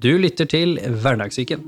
Du 0.00 0.14
lytter 0.16 0.46
til 0.48 0.78
Hverdagssyken. 0.80 1.60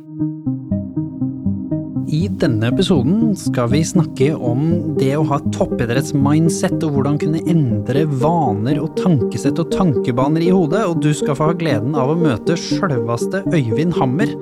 I 2.09 2.21
denne 2.41 2.71
episoden 2.71 3.35
skal 3.37 3.67
vi 3.69 3.83
snakke 3.85 4.31
om 4.33 4.63
det 4.97 5.11
å 5.19 5.25
ha 5.29 5.37
et 5.37 5.51
toppidrettsmindset, 5.53 6.79
og 6.87 6.95
hvordan 6.95 7.19
kunne 7.21 7.43
endre 7.53 8.07
vaner 8.23 8.79
og 8.81 8.95
tankesett 8.97 9.61
og 9.61 9.69
tankebaner 9.75 10.47
i 10.47 10.49
hodet, 10.49 10.81
og 10.89 11.03
du 11.05 11.11
skal 11.17 11.37
få 11.37 11.51
ha 11.51 11.57
gleden 11.61 11.93
av 11.93 12.15
å 12.15 12.17
møte 12.17 12.57
sjølveste 12.57 13.43
Øyvind 13.53 13.99
Hammer. 13.99 14.33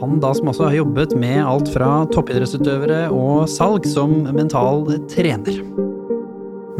Han 0.00 0.18
da 0.24 0.32
som 0.34 0.50
også 0.50 0.66
har 0.66 0.80
jobbet 0.80 1.14
med 1.14 1.38
alt 1.44 1.70
fra 1.74 1.90
toppidrettsutøvere 2.16 3.04
og 3.14 3.44
salg 3.52 3.86
som 3.86 4.24
mental 4.34 4.88
trener. 5.12 5.60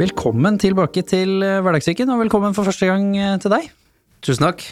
Velkommen 0.03 0.59
tilbake 0.59 1.07
til 1.07 1.47
Hverdagssyken, 1.47 2.11
og 2.11 2.25
velkommen 2.25 2.59
for 2.59 2.67
første 2.67 2.91
gang 2.91 3.15
til 3.39 3.55
deg. 3.55 3.71
Tusen 4.27 4.49
takk. 4.49 4.67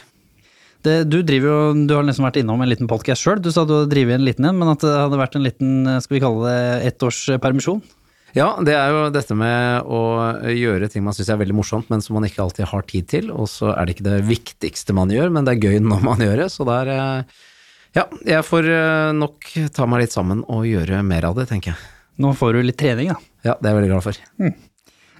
Det, 0.85 0.95
du 1.09 1.23
driver 1.25 1.49
jo, 1.49 1.59
du 1.89 1.95
har 1.97 2.05
nesten 2.05 2.27
vært 2.27 2.43
innom 2.43 2.61
en 2.61 2.69
liten 2.69 2.89
podkast 2.91 3.25
sjøl. 3.25 3.41
Du 3.41 3.49
sa 3.55 3.63
du 3.65 3.73
hadde 3.73 3.93
drevet 3.93 4.19
en 4.19 4.27
liten 4.27 4.45
en, 4.45 4.57
men 4.61 4.69
at 4.75 4.83
det 4.85 4.93
hadde 4.93 5.21
vært 5.21 5.39
en 5.39 5.47
liten, 5.47 5.71
skal 6.05 6.19
vi 6.19 6.21
kalle 6.25 6.51
det, 6.51 6.91
ettårspermisjon? 6.91 7.81
Ja, 8.35 8.49
det 8.67 8.75
er 8.75 8.91
jo 8.91 9.05
dette 9.15 9.37
med 9.39 9.87
å 9.87 10.01
gjøre 10.51 10.91
ting 10.91 11.05
man 11.07 11.15
syns 11.15 11.31
er 11.31 11.39
veldig 11.39 11.55
morsomt, 11.57 11.89
men 11.93 12.03
som 12.03 12.19
man 12.19 12.27
ikke 12.27 12.43
alltid 12.43 12.69
har 12.69 12.85
tid 12.91 13.09
til. 13.13 13.31
Og 13.33 13.49
så 13.49 13.71
er 13.73 13.87
det 13.87 13.97
ikke 13.97 14.09
det 14.11 14.21
viktigste 14.29 14.97
man 14.99 15.13
gjør, 15.15 15.33
men 15.33 15.47
det 15.47 15.55
er 15.55 15.71
gøy 15.71 15.81
når 15.93 16.05
man 16.05 16.25
gjør 16.27 16.45
det. 16.45 16.51
Så 16.53 16.69
der 16.69 16.93
Ja, 17.95 18.09
jeg 18.27 18.43
får 18.45 18.69
nok 19.17 19.53
ta 19.73 19.87
meg 19.89 20.05
litt 20.05 20.17
sammen 20.17 20.43
og 20.51 20.67
gjøre 20.69 21.01
mer 21.07 21.31
av 21.31 21.39
det, 21.39 21.49
tenker 21.53 21.73
jeg. 21.73 21.91
Nå 22.21 22.35
får 22.37 22.59
du 22.59 22.65
litt 22.67 22.79
trening, 22.79 23.15
da. 23.15 23.19
Ja, 23.47 23.57
det 23.57 23.71
er 23.71 23.73
jeg 23.73 23.81
veldig 23.81 23.93
glad 23.95 24.05
for. 24.05 24.19
Mm. 24.43 24.55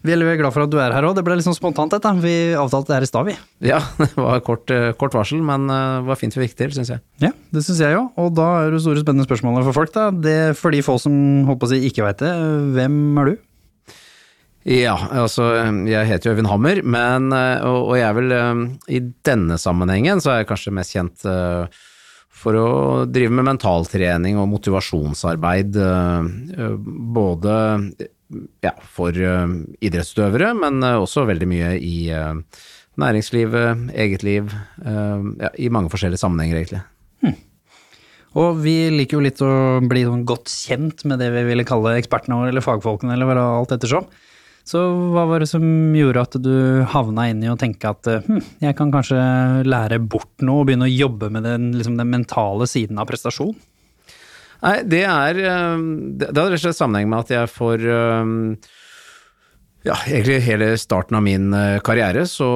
Vi 0.05 0.13
er 0.13 0.21
veldig 0.21 0.37
glad 0.43 0.53
for 0.53 0.67
at 0.67 0.73
du 0.73 0.77
er 0.85 0.93
her 0.93 1.07
òg. 1.09 1.15
Det 1.17 1.23
ble 1.25 1.39
litt 1.39 1.47
sånn 1.47 1.57
spontant, 1.57 1.95
dette. 1.95 2.11
Vi 2.21 2.53
avtalte 2.61 2.93
det 2.93 2.99
her 2.99 3.07
i 3.07 3.09
stad, 3.09 3.25
vi. 3.31 3.37
Ja, 3.65 3.79
det 4.03 4.11
var 4.19 4.43
kort, 4.45 4.69
kort 5.01 5.17
varsel, 5.17 5.41
men 5.41 5.65
det 5.71 5.81
var 6.11 6.21
fint 6.21 6.37
vi 6.37 6.45
fikk 6.45 6.59
til, 6.59 6.75
syns 6.77 6.93
jeg. 6.93 7.01
Ja, 7.25 7.33
det 7.57 7.65
syns 7.65 7.81
jeg 7.81 7.97
òg. 7.97 8.11
Og 8.21 8.35
da 8.37 8.51
er 8.61 8.75
det 8.75 8.83
store 8.85 9.01
spennende 9.01 9.25
spørsmålet 9.25 9.65
for 9.71 9.79
folk, 9.81 9.95
da. 9.97 10.11
Det, 10.13 10.37
for 10.61 10.77
de 10.77 10.85
få 10.85 10.99
som 11.01 11.17
holdt 11.49 11.63
på 11.63 11.71
å 11.71 11.73
si 11.73 11.81
ikke 11.89 12.05
veit 12.05 12.21
det, 12.21 12.35
hvem 12.77 13.01
er 13.23 13.33
du? 13.33 13.35
Ja, 14.65 14.95
altså 15.13 15.51
jeg 15.89 16.09
heter 16.09 16.31
jo 16.31 16.37
Øyvind 16.37 16.49
Hammer, 16.49 16.79
men, 16.89 17.33
og, 17.69 17.91
jeg 17.99 18.07
er 18.09 18.15
vel 18.17 18.37
i 18.89 19.01
denne 19.29 19.59
sammenhengen 19.61 20.23
så 20.25 20.33
er 20.33 20.39
jeg 20.41 20.49
kanskje 20.49 20.73
mest 20.73 20.95
kjent 20.97 21.27
for 22.35 22.59
å 22.59 22.69
drive 23.09 23.33
med 23.33 23.47
mentaltrening 23.47 24.37
og 24.41 24.51
motivasjonsarbeid, 24.53 25.79
både 27.15 27.55
ja, 28.65 28.73
for 28.97 29.15
uh, 29.15 29.55
idrettsutøvere, 29.79 30.51
men 30.59 30.83
også 30.83 31.27
veldig 31.31 31.49
mye 31.49 31.71
i 31.79 31.97
næringslivet, 33.01 33.89
eget 33.95 34.27
liv, 34.27 34.51
ja, 34.85 35.51
i 35.59 35.71
mange 35.73 35.91
forskjellige 35.91 36.23
sammenhenger, 36.23 36.61
egentlig. 36.61 36.83
Hmm. 37.25 37.39
Og 38.39 38.61
vi 38.65 38.77
liker 38.91 39.19
jo 39.19 39.25
litt 39.25 39.43
å 39.47 39.55
bli 39.87 40.05
sånn 40.07 40.27
godt 40.27 40.51
kjent 40.51 41.05
med 41.07 41.23
det 41.23 41.31
vi 41.35 41.47
ville 41.49 41.67
kalle 41.67 41.97
ekspertene 42.01 42.39
våre, 42.41 42.53
eller 42.53 42.67
fagfolkene, 42.67 43.15
eller 43.15 43.41
alt 43.41 43.75
ettersom. 43.75 44.07
Så 44.65 44.81
hva 45.13 45.27
var 45.29 45.43
det 45.43 45.51
som 45.51 45.65
gjorde 45.93 46.23
at 46.25 46.37
du 46.41 46.55
havna 46.89 47.27
inn 47.29 47.43
i 47.45 47.51
å 47.53 47.59
tenke 47.61 47.91
at 47.91 48.09
hm, 48.25 48.41
jeg 48.65 48.77
kan 48.79 48.93
kanskje 48.95 49.21
lære 49.69 50.01
bort 50.01 50.41
noe 50.41 50.63
og 50.63 50.71
begynne 50.71 50.89
å 50.89 50.95
jobbe 50.95 51.29
med 51.35 51.45
den, 51.45 51.75
liksom 51.77 51.99
den 52.01 52.09
mentale 52.13 52.69
siden 52.71 53.01
av 53.01 53.11
prestasjon? 53.11 53.53
Nei, 54.65 54.79
det 54.89 55.03
er 55.05 55.37
Det 55.37 56.33
har 56.33 56.49
rett 56.49 56.57
og 56.57 56.63
slett 56.63 56.79
sammenheng 56.79 57.11
med 57.13 57.27
at 57.27 57.35
jeg 57.35 57.51
får 57.53 57.85
ja, 59.85 59.99
egentlig 60.09 60.39
hele 60.47 60.71
starten 60.81 61.19
av 61.19 61.25
min 61.27 61.53
karriere 61.85 62.23
så 62.25 62.49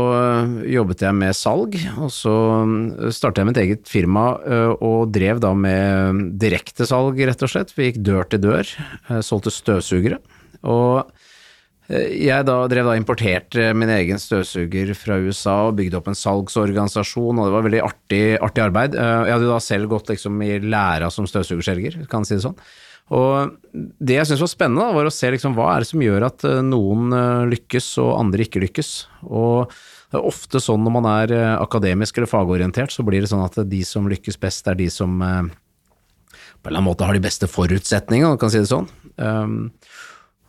jobbet 0.64 1.05
jeg 1.05 1.17
med 1.19 1.36
salg, 1.36 1.77
og 2.01 2.09
så 2.14 2.34
startet 3.12 3.42
jeg 3.42 3.51
mitt 3.51 3.61
eget 3.61 3.91
firma 3.91 4.31
og 4.81 5.12
drev 5.12 5.45
da 5.45 5.53
med 5.53 6.25
direktesalg, 6.41 7.20
rett 7.29 7.45
og 7.45 7.53
slett. 7.53 7.77
Vi 7.77 7.91
gikk 7.91 8.01
dør 8.09 8.33
til 8.33 8.41
dør, 8.47 8.73
solgte 9.20 9.53
støvsugere. 9.53 10.23
Og 10.64 11.12
jeg 11.89 12.45
da 12.45 12.57
drev 12.68 12.85
da 12.90 12.95
importerte 12.98 13.70
min 13.73 13.89
egen 13.89 14.20
støvsuger 14.20 14.90
fra 14.98 15.17
USA 15.24 15.55
og 15.70 15.79
bygde 15.79 15.96
opp 15.96 16.11
en 16.11 16.18
salgsorganisasjon, 16.18 17.39
og 17.39 17.48
det 17.48 17.55
var 17.55 17.64
veldig 17.64 17.80
artig, 17.86 18.24
artig 18.45 18.64
arbeid. 18.67 18.98
Jeg 18.98 19.33
hadde 19.33 19.48
da 19.48 19.61
selv 19.64 19.89
gått 19.95 20.13
liksom 20.13 20.42
i 20.45 20.58
læra 20.61 21.08
som 21.13 21.24
støvsugerselger, 21.29 22.02
kan 22.11 22.27
jeg 22.27 22.29
si 22.29 22.36
det 22.36 22.45
sånn. 22.45 22.58
Og 23.08 23.55
det 23.73 24.18
jeg 24.18 24.29
syntes 24.29 24.42
var 24.45 24.51
spennende, 24.52 24.85
da, 24.85 24.96
var 24.98 25.08
å 25.08 25.13
se 25.17 25.30
liksom 25.33 25.55
hva 25.57 25.70
er 25.73 25.80
det 25.80 25.89
som 25.89 26.02
gjør 26.05 26.27
at 26.27 26.45
noen 26.67 27.14
lykkes 27.48 27.86
og 28.05 28.18
andre 28.18 28.45
ikke 28.45 28.61
lykkes. 28.67 28.90
Og 29.33 29.73
det 30.13 30.20
er 30.20 30.29
ofte 30.29 30.61
sånn 30.61 30.84
når 30.84 30.95
man 30.98 31.08
er 31.08 31.33
akademisk 31.55 32.20
eller 32.20 32.29
fagorientert, 32.29 32.92
så 32.92 33.07
blir 33.08 33.24
det 33.24 33.33
sånn 33.33 33.46
at 33.46 33.57
de 33.64 33.80
som 33.89 34.11
lykkes 34.13 34.36
best, 34.45 34.68
er 34.68 34.77
de 34.77 34.90
som 34.92 35.17
på 35.24 35.24
en 35.24 36.68
eller 36.68 36.83
annen 36.83 36.90
måte 36.90 37.08
har 37.08 37.17
de 37.17 37.24
beste 37.24 37.48
forutsetningene, 37.48 38.36
kan 38.36 38.52
si 38.52 38.61
det 38.61 38.68
sånn. 38.68 38.92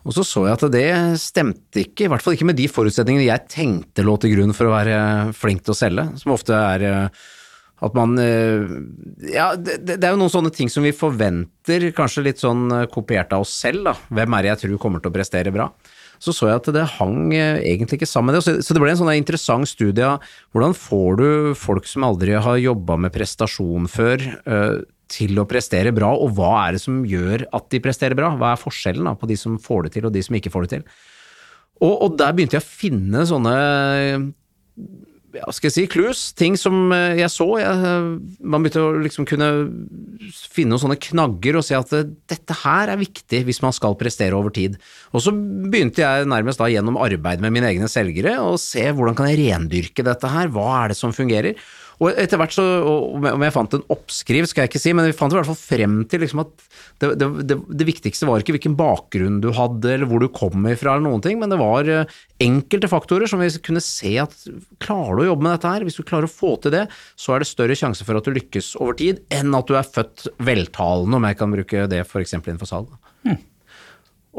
Og 0.08 0.16
så 0.16 0.24
så 0.26 0.46
jeg 0.48 0.56
at 0.56 0.64
det 0.72 0.86
stemte 1.22 1.84
ikke, 1.84 2.06
i 2.06 2.12
hvert 2.12 2.24
fall 2.24 2.38
ikke 2.38 2.48
med 2.48 2.58
de 2.60 2.70
forutsetningene 2.72 3.28
jeg 3.28 3.50
tenkte 3.52 4.06
lå 4.06 4.16
til 4.22 4.38
grunn 4.38 4.56
for 4.56 4.70
å 4.70 4.74
være 4.74 4.98
flink 5.36 5.66
til 5.66 5.76
å 5.76 5.80
selge, 5.80 6.08
som 6.22 6.34
ofte 6.36 6.56
er 6.56 7.12
at 7.80 7.96
man 7.96 8.18
Ja, 8.20 9.54
det, 9.56 9.78
det 9.88 10.00
er 10.00 10.12
jo 10.12 10.20
noen 10.20 10.32
sånne 10.34 10.52
ting 10.56 10.72
som 10.72 10.84
vi 10.84 10.96
forventer, 10.96 11.90
kanskje 11.96 12.26
litt 12.26 12.42
sånn 12.42 12.68
kopiert 12.92 13.32
av 13.36 13.46
oss 13.46 13.54
selv, 13.56 13.86
da. 13.88 13.96
Hvem 14.12 14.36
er 14.36 14.46
det 14.46 14.54
jeg 14.54 14.62
tror 14.64 14.82
kommer 14.84 15.04
til 15.04 15.12
å 15.12 15.16
prestere 15.16 15.54
bra? 15.56 15.70
Så 16.20 16.34
så 16.36 16.50
jeg 16.50 16.60
at 16.60 16.68
det 16.76 16.84
hang 16.98 17.32
egentlig 17.32 18.02
ikke 18.02 18.10
sammen 18.10 18.34
med 18.34 18.42
det. 18.42 18.58
Så 18.64 18.76
det 18.76 18.82
ble 18.84 18.92
en 18.92 19.00
sånn 19.00 19.14
interessant 19.16 19.70
studie 19.72 20.04
av 20.04 20.26
hvordan 20.52 20.76
får 20.76 21.20
du 21.20 21.30
folk 21.56 21.88
som 21.88 22.04
aldri 22.08 22.36
har 22.36 22.60
jobba 22.60 23.00
med 23.00 23.16
prestasjon 23.16 23.88
før, 23.92 24.26
til 25.10 25.42
å 25.42 25.48
prestere 25.50 25.94
bra, 25.96 26.12
og 26.14 26.36
hva 26.38 26.54
er 26.64 26.78
det 26.78 26.84
som 26.84 27.02
gjør 27.08 27.48
at 27.56 27.70
de 27.74 27.82
presterer 27.84 28.18
bra? 28.18 28.32
Hva 28.38 28.54
er 28.54 28.62
forskjellen 28.62 29.10
da, 29.10 29.16
på 29.18 29.30
de 29.30 29.38
som 29.40 29.60
får 29.62 29.88
det 29.88 29.96
til 29.98 30.10
og 30.10 30.16
de 30.16 30.24
som 30.26 30.38
ikke 30.38 30.54
får 30.54 30.66
det 30.66 30.74
til? 30.78 30.90
Og, 31.80 31.94
og 31.94 32.18
der 32.20 32.36
begynte 32.36 32.60
jeg 32.60 32.66
å 32.66 32.70
finne 32.70 33.24
sånne 33.28 33.56
ja, 35.36 35.46
skal 35.54 35.70
jeg 35.70 35.76
si, 35.76 35.84
clues, 35.92 36.22
ting 36.38 36.56
som 36.58 36.90
jeg 36.94 37.30
så. 37.32 37.46
Jeg, 37.62 37.98
man 38.42 38.64
begynte 38.64 38.82
å 38.82 38.96
liksom 38.98 39.28
kunne 39.30 39.50
finne 40.34 40.74
noen 40.74 40.84
sånne 40.84 40.98
knagger 41.04 41.60
og 41.60 41.66
se 41.66 41.78
at 41.78 41.94
dette 42.32 42.58
her 42.64 42.94
er 42.94 43.02
viktig 43.02 43.44
hvis 43.48 43.62
man 43.64 43.76
skal 43.76 43.98
prestere 44.00 44.38
over 44.38 44.54
tid. 44.56 44.80
Og 45.14 45.24
så 45.26 45.34
begynte 45.34 46.04
jeg 46.04 46.30
nærmest 46.30 46.62
da 46.62 46.70
gjennom 46.72 46.98
arbeid 47.02 47.44
med 47.44 47.54
mine 47.56 47.70
egne 47.70 47.90
selgere 47.92 48.40
å 48.42 48.56
se 48.62 48.88
hvordan 48.90 49.18
kan 49.18 49.30
jeg 49.30 49.44
rendyrke 49.44 50.06
dette 50.06 50.34
her, 50.34 50.50
hva 50.54 50.68
er 50.82 50.94
det 50.94 51.00
som 51.00 51.14
fungerer? 51.16 51.60
Og 52.00 52.16
etter 52.16 52.40
hvert 52.40 52.56
så, 52.56 52.64
om 53.20 53.44
jeg 53.44 53.54
fant 53.56 53.74
en 53.76 53.84
oppskrift, 53.92 54.54
skal 54.54 54.64
jeg 54.64 54.72
ikke 54.72 54.82
si, 54.82 54.94
men 54.96 55.10
vi 55.10 55.16
fant 55.16 55.34
i 55.34 55.36
hvert 55.36 55.50
fall 55.50 55.60
frem 55.60 55.98
til 56.08 56.24
liksom 56.24 56.44
at 56.46 56.54
det, 57.02 57.10
det, 57.20 57.28
det, 57.50 57.58
det, 57.82 57.88
viktigste 57.90 58.28
var 58.30 58.40
ikke 58.40 58.56
hvilken 58.56 58.78
bakgrunn 58.80 59.42
du 59.44 59.50
hadde, 59.56 59.92
eller 59.98 60.08
hvor 60.08 60.24
du 60.24 60.30
kom 60.32 60.64
ifra, 60.72 60.94
eller 60.96 61.10
noen 61.10 61.24
ting, 61.26 61.42
men 61.42 61.52
det 61.52 61.60
var 61.60 61.92
enkelte 62.40 62.88
faktorer 62.92 63.28
som 63.28 63.44
vi 63.44 63.52
kunne 63.66 63.84
se 63.84 64.14
at 64.24 64.36
klarer 64.80 65.20
du 65.20 65.26
å 65.26 65.30
jobbe 65.34 65.48
med 65.48 65.58
dette 65.58 65.76
her, 65.76 65.88
hvis 65.88 66.00
du 66.00 66.06
klarer 66.08 66.30
å 66.30 66.32
få 66.32 66.56
til 66.64 66.76
det, 66.78 66.86
så 67.20 67.36
er 67.36 67.44
det 67.44 67.52
større 67.52 67.78
sjanse 67.80 68.08
for 68.08 68.20
at 68.20 68.28
du 68.28 68.36
lykkes 68.36 68.74
over 68.80 68.96
tid, 69.00 69.20
enn 69.36 69.52
at 69.58 69.68
du 69.68 69.76
er 69.76 69.94
født 70.00 70.30
veltalende, 70.40 71.20
om 71.20 71.28
jeg 71.28 71.40
kan 71.42 71.56
bruke 71.56 71.88
det 71.92 72.04
f.eks. 72.08 72.38
innenfor 72.40 72.72
salg. 72.72 72.96
Hmm. 73.28 73.42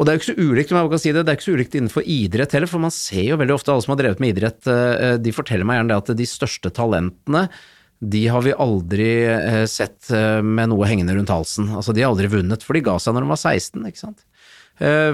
Og 0.00 0.06
det 0.06 0.12
er 0.12 0.16
jo 0.16 0.20
ikke 0.22 0.30
så 0.30 0.48
ulikt, 0.48 0.70
om 0.72 0.78
jeg 0.78 0.90
kan 0.94 1.00
si 1.02 1.10
det, 1.12 1.22
det 1.28 1.32
er 1.32 1.36
ikke 1.36 1.44
så 1.44 1.56
ulikt 1.58 1.74
innenfor 1.76 2.06
idrett 2.08 2.54
heller, 2.56 2.70
for 2.72 2.80
man 2.80 2.94
ser 2.94 3.26
jo 3.26 3.36
veldig 3.36 3.52
ofte 3.52 3.74
alle 3.74 3.84
som 3.84 3.92
har 3.92 3.98
drevet 4.00 4.22
med 4.24 4.32
idrett, 4.32 4.70
de 5.20 5.34
forteller 5.36 5.68
meg 5.68 5.76
gjerne 5.76 5.92
det 5.92 5.98
at 6.00 6.12
de 6.16 6.26
største 6.30 6.72
talentene, 6.72 7.42
de 8.00 8.22
har 8.32 8.40
vi 8.46 8.54
aldri 8.56 9.10
sett 9.68 10.08
med 10.40 10.70
noe 10.72 10.88
hengende 10.88 11.12
rundt 11.18 11.28
halsen. 11.34 11.68
Altså, 11.76 11.92
de 11.92 12.00
har 12.00 12.14
aldri 12.14 12.30
vunnet, 12.32 12.64
for 12.64 12.72
de 12.72 12.80
ga 12.86 12.94
seg 12.96 13.12
når 13.12 13.26
de 13.26 13.32
var 13.34 13.42
16, 13.44 13.84
ikke 13.90 14.00
sant. 14.00 14.24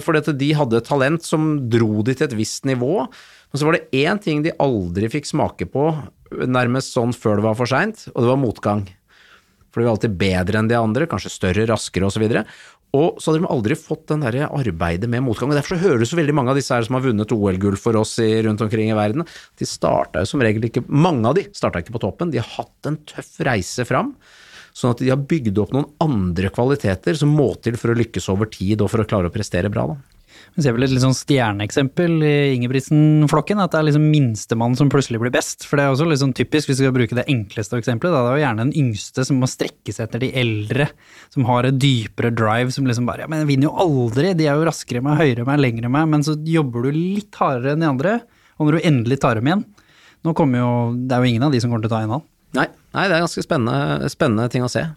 For 0.06 0.22
de 0.38 0.50
hadde 0.54 0.84
talent 0.86 1.26
som 1.26 1.48
dro 1.66 2.04
de 2.06 2.14
til 2.14 2.28
et 2.28 2.36
visst 2.38 2.62
nivå, 2.70 3.08
men 3.10 3.58
så 3.58 3.66
var 3.66 3.74
det 3.74 3.90
én 4.06 4.22
ting 4.22 4.46
de 4.46 4.54
aldri 4.62 5.10
fikk 5.10 5.26
smake 5.26 5.66
på, 5.72 5.88
nærmest 6.46 6.94
sånn 6.94 7.10
før 7.10 7.40
det 7.40 7.48
var 7.48 7.58
for 7.58 7.66
seint, 7.74 8.06
og 8.14 8.22
det 8.22 8.30
var 8.30 8.38
motgang. 8.38 8.86
For 9.74 9.82
de 9.82 9.90
var 9.90 9.98
alltid 9.98 10.14
bedre 10.16 10.62
enn 10.62 10.70
de 10.70 10.78
andre, 10.78 11.04
kanskje 11.10 11.34
større, 11.34 11.66
raskere 11.68 12.06
osv. 12.06 12.22
Og 12.24 12.38
så 12.38 12.46
hadde 13.18 13.42
de 13.42 13.50
aldri 13.52 13.76
fått 13.78 14.06
den 14.10 14.24
der 14.24 14.38
arbeidet 14.46 15.10
med 15.12 15.24
motgang. 15.26 15.52
og 15.52 15.58
Derfor 15.58 15.76
så 15.76 15.82
hører 15.84 16.02
du 16.02 16.08
så 16.08 16.18
veldig 16.18 16.34
mange 16.36 16.52
av 16.52 16.58
disse 16.58 16.74
her 16.74 16.86
som 16.86 16.98
har 16.98 17.04
vunnet 17.04 17.34
OL-gull 17.36 17.78
for 17.80 17.98
oss 18.00 18.16
i, 18.22 18.30
rundt 18.46 18.64
omkring 18.64 18.90
i 18.90 18.98
verden, 18.98 19.26
de 19.58 19.68
starta 19.68 20.24
jo 20.24 20.30
som 20.30 20.42
regel 20.44 20.68
ikke 20.68 20.84
Mange 20.88 21.28
av 21.28 21.38
de 21.38 21.46
starta 21.56 21.82
ikke 21.82 21.94
på 21.96 22.02
toppen, 22.06 22.32
de 22.32 22.42
har 22.42 22.50
hatt 22.56 22.90
en 22.90 22.98
tøff 23.08 23.36
reise 23.46 23.86
fram. 23.88 24.14
Sånn 24.76 24.92
at 24.92 25.00
de 25.00 25.08
har 25.08 25.22
bygd 25.28 25.56
opp 25.62 25.72
noen 25.72 25.88
andre 26.04 26.50
kvaliteter 26.52 27.16
som 27.16 27.32
må 27.32 27.52
til 27.64 27.78
for 27.80 27.92
å 27.92 27.96
lykkes 27.96 28.28
over 28.32 28.50
tid 28.52 28.82
og 28.84 28.92
for 28.92 29.02
å 29.02 29.08
klare 29.08 29.30
å 29.30 29.34
prestere 29.34 29.72
bra. 29.72 29.86
da. 29.94 30.15
Vi 30.56 30.64
ser 30.64 30.72
vel 30.72 30.86
et 30.86 30.92
litt 30.94 31.02
sånn 31.02 31.12
stjerneeksempel 31.12 32.14
i 32.24 32.36
Ingebrigtsen-flokken, 32.54 33.58
at 33.60 33.74
det 33.74 33.80
er 33.82 33.86
liksom 33.90 34.06
minstemann 34.08 34.76
som 34.78 34.88
plutselig 34.88 35.20
blir 35.20 35.34
best. 35.34 35.66
For 35.68 35.76
det 35.76 35.84
er 35.84 35.92
også 35.92 36.06
litt 36.08 36.22
sånn 36.22 36.32
typisk, 36.36 36.70
hvis 36.70 36.80
vi 36.80 36.86
skal 36.86 36.94
bruke 36.96 37.18
det 37.18 37.26
enkleste 37.28 37.76
eksempelet, 37.76 38.14
da. 38.14 38.22
det 38.24 38.30
er 38.30 38.38
jo 38.38 38.44
gjerne 38.46 38.64
den 38.64 38.72
yngste 38.80 39.26
som 39.28 39.42
må 39.42 39.50
strekke 39.52 39.92
seg 39.92 40.06
etter 40.06 40.24
de 40.24 40.30
eldre, 40.40 40.88
som 41.34 41.44
har 41.50 41.68
et 41.68 41.76
dypere 41.76 42.32
drive, 42.32 42.72
som 42.72 42.88
liksom 42.88 43.04
bare 43.08 43.26
ja, 43.26 43.28
men 43.28 43.44
jeg 43.44 43.50
vinner 43.52 43.68
jo 43.68 43.76
aldri, 43.84 44.32
de 44.38 44.48
er 44.48 44.56
jo 44.56 44.64
raskere 44.70 45.02
enn 45.02 45.08
meg, 45.10 45.20
høyere 45.20 45.44
enn 45.44 45.50
meg, 45.50 45.62
lengre 45.66 45.90
enn 45.90 45.96
meg, 45.98 46.10
men 46.14 46.24
så 46.24 46.38
jobber 46.48 46.88
du 46.88 46.96
litt 46.96 47.36
hardere 47.36 47.76
enn 47.76 47.84
de 47.84 47.92
andre, 47.92 48.18
og 48.56 48.70
når 48.70 48.78
du 48.78 48.88
endelig 48.88 49.20
tar 49.20 49.36
dem 49.36 49.50
igjen 49.50 49.66
Nå 50.24 50.32
kommer 50.34 50.58
jo, 50.58 50.70
det 50.96 51.12
er 51.12 51.20
jo 51.20 51.28
ingen 51.34 51.44
av 51.44 51.52
de 51.52 51.60
som 51.60 51.68
kommer 51.70 51.84
til 51.84 51.92
å 51.92 51.98
ta 51.98 51.98
en 52.02 52.08
annen. 52.16 52.24
Nei, 52.56 52.64
nei 52.96 53.04
det 53.06 53.14
er 53.14 53.22
ganske 53.22 53.44
spennende, 53.44 54.08
spennende 54.10 54.48
ting 54.50 54.64
å 54.64 54.70
se. 54.72 54.88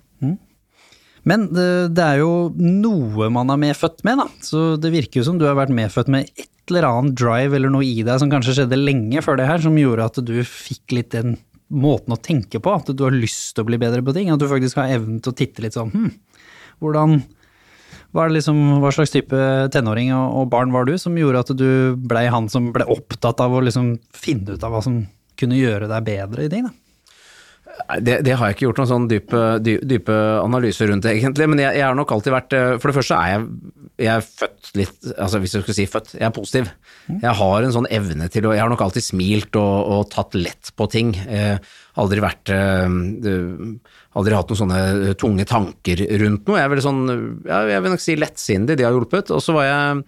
Men 1.28 1.50
det, 1.52 1.68
det 1.98 2.06
er 2.06 2.22
jo 2.22 2.32
noe 2.56 3.30
man 3.34 3.52
er 3.52 3.60
medfødt 3.62 4.04
med, 4.08 4.22
da. 4.22 4.28
Så 4.46 4.64
det 4.82 4.94
virker 4.94 5.22
jo 5.22 5.28
som 5.28 5.40
du 5.40 5.48
har 5.50 5.58
vært 5.60 5.74
medfødt 5.76 6.12
med 6.12 6.30
et 6.30 6.48
eller 6.70 6.88
annet 6.88 7.18
drive 7.18 7.58
eller 7.58 7.74
noe 7.74 7.86
i 7.86 8.04
deg 8.06 8.22
som 8.22 8.32
kanskje 8.32 8.60
skjedde 8.60 8.78
lenge 8.80 9.24
før 9.26 9.40
det 9.40 9.50
her, 9.50 9.62
som 9.64 9.78
gjorde 9.80 10.06
at 10.12 10.22
du 10.26 10.36
fikk 10.46 10.96
litt 10.96 11.12
den 11.16 11.38
måten 11.70 12.16
å 12.16 12.22
tenke 12.22 12.62
på, 12.62 12.74
at 12.74 12.90
du 12.90 13.04
har 13.06 13.14
lyst 13.14 13.54
til 13.56 13.66
å 13.66 13.70
bli 13.70 13.80
bedre 13.82 14.04
på 14.06 14.14
ting. 14.16 14.32
At 14.34 14.42
du 14.42 14.48
faktisk 14.50 14.80
har 14.80 14.94
evnen 14.96 15.20
til 15.22 15.34
å 15.34 15.38
titte 15.38 15.66
litt 15.66 15.78
sånn 15.78 15.94
hm, 15.94 16.10
hvordan 16.82 17.20
hva, 18.16 18.26
liksom, 18.32 18.58
hva, 18.82 18.90
slags 18.94 19.14
type 19.14 19.38
tenåring 19.74 20.10
og, 20.16 20.48
barn 20.50 20.74
var 20.74 20.88
du 20.90 20.96
som 20.98 21.18
gjorde 21.18 21.44
at 21.44 21.52
du 21.58 21.70
blei 22.10 22.26
han 22.32 22.50
som 22.50 22.72
ble 22.74 22.88
opptatt 22.90 23.42
av 23.44 23.54
å 23.54 23.62
liksom 23.62 23.98
finne 24.18 24.56
ut 24.56 24.66
av 24.66 24.74
hva 24.74 24.82
som 24.86 25.04
kunne 25.40 25.60
gjøre 25.60 25.90
deg 25.92 26.08
bedre 26.08 26.48
i 26.48 26.52
ting? 26.52 26.66
da? 26.66 26.74
Det, 27.80 28.20
det, 28.26 28.36
har 28.38 28.50
jeg 28.50 28.58
ikke 28.58 28.66
gjort 28.68 28.80
noen 28.82 28.90
sånn 28.90 29.08
dype, 29.10 29.42
dype 29.64 30.16
analyser 30.42 30.90
rundt, 30.92 31.08
egentlig. 31.10 31.48
Men 31.52 31.62
jeg, 31.62 31.78
jeg, 31.80 31.86
har 31.88 31.98
nok 31.98 32.12
alltid 32.16 32.34
vært 32.36 32.56
eh, 32.58 32.72
For 32.78 32.92
det 32.92 32.96
første 33.00 33.18
er 33.18 33.32
jeg, 33.32 33.46
jeg 34.00 34.12
er 34.14 34.26
født 34.26 34.72
litt 34.80 35.08
Altså 35.16 35.42
hvis 35.42 35.56
jeg 35.56 35.64
skulle 35.64 35.78
si 35.78 35.88
født, 35.90 36.14
jeg 36.18 36.28
er 36.28 36.36
positiv. 36.36 36.72
Jeg 37.10 37.36
har 37.42 37.66
en 37.66 37.76
sånn 37.76 37.90
evne 38.00 38.30
til 38.32 38.50
å 38.50 38.54
Jeg 38.56 38.64
har 38.64 38.72
nok 38.74 38.84
alltid 38.86 39.06
smilt 39.06 39.60
og, 39.60 39.76
og 39.96 40.10
tatt 40.14 40.38
lett 40.38 40.74
på 40.78 40.90
ting. 40.92 41.14
Jeg 41.18 41.60
aldri 42.00 42.24
vært 42.24 42.54
uh, 42.54 42.88
Aldri 44.20 44.38
hatt 44.38 44.52
noen 44.52 44.62
sånne 44.64 45.14
tunge 45.20 45.46
tanker 45.50 46.06
rundt 46.24 46.50
noe. 46.50 46.60
Jeg 46.60 46.66
er 46.66 46.74
veldig 46.74 46.88
sånn 46.88 47.04
Jeg 47.50 47.84
vil 47.86 47.94
nok 47.96 48.04
si 48.06 48.18
lettsindig, 48.20 48.80
de 48.80 48.88
har 48.88 48.96
hjulpet. 48.96 49.34
Og 49.36 49.44
så 49.44 49.56
var 49.58 49.70
jeg 49.70 50.02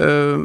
uh, 0.00 0.44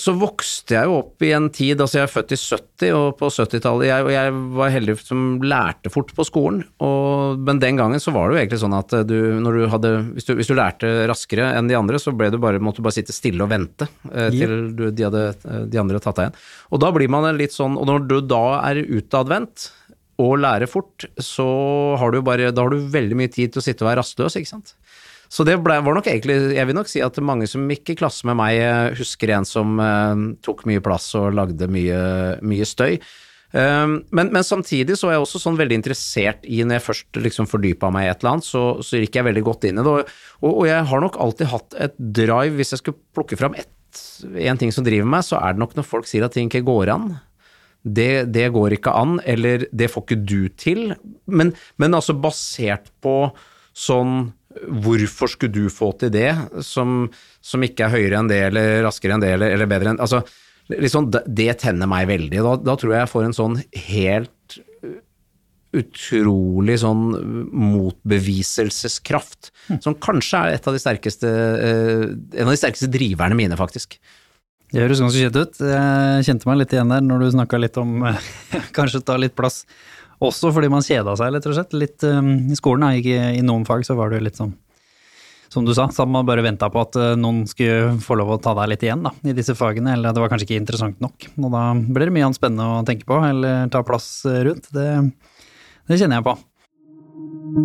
så 0.00 0.14
vokste 0.18 0.74
jeg 0.76 0.88
jo 0.88 0.98
opp 1.00 1.22
i 1.24 1.30
en 1.36 1.48
tid, 1.54 1.80
altså 1.80 2.00
jeg 2.00 2.06
er 2.06 2.12
født 2.12 2.34
i 2.34 2.38
70, 2.40 2.92
og 2.96 3.06
på 3.20 3.30
70-tallet 3.32 3.88
jeg, 3.88 4.08
jeg 4.14 4.34
var 4.58 4.72
heldig 4.74 4.96
som 5.00 5.24
lærte 5.44 5.92
fort 5.92 6.12
på 6.16 6.26
skolen, 6.26 6.64
og, 6.82 7.40
men 7.46 7.62
den 7.62 7.78
gangen 7.80 8.02
så 8.02 8.14
var 8.14 8.28
det 8.28 8.36
jo 8.36 8.42
egentlig 8.42 8.60
sånn 8.62 8.76
at 8.76 8.96
du, 9.08 9.16
når 9.42 9.60
du 9.60 9.64
hadde, 9.72 9.94
hvis 10.16 10.28
du, 10.28 10.34
hvis 10.40 10.50
du 10.50 10.56
lærte 10.58 10.92
raskere 11.10 11.52
enn 11.56 11.70
de 11.70 11.78
andre, 11.78 12.00
så 12.02 12.14
ble 12.16 12.32
du 12.34 12.40
bare, 12.42 12.62
måtte 12.62 12.82
du 12.82 12.88
bare 12.88 12.98
sitte 12.98 13.16
stille 13.16 13.46
og 13.46 13.52
vente 13.52 13.88
eh, 14.12 14.30
til 14.34 14.72
du, 14.76 14.88
de, 14.90 15.08
hadde, 15.08 15.26
de 15.70 15.82
andre 15.82 16.02
tatt 16.02 16.18
deg 16.18 16.28
igjen. 16.28 16.44
Og 16.72 16.82
da 16.82 16.92
blir 16.96 17.12
man 17.12 17.28
litt 17.38 17.54
sånn, 17.56 17.78
og 17.78 17.88
når 17.88 18.06
du 18.10 18.18
da 18.26 18.44
er 18.66 18.82
utadvendt 18.82 19.70
og 20.22 20.38
lærer 20.40 20.68
fort, 20.70 21.04
så 21.20 21.46
har 22.00 22.12
du 22.12 22.22
bare, 22.24 22.50
da 22.54 22.64
har 22.64 22.72
du 22.72 22.90
veldig 22.92 23.18
mye 23.18 23.32
tid 23.32 23.52
til 23.52 23.60
å 23.60 23.64
sitte 23.64 23.84
og 23.84 23.90
være 23.90 24.00
rastløs, 24.00 24.38
ikke 24.40 24.48
sant. 24.54 24.72
Så 25.32 25.44
det 25.46 25.56
ble, 25.64 25.78
var 25.82 25.96
nok 25.96 26.06
egentlig 26.06 26.54
Jeg 26.54 26.68
vil 26.68 26.76
nok 26.78 26.90
si 26.90 27.00
at 27.02 27.16
mange 27.24 27.48
som 27.50 27.64
gikk 27.70 27.94
i 27.94 27.98
klasse 27.98 28.26
med 28.28 28.38
meg, 28.38 28.58
eh, 28.62 28.96
husker 28.98 29.32
en 29.34 29.48
som 29.48 29.78
eh, 29.82 30.26
tok 30.46 30.66
mye 30.70 30.82
plass 30.84 31.10
og 31.18 31.34
lagde 31.36 31.70
mye, 31.70 32.02
mye 32.46 32.68
støy. 32.68 33.00
Um, 33.56 34.00
men, 34.10 34.32
men, 34.34 34.44
samtidig 34.44 34.98
så 34.98 35.08
er 35.08 35.14
jeg 35.14 35.22
også 35.22 35.40
sånn 35.40 35.56
veldig 35.56 35.78
interessert 35.78 36.42
i, 36.44 36.58
når 36.66 36.76
jeg 36.76 36.84
først 36.88 37.20
liksom 37.22 37.46
fordypa 37.48 37.88
meg 37.94 38.04
i 38.04 38.10
et 38.10 38.20
eller 38.20 38.34
annet, 38.34 38.48
så, 38.48 38.64
så 38.84 38.98
gikk 39.00 39.16
jeg 39.16 39.26
veldig 39.28 39.44
godt 39.46 39.68
inn 39.68 39.78
i 39.78 39.84
det. 39.86 39.92
Og, 39.92 40.10
og, 40.42 40.50
og, 40.50 40.64
jeg 40.68 40.88
har 40.90 41.04
nok 41.04 41.16
alltid 41.22 41.50
hatt 41.52 41.78
et 41.86 41.96
drive, 41.96 42.56
hvis 42.58 42.74
jeg 42.74 42.82
skulle 42.82 43.00
plukke 43.16 43.38
fram 43.38 43.56
ett, 43.56 43.70
en 44.50 44.60
ting 44.60 44.74
som 44.74 44.84
driver 44.84 45.08
meg, 45.08 45.24
så 45.24 45.38
er 45.38 45.54
det 45.54 45.62
nok 45.62 45.76
når 45.78 45.88
folk 45.88 46.10
sier 46.10 46.26
at 46.26 46.34
ting 46.36 46.50
ikke 46.50 46.66
går 46.66 46.92
an. 46.96 47.14
Det, 47.86 48.26
det 48.34 48.48
går 48.52 48.76
ikke 48.76 48.92
an, 48.98 49.20
eller 49.24 49.68
det 49.70 49.88
får 49.92 50.04
ikke 50.04 50.22
du 50.26 50.40
til. 50.58 50.82
Men, 51.30 51.54
men 51.78 51.96
altså 51.96 52.18
basert 52.18 52.90
på 53.00 53.30
sånn 53.76 54.34
Hvorfor 54.64 55.30
skulle 55.30 55.54
du 55.54 55.72
få 55.72 55.90
til 56.00 56.12
det 56.14 56.30
som, 56.64 57.06
som, 57.44 57.64
ikke 57.66 57.86
er 57.86 57.94
høyere 57.96 58.20
enn 58.20 58.30
det, 58.30 58.40
eller 58.48 58.82
raskere 58.86 59.16
enn 59.16 59.24
det, 59.24 59.34
eller, 59.36 59.52
eller 59.56 59.70
bedre 59.70 59.92
enn 59.92 60.02
Altså, 60.02 60.22
liksom, 60.72 61.10
det 61.12 61.50
tenner 61.62 61.90
meg 61.90 62.08
veldig. 62.10 62.40
Da, 62.46 62.54
da, 62.62 62.76
tror 62.78 62.94
jeg 62.94 63.04
jeg 63.04 63.12
får 63.12 63.26
en 63.26 63.36
sånn 63.36 63.58
helt 63.90 64.60
utrolig 65.76 66.78
sånn 66.80 67.02
motbeviselseskraft, 67.52 69.50
mm. 69.68 69.80
som 69.84 69.96
kanskje 70.00 70.38
er 70.38 70.56
et 70.56 70.68
av 70.68 70.76
de 70.76 70.80
sterkeste, 70.80 71.28
eh, 71.28 72.06
en 72.38 72.46
av 72.46 72.54
de 72.54 72.60
sterkeste 72.60 72.88
driverne 72.92 73.36
mine, 73.36 73.58
faktisk. 73.60 73.98
Det 74.72 74.82
høres 74.82 75.02
ganske 75.02 75.20
kjent 75.20 75.36
ut. 75.38 75.60
Jeg 75.62 76.24
kjente 76.26 76.48
meg 76.48 76.62
litt 76.62 76.72
igjen 76.74 76.90
der 76.90 77.04
når 77.04 77.22
du 77.22 77.28
snakka 77.36 77.60
litt 77.60 77.76
om 77.80 78.00
kanskje 78.76 79.04
ta 79.06 79.18
litt 79.20 79.36
plass 79.38 79.62
også 80.24 80.52
fordi 80.54 80.70
man 80.72 80.84
kjeda 80.84 81.16
seg, 81.18 81.34
rett 81.34 81.48
og 81.48 81.56
slett. 81.56 81.74
Litt 81.76 82.06
um, 82.06 82.30
i 82.52 82.56
skolen, 82.58 82.86
da. 82.86 82.94
Ikke, 83.00 83.32
I 83.36 83.42
noen 83.44 83.66
fag 83.68 83.84
så 83.88 83.96
var 83.98 84.12
det 84.12 84.22
litt 84.24 84.40
sånn 84.40 84.54
som 85.52 85.62
du 85.64 85.70
sa, 85.76 85.86
så 85.94 86.02
man 86.10 86.26
bare 86.26 86.42
venta 86.42 86.66
på 86.72 86.80
at 86.82 86.96
uh, 86.98 87.12
noen 87.16 87.44
skulle 87.48 87.94
få 88.02 88.16
lov 88.18 88.32
å 88.34 88.38
ta 88.42 88.50
deg 88.58 88.72
litt 88.72 88.82
igjen 88.82 89.04
da, 89.06 89.12
i 89.24 89.34
disse 89.36 89.54
fagene, 89.56 89.94
eller 89.94 90.12
det 90.12 90.20
var 90.20 90.32
kanskje 90.32 90.48
ikke 90.48 90.58
interessant 90.58 90.98
nok. 91.00 91.28
Og 91.38 91.52
da 91.54 91.62
blir 91.78 92.08
det 92.08 92.16
mye 92.16 92.26
annet 92.26 92.40
spennende 92.40 92.66
å 92.80 92.84
tenke 92.88 93.06
på, 93.08 93.20
eller 93.28 93.70
ta 93.72 93.84
plass 93.86 94.08
uh, 94.26 94.40
rundt. 94.48 94.66
Det, 94.74 94.88
det 95.86 96.00
kjenner 96.00 96.18
jeg 96.18 96.26
på. 96.26 96.34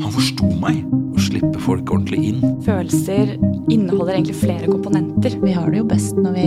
Han 0.02 0.12
forsto 0.14 0.48
meg. 0.62 0.84
Å 1.12 1.20
slippe 1.20 1.60
folk 1.62 1.90
ordentlig 1.92 2.22
inn. 2.30 2.44
Følelser 2.64 3.34
inneholder 3.72 4.16
egentlig 4.16 4.38
flere 4.40 4.70
komponenter. 4.70 5.36
Vi 5.42 5.52
har 5.56 5.72
det 5.72 5.82
jo 5.82 5.88
best 5.90 6.20
når 6.20 6.38
vi 6.38 6.46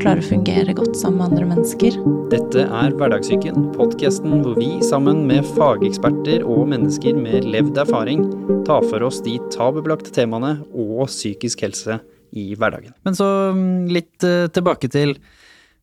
klarer 0.00 0.22
å 0.22 0.28
fungere 0.30 0.74
godt 0.76 0.96
sammen 0.96 1.20
med 1.20 1.26
andre 1.28 1.48
mennesker. 1.50 1.98
Dette 2.32 2.64
er 2.64 2.94
Hverdagssyken, 2.96 3.68
podkasten 3.76 4.40
hvor 4.44 4.56
vi 4.58 4.70
sammen 4.86 5.26
med 5.28 5.44
fageksperter 5.58 6.46
og 6.46 6.70
mennesker 6.72 7.18
med 7.18 7.50
levd 7.52 7.82
erfaring 7.84 8.24
tar 8.68 8.86
for 8.88 9.04
oss 9.06 9.20
de 9.26 9.36
tabubelagte 9.52 10.14
temaene 10.16 10.56
og 10.70 11.04
psykisk 11.10 11.66
helse 11.66 12.00
i 12.36 12.52
hverdagen. 12.54 12.94
Men 13.04 13.18
så 13.18 13.28
mm, 13.56 13.90
litt 13.92 14.26
uh, 14.26 14.48
tilbake 14.54 14.90
til 14.92 15.16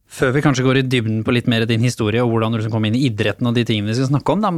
før 0.07 0.31
vi 0.37 0.43
kanskje 0.43 0.63
går 0.63 0.79
i 0.79 0.85
dybden 0.87 1.23
på 1.27 1.33
litt 1.35 1.49
mer 1.51 1.65
din 1.67 1.83
historie 1.83 2.23
og 2.23 2.31
hvordan 2.31 2.53
du 2.53 2.61
liksom 2.61 2.73
kom 2.73 2.85
inn 2.87 2.95
i 2.95 3.05
idretten 3.09 3.49
og 3.49 3.57
de 3.57 3.65
tingene 3.67 3.91
vi 3.91 3.97
skal 3.99 4.09
snakke 4.13 4.33
om, 4.33 4.43
da, 4.43 4.53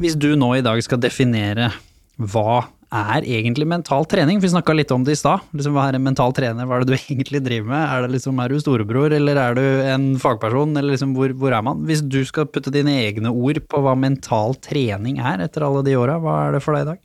hvis 0.00 0.16
du 0.18 0.32
nå 0.38 0.54
i 0.58 0.64
dag 0.64 0.80
skal 0.84 1.00
definere 1.02 1.70
hva 2.14 2.64
er 2.94 3.26
egentlig 3.26 3.66
mental 3.66 4.06
trening? 4.06 4.38
Vi 4.42 4.50
snakka 4.52 4.74
litt 4.76 4.92
om 4.94 5.02
det 5.06 5.16
i 5.16 5.18
stad. 5.18 5.42
Liksom, 5.56 5.74
hva 5.74 5.88
er 5.88 5.98
en 5.98 6.04
mental 6.04 6.34
trener? 6.36 6.66
Hva 6.68 6.78
er 6.78 6.84
det 6.84 6.94
du 6.94 6.98
egentlig 7.14 7.40
driver 7.42 7.70
med? 7.72 7.82
Er, 7.82 8.08
liksom, 8.12 8.38
er 8.38 8.52
du 8.52 8.60
storebror, 8.62 9.14
eller 9.16 9.40
er 9.40 9.58
du 9.58 9.64
en 9.90 10.06
fagperson? 10.22 10.76
Eller 10.78 10.94
liksom, 10.94 11.14
hvor, 11.18 11.34
hvor, 11.40 11.54
er 11.56 11.64
man? 11.66 11.82
Hvis 11.88 12.04
du 12.06 12.20
skal 12.28 12.46
putte 12.50 12.72
dine 12.74 12.94
egne 13.02 13.32
ord 13.34 13.58
på 13.70 13.82
hva 13.82 13.96
mental 13.98 14.54
trening 14.62 15.18
er 15.22 15.42
etter 15.46 15.66
alle 15.66 15.82
de 15.86 15.96
åra, 15.98 16.20
hva 16.22 16.36
er 16.44 16.56
det 16.56 16.62
for 16.64 16.76
deg 16.76 16.86
i 16.86 16.90
dag? 16.92 17.02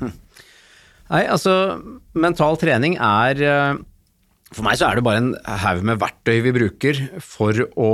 Hm. 0.00 0.12
Nei, 1.10 1.24
altså, 1.26 1.54
mental 2.14 2.60
trening 2.60 2.94
er 3.02 3.40
eh, 3.42 3.80
For 4.54 4.64
meg 4.66 4.78
så 4.78 4.86
er 4.86 4.98
det 4.98 5.04
bare 5.06 5.24
en 5.24 5.32
haug 5.64 5.82
med 5.88 5.98
verktøy 6.00 6.36
vi 6.44 6.54
bruker 6.54 7.04
for 7.24 7.64
å 7.74 7.90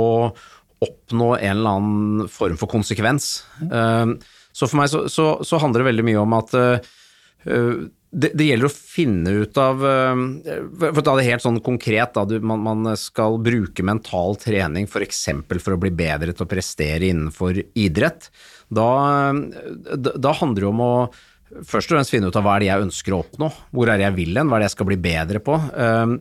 oppnå 0.83 1.31
en 1.39 1.55
eller 1.55 1.79
annen 1.79 2.27
form 2.29 2.57
for 2.59 2.69
konsekvens. 2.69 3.39
Uh, 3.71 4.13
så 4.57 4.65
for 4.65 4.79
meg 4.79 4.89
så, 4.89 5.03
så, 5.11 5.27
så 5.45 5.59
handler 5.61 5.83
det 5.83 5.91
veldig 5.91 6.07
mye 6.07 6.23
om 6.23 6.35
at 6.37 6.55
uh, 6.57 6.95
det, 8.07 8.31
det, 8.33 8.47
gjelder 8.47 8.69
å 8.69 8.73
finne 8.73 9.33
ut 9.43 9.57
av 9.61 9.83
uh, 9.83 10.21
For 10.79 11.01
å 11.01 11.05
ta 11.05 11.15
det 11.19 11.27
helt 11.27 11.43
sånn 11.43 11.59
konkret, 11.63 12.15
da, 12.15 12.23
du, 12.25 12.39
man, 12.41 12.63
man, 12.65 12.91
skal 12.97 13.37
bruke 13.43 13.85
mental 13.85 14.37
trening 14.41 14.87
f.eks. 14.89 15.23
For, 15.45 15.61
for 15.61 15.77
å 15.77 15.81
bli 15.83 15.91
bedre 15.93 16.33
til 16.33 16.47
å 16.47 16.49
prestere 16.49 17.11
innenfor 17.11 17.61
idrett. 17.77 18.31
Da, 18.67 18.89
da, 19.93 20.15
da 20.17 20.33
handler 20.39 20.65
det 20.65 20.71
om 20.71 20.83
å 20.83 20.93
først 21.47 21.91
og 21.91 21.95
fremst 21.95 22.11
finne 22.11 22.31
ut 22.31 22.35
av 22.35 22.43
hva 22.43 22.57
er 22.57 22.63
det 22.63 22.71
jeg 22.71 22.87
ønsker 22.87 23.15
å 23.15 23.21
oppnå, 23.21 23.51
hvor 23.75 23.91
er 23.91 23.99
det 23.99 24.07
jeg 24.09 24.17
vil 24.17 24.39
hen, 24.41 24.49
hva 24.49 24.57
er 24.57 24.65
det 24.65 24.71
jeg 24.71 24.77
skal 24.77 24.89
bli 24.89 24.99
bedre 25.05 25.43
på. 25.43 25.59
Uh, 25.77 26.17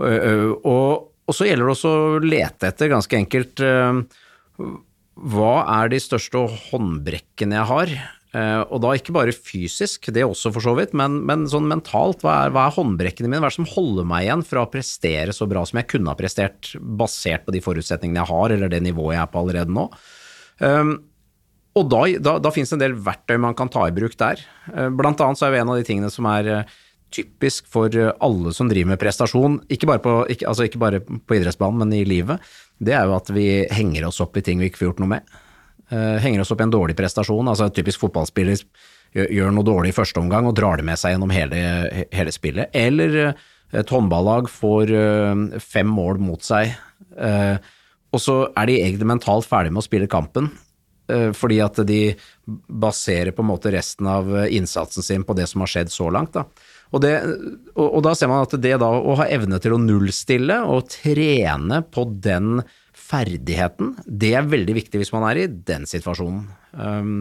og, 0.00 1.12
og 1.28 1.36
så 1.36 1.46
gjelder 1.46 1.68
det 1.68 1.76
også 1.76 1.92
å 1.94 2.24
lete 2.24 2.72
etter, 2.72 2.90
ganske 2.90 3.20
enkelt, 3.20 3.62
hva 5.14 5.62
er 5.80 5.92
de 5.92 6.00
største 6.02 6.42
håndbrekkene 6.70 7.58
jeg 7.60 7.70
har? 7.70 7.96
Uh, 8.34 8.66
og 8.74 8.80
da 8.82 8.90
ikke 8.98 9.14
bare 9.14 9.34
fysisk, 9.34 10.08
det 10.10 10.24
også 10.26 10.50
for 10.56 10.64
så 10.64 10.72
vidt, 10.74 10.94
men, 10.98 11.20
men 11.28 11.44
sånn 11.50 11.68
mentalt. 11.70 12.24
Hva 12.24 12.40
er, 12.46 12.54
hva 12.54 12.66
er, 12.66 12.74
håndbrekkene 12.74 13.30
mine? 13.30 13.38
Hva 13.44 13.46
er 13.46 13.54
det 13.54 13.60
som 13.60 13.70
holder 13.76 14.08
meg 14.10 14.26
igjen 14.26 14.42
fra 14.48 14.64
å 14.64 14.70
prestere 14.72 15.34
så 15.36 15.46
bra 15.50 15.62
som 15.68 15.78
jeg 15.78 15.90
kunne 15.92 16.10
ha 16.10 16.18
prestert, 16.18 16.72
basert 16.82 17.46
på 17.46 17.54
de 17.54 17.62
forutsetningene 17.62 18.24
jeg 18.24 18.32
har, 18.32 18.54
eller 18.56 18.72
det 18.72 18.82
nivået 18.82 19.14
jeg 19.14 19.22
er 19.22 19.30
på 19.30 19.44
allerede 19.44 19.76
nå? 19.76 19.86
Um, 20.58 20.96
og 21.78 21.86
da, 21.90 22.00
da, 22.22 22.34
da 22.42 22.52
finnes 22.54 22.74
det 22.74 22.80
en 22.80 22.82
del 22.82 22.98
verktøy 23.06 23.38
man 23.42 23.54
kan 23.58 23.70
ta 23.70 23.86
i 23.86 23.94
bruk 23.94 24.18
der. 24.18 24.42
Uh, 24.72 24.88
blant 24.90 25.22
annet 25.22 25.38
så 25.38 25.46
er 25.46 25.54
jo 25.54 25.62
en 25.62 25.70
av 25.76 25.78
de 25.78 25.86
tingene 25.86 26.10
som 26.10 26.26
er 26.32 26.50
uh, 26.50 26.76
typisk 27.14 27.70
for 27.70 27.94
alle 27.94 28.50
som 28.56 28.66
driver 28.66 28.96
med 28.96 28.98
prestasjon, 28.98 29.60
ikke 29.70 29.86
bare 29.86 30.02
på, 30.02 30.18
ikke, 30.34 30.50
altså 30.50 30.66
ikke 30.66 30.82
bare 30.82 31.04
på 31.06 31.38
idrettsbanen, 31.38 31.84
men 31.84 31.94
i 31.94 32.02
livet, 32.02 32.42
det 32.82 32.94
er 32.96 33.06
jo 33.08 33.16
at 33.16 33.30
vi 33.32 33.46
henger 33.72 34.08
oss 34.08 34.20
opp 34.24 34.36
i 34.38 34.42
ting 34.44 34.60
vi 34.60 34.70
ikke 34.70 34.82
får 34.82 34.88
gjort 34.90 35.02
noe 35.04 35.12
med. 35.14 35.36
Uh, 35.92 36.16
henger 36.22 36.42
oss 36.42 36.50
opp 36.54 36.62
i 36.62 36.66
en 36.66 36.74
dårlig 36.74 36.96
prestasjon. 36.98 37.48
altså 37.48 37.68
en 37.68 37.74
Typisk 37.74 38.02
fotballspiller 38.02 38.62
gjør, 39.14 39.52
noe 39.54 39.66
dårlig 39.66 39.92
i 39.92 39.96
første 39.96 40.18
omgang 40.18 40.48
og 40.48 40.56
drar 40.58 40.80
det 40.80 40.86
med 40.88 40.98
seg 40.98 41.14
gjennom 41.14 41.32
hele, 41.34 41.60
hele 42.10 42.34
spillet. 42.34 42.72
Eller 42.74 43.18
uh, 43.30 43.46
et 43.74 43.90
håndballag 43.90 44.50
får 44.50 44.94
uh, 44.94 45.60
fem 45.62 45.90
mål 45.90 46.20
mot 46.22 46.42
seg, 46.44 46.74
og 47.14 48.20
så 48.22 48.34
er 48.58 48.66
de 48.66 48.74
egentlig 48.80 49.06
mentalt 49.06 49.46
ferdig 49.46 49.70
med 49.74 49.82
å 49.82 49.86
spille 49.86 50.10
kampen. 50.10 50.48
Fordi 51.36 51.58
at 51.60 51.76
de 51.86 51.98
baserer 52.48 53.34
på 53.34 53.42
en 53.44 53.48
måte 53.50 53.70
resten 53.70 54.08
av 54.08 54.30
innsatsen 54.48 55.04
sin 55.04 55.26
på 55.26 55.36
det 55.38 55.44
som 55.50 55.62
har 55.62 55.70
skjedd 55.70 55.92
så 55.92 56.08
langt. 56.10 56.34
Da. 56.34 56.46
Og, 56.94 57.02
det, 57.02 57.14
og, 57.74 57.88
og, 57.88 58.00
da 58.06 58.12
ser 58.14 58.30
man 58.30 58.44
at 58.44 58.54
det 58.62 58.76
da 58.78 58.86
å 58.86 59.16
ha 59.18 59.26
evne 59.34 59.58
til 59.62 59.74
å 59.74 59.80
nullstille 59.82 60.60
og 60.70 60.86
trene 60.92 61.80
på 61.90 62.06
den 62.22 62.60
ferdigheten, 62.94 63.96
det 64.06 64.30
er 64.38 64.46
veldig 64.46 64.76
viktig 64.78 65.00
hvis 65.02 65.12
man 65.14 65.26
er 65.26 65.42
i 65.42 65.48
den 65.50 65.88
situasjonen. 65.90 66.46
Um, 66.78 67.16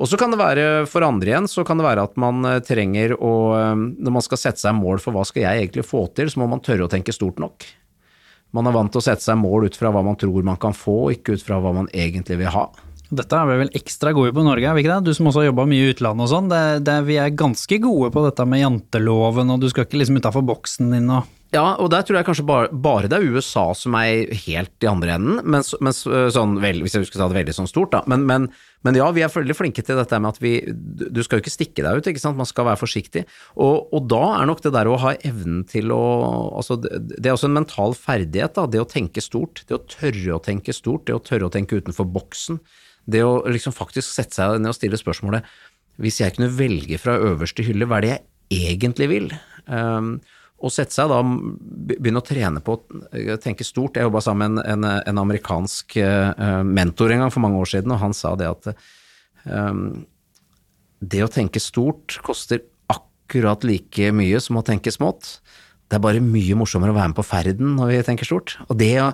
og 0.00 0.08
så 0.10 0.18
kan 0.20 0.32
det 0.32 0.40
være, 0.40 0.64
for 0.88 1.04
andre 1.04 1.30
igjen, 1.30 1.48
så 1.48 1.64
kan 1.64 1.80
det 1.80 1.86
være 1.86 2.04
at 2.04 2.18
man 2.20 2.44
eh, 2.44 2.58
trenger 2.60 3.14
å 3.16 3.32
um, 3.56 3.86
Når 3.96 4.12
man 4.18 4.24
skal 4.26 4.40
sette 4.42 4.60
seg 4.60 4.76
mål 4.76 5.00
for 5.00 5.16
hva 5.16 5.22
skal 5.24 5.46
jeg 5.46 5.62
egentlig 5.62 5.86
få 5.88 6.02
til, 6.12 6.28
så 6.28 6.42
må 6.42 6.50
man 6.52 6.60
tørre 6.64 6.84
å 6.84 6.92
tenke 6.92 7.14
stort 7.16 7.40
nok. 7.40 7.64
Man 8.56 8.68
er 8.68 8.76
vant 8.76 8.92
til 8.92 9.00
å 9.00 9.06
sette 9.06 9.24
seg 9.24 9.40
mål 9.40 9.70
ut 9.70 9.78
fra 9.78 9.92
hva 9.92 10.04
man 10.04 10.18
tror 10.20 10.44
man 10.44 10.60
kan 10.60 10.76
få, 10.76 11.14
ikke 11.16 11.36
ut 11.36 11.44
fra 11.44 11.62
hva 11.64 11.72
man 11.76 11.88
egentlig 11.96 12.38
vil 12.42 12.52
ha. 12.52 12.68
Dette 13.14 13.38
er 13.38 13.46
vi 13.46 13.60
vel 13.60 13.72
ekstra 13.78 14.10
gode 14.16 14.34
på 14.34 14.42
i 14.42 14.48
Norge, 14.48 14.66
er 14.66 14.74
vi 14.74 14.82
ikke 14.82 14.96
det? 14.96 15.06
Du 15.06 15.14
som 15.14 15.28
også 15.30 15.44
har 15.44 15.50
jobba 15.52 15.68
mye 15.70 15.84
i 15.84 15.94
utlandet 15.94 16.26
og 16.26 16.32
sånn. 16.32 16.50
Vi 17.06 17.18
er 17.22 17.38
ganske 17.38 17.78
gode 17.82 18.10
på 18.14 18.26
dette 18.26 18.46
med 18.50 18.64
janteloven, 18.64 19.52
og 19.54 19.62
du 19.62 19.70
skal 19.70 19.86
ikke 19.86 20.00
liksom 20.00 20.18
utafor 20.18 20.46
boksen 20.46 20.90
din 20.94 21.10
og 21.14 21.32
Ja, 21.54 21.76
og 21.78 21.92
der 21.92 22.02
tror 22.02 22.18
jeg 22.18 22.26
kanskje 22.26 22.44
bare, 22.44 22.70
bare 22.74 23.06
det 23.06 23.20
er 23.20 23.28
USA 23.30 23.68
som 23.78 23.94
er 23.94 24.32
helt 24.48 24.82
i 24.82 24.88
andre 24.90 25.14
enden, 25.14 25.36
men, 25.46 25.62
mens 25.78 26.00
sånn, 26.34 26.56
vel, 26.60 26.80
hvis 26.82 26.96
jeg 26.96 27.06
skulle 27.06 27.22
ta 27.22 27.28
det 27.30 27.38
veldig 27.38 27.54
sånn 27.54 27.70
stort, 27.70 27.92
da. 27.94 28.00
Men, 28.10 28.24
men, 28.26 28.48
men 28.82 28.98
ja, 28.98 29.06
vi 29.14 29.22
er 29.22 29.30
veldig 29.30 29.54
flinke 29.54 29.84
til 29.86 29.96
dette 29.96 30.18
med 30.18 30.34
at 30.34 30.40
vi 30.42 30.56
Du 30.66 31.22
skal 31.22 31.38
jo 31.38 31.44
ikke 31.44 31.54
stikke 31.54 31.84
deg 31.86 32.00
ut, 32.00 32.08
ikke 32.10 32.24
sant, 32.24 32.36
man 32.36 32.50
skal 32.50 32.66
være 32.66 32.80
forsiktig. 32.82 33.22
Og, 33.54 33.86
og 33.94 34.10
da 34.10 34.24
er 34.40 34.50
nok 34.50 34.64
det 34.66 34.74
der 34.74 34.90
å 34.90 34.98
ha 35.04 35.14
evnen 35.22 35.62
til 35.70 35.94
å 35.94 36.02
Altså, 36.58 36.80
det 36.82 37.22
er 37.22 37.36
også 37.36 37.46
en 37.46 37.60
mental 37.60 37.94
ferdighet, 37.94 38.58
da. 38.58 38.66
Det 38.66 38.82
å 38.82 38.90
tenke 38.90 39.22
stort. 39.22 39.62
Det 39.70 39.78
å 39.78 39.84
tørre 39.86 40.34
å 40.34 40.42
tenke 40.42 40.74
stort. 40.74 41.06
Det 41.06 41.14
å 41.14 41.22
tørre 41.22 41.46
å 41.46 41.54
tenke 41.54 41.78
utenfor 41.78 42.10
boksen. 42.10 42.58
Det 43.06 43.22
å 43.22 43.38
liksom 43.46 43.74
faktisk 43.74 44.08
sette 44.10 44.34
seg 44.34 44.58
ned 44.60 44.72
og 44.72 44.76
stille 44.76 44.98
spørsmålet 44.98 45.46
Hvis 46.02 46.18
jeg 46.20 46.34
kunne 46.34 46.50
velge 46.52 46.98
fra 46.98 47.14
øverste 47.22 47.64
hylle, 47.66 47.86
hva 47.86 48.00
er 48.00 48.06
det 48.06 48.10
jeg 48.12 48.24
egentlig 48.76 49.08
vil? 49.10 49.30
Um, 49.66 50.16
og 50.56 50.72
sette 50.72 50.94
seg 50.94 51.10
da, 51.12 51.20
begynne 51.20 52.22
å 52.22 52.24
trene 52.24 52.62
på 52.64 52.78
å 52.78 53.38
tenke 53.42 53.64
stort. 53.66 53.98
Jeg 53.98 54.08
jobba 54.08 54.22
sammen 54.24 54.56
med 54.56 54.70
en, 54.72 54.86
en, 54.88 55.20
amerikansk 55.20 55.98
eh, 56.00 56.62
mentor 56.64 57.12
en 57.12 57.26
gang 57.26 57.32
for 57.34 57.44
mange 57.44 57.60
år 57.60 57.68
siden, 57.74 57.92
og 57.92 58.00
han 58.00 58.16
sa 58.16 58.32
det 58.40 58.48
at 58.48 58.70
um, 59.44 60.06
det 61.04 61.20
å 61.26 61.28
tenke 61.32 61.60
stort 61.60 62.16
koster 62.24 62.64
akkurat 62.88 63.66
like 63.68 64.08
mye 64.16 64.40
som 64.40 64.56
å 64.56 64.64
tenke 64.64 64.94
smått. 64.94 65.40
Det 65.86 65.98
er 65.98 66.04
bare 66.08 66.24
mye 66.24 66.56
morsommere 66.58 66.94
å 66.94 66.96
være 66.96 67.12
med 67.12 67.20
på 67.20 67.28
ferden 67.28 67.76
når 67.76 67.92
vi 67.92 68.02
tenker 68.08 68.28
stort. 68.28 68.56
Og 68.70 68.80
det 68.80 68.94
å 69.02 69.12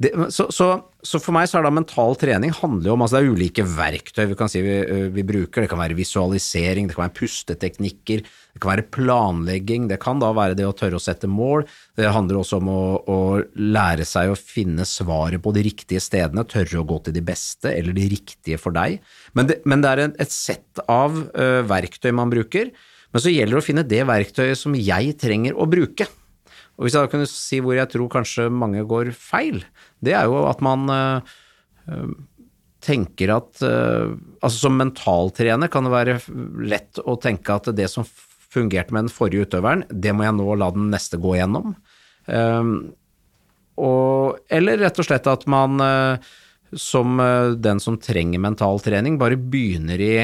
det, 0.00 0.10
så, 0.32 0.46
så, 0.48 0.66
så 1.04 1.18
for 1.20 1.36
meg 1.36 1.44
så 1.50 1.58
er 1.58 1.66
da 1.66 1.70
mental 1.76 2.14
trening 2.16 2.54
handler 2.56 2.88
jo 2.88 2.94
om 2.94 3.02
altså 3.04 3.18
det 3.18 3.26
er 3.26 3.34
ulike 3.34 3.64
verktøy 3.68 4.22
vi 4.30 4.36
kan 4.38 4.48
si 4.48 4.62
vi, 4.64 4.76
vi 5.12 5.24
bruker. 5.28 5.60
Det 5.60 5.68
kan 5.68 5.80
være 5.82 5.96
visualisering, 5.98 6.86
det 6.88 6.96
kan 6.96 7.04
være 7.04 7.18
pusteteknikker, 7.18 8.22
det 8.24 8.62
kan 8.62 8.72
være 8.72 8.86
planlegging. 8.96 9.90
Det 9.90 9.98
kan 10.00 10.22
da 10.22 10.30
være 10.36 10.56
det 10.56 10.64
å 10.64 10.72
tørre 10.76 10.96
å 10.96 11.04
sette 11.04 11.28
mål. 11.28 11.66
Det 12.00 12.08
handler 12.16 12.40
også 12.40 12.62
om 12.62 12.70
å, 12.72 12.80
å 13.12 13.18
lære 13.60 14.06
seg 14.08 14.32
å 14.32 14.38
finne 14.40 14.86
svaret 14.88 15.44
på 15.44 15.52
de 15.52 15.66
riktige 15.68 16.00
stedene, 16.00 16.46
tørre 16.48 16.80
å 16.80 16.86
gå 16.88 17.02
til 17.04 17.18
de 17.18 17.24
beste 17.26 17.68
eller 17.74 17.96
de 17.96 18.08
riktige 18.14 18.60
for 18.62 18.72
deg. 18.76 19.02
Men 19.36 19.52
det, 19.52 19.60
men 19.68 19.84
det 19.84 19.92
er 19.92 20.04
en, 20.06 20.16
et 20.16 20.32
sett 20.32 20.80
av 20.88 21.12
uh, 21.12 21.60
verktøy 21.68 22.08
man 22.16 22.32
bruker. 22.32 22.72
Men 23.12 23.20
så 23.20 23.32
gjelder 23.34 23.58
det 23.58 23.60
å 23.60 23.68
finne 23.68 23.84
det 23.84 24.00
verktøyet 24.08 24.58
som 24.64 24.80
jeg 24.80 25.12
trenger 25.20 25.60
å 25.60 25.68
bruke. 25.68 26.08
Og 26.80 26.86
hvis 26.88 26.96
jeg 26.96 27.12
kunne 27.12 27.28
si 27.28 27.60
hvor 27.60 27.76
jeg 27.76 27.92
tror 27.92 28.08
kanskje 28.08 28.48
mange 28.48 28.86
går 28.88 29.12
feil, 29.12 29.60
det 30.00 30.14
er 30.16 30.24
jo 30.30 30.46
at 30.48 30.62
man 30.64 30.88
øh, 30.88 31.34
øh, 31.92 32.14
tenker 32.80 33.34
at 33.36 33.60
øh, 33.60 34.16
Altså 34.40 34.56
som 34.56 34.78
mentaltrener 34.80 35.68
kan 35.68 35.84
det 35.84 35.92
være 35.92 36.16
lett 36.64 37.02
å 37.04 37.18
tenke 37.20 37.52
at 37.52 37.68
det 37.76 37.90
som 37.92 38.08
fungerte 38.50 38.96
med 38.96 39.04
den 39.04 39.12
forrige 39.12 39.44
utøveren, 39.44 39.84
det 39.92 40.14
må 40.16 40.24
jeg 40.24 40.38
nå 40.38 40.54
la 40.56 40.70
den 40.72 40.88
neste 40.90 41.20
gå 41.20 41.36
gjennom. 41.36 41.74
Um, 42.24 42.72
og, 43.78 44.40
eller 44.50 44.80
rett 44.80 44.96
og 44.98 45.06
slett 45.06 45.28
at 45.30 45.44
man 45.46 45.76
som 46.72 47.20
den 47.62 47.84
som 47.84 48.00
trenger 48.00 48.42
mentaltrening, 48.42 49.20
bare 49.20 49.38
begynner 49.38 50.02
i 50.02 50.14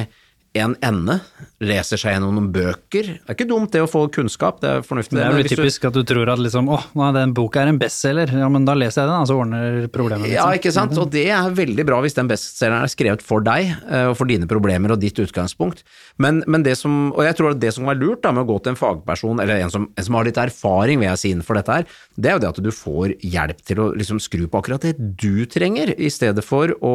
en 0.61 0.75
ende, 0.85 1.19
leser 1.65 1.97
seg 2.01 2.15
gjennom 2.17 2.35
noen 2.37 2.49
bøker. 2.53 3.07
Det 3.17 3.31
er 3.31 3.37
ikke 3.37 3.47
dumt 3.49 3.71
det 3.73 3.81
å 3.85 3.89
få 3.89 4.03
kunnskap, 4.13 4.59
det 4.61 4.69
er 4.71 4.83
fornuftig. 4.85 5.17
Det 5.17 5.25
er 5.25 5.37
jo 5.41 5.49
typisk 5.49 5.81
du- 5.83 5.89
at 5.89 5.95
du 5.95 6.03
tror 6.05 6.29
at 6.33 6.39
liksom 6.43 6.69
åh, 6.69 6.85
nå 6.95 7.05
er 7.09 7.13
den 7.17 7.33
boka 7.37 7.63
er 7.63 7.69
en 7.73 7.79
bestselger, 7.81 8.33
ja 8.37 8.49
men 8.53 8.65
da 8.69 8.75
leser 8.75 9.03
jeg 9.05 9.09
den, 9.09 9.21
og 9.23 9.29
så 9.31 9.39
ordner 9.41 9.89
problemet 9.89 10.29
Ja, 10.31 10.45
liksom. 10.51 10.59
ikke 10.61 10.73
sant. 10.73 10.99
Og 10.99 11.11
det 11.11 11.27
er 11.31 11.51
veldig 11.57 11.87
bra 11.87 12.01
hvis 12.05 12.15
den 12.19 12.29
bestselgeren 12.29 12.83
er 12.85 12.93
skrevet 12.93 13.23
for 13.23 13.41
deg, 13.41 13.73
eh, 13.91 14.07
og 14.11 14.17
for 14.17 14.27
dine 14.27 14.47
problemer 14.47 14.93
og 14.93 15.01
ditt 15.01 15.17
utgangspunkt. 15.23 15.83
Men, 16.19 16.43
men 16.47 16.63
det 16.63 16.77
som, 16.77 17.13
og 17.13 17.25
jeg 17.25 17.37
tror 17.37 17.51
at 17.53 17.61
det 17.61 17.73
som 17.75 17.85
var 17.87 17.95
lurt 17.97 18.23
da 18.23 18.33
med 18.33 18.45
å 18.45 18.51
gå 18.53 18.63
til 18.63 18.75
en 18.75 18.81
fagperson, 18.81 19.41
eller 19.41 19.63
en 19.65 19.71
som, 19.71 19.89
en 19.97 20.05
som 20.05 20.15
har 20.15 20.25
litt 20.25 20.37
erfaring, 20.37 20.99
vil 21.01 21.09
jeg 21.11 21.19
si, 21.19 21.33
innenfor 21.35 21.55
dette 21.61 21.73
her, 21.81 21.85
det 22.17 22.31
er 22.31 22.37
jo 22.37 22.45
det 22.45 22.53
at 22.53 22.63
du 22.63 22.71
får 22.73 23.17
hjelp 23.21 23.65
til 23.65 23.77
å 23.81 23.89
liksom 23.97 24.21
skru 24.21 24.47
på 24.49 24.61
akkurat 24.63 24.81
det 24.81 24.97
du 25.17 25.45
trenger, 25.47 25.95
i 25.99 26.09
stedet 26.13 26.45
for 26.45 26.69
å 26.85 26.95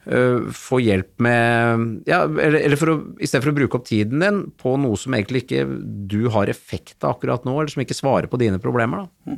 få 0.00 0.78
hjelp 0.80 1.20
med 1.20 1.82
Ja, 2.08 2.22
eller, 2.24 2.56
eller 2.64 2.78
for 2.80 2.92
å, 2.92 2.94
i 3.20 3.28
stedet 3.28 3.44
for 3.44 3.52
å 3.52 3.58
bruke 3.58 3.76
opp 3.76 3.84
tiden 3.84 4.24
din 4.24 4.38
på 4.58 4.72
noe 4.80 4.96
som 4.98 5.12
egentlig 5.12 5.44
ikke 5.44 5.66
du 6.08 6.22
har 6.32 6.48
effekt 6.48 7.04
av 7.04 7.18
akkurat 7.18 7.44
nå, 7.44 7.52
eller 7.52 7.72
som 7.74 7.84
ikke 7.84 7.98
svarer 7.98 8.30
på 8.32 8.40
dine 8.40 8.56
problemer, 8.62 9.04
da. 9.04 9.36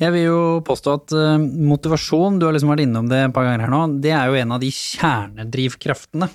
Jeg 0.00 0.12
vil 0.12 0.26
jo 0.26 0.40
påstå 0.64 0.94
at 0.96 1.12
eh, 1.16 1.44
motivasjon, 1.70 2.40
du 2.40 2.44
har 2.48 2.56
liksom 2.56 2.72
vært 2.72 2.84
innom 2.84 3.06
det 3.08 3.22
et 3.22 3.36
par 3.36 3.46
ganger 3.46 3.64
her 3.64 3.72
nå, 3.72 3.84
det 4.04 4.12
er 4.12 4.28
jo 4.28 4.40
en 4.40 4.56
av 4.56 4.60
de 4.64 4.72
kjernedrivkraftene 4.72 6.28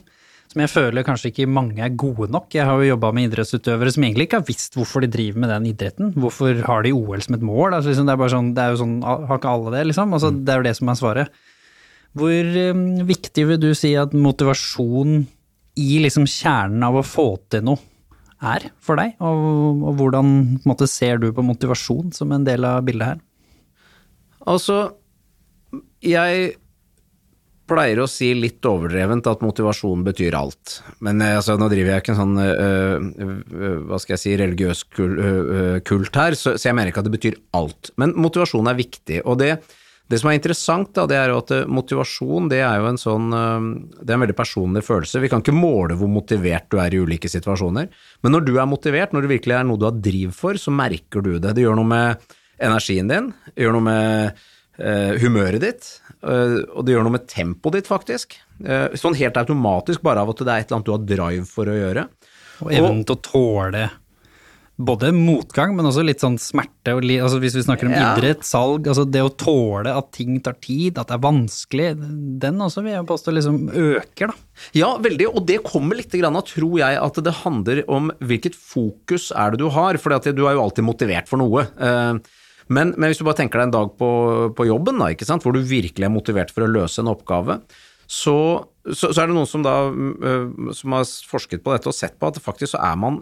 som 0.51 0.59
jeg 0.65 0.71
føler 0.71 1.05
kanskje 1.07 1.29
ikke 1.31 1.47
mange 1.47 1.79
er 1.79 1.93
gode 1.95 2.27
nok. 2.33 2.49
Jeg 2.51 2.67
har 2.67 2.81
jo 2.81 2.89
jobba 2.89 3.13
med 3.15 3.29
idrettsutøvere 3.29 3.93
som 3.95 4.03
egentlig 4.03 4.25
ikke 4.27 4.41
har 4.41 4.47
visst 4.49 4.75
hvorfor 4.75 5.03
de 5.03 5.07
driver 5.11 5.39
med 5.39 5.53
den 5.53 5.69
idretten. 5.69 6.09
Hvorfor 6.19 6.59
har 6.67 6.83
de 6.83 6.91
OL 6.91 7.23
som 7.23 7.37
et 7.37 7.45
mål? 7.45 7.77
Altså, 7.77 7.93
liksom, 7.93 8.09
det, 8.09 8.15
er 8.15 8.19
bare 8.19 8.33
sånn, 8.33 8.49
det 8.57 8.65
er 8.65 8.73
jo 8.73 8.81
sånn, 8.81 8.97
har 9.05 9.39
ikke 9.39 9.53
alle 9.53 9.71
det, 9.77 9.85
liksom? 9.87 10.17
Altså, 10.17 10.33
det 10.35 10.51
er 10.51 10.59
jo 10.59 10.67
det 10.67 10.73
som 10.75 10.91
er 10.91 10.99
svaret. 10.99 11.39
Hvor 12.17 12.31
eh, 12.63 12.81
viktig 13.07 13.45
vil 13.47 13.61
du 13.61 13.71
si 13.77 13.93
at 13.99 14.15
motivasjon 14.15 15.21
i 15.79 15.91
liksom 16.03 16.27
kjernen 16.27 16.83
av 16.83 16.99
å 16.99 17.07
få 17.07 17.29
til 17.51 17.63
noe 17.69 17.79
er 18.41 18.67
for 18.83 18.99
deg? 18.99 19.15
Og, 19.23 19.85
og 19.87 19.99
hvordan 19.99 20.33
måte, 20.67 20.89
ser 20.91 21.21
du 21.21 21.29
på 21.31 21.45
motivasjon 21.45 22.11
som 22.15 22.33
en 22.35 22.47
del 22.47 22.67
av 22.67 22.81
bildet 22.87 23.13
her? 23.13 23.21
Altså, 24.51 24.81
jeg 26.03 26.57
pleier 27.71 28.01
å 28.03 28.09
si 28.09 28.33
litt 28.35 28.65
overdrevent 28.67 29.29
at 29.31 29.43
motivasjon 29.45 30.01
betyr 30.03 30.35
alt. 30.35 30.81
Men 30.99 31.23
eh, 31.23 31.37
altså, 31.39 31.55
nå 31.55 31.69
driver 31.71 31.93
jeg 31.93 32.03
ikke 32.03 32.15
en 32.17 32.23
sånn, 32.25 32.41
øh, 32.43 33.77
hva 33.87 34.01
skal 34.01 34.17
jeg 34.17 34.25
si, 34.25 34.39
religiøs 34.41 34.83
kul, 34.91 35.13
kult 35.87 36.19
her, 36.19 36.35
så, 36.35 36.57
så 36.59 36.67
jeg 36.67 36.75
mener 36.75 36.91
ikke 36.91 37.05
at 37.05 37.07
det 37.07 37.15
betyr 37.15 37.39
alt. 37.55 37.93
Men 38.01 38.17
motivasjon 38.19 38.67
er 38.67 38.81
viktig, 38.81 39.21
og 39.23 39.39
det, 39.39 39.53
det 40.11 40.19
som 40.19 40.29
er 40.31 40.37
interessant, 40.37 40.91
da, 40.97 41.05
det 41.09 41.17
er 41.17 41.31
jo 41.31 41.39
at 41.41 41.53
eh, 41.55 41.69
motivasjon 41.71 42.49
det 42.51 42.61
er 42.65 42.81
jo 42.81 42.89
en 42.89 42.99
sånn 42.99 43.31
øh, 43.35 43.67
Det 44.01 44.09
er 44.09 44.17
en 44.17 44.25
veldig 44.25 44.37
personlig 44.37 44.83
følelse. 44.85 45.21
Vi 45.23 45.31
kan 45.31 45.43
ikke 45.43 45.55
måle 45.55 45.97
hvor 45.99 46.11
motivert 46.11 46.67
du 46.71 46.79
er 46.83 46.93
i 46.93 47.01
ulike 47.01 47.31
situasjoner, 47.31 47.89
men 48.21 48.35
når 48.35 48.45
du 48.47 48.53
er 48.59 48.69
motivert, 48.69 49.15
når 49.15 49.25
det 49.25 49.33
virkelig 49.37 49.57
er 49.57 49.67
noe 49.67 49.79
du 49.79 49.87
har 49.87 49.99
driv 50.03 50.35
for, 50.35 50.59
så 50.59 50.73
merker 50.75 51.23
du 51.23 51.33
det. 51.37 51.55
Det 51.55 51.65
gjør 51.65 51.79
noe 51.79 51.91
med 51.91 52.31
energien 52.61 53.09
din, 53.09 53.31
det 53.55 53.65
gjør 53.65 53.77
noe 53.77 53.87
med 53.87 54.41
eh, 54.77 55.13
humøret 55.23 55.63
ditt, 55.63 55.87
eh, 56.21 56.59
og 56.69 56.85
det 56.85 56.95
gjør 56.95 57.07
noe 57.07 57.15
med 57.17 57.27
tempoet 57.31 57.79
ditt, 57.79 57.89
faktisk. 57.89 58.37
Eh, 58.61 58.91
sånn 58.99 59.17
helt 59.17 59.39
automatisk, 59.41 60.03
bare 60.05 60.23
av 60.23 60.33
at 60.33 60.43
det 60.43 60.51
er 60.51 60.63
et 60.63 60.69
eller 60.69 60.81
annet 60.81 60.89
du 60.91 60.93
har 60.93 61.07
drive 61.15 61.47
for 61.49 61.71
å 61.71 61.77
gjøre. 61.77 62.05
Og 62.61 62.73
evnen 62.77 63.03
til 63.07 63.17
å 63.17 63.23
tåle 63.25 63.87
både 64.85 65.11
motgang, 65.15 65.75
men 65.77 65.85
også 65.87 66.03
litt 66.05 66.21
sånn 66.23 66.37
smerte. 66.41 66.93
Li, 67.03 67.17
altså 67.21 67.39
hvis 67.41 67.55
vi 67.57 67.63
snakker 67.65 67.87
om 67.89 67.93
Ja. 67.95 68.11
idrett, 68.15 68.43
salg, 68.47 68.87
altså 68.87 69.05
det 69.09 69.21
å 69.23 69.31
tåle 69.35 69.93
at 69.95 70.11
ting 70.11 70.39
tar 70.41 70.53
tid, 70.61 70.97
at 70.97 71.07
det 71.07 71.15
er 71.17 71.23
vanskelig, 71.25 71.87
den 72.41 72.59
også 72.59 72.83
vil 72.83 72.93
jeg 72.97 73.05
påstå 73.09 73.33
liksom 73.37 73.59
øker, 73.71 74.27
da. 74.33 74.33
Ja, 74.77 74.97
veldig, 74.97 75.27
og 75.35 75.45
det 75.47 75.63
kommer 75.63 75.95
litt 75.95 76.11
grann 76.11 76.35
av, 76.35 76.45
tror 76.49 76.77
jeg, 76.81 76.97
at 77.01 77.23
det 77.23 77.33
handler 77.43 77.83
om 77.87 78.11
hvilket 78.19 78.55
fokus 78.55 79.31
er 79.31 79.51
det 79.51 79.59
du 79.63 79.69
har, 79.69 79.97
for 79.97 80.09
du 80.17 80.45
er 80.47 80.53
jo 80.55 80.63
alltid 80.65 80.83
motivert 80.85 81.27
for 81.31 81.37
noe. 81.37 81.67
Eh, 81.79 82.19
Men, 82.71 82.93
men 82.95 83.09
hvis 83.09 83.17
du 83.19 83.25
bare 83.25 83.35
tenker 83.35 83.59
deg 83.59 83.67
en 83.67 83.73
dag 83.73 83.89
på, 83.99 84.53
på 84.55 84.65
jobben, 84.69 84.97
da, 85.01 85.09
hvor 85.11 85.51
du 85.51 85.59
virkelig 85.59 86.05
er 86.07 86.13
motivert 86.13 86.51
for 86.53 86.63
å 86.63 86.71
løse 86.71 87.01
en 87.01 87.09
oppgave, 87.11 87.59
så, 88.11 88.35
så, 88.83 89.11
så 89.13 89.21
er 89.21 89.29
det 89.29 89.37
noen 89.37 89.47
som 89.47 89.63
da 89.63 89.75
øh, 89.87 90.73
som 90.75 90.97
har 90.97 91.07
forsket 91.31 91.63
på 91.63 91.71
dette 91.75 91.87
og 91.87 91.95
sett 91.95 92.17
på 92.19 92.27
at 92.27 92.41
faktisk 92.43 92.73
så 92.73 92.83
er 92.83 92.99
man, 92.99 93.21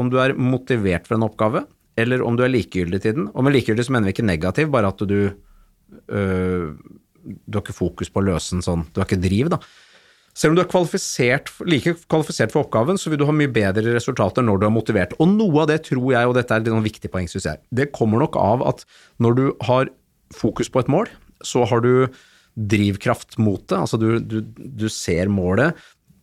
om 0.00 0.10
du 0.10 0.18
er 0.22 0.34
motivert 0.34 1.06
for 1.06 1.18
en 1.18 1.28
oppgave, 1.28 1.64
eller 2.00 2.24
om 2.26 2.34
du 2.34 2.42
er 2.42 2.50
likegyldig 2.50 3.00
til 3.04 3.16
den, 3.20 3.30
og 3.30 3.46
med 3.46 3.54
likegyldig 3.54 3.86
så 3.86 3.94
mener 3.94 4.10
vi 4.10 4.16
ikke 4.16 4.26
negativ, 4.26 4.72
bare 4.74 4.90
at 4.90 5.06
du 5.06 5.18
øh, 5.30 6.68
du 7.24 7.56
har 7.56 7.62
ikke 7.64 7.76
fokus 7.76 8.10
på 8.12 8.20
å 8.20 8.26
løse 8.26 8.54
den 8.56 8.64
sånn, 8.64 8.84
du 8.92 9.00
har 9.00 9.08
ikke 9.08 9.22
driv, 9.22 9.50
da. 9.54 9.60
Selv 10.34 10.50
om 10.52 10.58
du 10.58 10.64
er 10.64 10.70
kvalifisert, 10.70 11.52
like 11.62 11.94
kvalifisert 12.10 12.50
for 12.50 12.64
oppgaven, 12.64 12.98
så 12.98 13.10
vil 13.10 13.20
du 13.20 13.26
ha 13.28 13.34
mye 13.36 13.52
bedre 13.54 13.94
resultater 13.94 14.42
når 14.42 14.60
du 14.60 14.66
er 14.66 14.74
motivert. 14.74 15.14
Og 15.22 15.30
noe 15.30 15.62
av 15.62 15.68
det 15.70 15.84
tror 15.86 16.08
jeg, 16.10 16.26
og 16.26 16.34
dette 16.34 16.50
er 16.50 16.62
et 16.62 16.66
litt 16.66 16.74
sånn 16.74 16.88
viktig 16.88 17.10
poeng, 17.12 17.28
synes 17.30 17.46
jeg, 17.46 17.62
det 17.70 17.92
kommer 17.94 18.24
nok 18.24 18.38
av 18.40 18.64
at 18.66 18.82
når 19.22 19.38
du 19.38 19.44
har 19.68 19.92
fokus 20.34 20.72
på 20.74 20.82
et 20.82 20.90
mål, 20.90 21.12
så 21.46 21.62
har 21.70 21.84
du 21.84 22.08
drivkraft 22.54 23.38
mot 23.42 23.62
det, 23.66 23.78
altså 23.78 23.98
du, 23.98 24.08
du, 24.22 24.40
du 24.54 24.86
ser 24.92 25.30
målet, 25.32 25.74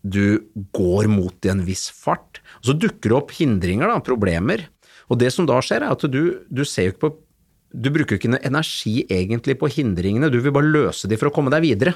du 0.02 0.42
går 0.74 1.10
mot 1.12 1.46
i 1.46 1.52
en 1.52 1.64
viss 1.66 1.90
fart, 1.94 2.40
og 2.62 2.72
så 2.72 2.78
dukker 2.78 3.12
det 3.12 3.18
opp 3.18 3.34
hindringer, 3.38 3.92
da, 3.92 4.00
problemer. 4.04 4.66
Og 5.12 5.20
det 5.22 5.30
som 5.36 5.46
da 5.50 5.60
skjer, 5.62 5.86
er 5.86 5.94
at 5.94 6.08
du, 6.10 6.24
du 6.48 6.64
ser 6.66 6.88
jo 6.88 6.96
ikke 6.96 7.06
på 7.10 7.18
du 7.72 7.88
bruker 7.94 8.18
ikke 8.18 8.34
noe 8.34 8.44
energi 8.44 9.06
egentlig 9.08 9.56
på 9.62 9.70
hindringene, 9.72 10.28
du 10.28 10.42
vil 10.44 10.52
bare 10.52 10.68
løse 10.68 11.08
de 11.08 11.16
for 11.16 11.30
å 11.30 11.34
komme 11.36 11.54
deg 11.54 11.64
videre. 11.64 11.94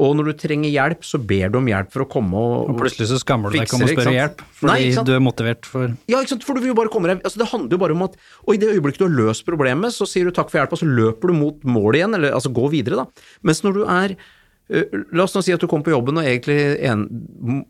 Og 0.00 0.14
når 0.16 0.30
du 0.30 0.32
trenger 0.40 0.72
hjelp, 0.72 1.02
så 1.04 1.20
ber 1.20 1.50
du 1.52 1.58
om 1.60 1.68
hjelp 1.68 1.90
for 1.92 2.04
å 2.04 2.08
komme 2.10 2.40
og 2.40 2.70
Og 2.72 2.78
plutselig 2.80 3.10
så 3.10 3.18
skammer 3.20 3.52
du 3.52 3.58
deg 3.58 3.66
ikke 3.66 3.76
om 3.76 3.84
å 3.84 3.90
spørre 3.90 4.14
hjelp, 4.16 4.44
fordi 4.56 4.72
Nei, 4.72 5.04
du 5.08 5.12
er 5.12 5.24
motivert 5.24 5.68
for 5.68 5.90
Ja, 6.08 6.20
ikke 6.20 6.34
sant, 6.34 6.46
for 6.48 6.56
du 6.56 6.64
vil 6.64 6.72
jo 6.72 6.78
bare 6.78 6.92
komme 6.92 7.10
deg 7.10 7.20
altså 7.20 7.42
Det 7.42 7.50
handler 7.50 7.76
jo 7.76 7.80
bare 7.82 7.96
om 7.96 8.04
at 8.06 8.16
Og 8.46 8.54
i 8.54 8.60
det 8.62 8.70
øyeblikket 8.72 9.02
du 9.02 9.08
har 9.08 9.16
løst 9.18 9.44
problemet, 9.48 9.92
så 9.92 10.08
sier 10.08 10.28
du 10.28 10.34
takk 10.36 10.52
for 10.52 10.62
hjelpa, 10.62 10.78
så 10.80 10.88
løper 10.88 11.32
du 11.32 11.36
mot 11.36 11.66
målet 11.68 12.00
igjen, 12.00 12.16
eller 12.16 12.36
altså 12.38 12.52
gå 12.54 12.70
videre, 12.72 13.02
da. 13.04 13.26
Mens 13.44 13.60
når 13.66 13.76
du 13.76 13.82
er 13.84 14.16
eh, 14.16 14.96
La 15.12 15.26
oss 15.26 15.36
nå 15.36 15.44
si 15.44 15.52
at 15.52 15.60
du 15.60 15.68
kommer 15.68 15.90
på 15.90 15.94
jobben, 15.94 16.22
og 16.22 16.28
egentlig 16.28 16.58
en, 16.88 17.04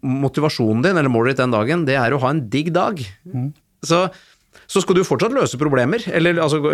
motivasjonen 0.02 0.84
din, 0.86 0.98
eller 1.00 1.10
målet 1.12 1.34
ditt 1.34 1.42
den 1.42 1.56
dagen, 1.56 1.86
det 1.88 1.98
er 1.98 2.14
å 2.14 2.22
ha 2.22 2.30
en 2.34 2.46
digg 2.52 2.70
dag. 2.74 3.02
Så, 3.82 4.04
så 4.72 4.80
skal 4.80 4.96
du 4.96 5.02
fortsatt 5.04 5.34
løse 5.36 5.58
problemer, 5.60 6.00
eller 6.16 6.38
altså 6.40 6.62
gå, 6.64 6.72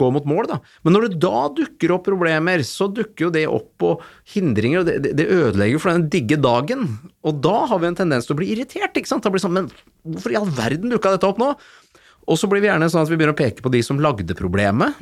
gå 0.00 0.08
mot 0.14 0.24
mål, 0.30 0.46
da. 0.48 0.58
Men 0.86 0.96
når 0.96 1.06
det 1.10 1.18
da 1.24 1.42
dukker 1.58 1.92
opp 1.92 2.06
problemer, 2.08 2.62
så 2.64 2.88
dukker 2.88 3.26
jo 3.26 3.32
det 3.34 3.44
opp 3.50 3.68
på 3.82 3.90
hindringer, 4.32 4.80
og 4.80 4.88
det, 4.88 5.12
det- 5.18 5.28
ødelegger 5.28 5.82
for 5.82 5.92
den 5.92 6.08
digge 6.12 6.38
dagen. 6.40 6.86
Og 7.26 7.42
da 7.44 7.56
har 7.70 7.82
vi 7.82 7.90
en 7.90 7.98
tendens 8.00 8.28
til 8.28 8.36
å 8.36 8.40
bli 8.40 8.48
irritert, 8.54 8.96
ikke 8.96 9.10
sant. 9.12 9.26
Da 9.26 9.32
blir 9.32 9.42
det 9.42 9.46
sånn, 9.46 9.58
men 9.58 9.68
hvorfor 10.08 10.32
i 10.32 10.38
all 10.40 10.48
verden 10.56 10.94
dukka 10.94 11.12
dette 11.14 11.28
opp 11.28 11.42
nå? 11.42 11.52
Og 12.24 12.40
så 12.40 12.48
blir 12.48 12.64
vi 12.64 12.70
gjerne 12.70 12.88
sånn 12.88 13.04
at 13.04 13.10
vi 13.12 13.18
begynner 13.20 13.36
å 13.36 13.42
peke 13.42 13.60
på 13.64 13.72
de 13.74 13.82
som 13.84 14.00
lagde 14.00 14.32
problemet. 14.38 14.96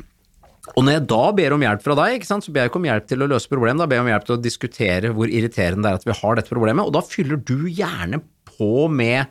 Og 0.76 0.82
når 0.86 0.96
jeg 0.96 1.06
da 1.10 1.22
ber 1.38 1.54
om 1.54 1.62
hjelp 1.62 1.82
fra 1.84 1.94
deg, 1.98 2.24
så 2.26 2.38
ber 2.50 2.64
jeg 2.64 2.70
ikke 2.72 2.80
om 2.80 2.88
hjelp 2.88 3.06
til 3.10 3.22
å 3.22 3.28
løse 3.30 3.50
problemet, 3.50 3.82
da 3.82 3.86
ber 3.90 3.98
jeg 3.98 4.04
om 4.06 4.10
hjelp 4.12 4.26
til 4.26 4.34
å 4.36 4.42
diskutere 4.42 5.10
hvor 5.14 5.30
irriterende 5.30 5.86
det 5.86 5.90
er 5.92 6.00
at 6.00 6.06
vi 6.06 6.18
har 6.18 6.38
dette 6.38 6.54
problemet, 6.54 6.86
og 6.86 6.94
da 6.94 7.02
fyller 7.06 7.38
du 7.42 7.66
gjerne 7.70 8.22
på 8.52 8.88
med 8.90 9.30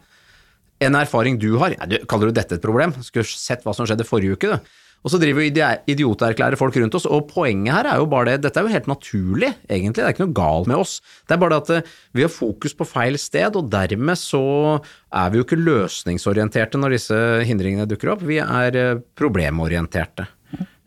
en 0.82 0.98
erfaring 0.98 1.40
du 1.42 1.52
har. 1.62 1.76
Ja, 1.78 1.88
du, 1.90 2.00
kaller 2.10 2.32
du 2.32 2.38
dette 2.38 2.58
et 2.58 2.64
problem? 2.64 2.96
Skulle 3.06 3.28
sett 3.30 3.66
hva 3.66 3.76
som 3.78 3.88
skjedde 3.90 4.08
forrige 4.08 4.38
uke, 4.38 4.56
du. 4.56 4.72
Og 5.02 5.10
så 5.10 5.18
driver 5.18 5.42
vi 5.42 5.64
idioterklærer 5.90 6.60
folk 6.60 6.76
rundt 6.78 6.96
oss, 6.98 7.08
og 7.10 7.26
poenget 7.32 7.74
her 7.74 7.88
er 7.90 8.02
jo 8.02 8.10
bare 8.10 8.36
det, 8.36 8.44
dette 8.46 8.62
er 8.62 8.68
jo 8.68 8.74
helt 8.76 8.90
naturlig, 8.90 9.50
egentlig, 9.66 9.98
det 9.98 10.06
er 10.06 10.14
ikke 10.14 10.28
noe 10.28 10.38
galt 10.38 10.70
med 10.70 10.78
oss. 10.78 11.00
Det 11.26 11.34
er 11.34 11.42
bare 11.42 11.56
det 11.56 11.62
at 11.64 11.72
eh, 11.80 11.96
vi 12.20 12.26
har 12.26 12.34
fokus 12.34 12.78
på 12.78 12.86
feil 12.86 13.18
sted, 13.22 13.58
og 13.58 13.72
dermed 13.74 14.20
så 14.22 14.44
er 14.78 15.34
vi 15.34 15.42
jo 15.42 15.48
ikke 15.48 15.58
løsningsorienterte 15.58 16.82
når 16.82 16.98
disse 17.00 17.20
hindringene 17.50 17.90
dukker 17.90 18.14
opp, 18.14 18.26
vi 18.30 18.38
er 18.44 18.78
eh, 18.78 19.02
problemorienterte. 19.18 20.30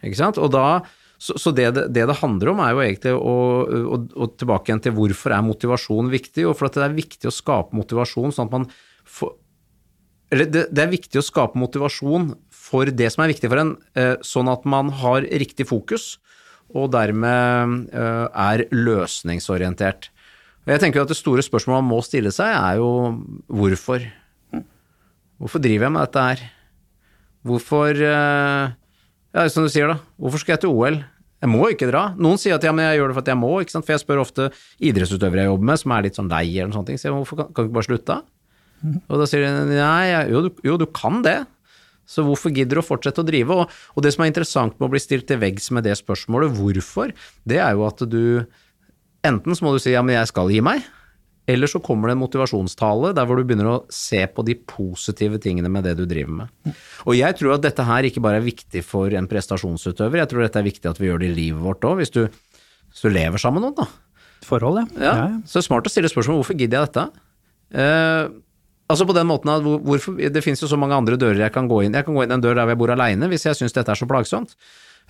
Ikke 0.05 0.21
sant? 0.21 0.39
Og 0.39 0.53
da, 0.55 0.85
så, 1.19 1.35
så 1.41 1.51
det 1.57 1.73
det 1.75 1.91
det 1.91 2.21
handler 2.21 2.53
om 2.53 2.63
er 2.63 2.75
jo 2.77 2.87
egentlig 2.87 3.17
å, 3.19 3.37
å, 3.67 4.03
å 4.15 4.35
tilbake 4.39 4.71
igjen 4.71 4.85
til 4.85 4.95
hvorfor 4.95 5.35
er 5.35 5.49
motivasjon 5.51 6.15
viktig, 6.15 6.47
og 6.47 6.55
for 6.61 6.71
at 6.71 6.79
det 6.79 6.87
er 6.87 7.01
viktig 7.03 7.33
å 7.33 7.35
skape 7.35 7.75
motivasjon 7.75 8.37
sånn 8.37 8.47
at 8.47 8.61
man 8.61 8.71
får 9.11 9.41
eller 10.35 10.51
det, 10.51 10.65
det 10.75 10.83
er 10.83 10.91
viktig 10.91 11.21
å 11.21 11.25
skape 11.25 11.61
motivasjon 11.61 12.33
for 12.51 12.91
det 12.91 13.07
som 13.15 13.23
er 13.25 13.31
viktig 13.31 13.51
for 13.53 13.61
en, 13.61 13.75
eh, 13.95 14.17
sånn 14.25 14.51
at 14.51 14.65
man 14.67 14.91
har 15.03 15.27
riktig 15.31 15.69
fokus, 15.71 16.17
og 16.75 16.91
dermed 16.95 17.93
eh, 17.95 18.27
er 18.35 18.65
løsningsorientert. 18.75 20.11
Jeg 20.65 20.81
tenker 20.81 21.05
at 21.05 21.11
Det 21.13 21.19
store 21.19 21.45
spørsmålet 21.45 21.85
man 21.85 21.91
må 21.93 22.01
stille 22.03 22.33
seg, 22.33 22.51
er 22.51 22.81
jo 22.81 22.91
hvorfor. 23.53 24.07
Hvorfor 25.39 25.61
driver 25.61 25.87
jeg 25.87 25.93
med 25.93 26.07
dette 26.07 26.27
her? 26.29 26.45
Hvorfor 27.45 28.01
eh, 28.01 28.75
Ja, 29.35 29.49
som 29.51 29.67
du 29.67 29.71
sier, 29.71 29.91
da. 29.91 29.99
Hvorfor 30.19 30.41
skal 30.41 30.55
jeg 30.57 30.65
til 30.65 30.73
OL? 30.73 31.03
Jeg 31.45 31.51
må 31.53 31.67
ikke 31.69 31.91
dra. 31.91 32.07
Noen 32.17 32.39
sier 32.41 32.57
at 32.57 32.65
ja, 32.65 32.73
men 32.73 32.87
jeg 32.89 33.03
gjør 33.03 33.11
det 33.11 33.17
for 33.19 33.25
at 33.27 33.31
jeg 33.35 33.37
må, 33.37 33.51
for 33.75 33.93
jeg 33.93 34.01
spør 34.01 34.23
ofte 34.23 34.47
idrettsutøvere 34.81 35.45
jeg 35.45 35.51
jobber 35.51 35.69
med, 35.69 35.81
som 35.83 35.93
er 35.93 36.07
litt 36.07 36.17
sånn 36.17 36.31
lei 36.33 36.47
eller 36.55 36.71
noen 36.71 36.79
sånne 36.79 36.91
ting. 36.93 37.01
Så 37.03 37.11
jeg, 37.11 37.17
hvorfor 37.19 37.41
kan, 37.43 37.51
kan 37.51 37.67
du 37.67 37.69
ikke 37.69 37.77
bare 37.77 37.89
slutte? 37.91 38.15
da? 38.15 38.34
Og 38.85 39.19
da 39.21 39.27
sier 39.31 39.45
de 39.47 39.77
nei, 39.79 40.29
jo, 40.31 40.43
du- 40.49 40.63
jo, 40.67 40.77
du 40.81 40.87
kan 40.87 41.23
det. 41.25 41.39
Så 42.07 42.21
hvorfor 42.27 42.53
gidder 42.53 42.77
du 42.77 42.83
å 42.83 42.85
fortsette 42.85 43.23
å 43.23 43.25
drive? 43.25 43.49
Og, 43.65 43.71
og 43.97 44.03
det 44.05 44.11
som 44.13 44.25
er 44.25 44.29
interessant 44.29 44.75
med 44.79 44.89
å 44.89 44.93
bli 44.93 45.01
stilt 45.01 45.25
til 45.31 45.39
veggs 45.41 45.71
med 45.73 45.85
det 45.87 45.95
spørsmålet, 45.97 46.53
hvorfor, 46.59 47.15
det 47.49 47.63
er 47.65 47.73
jo 47.79 47.87
at 47.89 48.05
du 48.11 48.21
Enten 49.25 49.57
så 49.57 49.65
må 49.65 49.71
du 49.73 49.79
si 49.81 49.95
ja, 49.95 50.03
men 50.05 50.19
jeg 50.19 50.29
skal 50.29 50.51
gi 50.53 50.59
meg, 50.61 50.83
eller 51.49 51.65
så 51.67 51.81
kommer 51.81 52.11
det 52.11 52.19
en 52.19 52.21
motivasjonstale 52.21 53.15
der 53.17 53.25
hvor 53.25 53.39
du 53.41 53.45
begynner 53.49 53.71
å 53.71 53.77
se 53.89 54.21
på 54.29 54.45
de 54.45 54.53
positive 54.69 55.39
tingene 55.41 55.71
med 55.73 55.85
det 55.89 55.95
du 55.97 56.05
driver 56.05 56.43
med. 56.43 56.75
Og 57.09 57.17
jeg 57.17 57.39
tror 57.39 57.55
at 57.57 57.65
dette 57.65 57.87
her 57.89 58.05
ikke 58.05 58.21
bare 58.21 58.43
er 58.43 58.45
viktig 58.45 58.83
for 58.85 59.09
en 59.17 59.25
prestasjonsutøver, 59.31 60.21
jeg 60.21 60.29
tror 60.29 60.45
dette 60.45 60.61
er 60.61 60.69
viktig 60.69 60.91
at 60.93 61.01
vi 61.01 61.09
gjør 61.09 61.25
det 61.25 61.31
i 61.31 61.37
livet 61.41 61.65
vårt 61.65 61.89
òg, 61.89 62.03
hvis, 62.03 62.13
du- 62.13 62.29
hvis 62.29 63.01
du 63.01 63.09
lever 63.17 63.41
sammen 63.41 63.63
med 63.65 63.71
noen, 63.73 63.81
da. 63.81 63.89
forhold, 64.45 64.83
ja. 64.85 65.01
Ja, 65.01 65.13
ja. 65.17 65.41
Så 65.49 65.57
det 65.57 65.63
er 65.65 65.69
smart 65.73 65.89
å 65.89 65.95
stille 65.97 66.13
spørsmål 66.13 66.43
hvorfor 66.43 66.59
gidder 66.61 66.83
jeg 66.85 66.93
dette? 66.93 67.07
Eh, 67.81 68.29
altså 68.89 69.07
på 69.09 69.17
den 69.17 69.29
måten 69.29 69.53
at 69.53 69.65
hvorfor, 69.65 70.17
Det 70.19 70.43
finnes 70.45 70.61
jo 70.63 70.69
så 70.71 70.79
mange 70.81 70.97
andre 70.97 71.17
dører 71.21 71.47
jeg 71.47 71.55
kan 71.55 71.69
gå 71.71 71.83
inn 71.85 71.95
Jeg 71.97 72.05
kan 72.05 72.17
gå 72.17 72.25
inn 72.25 72.35
en 72.35 72.43
dør 72.43 72.59
der 72.59 72.73
jeg 72.73 72.81
bor 72.81 72.93
aleine 72.93 73.31
hvis 73.31 73.47
jeg 73.49 73.59
syns 73.59 73.77
dette 73.77 73.93
er 73.93 73.99
så 73.99 74.09
plagsomt. 74.09 74.57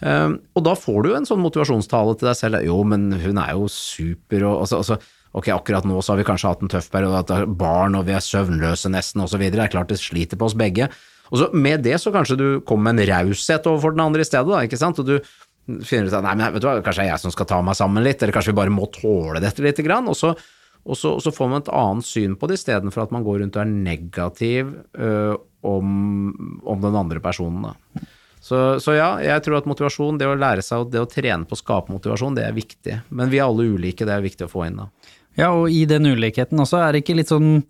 Um, 0.02 0.40
og 0.58 0.64
da 0.66 0.74
får 0.74 1.04
du 1.04 1.12
en 1.14 1.26
sånn 1.26 1.42
motivasjonstale 1.42 2.16
til 2.18 2.28
deg 2.28 2.38
selv. 2.38 2.62
Jo, 2.66 2.80
men 2.82 3.12
hun 3.14 3.38
er 3.38 3.52
jo 3.54 3.68
super, 3.70 4.42
og 4.48 4.64
altså, 4.64 4.82
altså 4.82 4.98
Ok, 5.34 5.48
akkurat 5.50 5.82
nå 5.82 5.98
så 5.98 6.12
har 6.12 6.20
vi 6.20 6.26
kanskje 6.28 6.50
hatt 6.52 6.60
en 6.62 6.70
tøff 6.70 6.86
periode, 6.92 7.24
at 7.24 7.48
barn 7.58 7.96
og 7.98 8.04
vi 8.06 8.14
er 8.14 8.22
søvnløse 8.22 8.86
nesten 8.94 9.24
osv. 9.24 9.40
Det 9.42 9.58
er 9.58 9.72
klart 9.72 9.90
det 9.90 9.98
sliter 9.98 10.38
på 10.38 10.46
oss 10.46 10.54
begge. 10.54 10.86
Og 11.32 11.40
så 11.40 11.48
med 11.58 11.82
det 11.82 11.96
så 11.98 12.12
kanskje 12.14 12.36
du 12.38 12.46
kommer 12.68 12.92
med 12.92 13.02
en 13.02 13.10
raushet 13.10 13.66
overfor 13.66 13.96
den 13.96 14.04
andre 14.04 14.22
i 14.22 14.28
stedet, 14.28 14.46
da, 14.46 14.60
ikke 14.62 14.78
sant. 14.78 15.00
Og 15.02 15.08
du 15.08 15.16
finner 15.82 16.06
ut 16.06 16.14
at 16.14 16.22
nei, 16.22 16.36
men 16.38 16.54
vet 16.54 16.62
du 16.62 16.68
hva, 16.68 16.76
kanskje 16.84 17.02
det 17.02 17.08
er 17.08 17.12
jeg 17.16 17.24
som 17.24 17.34
skal 17.34 17.48
ta 17.50 17.58
meg 17.66 17.74
sammen 17.78 18.06
litt, 18.06 18.22
eller 18.22 18.36
kanskje 18.36 18.52
vi 18.52 18.60
bare 18.60 18.74
må 18.76 18.86
tåle 18.94 19.42
dette 19.42 19.64
lite 19.64 19.82
grann. 19.82 20.06
Og 20.12 20.18
så, 20.20 20.36
og 20.84 20.98
så, 21.00 21.14
og 21.16 21.22
så 21.24 21.32
får 21.32 21.48
man 21.50 21.62
et 21.62 21.72
annet 21.72 22.06
syn 22.06 22.34
på 22.36 22.48
det 22.48 22.58
istedenfor 22.58 23.06
at 23.06 23.14
man 23.14 23.24
går 23.24 23.40
rundt 23.40 23.56
og 23.56 23.62
er 23.62 23.70
negativ 23.72 24.74
øh, 25.00 25.36
om, 25.64 26.58
om 26.60 26.82
den 26.82 26.98
andre 27.00 27.22
personen. 27.24 27.64
Da. 27.64 28.04
Så, 28.44 28.58
så 28.84 28.92
ja, 28.92 29.08
jeg 29.24 29.40
tror 29.46 29.62
at 29.62 29.68
motivasjon, 29.70 30.18
det 30.20 30.28
å 30.28 30.36
lære 30.36 30.64
seg, 30.64 30.90
det 30.92 31.00
å 31.00 31.08
trene 31.08 31.48
på 31.48 31.56
å 31.56 31.60
skape 31.62 31.94
motivasjon, 31.94 32.36
det 32.36 32.44
er 32.44 32.56
viktig. 32.56 32.98
Men 33.16 33.32
vi 33.32 33.40
er 33.40 33.46
alle 33.46 33.64
ulike, 33.72 34.04
det 34.04 34.12
er 34.12 34.26
viktig 34.26 34.44
å 34.44 34.52
få 34.52 34.66
inn 34.66 34.82
da. 34.82 34.90
Ja, 35.40 35.48
og 35.56 35.72
i 35.72 35.86
den 35.88 36.04
ulikheten 36.12 36.60
også 36.62 36.82
er 36.82 36.92
det 36.92 37.02
ikke 37.02 37.16
litt 37.16 37.32
sånn 37.32 37.64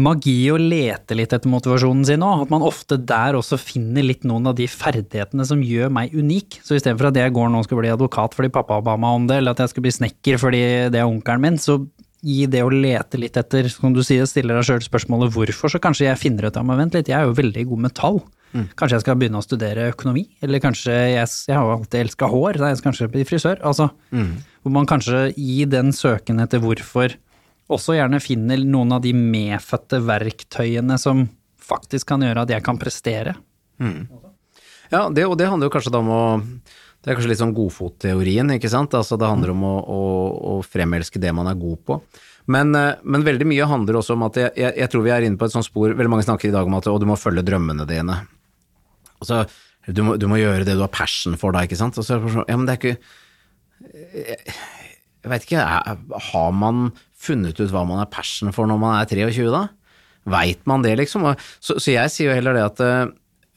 magi 0.00 0.36
å 0.52 0.58
lete 0.60 1.16
litt 1.16 1.32
etter 1.34 1.50
motivasjonen 1.50 2.04
sin 2.06 2.22
òg. 2.24 2.44
At 2.44 2.52
man 2.52 2.64
ofte 2.66 2.98
der 3.00 3.38
også 3.38 3.58
finner 3.60 4.04
litt 4.06 4.26
noen 4.28 4.52
av 4.52 4.58
de 4.58 4.68
ferdighetene 4.70 5.46
som 5.48 5.64
gjør 5.64 5.90
meg 5.96 6.14
unik. 6.14 6.60
Så 6.64 6.76
istedenfor 6.76 7.10
at 7.10 7.18
jeg 7.18 7.34
går 7.36 7.50
nå 7.50 7.62
og 7.62 7.66
skal 7.66 7.80
bli 7.80 7.92
advokat 7.92 8.36
fordi 8.36 8.52
pappa 8.54 8.82
ba 8.84 8.98
meg 9.00 9.18
om 9.18 9.26
det, 9.30 9.40
eller 9.40 9.56
at 9.56 9.64
jeg 9.64 9.74
skal 9.74 9.86
bli 9.88 9.96
snekker 9.96 10.40
fordi 10.44 10.62
det 10.92 11.00
er 11.00 11.08
onkelen 11.08 11.48
min, 11.48 11.58
så 11.60 11.80
i 12.22 12.44
det 12.50 12.60
å 12.64 12.72
lete 12.72 13.18
litt 13.20 13.36
etter, 13.40 13.68
som 13.72 13.94
du 13.96 14.02
sier, 14.04 14.26
stiller 14.28 14.58
deg 14.58 14.66
sjøl 14.68 14.82
spørsmålet 14.84 15.32
hvorfor, 15.32 15.72
så 15.72 15.80
kanskje 15.82 16.08
jeg 16.08 16.20
finner 16.20 16.50
ut 16.50 16.58
av 16.60 16.66
meg, 16.68 16.78
vent 16.82 16.98
litt, 16.98 17.08
jeg 17.08 17.16
er 17.16 17.28
jo 17.28 17.38
veldig 17.38 17.64
god 17.70 17.82
med 17.86 17.94
tall. 17.96 18.20
Kanskje 18.50 18.96
jeg 18.96 19.04
skal 19.04 19.16
begynne 19.20 19.38
å 19.38 19.46
studere 19.46 19.88
økonomi, 19.92 20.24
eller 20.42 20.58
kanskje 20.58 20.90
jeg, 20.90 21.26
jeg 21.46 21.54
har 21.54 21.64
jo 21.68 21.74
alltid 21.78 22.00
elska 22.00 22.26
hår, 22.32 22.58
da 22.58 22.70
jeg 22.72 22.80
skal 22.80 22.88
kanskje 22.90 23.10
bli 23.12 23.24
frisør. 23.28 23.60
Altså, 23.62 23.86
hvor 24.64 24.74
man 24.74 24.88
kanskje 24.90 25.28
i 25.38 25.64
den 25.70 25.92
søken 25.94 26.42
etter 26.42 26.58
hvorfor 26.58 27.14
også 27.70 27.94
gjerne 27.94 28.18
finner 28.20 28.58
noen 28.66 28.96
av 28.96 29.04
de 29.04 29.12
medfødte 29.14 30.00
verktøyene 30.02 30.96
som 30.98 31.28
faktisk 31.62 32.08
kan 32.10 32.26
gjøre 32.26 32.42
at 32.42 32.50
jeg 32.50 32.64
kan 32.66 32.80
prestere. 32.82 33.36
Ja, 34.90 35.04
det, 35.14 35.28
og 35.30 35.38
det 35.38 35.46
handler 35.46 35.70
jo 35.70 35.74
kanskje 35.76 35.92
da 35.94 36.00
om 36.02 36.10
å 36.10 36.24
Det 37.00 37.08
er 37.08 37.16
kanskje 37.16 37.30
litt 37.30 37.40
sånn 37.40 37.54
godfotteorien, 37.56 38.50
ikke 38.56 38.68
sant. 38.72 38.92
Altså 38.96 39.16
det 39.20 39.28
handler 39.28 39.54
om 39.54 39.62
å, 39.64 39.76
å, 39.80 40.00
å 40.50 40.54
fremelske 40.66 41.20
det 41.22 41.32
man 41.36 41.48
er 41.48 41.56
god 41.60 41.80
på. 41.88 41.96
Men, 42.50 42.74
eh, 42.76 42.98
men 43.02 43.24
veldig 43.24 43.46
mye 43.48 43.68
handler 43.70 44.00
også 44.00 44.16
om 44.18 44.26
at 44.28 44.36
jeg, 44.40 44.52
jeg, 44.58 44.74
jeg 44.82 44.92
tror 44.92 45.06
vi 45.06 45.14
er 45.14 45.24
inne 45.24 45.40
på 45.40 45.48
et 45.48 45.54
sånt 45.54 45.66
spor 45.66 45.92
Veldig 45.94 46.12
mange 46.12 46.26
snakker 46.26 46.50
i 46.50 46.54
dag 46.54 46.68
om 46.68 46.76
at 46.76 46.88
å, 46.90 46.98
du 47.00 47.06
må 47.08 47.16
følge 47.20 47.44
drømmene 47.46 47.86
dine. 47.88 48.18
Altså, 49.20 49.44
du 49.88 50.02
må, 50.04 50.16
du 50.20 50.26
må 50.28 50.40
gjøre 50.40 50.66
det 50.68 50.76
du 50.76 50.84
har 50.84 50.92
passion 50.92 51.38
for 51.40 51.56
da, 51.56 51.64
ikke 51.64 51.78
sant. 51.80 51.96
Og 51.96 52.04
så 52.04 52.18
det 52.18 52.26
bare 52.26 52.36
sånn, 52.36 52.48
ja, 52.50 52.58
men 52.60 52.68
det 52.68 52.76
er 52.76 52.82
ikke 52.82 52.96
Jeg, 54.20 54.56
jeg 55.20 55.32
veit 55.32 55.44
ikke, 55.46 55.64
har 56.30 56.52
man 56.56 56.90
funnet 57.20 57.60
ut 57.60 57.72
hva 57.72 57.86
man 57.88 58.00
er 58.02 58.12
passion 58.12 58.52
for 58.56 58.68
når 58.68 58.80
man 58.80 58.98
er 58.98 59.08
23, 59.08 59.48
da? 59.52 59.66
Veit 60.30 60.68
man 60.68 60.84
det, 60.84 60.94
liksom? 61.00 61.24
Så, 61.64 61.78
så 61.80 61.94
jeg 61.94 62.12
sier 62.12 62.30
jo 62.30 62.36
heller 62.36 62.56
det 62.56 62.64
at 62.66 62.84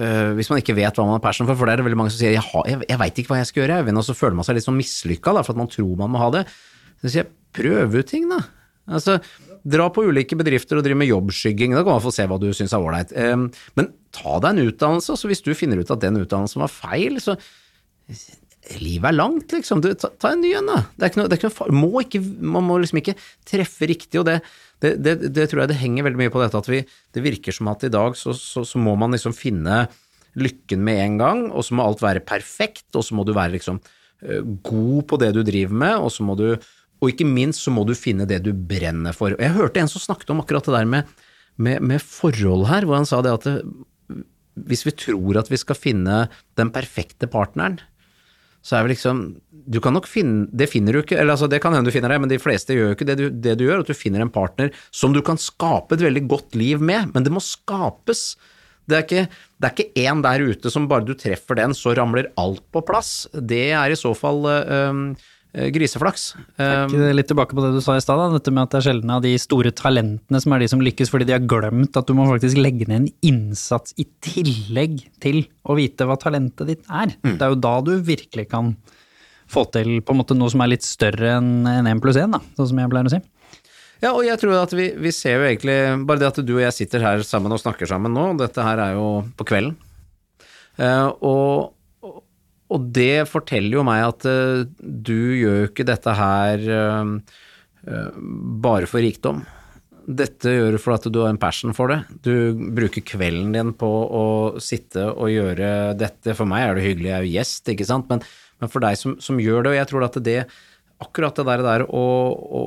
øh, 0.01 0.33
hvis 0.37 0.49
man 0.51 0.61
ikke 0.61 0.75
vet 0.77 0.97
hva 0.97 1.05
man 1.05 1.17
har 1.17 1.23
passion 1.23 1.49
for, 1.49 1.59
for 1.59 1.69
det 1.69 1.75
er 1.75 1.81
det 1.81 1.87
veldig 1.89 1.99
mange 1.99 2.13
som 2.13 2.21
sier 2.21 2.35
jeg, 2.35 2.45
har, 2.47 2.67
jeg, 2.69 2.81
jeg 2.89 3.01
veit 3.01 3.21
ikke 3.21 3.33
hva 3.33 3.39
jeg 3.41 3.51
skal 3.51 3.63
gjøre, 3.63 3.79
og 3.93 4.05
så 4.07 4.17
føler 4.17 4.37
man 4.39 4.47
seg 4.47 4.57
litt 4.57 4.67
sånn 4.67 4.79
mislykka 4.79 5.37
for 5.39 5.53
at 5.53 5.63
man 5.63 5.71
tror 5.71 5.95
man 5.99 6.13
må 6.13 6.21
ha 6.21 6.29
det. 6.39 6.43
Så 7.01 7.09
sier 7.09 7.23
jeg 7.23 7.33
prøv 7.53 7.97
ut 7.99 8.09
ting, 8.09 8.29
da. 8.31 8.41
Altså, 8.93 9.17
dra 9.63 9.87
på 9.93 10.03
ulike 10.09 10.35
bedrifter 10.39 10.79
og 10.79 10.85
drive 10.85 10.99
med 10.99 11.11
jobbskygging, 11.11 11.75
da 11.75 11.83
kan 11.85 11.95
man 11.95 12.03
få 12.03 12.11
se 12.13 12.25
hva 12.27 12.39
du 12.41 12.49
syns 12.55 12.75
er 12.75 12.83
ålreit. 12.83 13.13
Um, 13.15 13.47
men 13.79 13.91
ta 14.15 14.39
deg 14.43 14.49
en 14.51 14.71
utdannelse, 14.71 15.15
så 15.19 15.29
hvis 15.29 15.43
du 15.45 15.53
finner 15.55 15.79
ut 15.79 15.93
at 15.93 16.01
den 16.03 16.19
utdannelsen 16.19 16.63
var 16.65 16.73
feil, 16.73 17.21
så 17.23 17.37
Livet 18.79 19.09
er 19.09 19.15
langt, 19.17 19.51
liksom. 19.51 19.81
Du, 19.83 19.89
ta, 19.99 20.07
ta 20.15 20.29
en 20.31 20.39
ny 20.39 20.53
en, 20.55 20.69
da. 20.69 20.77
Det 20.95 21.03
er 21.03 21.09
ikke 21.11 21.19
noe, 21.19 21.27
det 21.27 21.35
er 21.35 21.41
ikke 21.41 21.49
noe 21.51 21.81
må 21.81 21.99
ikke, 21.99 22.21
man 22.55 22.63
må 22.63 22.77
liksom 22.79 23.01
ikke 23.01 23.15
treffe 23.49 23.89
riktig, 23.91 24.21
og 24.21 24.27
det, 24.29 24.37
det, 24.83 24.93
det, 24.99 25.31
det 25.31 25.47
tror 25.49 25.63
jeg 25.63 25.71
det 25.71 25.79
henger 25.79 26.07
veldig 26.07 26.19
mye 26.19 26.33
på 26.33 26.41
dette 26.43 26.59
at 26.59 26.69
vi 26.71 26.81
Det 26.83 27.23
virker 27.23 27.55
som 27.55 27.69
at 27.71 27.85
i 27.87 27.91
dag 27.93 28.17
så, 28.19 28.35
så, 28.35 28.65
så 28.67 28.81
må 28.81 28.95
man 28.99 29.15
liksom 29.15 29.35
finne 29.35 29.85
lykken 30.39 30.81
med 30.83 31.01
en 31.01 31.17
gang, 31.21 31.41
og 31.53 31.65
så 31.65 31.75
må 31.77 31.85
alt 31.85 32.01
være 32.01 32.23
perfekt, 32.25 32.87
og 32.97 33.05
så 33.05 33.13
må 33.13 33.25
du 33.25 33.35
være 33.37 33.53
liksom 33.53 33.77
eh, 34.25 34.41
god 34.65 35.03
på 35.11 35.19
det 35.21 35.29
du 35.35 35.43
driver 35.45 35.77
med, 35.83 35.99
og 36.01 36.09
så 36.13 36.25
må 36.25 36.37
du 36.39 36.47
Og 37.03 37.09
ikke 37.11 37.27
minst 37.27 37.59
så 37.65 37.71
må 37.73 37.83
du 37.83 37.93
finne 37.99 38.25
det 38.25 38.37
du 38.45 38.53
brenner 38.53 39.11
for. 39.11 39.35
Jeg 39.35 39.51
hørte 39.57 39.81
en 39.81 39.89
som 39.91 39.99
snakket 39.99 40.29
om 40.31 40.39
akkurat 40.39 40.63
det 40.63 40.73
der 40.77 40.85
med, 40.87 41.09
med, 41.57 41.81
med 41.83 41.99
forhold 41.99 42.63
her, 42.69 42.85
hvor 42.87 42.95
han 42.95 43.05
sa 43.09 43.19
det 43.21 43.33
at 43.33 43.43
det, 43.43 43.57
hvis 44.55 44.85
vi 44.87 44.93
tror 44.95 45.41
at 45.41 45.49
vi 45.51 45.59
skal 45.59 45.75
finne 45.75 46.27
den 46.59 46.71
perfekte 46.71 47.27
partneren, 47.27 47.79
så 48.63 48.77
er 48.77 48.85
det 48.85 48.95
liksom 48.95 49.23
Du 49.67 49.79
kan 49.83 49.93
nok 49.95 50.07
finne 50.09 50.47
Det 50.51 50.69
finner 50.71 50.95
du 50.95 51.01
ikke, 51.01 51.17
eller 51.19 51.35
altså 51.35 51.49
det 51.51 51.59
kan 51.63 51.75
hende 51.75 51.87
du 51.91 51.95
finner 51.95 52.11
det, 52.11 52.21
men 52.23 52.31
de 52.31 52.39
fleste 52.41 52.75
gjør 52.75 52.91
jo 52.91 52.95
ikke 52.97 53.07
det 53.09 53.17
du, 53.19 53.25
det 53.29 53.57
du 53.59 53.65
gjør, 53.67 53.83
at 53.83 53.91
du 53.91 53.97
finner 53.97 54.23
en 54.23 54.33
partner 54.33 54.73
som 54.91 55.15
du 55.15 55.21
kan 55.25 55.39
skape 55.39 55.95
et 55.95 56.03
veldig 56.03 56.25
godt 56.31 56.57
liv 56.59 56.81
med, 56.83 57.11
men 57.13 57.25
det 57.25 57.33
må 57.33 57.43
skapes. 57.43 58.33
Det 58.87 58.97
er 58.97 59.05
ikke 59.05 59.25
det 59.63 59.69
er 59.69 59.75
ikke 59.77 60.03
én 60.03 60.23
der 60.23 60.43
ute 60.43 60.71
som 60.73 60.89
bare 60.91 61.05
du 61.07 61.13
treffer 61.15 61.55
den, 61.55 61.75
så 61.75 61.93
ramler 61.95 62.31
alt 62.39 62.63
på 62.75 62.81
plass. 62.83 63.29
Det 63.31 63.69
er 63.71 63.93
i 63.93 63.99
så 63.99 64.11
fall 64.17 64.43
øh, 64.43 65.03
griseflaks. 65.53 66.31
Um, 66.57 66.87
Ikke 66.89 67.11
Litt 67.13 67.29
tilbake 67.29 67.53
på 67.53 67.61
det 67.61 67.73
du 67.75 67.81
sa 67.83 67.97
i 67.97 68.01
stad, 68.03 68.21
dette 68.33 68.53
med 68.53 68.65
at 68.65 68.73
det 68.73 68.79
er 68.79 68.87
sjelden 68.87 69.13
av 69.13 69.21
de 69.25 69.33
store 69.41 69.73
talentene 69.77 70.41
som 70.41 70.55
er 70.55 70.63
de 70.63 70.69
som 70.71 70.81
lykkes 70.81 71.11
fordi 71.13 71.27
de 71.29 71.35
har 71.35 71.45
glemt 71.45 71.99
at 71.99 72.09
du 72.09 72.15
må 72.17 72.25
faktisk 72.29 72.57
legge 72.57 72.87
ned 72.89 73.03
en 73.03 73.11
innsats 73.29 73.93
i 74.01 74.07
tillegg 74.25 75.03
til 75.23 75.43
å 75.69 75.77
vite 75.77 76.07
hva 76.09 76.17
talentet 76.21 76.71
ditt 76.71 76.89
er. 76.89 77.13
Det 77.21 77.37
er 77.37 77.53
jo 77.53 77.61
da 77.61 77.75
du 77.85 77.93
virkelig 78.01 78.47
kan 78.53 78.73
få 79.53 79.67
til 79.73 79.99
på 80.01 80.15
en 80.15 80.21
måte 80.23 80.37
noe 80.37 80.49
som 80.49 80.63
er 80.65 80.73
litt 80.73 80.87
større 80.87 81.37
enn 81.37 81.67
en 81.69 81.89
én 81.89 82.01
pluss 82.01 82.17
én, 82.17 82.33
da, 82.33 82.41
sånn 82.57 82.71
som 82.71 82.81
jeg 82.81 82.91
pleier 82.91 83.09
å 83.09 83.13
si. 83.13 83.21
Ja, 84.03 84.11
og 84.11 84.25
jeg 84.25 84.39
tror 84.41 84.57
at 84.57 84.73
vi, 84.75 84.89
vi 84.99 85.13
ser 85.15 85.37
jo 85.39 85.45
egentlig 85.47 85.77
Bare 86.03 86.19
det 86.19 86.27
at 86.27 86.41
du 86.43 86.49
og 86.57 86.63
jeg 86.65 86.75
sitter 86.75 87.05
her 87.05 87.21
sammen 87.23 87.53
og 87.55 87.61
snakker 87.61 87.87
sammen 87.87 88.11
nå, 88.11 88.33
dette 88.41 88.65
her 88.65 88.81
er 88.83 88.97
jo 88.97 89.21
på 89.37 89.47
kvelden. 89.47 89.77
Uh, 90.75 91.13
og, 91.21 91.71
og 92.73 92.87
det 92.95 93.25
forteller 93.29 93.77
jo 93.77 93.87
meg 93.87 94.03
at 94.07 94.25
uh, 94.29 94.63
du 94.79 95.17
gjør 95.37 95.59
jo 95.61 95.67
ikke 95.69 95.85
dette 95.87 96.15
her 96.17 96.63
uh, 96.69 97.11
uh, 97.85 98.23
bare 98.63 98.89
for 98.89 99.03
rikdom. 99.03 99.43
Dette 100.03 100.51
gjør 100.51 100.75
du 100.75 100.87
at 100.91 101.05
du 101.07 101.21
har 101.21 101.31
en 101.31 101.39
passion 101.39 101.75
for 101.75 101.93
det. 101.93 102.01
Du 102.25 102.57
bruker 102.75 103.05
kvelden 103.07 103.53
din 103.55 103.71
på 103.77 103.87
å 103.87 104.25
sitte 104.59 105.05
og 105.13 105.31
gjøre 105.31 105.93
dette. 105.95 106.35
For 106.35 106.49
meg 106.49 106.65
er 106.65 106.75
det 106.75 106.87
hyggelig, 106.89 107.11
jeg 107.11 107.15
er 107.15 107.27
jo 107.27 107.35
gjest, 107.37 107.71
ikke 107.71 107.87
sant, 107.87 108.09
men, 108.11 108.23
men 108.59 108.71
for 108.73 108.83
deg 108.83 108.99
som, 108.99 109.15
som 109.23 109.39
gjør 109.39 109.63
det, 109.63 109.73
og 109.73 109.79
jeg 109.79 109.91
tror 109.93 110.07
at 110.09 110.19
det 110.25 110.39
akkurat 111.03 111.39
det 111.39 111.47
der, 111.47 111.63
der 111.63 111.85
å, 111.87 112.03
å, 112.33 112.63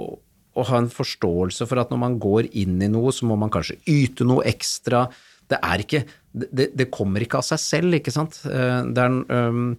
å 0.57 0.67
ha 0.71 0.81
en 0.81 0.93
forståelse 0.93 1.69
for 1.69 1.83
at 1.83 1.93
når 1.93 2.03
man 2.03 2.19
går 2.23 2.51
inn 2.57 2.81
i 2.85 2.91
noe, 2.93 3.13
så 3.13 3.29
må 3.29 3.37
man 3.41 3.53
kanskje 3.53 3.79
yte 3.91 4.27
noe 4.29 4.47
ekstra. 4.49 5.07
Det 5.51 5.61
er 5.61 5.85
ikke 5.85 6.07
Det, 6.37 6.67
det 6.77 6.91
kommer 6.93 7.25
ikke 7.25 7.41
av 7.41 7.47
seg 7.47 7.61
selv, 7.63 7.97
ikke 7.97 8.13
sant. 8.13 8.39
Eh, 8.45 8.81
Det 8.93 9.03
er 9.03 9.15
um, 9.49 9.71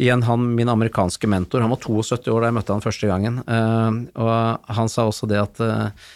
igjen 0.00 0.22
han, 0.24 0.46
min 0.56 0.70
amerikanske 0.72 1.28
mentor, 1.28 1.60
han 1.64 1.72
var 1.72 1.80
72 1.82 2.32
år 2.32 2.44
da 2.44 2.50
jeg 2.50 2.56
møtte 2.56 2.76
han 2.76 2.84
første 2.84 3.10
gangen, 3.10 3.40
uh, 3.44 3.90
og 4.16 4.70
han 4.78 4.92
sa 4.92 5.04
også 5.08 5.28
det 5.28 5.40
at 5.42 5.60
uh, 5.60 6.06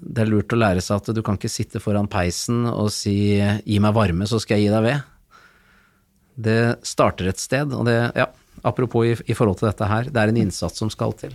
det 0.00 0.22
er 0.22 0.30
lurt 0.30 0.54
å 0.54 0.58
lære 0.58 0.82
seg 0.84 1.00
at 1.00 1.10
du 1.16 1.22
kan 1.26 1.38
ikke 1.38 1.50
sitte 1.50 1.82
foran 1.82 2.08
peisen 2.10 2.62
og 2.70 2.92
si 2.94 3.38
'gi 3.38 3.80
meg 3.82 3.94
varme, 3.94 4.26
så 4.30 4.38
skal 4.40 4.58
jeg 4.58 4.68
gi 4.68 4.74
deg 4.74 4.86
ved'. 4.86 5.02
Det 6.40 6.60
starter 6.86 7.28
et 7.28 7.42
sted, 7.42 7.74
og 7.74 7.84
det, 7.90 7.98
ja, 8.16 8.30
apropos 8.64 9.04
i, 9.04 9.16
i 9.26 9.36
forhold 9.36 9.58
til 9.58 9.68
dette 9.68 9.88
her, 9.90 10.08
det 10.08 10.16
er 10.16 10.30
en 10.30 10.40
innsats 10.46 10.78
som 10.78 10.88
skal 10.90 11.12
til. 11.18 11.34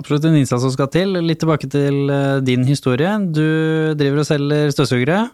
Absolutt 0.00 0.24
en 0.24 0.38
innsats 0.40 0.64
som 0.64 0.72
skal 0.72 0.88
til. 0.90 1.14
Litt 1.20 1.42
tilbake 1.42 1.68
til 1.70 2.10
din 2.46 2.64
historie. 2.64 3.10
Du 3.28 3.92
driver 3.98 4.22
og 4.22 4.26
selger 4.26 4.72
støvsugere. 4.74 5.28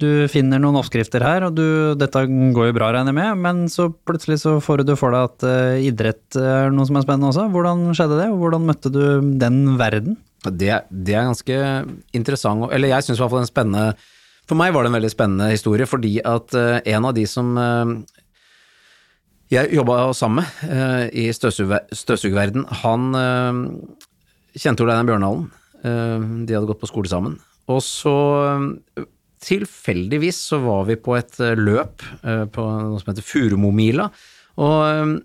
Du 0.00 0.08
finner 0.32 0.60
noen 0.62 0.78
oppskrifter 0.80 1.20
her, 1.20 1.44
og 1.44 1.56
du, 1.58 1.92
dette 2.00 2.22
går 2.24 2.70
jo 2.70 2.76
bra, 2.76 2.88
regner 2.94 3.12
jeg 3.12 3.18
med, 3.18 3.40
men 3.44 3.58
så 3.68 3.90
plutselig 3.92 4.38
så 4.40 4.54
får 4.64 4.86
du 4.88 4.94
for 4.96 5.12
deg 5.12 5.26
at 5.28 5.44
uh, 5.44 5.82
idrett 5.84 6.38
er 6.40 6.72
noe 6.72 6.88
som 6.88 6.96
er 6.96 7.04
spennende 7.04 7.28
også. 7.28 7.44
Hvordan 7.52 7.82
skjedde 7.96 8.16
det, 8.22 8.28
og 8.32 8.40
hvordan 8.40 8.64
møtte 8.70 8.92
du 8.94 9.02
den 9.42 9.58
verden? 9.80 10.16
Det, 10.46 10.72
det 10.88 11.18
er 11.18 11.28
ganske 11.28 11.58
interessant, 12.16 12.70
eller 12.72 12.94
jeg 12.94 13.04
syns 13.04 13.20
i 13.20 13.24
hvert 13.26 13.34
fall 13.34 13.42
en 13.42 13.50
spennende 13.50 13.90
For 14.48 14.56
meg 14.56 14.72
var 14.72 14.86
det 14.86 14.88
en 14.88 14.96
veldig 14.96 15.12
spennende 15.12 15.50
historie, 15.52 15.84
fordi 15.90 16.14
at 16.24 16.56
uh, 16.56 16.80
en 16.80 17.10
av 17.10 17.14
de 17.20 17.26
som 17.28 17.52
uh, 17.60 17.92
jeg 19.52 19.74
jobba 19.74 20.00
sammen 20.16 20.46
med 20.46 21.12
i 21.12 21.28
støvsuger- 21.34 21.92
støvsugerverden, 21.92 22.68
han 22.84 23.08
kjente 24.54 24.84
Ole 24.84 24.94
Einar 24.94 25.08
Bjørndalen. 25.08 25.48
De 26.46 26.54
hadde 26.54 26.68
gått 26.68 26.78
på 26.78 26.86
skole 26.86 27.10
sammen. 27.10 27.34
Og 27.66 27.80
så 27.82 28.12
tilfeldigvis 29.44 30.38
så 30.50 30.60
var 30.62 30.86
vi 30.90 30.98
på 31.00 31.16
et 31.18 31.40
eh, 31.40 31.58
løp 31.58 32.04
eh, 32.22 32.44
på 32.52 32.66
noe 32.66 33.00
som 33.00 33.12
heter 33.12 33.26
Furumomila. 33.26 34.10
Og 34.60 34.78
eh, 34.84 35.16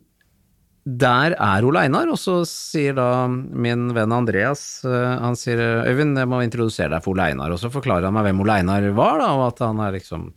der 0.86 1.34
er 1.42 1.66
Ole 1.66 1.82
Einar, 1.88 2.12
og 2.14 2.20
så 2.22 2.40
sier 2.46 2.94
da 2.94 3.26
min 3.26 3.88
venn 3.96 4.12
Andreas 4.14 4.84
Han 4.86 5.34
sier 5.34 5.58
Øyvind, 5.90 6.14
jeg 6.22 6.30
må 6.30 6.44
introdusere 6.46 6.92
deg 6.94 7.02
for 7.02 7.16
Ole 7.16 7.32
Einar, 7.32 7.56
og 7.56 7.58
så 7.58 7.72
forklarer 7.74 8.06
han 8.06 8.14
meg 8.14 8.28
hvem 8.28 8.44
Ole 8.44 8.60
Einar 8.60 8.86
var, 8.94 9.18
da, 9.24 9.32
og 9.34 9.48
at 9.48 9.64
han 9.66 9.82
er 9.82 9.96
liksom 9.98 10.28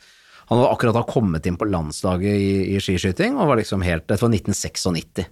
Han 0.49 0.55
hadde 0.55 0.71
akkurat 0.71 1.11
kommet 1.11 1.45
inn 1.45 1.59
på 1.61 1.69
landslaget 1.69 2.33
i, 2.33 2.55
i 2.73 2.81
skiskyting, 2.81 3.37
og 3.37 3.53
var 3.53 3.61
liksom 3.61 3.85
helt 3.85 4.07
Dette 4.09 4.25
var 4.25 4.33
1996. 4.33 5.29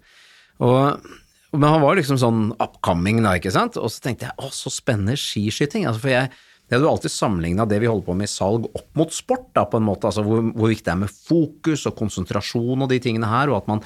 Og, 0.68 1.08
men 1.56 1.64
han 1.64 1.80
var 1.80 1.96
liksom 1.96 2.20
sånn 2.20 2.44
upcoming 2.60 3.24
da, 3.24 3.38
ikke 3.40 3.56
sant, 3.56 3.80
og 3.80 3.88
så 3.88 4.04
tenkte 4.04 4.28
jeg 4.28 4.36
å, 4.36 4.52
så 4.52 4.74
spennende 4.74 5.16
skiskyting, 5.16 5.88
altså 5.88 6.04
for 6.04 6.12
jeg 6.12 6.28
jeg 6.66 6.74
hadde 6.74 6.88
jo 6.88 6.92
alltid 6.96 7.14
sammenligna 7.14 7.66
det 7.70 7.78
vi 7.78 7.86
holder 7.86 8.06
på 8.08 8.16
med 8.18 8.26
i 8.26 8.32
salg 8.32 8.66
opp 8.66 8.88
mot 8.98 9.12
sport, 9.14 9.52
da, 9.54 9.62
på 9.70 9.78
en 9.78 9.86
måte, 9.86 10.08
altså 10.08 10.24
hvor, 10.26 10.42
hvor 10.50 10.72
viktig 10.72 10.88
det 10.88 10.94
er 10.96 11.04
med 11.04 11.14
fokus 11.14 11.86
og 11.86 11.94
konsentrasjon 12.00 12.82
og 12.82 12.90
de 12.90 12.98
tingene 13.02 13.30
her, 13.30 13.52
og 13.52 13.60
at 13.60 13.70
man 13.70 13.82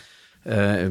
eh, 0.48 0.86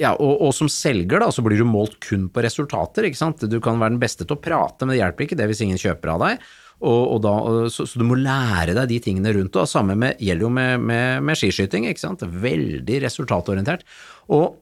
ja, 0.00 0.14
og, 0.14 0.32
og 0.48 0.54
som 0.56 0.70
selger 0.72 1.20
da, 1.20 1.28
så 1.28 1.44
blir 1.44 1.60
du 1.60 1.68
målt 1.68 1.98
kun 2.04 2.30
på 2.32 2.44
resultater, 2.46 3.10
ikke 3.10 3.20
sant. 3.20 3.44
Du 3.52 3.58
kan 3.64 3.76
være 3.82 3.98
den 3.98 4.00
beste 4.00 4.24
til 4.24 4.38
å 4.38 4.40
prate, 4.40 4.86
men 4.86 4.94
det 4.94 5.02
hjelper 5.02 5.26
ikke 5.26 5.40
det 5.42 5.50
hvis 5.52 5.60
ingen 5.66 5.82
kjøper 5.82 6.14
av 6.14 6.24
deg. 6.24 6.48
Og, 6.84 7.02
og 7.14 7.20
da, 7.24 7.34
så, 7.72 7.86
så 7.88 8.00
du 8.00 8.06
må 8.08 8.16
lære 8.18 8.74
deg 8.76 8.88
de 8.90 8.98
tingene 9.04 9.32
rundt 9.36 9.52
det. 9.54 9.60
og 9.62 9.70
Samme 9.70 9.94
med, 10.00 10.16
gjelder 10.24 10.48
jo 10.48 10.52
med, 10.56 10.88
med, 10.88 11.20
med 11.24 11.38
skiskyting, 11.38 11.86
ikke 11.88 12.02
sant. 12.02 12.24
Veldig 12.24 12.98
resultatorientert. 13.04 13.84
Og 14.32 14.56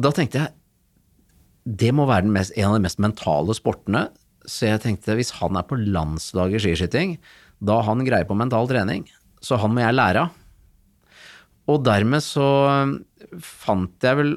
da 0.00 0.12
tenkte 0.16 0.40
jeg 0.40 0.56
det 1.62 1.92
må 1.94 2.08
være 2.08 2.26
mest, 2.26 2.56
en 2.58 2.72
av 2.72 2.74
de 2.74 2.82
mest 2.82 2.98
mentale 2.98 3.54
sportene. 3.54 4.08
Så 4.48 4.68
jeg 4.68 4.82
tenkte 4.82 5.16
hvis 5.18 5.34
han 5.38 5.58
er 5.58 5.66
på 5.68 5.78
landslaget 5.78 6.60
i 6.60 6.62
skiskyting, 6.66 7.16
da 7.62 7.78
har 7.80 7.90
han 7.92 8.06
greie 8.06 8.26
på 8.26 8.36
mental 8.38 8.68
trening. 8.70 9.06
Så 9.42 9.58
han 9.62 9.74
må 9.74 9.84
jeg 9.84 9.98
lære 9.98 10.26
av. 10.26 10.38
Og 11.70 11.82
dermed 11.86 12.24
så 12.24 12.46
fant 13.38 14.02
jeg 14.02 14.18
vel 14.18 14.32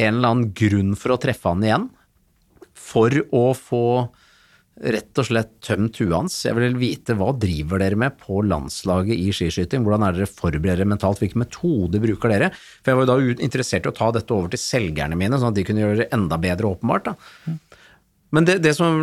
en 0.00 0.16
eller 0.16 0.30
annen 0.30 0.52
grunn 0.56 0.94
for 0.98 1.14
å 1.14 1.20
treffe 1.20 1.50
han 1.52 1.64
igjen. 1.64 1.88
For 2.74 3.12
å 3.36 3.46
få 3.56 3.84
rett 4.74 5.20
og 5.20 5.26
slett 5.28 5.52
tømt 5.62 6.00
huet 6.00 6.14
hans. 6.16 6.36
Jeg 6.48 6.56
vil 6.56 6.74
vite 6.80 7.14
hva 7.18 7.30
driver 7.38 7.78
dere 7.78 7.98
med 8.00 8.16
på 8.18 8.40
landslaget 8.42 9.14
i 9.14 9.28
skiskyting? 9.34 9.84
Hvordan 9.86 10.06
er 10.08 10.16
dere 10.16 10.30
forbereder 10.30 10.88
mentalt? 10.88 11.20
Hvilke 11.22 11.38
metoder 11.44 12.02
bruker 12.02 12.32
dere? 12.32 12.50
For 12.82 12.90
jeg 12.90 12.98
var 12.98 13.06
jo 13.06 13.12
da 13.12 13.44
interessert 13.46 13.86
i 13.86 13.92
å 13.92 13.94
ta 13.94 14.10
dette 14.14 14.34
over 14.34 14.50
til 14.50 14.62
selgerne 14.62 15.18
mine, 15.18 15.38
sånn 15.38 15.52
at 15.52 15.60
de 15.60 15.66
kunne 15.68 15.84
gjøre 15.84 16.00
det 16.02 16.08
enda 16.16 16.40
bedre, 16.42 16.74
åpenbart. 16.74 17.12
da. 17.12 17.14
Men 18.34 18.46
det, 18.48 18.58
det 18.64 18.74
som 18.76 18.94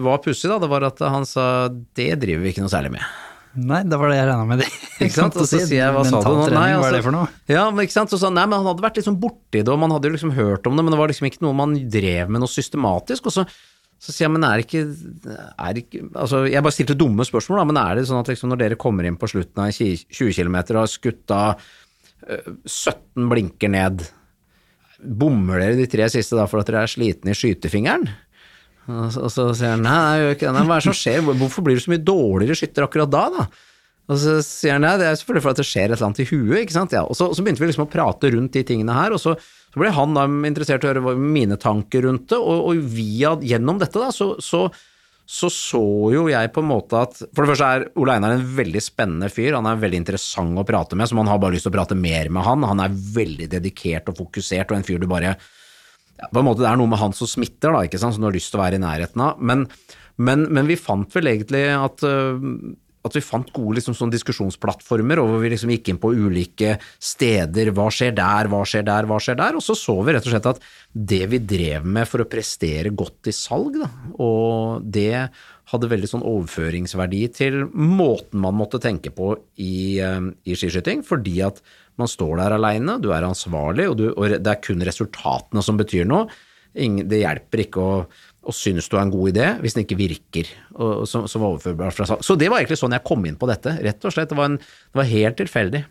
var 0.00 0.22
pussig, 0.24 0.48
da, 0.50 0.58
det 0.62 0.70
var 0.70 0.86
at 0.88 1.00
han 1.04 1.26
sa 1.28 1.68
det 1.68 2.12
driver 2.22 2.46
vi 2.46 2.54
ikke 2.54 2.64
noe 2.64 2.72
særlig 2.72 2.94
med. 2.96 3.04
Nei, 3.58 3.80
det 3.88 3.96
var 3.98 4.12
det 4.12 4.18
jeg 4.18 4.28
regna 4.28 4.44
med. 4.46 4.60
Ikke 5.02 5.14
sant? 5.14 5.36
Og 5.38 5.46
så 5.48 5.58
sier 5.62 5.80
jeg, 5.80 5.94
hva 5.94 6.02
sa 6.06 6.20
du 6.20 6.28
nå? 6.28 6.44
Nei, 6.52 6.68
altså, 6.74 6.82
hva 6.82 6.90
er 6.90 6.96
det 6.96 7.04
for 7.06 7.14
noe? 7.14 7.30
Ja, 7.50 7.62
men 7.72 7.86
ikke 7.86 7.94
sant? 7.94 8.12
Så 8.12 8.18
sa 8.20 8.28
han, 8.28 8.36
nei, 8.36 8.44
men 8.50 8.60
han 8.60 8.68
hadde 8.68 8.84
vært 8.84 9.00
liksom 9.00 9.16
borti 9.22 9.62
det, 9.62 9.70
og 9.72 9.80
man 9.80 9.94
hadde 9.94 10.10
jo 10.10 10.14
liksom 10.14 10.34
hørt 10.36 10.68
om 10.68 10.76
det, 10.76 10.84
men 10.84 10.94
det 10.94 11.00
var 11.00 11.10
liksom 11.10 11.26
ikke 11.30 11.42
noe 11.46 11.56
man 11.56 11.74
drev 11.90 12.30
med 12.30 12.42
noe 12.44 12.52
systematisk. 12.52 13.30
Og 13.30 13.34
så, 13.34 13.44
så 13.98 14.14
sier 14.14 14.26
jeg, 14.26 14.34
men 14.36 14.46
er 14.46 14.60
det 14.60 14.66
ikke, 14.68 14.84
er 15.32 15.74
det 15.74 15.84
ikke 15.86 16.04
Altså, 16.10 16.44
jeg 16.50 16.66
bare 16.66 16.76
stilte 16.76 16.98
dumme 17.00 17.26
spørsmål, 17.26 17.62
da, 17.62 17.66
men 17.72 17.80
er 17.82 17.98
det 17.98 18.06
sånn 18.10 18.20
at 18.20 18.30
liksom 18.30 18.52
når 18.52 18.62
dere 18.62 18.80
kommer 18.84 19.08
inn 19.08 19.18
på 19.18 19.30
slutten 19.32 19.64
av 19.64 19.74
20 19.74 20.36
km 20.36 20.60
og 20.60 20.80
har 20.82 20.92
skutt 20.92 21.34
av 21.34 21.66
øh, 22.28 22.52
17 22.68 23.32
blinker 23.32 23.74
ned, 23.74 24.06
bommer 24.98 25.62
dere 25.64 25.78
de 25.78 25.90
tre 25.90 26.10
siste 26.12 26.38
da 26.38 26.46
for 26.50 26.62
at 26.62 26.70
dere 26.70 26.84
er 26.84 26.94
slitne 26.94 27.34
i 27.34 27.38
skytefingeren? 27.38 28.06
Og 28.88 29.30
så, 29.32 29.48
sier 29.52 29.74
han 29.74 29.84
nei, 29.84 29.94
nei, 29.94 30.18
gjør 30.22 30.36
ikke 30.36 30.52
det. 30.56 30.66
Hva 30.68 30.76
er 30.76 30.82
det 30.82 30.88
som 30.88 30.96
skjer? 30.96 31.24
Hvorfor 31.28 31.64
blir 31.66 31.76
du 31.76 31.84
så 31.84 31.92
mye 31.92 32.04
dårligere 32.04 32.56
skytter 32.56 32.86
akkurat 32.86 33.12
da, 33.12 33.24
da? 33.34 33.48
Og 34.08 34.16
så 34.16 34.38
sier 34.44 34.78
han 34.78 34.86
nei, 34.86 34.94
det 34.96 35.04
er 35.04 35.18
selvfølgelig 35.20 35.44
for 35.44 35.52
at 35.52 35.60
det 35.60 35.68
skjer 35.68 35.84
et 35.84 35.94
eller 35.94 36.06
annet 36.06 36.22
i 36.24 36.28
huet, 36.30 36.60
ikke 36.62 36.76
sant. 36.78 36.94
Ja, 36.96 37.04
og 37.04 37.16
så, 37.18 37.28
så 37.36 37.44
begynte 37.44 37.60
vi 37.60 37.68
liksom 37.68 37.84
å 37.84 37.90
prate 37.92 38.30
rundt 38.32 38.54
de 38.56 38.64
tingene 38.70 38.96
her, 38.96 39.12
og 39.12 39.20
så, 39.20 39.34
så 39.68 39.82
ble 39.82 39.90
han 39.92 40.16
da 40.16 40.24
interessert 40.48 40.84
i 40.84 40.88
å 40.88 40.94
høre 40.94 41.16
mine 41.20 41.58
tanker 41.60 42.06
rundt 42.08 42.30
det, 42.32 42.38
og, 42.40 42.70
og 42.70 42.86
via, 42.94 43.34
gjennom 43.44 43.80
dette 43.82 44.00
da, 44.00 44.08
så, 44.14 44.30
så, 44.40 44.62
så 45.28 45.52
så 45.52 45.82
jo 46.14 46.24
jeg 46.32 46.54
på 46.54 46.64
en 46.64 46.70
måte 46.70 47.02
at 47.04 47.20
For 47.20 47.44
det 47.44 47.50
første 47.50 47.68
er 47.68 47.84
Ole 48.00 48.16
Einar 48.16 48.38
en 48.38 48.48
veldig 48.56 48.80
spennende 48.80 49.28
fyr, 49.28 49.58
han 49.58 49.68
er 49.68 49.84
veldig 49.84 50.00
interessant 50.06 50.56
å 50.56 50.64
prate 50.68 50.96
med, 50.96 51.10
så 51.10 51.20
man 51.20 51.28
har 51.28 51.42
bare 51.42 51.58
lyst 51.58 51.68
til 51.68 51.74
å 51.74 51.76
prate 51.76 51.98
mer 51.98 52.32
med 52.32 52.48
han. 52.48 52.64
Han 52.64 52.80
er 52.86 52.96
veldig 53.20 53.52
dedikert 53.58 54.08
og 54.08 54.22
fokusert, 54.24 54.72
og 54.72 54.80
en 54.80 54.88
fyr 54.88 55.04
du 55.04 55.08
bare 55.10 55.36
på 56.26 56.40
en 56.40 56.48
måte 56.48 56.64
Det 56.64 56.70
er 56.70 56.80
noe 56.80 56.90
med 56.90 57.00
han 57.00 57.14
som 57.16 57.30
smitter, 57.30 57.72
da, 57.72 57.86
ikke 57.86 58.00
sant, 58.00 58.16
som 58.16 58.24
du 58.24 58.28
har 58.30 58.36
lyst 58.36 58.52
til 58.52 58.60
å 58.60 58.64
være 58.64 58.78
i 58.80 58.82
nærheten 58.82 59.24
av. 59.24 59.40
Men, 59.40 59.66
men, 60.18 60.46
men 60.50 60.68
vi 60.70 60.78
fant 60.80 61.14
vel 61.14 61.30
egentlig 61.30 61.64
at, 61.74 62.02
øh, 62.06 62.42
at 63.06 63.16
vi 63.16 63.22
fant 63.24 63.50
gode 63.54 63.78
liksom, 63.78 63.96
sånn 63.96 64.12
diskusjonsplattformer, 64.12 65.22
og 65.22 65.30
hvor 65.30 65.44
vi 65.44 65.52
liksom 65.52 65.72
gikk 65.72 65.92
inn 65.92 66.00
på 66.02 66.10
ulike 66.16 66.76
steder. 66.98 67.70
Hva 67.76 67.86
skjer 67.94 68.16
der, 68.18 68.50
hva 68.50 68.64
skjer 68.68 68.86
der, 68.88 69.08
hva 69.08 69.20
skjer 69.22 69.38
der? 69.38 69.58
Og 69.58 69.64
så 69.64 69.76
så 69.78 69.94
vi 70.02 70.16
rett 70.16 70.26
og 70.26 70.34
slett 70.34 70.50
at 70.50 70.64
det 71.14 71.22
vi 71.30 71.42
drev 71.54 71.86
med 71.86 72.08
for 72.10 72.24
å 72.24 72.28
prestere 72.30 72.92
godt 72.92 73.30
i 73.30 73.36
salg, 73.36 73.78
da, 73.78 73.90
og 74.18 74.82
det 74.84 75.28
hadde 75.68 75.90
veldig 75.90 76.08
sånn 76.08 76.24
overføringsverdi 76.24 77.26
til 77.36 77.60
måten 77.76 78.40
man 78.40 78.56
måtte 78.56 78.80
tenke 78.80 79.12
på 79.12 79.34
i, 79.60 80.00
eh, 80.00 80.30
i 80.48 80.56
skiskyting, 80.56 81.04
fordi 81.04 81.42
at 81.44 81.60
man 82.00 82.10
står 82.10 82.38
der 82.40 82.56
aleine, 82.56 82.98
du 83.02 83.10
er 83.14 83.26
ansvarlig, 83.26 83.88
og, 83.90 83.98
du, 83.98 84.08
og 84.12 84.38
det 84.38 84.52
er 84.52 84.62
kun 84.64 84.84
resultatene 84.86 85.64
som 85.64 85.78
betyr 85.80 86.08
noe. 86.08 86.28
Ingen, 86.78 87.08
det 87.10 87.22
hjelper 87.22 87.64
ikke 87.64 87.82
å, 87.82 87.92
å 88.48 88.54
synes 88.54 88.86
du 88.90 88.96
er 88.98 89.06
en 89.06 89.12
god 89.12 89.30
idé 89.32 89.46
hvis 89.62 89.74
den 89.74 89.86
ikke 89.86 89.98
virker, 89.98 90.50
og, 90.76 91.06
som, 91.10 91.26
som 91.30 91.46
overførbar 91.48 91.94
fra. 91.94 92.06
Så 92.06 92.36
det 92.38 92.50
var 92.52 92.60
egentlig 92.60 92.78
sånn 92.80 92.94
jeg 92.94 93.06
kom 93.08 93.24
inn 93.26 93.38
på 93.40 93.48
dette, 93.50 93.74
rett 93.84 94.04
og 94.04 94.14
slett. 94.14 94.30
Det 94.30 94.38
var, 94.38 94.52
en, 94.52 94.60
det 94.60 95.00
var 95.00 95.10
helt 95.10 95.40
tilfeldig. 95.40 95.82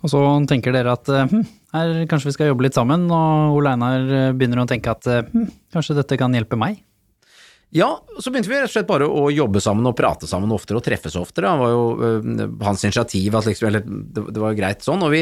Og 0.00 0.12
så 0.12 0.20
tenker 0.48 0.72
dere 0.72 0.94
at 0.96 1.08
hm, 1.08 1.42
her 1.76 1.96
kanskje 2.08 2.30
vi 2.30 2.36
skal 2.36 2.52
jobbe 2.52 2.64
litt 2.64 2.76
sammen, 2.76 3.08
og 3.12 3.56
Ole 3.58 3.74
Einar 3.76 4.32
begynner 4.36 4.62
å 4.62 4.68
tenke 4.68 4.92
at 4.92 5.08
hm, 5.30 5.50
kanskje 5.74 5.98
dette 6.00 6.20
kan 6.20 6.36
hjelpe 6.36 6.58
meg? 6.60 6.80
Ja, 7.70 7.90
så 8.18 8.30
begynte 8.30 8.50
vi 8.50 8.58
rett 8.58 8.66
og 8.66 8.72
slett 8.72 8.88
bare 8.88 9.06
å 9.06 9.28
jobbe 9.30 9.60
sammen 9.62 9.86
og 9.86 9.94
prate 9.98 10.26
sammen 10.26 10.50
oftere 10.54 10.80
og 10.80 10.84
treffes 10.86 11.14
oftere. 11.18 11.46
Det 11.46 11.62
var 11.62 11.70
jo 11.70 11.84
øh, 12.02 12.40
hans 12.66 12.82
initiativ, 12.86 13.36
at 13.38 13.46
liksom, 13.46 13.68
eller 13.70 13.84
det, 13.86 14.40
var 14.42 14.58
greit 14.58 14.82
sånn. 14.82 15.04
Og 15.06 15.14
vi, 15.14 15.20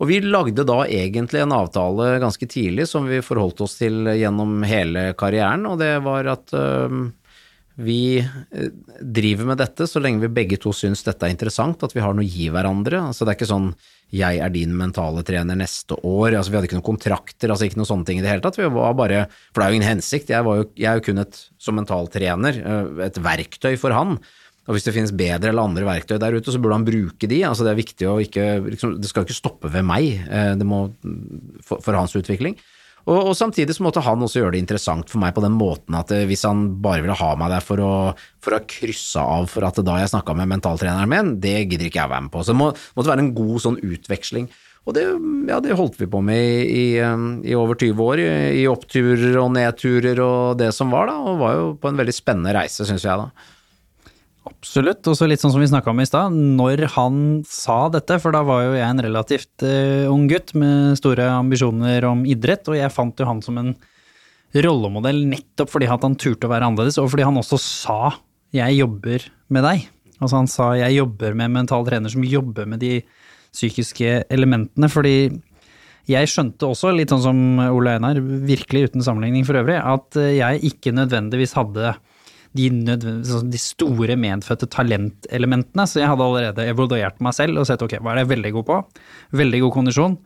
og 0.00 0.08
vi 0.08 0.22
lagde 0.24 0.64
da 0.64 0.78
egentlig 0.88 1.42
en 1.44 1.52
avtale 1.52 2.14
ganske 2.22 2.48
tidlig 2.48 2.88
som 2.88 3.04
vi 3.10 3.20
forholdt 3.24 3.60
oss 3.66 3.76
til 3.82 4.08
gjennom 4.16 4.62
hele 4.64 5.10
karrieren, 5.20 5.68
og 5.68 5.76
det 5.82 5.92
var 6.06 6.32
at 6.38 6.56
øh, 6.56 7.02
vi 7.80 8.20
øh, 8.20 8.72
driver 9.00 9.48
med 9.50 9.60
dette 9.60 9.86
så 9.88 10.02
lenge 10.02 10.24
vi 10.24 10.34
begge 10.40 10.58
to 10.60 10.72
syns 10.76 11.04
dette 11.06 11.26
er 11.26 11.32
interessant, 11.34 11.82
at 11.86 11.94
vi 11.96 12.02
har 12.04 12.14
noe 12.16 12.26
å 12.26 12.30
gi 12.30 12.50
hverandre. 12.52 13.00
Altså 13.10 13.24
det 13.24 13.34
er 13.34 13.40
ikke 13.40 13.50
sånn 13.52 13.72
jeg 14.10 14.40
er 14.42 14.50
din 14.50 14.72
mentale 14.74 15.22
trener 15.26 15.58
neste 15.58 15.94
år. 16.02 16.34
Altså, 16.34 16.50
vi 16.50 16.58
hadde 16.58 16.66
ikke 16.66 16.78
noen 16.80 16.88
kontrakter, 16.88 17.52
altså 17.52 17.68
ikke 17.68 17.78
noen 17.78 17.90
sånne 17.92 18.08
ting 18.08 18.18
i 18.18 18.24
det 18.24 18.32
hele 18.32 18.42
tatt. 18.42 18.58
Vi 18.58 18.66
var 18.74 18.96
bare, 18.98 19.20
for 19.52 19.62
det 19.62 19.66
er 19.66 19.70
jo 19.70 19.78
ingen 19.78 19.92
hensikt. 19.92 20.32
Jeg, 20.34 20.42
jo, 20.42 20.66
jeg 20.74 20.88
er 20.90 20.98
jo 20.98 21.04
kun 21.06 21.22
et, 21.22 21.38
som 21.62 21.78
mentaltrener, 21.78 22.58
trener, 22.58 23.04
et 23.06 23.20
verktøy 23.22 23.76
for 23.78 23.94
han. 23.94 24.18
Og 24.66 24.76
hvis 24.76 24.86
det 24.86 24.94
finnes 24.94 25.14
bedre 25.14 25.52
eller 25.52 25.70
andre 25.70 25.86
verktøy 25.86 26.18
der 26.20 26.36
ute, 26.36 26.50
så 26.50 26.58
burde 26.62 26.80
han 26.80 26.88
bruke 26.88 27.30
de. 27.30 27.38
Altså 27.46 27.66
det 27.66 27.72
er 27.72 27.80
viktig 27.80 28.10
å 28.10 28.18
ikke 28.22 28.48
liksom, 28.66 28.98
Det 29.02 29.10
skal 29.10 29.26
ikke 29.26 29.38
stoppe 29.38 29.70
ved 29.72 29.86
meg, 29.86 30.26
øh, 30.26 30.52
det 30.58 30.66
må, 30.68 30.82
for, 31.66 31.78
for 31.78 31.98
hans 31.98 32.14
utvikling. 32.18 32.58
Og, 33.10 33.18
og, 33.18 33.32
samtidig 33.34 33.74
så 33.74 33.82
måtte 33.82 34.02
han 34.06 34.22
også 34.22 34.38
gjøre 34.38 34.54
det 34.54 34.62
interessant 34.62 35.10
for 35.10 35.18
meg 35.22 35.34
på 35.34 35.42
den 35.42 35.56
måten 35.58 35.96
at 35.98 36.12
eh, 36.14 36.26
hvis 36.30 36.44
han 36.46 36.66
bare 36.82 37.02
ville 37.02 37.16
ha 37.18 37.30
meg 37.38 37.50
der 37.50 37.64
for 37.64 37.82
å, 37.82 37.92
for 38.42 38.54
å 38.54 38.62
krysse 38.70 39.22
av 39.22 39.48
for 39.50 39.66
at 39.66 39.80
da 39.82 39.98
jeg 39.98 40.12
snakka 40.12 40.36
med 40.38 40.52
mentaltreneren 40.52 41.10
min, 41.10 41.32
det 41.42 41.56
gidder 41.64 41.88
ikke 41.88 42.04
jeg 42.04 42.12
være 42.12 42.26
med 42.28 42.34
på. 42.34 42.44
Så 42.44 42.54
det 42.54 42.60
må, 42.60 42.70
måtte 42.94 43.10
være 43.10 43.24
en 43.26 43.32
god 43.34 43.64
sånn 43.66 43.80
utveksling. 43.82 44.46
Og 44.88 44.96
det, 44.96 45.02
ja, 45.50 45.58
det 45.60 45.76
holdt 45.76 45.98
vi 46.00 46.08
på 46.08 46.22
med 46.24 46.38
i, 46.40 46.60
i, 46.70 46.84
um, 47.04 47.40
i 47.44 47.56
over 47.58 47.76
20 47.76 48.00
år, 48.00 48.22
i, 48.22 48.30
i, 48.62 48.68
oppturer 48.70 49.36
og 49.42 49.50
nedturer 49.58 50.22
og 50.24 50.60
det 50.62 50.70
som 50.76 50.94
var, 50.94 51.10
da, 51.10 51.18
og 51.20 51.42
var 51.42 51.58
jo 51.58 51.66
på 51.82 51.90
en 51.90 52.00
veldig 52.00 52.14
spennende 52.16 52.54
reise, 52.56 52.86
syns 52.88 53.04
jeg 53.04 53.20
da. 53.20 53.28
Absolutt, 54.60 55.00
og 55.08 55.14
så 55.16 55.24
litt 55.24 55.40
sånn 55.40 55.54
som 55.54 55.62
vi 55.62 55.70
snakka 55.70 55.88
om 55.88 56.02
i 56.02 56.04
stad, 56.04 56.34
når 56.36 56.82
han 56.92 57.14
sa 57.48 57.86
dette, 57.88 58.18
for 58.20 58.34
da 58.36 58.42
var 58.44 58.66
jo 58.66 58.74
jeg 58.76 58.84
en 58.84 59.00
relativt 59.06 59.64
uh, 59.64 60.04
ung 60.12 60.26
gutt 60.28 60.52
med 60.52 60.98
store 61.00 61.30
ambisjoner 61.32 62.04
om 62.04 62.26
idrett, 62.28 62.68
og 62.68 62.76
jeg 62.76 62.92
fant 62.92 63.16
jo 63.16 63.28
han 63.28 63.40
som 63.40 63.56
en 63.56 63.70
rollemodell 64.52 65.22
nettopp 65.30 65.72
fordi 65.72 65.88
han 65.88 66.18
turte 66.20 66.44
å 66.44 66.52
være 66.52 66.68
annerledes, 66.68 66.98
og 67.00 67.08
fordi 67.08 67.24
han 67.24 67.40
også 67.40 67.56
sa 67.56 68.20
'jeg 68.52 68.76
jobber 68.82 69.24
med 69.48 69.64
deg'. 69.64 69.88
Altså 70.20 70.36
han 70.36 70.46
sa 70.46 70.74
'jeg 70.76 70.92
jobber 70.92 71.34
med 71.34 71.44
en 71.46 71.56
mental 71.56 71.86
trener 71.86 72.10
som 72.10 72.22
jobber 72.22 72.66
med 72.66 72.80
de 72.80 73.02
psykiske 73.54 74.28
elementene', 74.28 74.90
fordi 74.90 75.40
jeg 76.06 76.28
skjønte 76.28 76.68
også, 76.68 76.92
litt 76.92 77.08
sånn 77.08 77.22
som 77.22 77.58
Ole 77.58 77.96
Einar, 77.96 78.20
virkelig 78.20 78.90
uten 78.90 79.00
sammenligning 79.00 79.46
for 79.46 79.54
øvrig, 79.54 79.80
at 79.80 80.12
jeg 80.12 80.60
ikke 80.68 80.92
nødvendigvis 80.92 81.54
hadde 81.54 81.96
de, 82.56 82.66
sånn, 83.26 83.50
de, 83.52 83.60
store 83.62 84.16
medfødte 84.18 84.68
talentelementene. 84.72 85.86
Så 85.86 86.00
jeg 86.02 86.10
hadde 86.10 86.26
allerede 86.26 86.66
evaluert 86.72 87.20
meg 87.22 87.36
selv 87.36 87.62
og 87.62 87.68
sett 87.68 87.82
ok, 87.84 87.98
hva 88.00 88.12
er 88.12 88.20
det 88.20 88.24
jeg 88.24 88.28
er 88.28 88.32
veldig 88.34 88.52
god 88.56 88.68
på? 88.70 88.78
Veldig 89.40 89.60
god 89.64 89.74
kondisjon. 89.76 90.16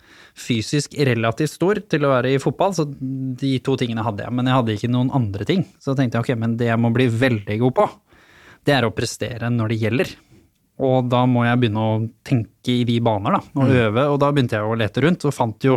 Fysisk 0.45 0.97
relativt 1.11 1.55
stor 1.55 1.83
til 1.91 2.07
å 2.07 2.15
være 2.15 2.35
i 2.35 2.43
fotball, 2.43 2.75
så 2.77 2.87
de 2.89 3.55
to 3.65 3.77
tingene 3.81 4.07
hadde 4.07 4.25
jeg. 4.25 4.35
Men 4.35 4.49
jeg 4.49 4.59
hadde 4.61 4.79
ikke 4.79 4.93
noen 4.95 5.13
andre 5.15 5.49
ting. 5.49 5.67
Så 5.83 5.97
tenkte 5.99 6.19
jeg 6.19 6.27
ok, 6.27 6.33
men 6.41 6.57
det 6.61 6.71
jeg 6.71 6.81
må 6.81 6.93
bli 6.95 7.11
veldig 7.13 7.59
god 7.67 7.77
på, 7.81 7.89
det 8.65 8.79
er 8.79 8.87
å 8.89 8.95
prestere 8.97 9.53
når 9.53 9.75
det 9.75 9.83
gjelder. 9.83 10.15
Og 10.85 11.07
da 11.07 11.23
må 11.31 11.45
jeg 11.47 11.61
begynne 11.61 11.83
å 11.87 11.99
tenke 12.27 12.73
i 12.73 12.87
de 12.89 12.97
baner, 13.05 13.37
da, 13.37 13.43
og 13.55 13.69
mm. 13.69 13.75
øve. 13.85 14.07
Og 14.11 14.17
da 14.23 14.31
begynte 14.35 14.59
jeg 14.59 14.67
å 14.67 14.79
lete 14.79 15.05
rundt, 15.05 15.27
og 15.29 15.37
fant 15.37 15.69
jo 15.69 15.77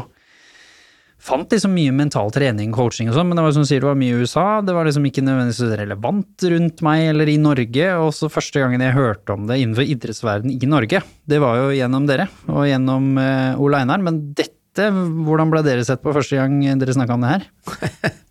fant 1.27 1.51
liksom 1.51 1.73
mye 1.75 1.93
mental 1.95 2.31
trening, 2.33 2.71
coaching 2.75 3.11
og 3.11 3.17
sånn, 3.17 3.29
men 3.29 3.39
det 3.39 3.45
var 3.45 3.55
som 3.55 3.65
sier, 3.67 3.83
det 3.83 3.89
var 3.89 3.99
mye 3.99 4.15
i 4.15 4.21
USA. 4.23 4.45
Det 4.65 4.75
var 4.75 4.87
liksom 4.87 5.07
ikke 5.09 5.23
nødvendigvis 5.25 5.79
relevant 5.81 6.45
rundt 6.53 6.83
meg 6.85 7.07
eller 7.11 7.31
i 7.31 7.39
Norge. 7.41 7.89
Og 8.03 8.13
så 8.15 8.31
første 8.31 8.63
gangen 8.63 8.83
jeg 8.83 8.95
hørte 8.97 9.35
om 9.35 9.47
det 9.49 9.59
innenfor 9.61 9.87
idrettsverden 9.87 10.53
i 10.55 10.69
Norge, 10.69 11.01
det 11.27 11.41
var 11.43 11.59
jo 11.61 11.73
gjennom 11.75 12.07
dere 12.09 12.29
og 12.47 12.67
gjennom 12.69 13.11
uh, 13.19 13.63
Ole 13.63 13.83
Einar. 13.83 14.03
Men 14.03 14.21
dette, 14.37 14.91
hvordan 14.91 15.51
ble 15.53 15.65
dere 15.67 15.85
sett 15.87 16.03
på 16.03 16.15
første 16.15 16.39
gang 16.39 16.61
dere 16.79 16.95
snakka 16.95 17.17
om 17.17 17.27
det 17.27 17.35
her? 17.35 18.15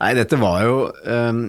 Nei, 0.00 0.12
dette 0.18 0.38
var 0.40 0.62
jo 0.66 0.76
um, 0.88 1.42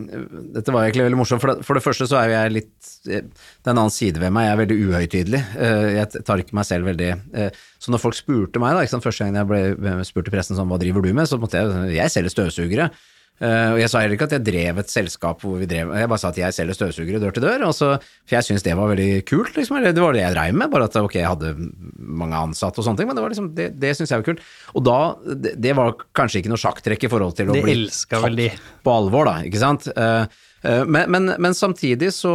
Dette 0.54 0.74
var 0.74 0.86
egentlig 0.86 1.08
veldig 1.08 1.20
morsomt. 1.20 1.42
For 1.44 1.54
det, 1.54 1.68
for 1.68 1.78
det, 1.78 1.84
første 1.86 2.08
så 2.10 2.20
er 2.22 2.34
jeg 2.34 2.54
litt 2.60 2.92
Det 3.06 3.20
er 3.20 3.72
en 3.72 3.80
annen 3.80 3.94
side 3.94 4.22
ved 4.22 4.34
meg. 4.36 4.48
Jeg 4.48 4.56
er 4.56 4.62
veldig 4.64 4.80
uhøytidelig. 4.88 5.42
Uh, 5.56 5.88
jeg 5.98 6.24
tar 6.28 6.44
ikke 6.44 6.58
meg 6.60 6.70
selv 6.70 6.90
veldig 6.92 7.10
uh, 7.16 7.64
Så 7.82 7.94
når 7.94 8.04
folk 8.04 8.20
spurte 8.20 8.62
meg, 8.64 8.78
da, 8.78 9.02
første 9.08 9.26
gang 9.26 9.42
jeg 9.42 9.50
ble 9.50 9.98
spurt 10.08 10.30
i 10.30 10.36
pressen 10.36 10.60
sånn, 10.60 10.70
hva 10.72 10.82
driver 10.82 11.06
du 11.06 11.12
med, 11.14 11.30
så 11.30 11.42
måtte 11.42 11.62
jeg 11.62 11.98
Jeg 11.98 12.14
selger 12.14 12.36
støvsugere. 12.36 12.92
Uh, 13.42 13.74
og 13.74 13.80
jeg 13.82 13.90
sa 13.90 14.00
heller 14.00 14.14
ikke 14.14 14.28
at 14.30 14.36
jeg 14.38 14.46
drev 14.46 14.78
et 14.80 14.92
selskap 14.94 15.42
hvor 15.42 15.58
vi 15.58 15.66
drev 15.68 15.90
Jeg 15.98 16.08
bare 16.08 16.22
sa 16.22 16.30
at 16.30 16.38
jeg 16.38 16.54
selger 16.56 16.78
støvsugere 16.78 17.20
dør 17.20 17.34
til 17.34 17.44
dør. 17.44 17.66
Så, 17.76 17.90
for 18.00 18.38
jeg 18.38 18.48
syntes 18.48 18.64
det 18.64 18.76
var 18.78 18.92
veldig 18.92 19.10
kult, 19.28 19.58
liksom. 19.58 19.80
Det 19.84 20.04
var 20.04 20.16
det 20.16 20.22
jeg 20.22 20.36
dreiv 20.36 20.60
med. 20.62 20.72
Bare 20.72 20.88
at 20.88 20.96
ok, 21.02 21.18
jeg 21.18 21.32
hadde 21.32 21.56
mange 21.98 22.40
ansatte 22.40 22.80
og 22.80 22.88
sånne 22.88 23.02
ting, 23.02 23.10
men 23.10 23.18
det 23.18 23.26
var 23.26 23.34
liksom 23.34 23.50
Det, 23.58 23.68
det 23.82 23.96
syns 23.98 24.14
jeg 24.14 24.22
var 24.22 24.30
kult. 24.30 24.46
Og 24.78 24.86
da 24.86 25.00
Det, 25.34 25.56
det 25.66 25.76
var 25.80 25.98
kanskje 26.16 26.44
ikke 26.44 26.54
noe 26.54 26.62
sjakktrekk 26.62 27.08
i 27.08 27.12
forhold 27.12 27.36
til 27.40 27.52
å 27.52 27.58
det 27.58 27.66
bli 27.66 27.76
tatt 27.90 28.64
på 28.86 28.96
alvor, 29.02 29.28
da, 29.28 29.36
ikke 29.50 29.64
sant. 29.66 29.90
Uh, 29.98 30.24
uh, 30.64 30.84
men, 30.86 31.10
men, 31.12 31.34
men, 31.42 31.58
samtidig 31.58 32.14
så, 32.16 32.34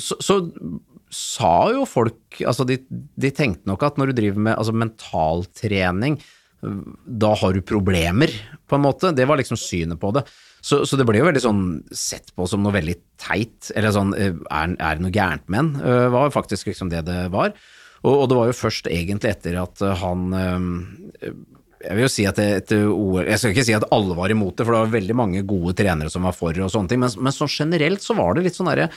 så, 0.00 0.16
så 0.22 0.38
sa 1.14 1.54
jo 1.74 1.84
folk 1.88 2.40
Altså, 2.42 2.66
de, 2.66 2.80
de 2.90 3.30
tenkte 3.34 3.68
nok 3.70 3.84
at 3.86 4.00
når 4.00 4.10
du 4.10 4.18
driver 4.18 4.46
med 4.48 4.56
altså 4.58 4.74
mentaltrening 4.74 6.18
da 7.04 7.32
har 7.40 7.54
du 7.54 7.62
problemer, 7.66 8.32
på 8.68 8.78
en 8.78 8.84
måte. 8.84 9.12
Det 9.16 9.26
var 9.28 9.40
liksom 9.40 9.58
synet 9.60 10.00
på 10.00 10.10
det. 10.16 10.24
Så, 10.64 10.80
så, 10.88 10.96
det 10.96 11.04
ble 11.04 11.20
jo 11.20 11.28
veldig 11.28 11.42
sånn 11.44 11.64
sett 11.92 12.30
på 12.32 12.46
som 12.48 12.62
noe 12.64 12.72
veldig 12.72 12.96
teit, 13.20 13.68
eller 13.76 13.92
sånn 13.92 14.14
er, 14.16 14.32
er 14.48 14.96
det 14.96 15.04
noe 15.04 15.12
gærent 15.12 15.44
med 15.52 15.60
en? 15.60 15.72
Uh, 15.84 16.06
var 16.14 16.32
faktisk 16.32 16.70
liksom 16.70 16.88
det 16.92 17.02
det 17.04 17.26
var. 17.34 17.52
Og, 18.04 18.14
og, 18.14 18.24
det 18.30 18.38
var 18.38 18.48
jo 18.48 18.56
først 18.56 18.88
egentlig 18.88 19.34
etter 19.34 19.58
at 19.60 19.84
han 20.00 20.24
uh, 20.32 21.28
jeg 21.84 21.98
vil 21.98 22.06
jo 22.06 22.12
si 22.12 22.24
at 22.28 22.38
etter 22.40 22.86
OL 22.88 23.26
Jeg 23.26 23.40
skal 23.40 23.52
ikke 23.52 23.66
si 23.66 23.74
at 23.76 23.84
alle 23.92 24.16
var 24.16 24.32
imot 24.32 24.56
det, 24.56 24.64
for 24.64 24.72
det 24.72 24.84
var 24.86 24.94
veldig 24.94 25.16
mange 25.18 25.42
gode 25.44 25.74
trenere 25.76 26.12
som 26.12 26.24
var 26.24 26.36
for 26.36 26.56
og 26.56 26.72
sånne 26.72 26.92
ting, 26.92 27.02
men, 27.02 27.12
men 27.20 27.36
sånn 27.36 27.52
generelt 27.52 28.04
så 28.04 28.16
var 28.16 28.32
det 28.36 28.46
litt 28.46 28.56
sånn 28.56 28.70
derre 28.72 28.88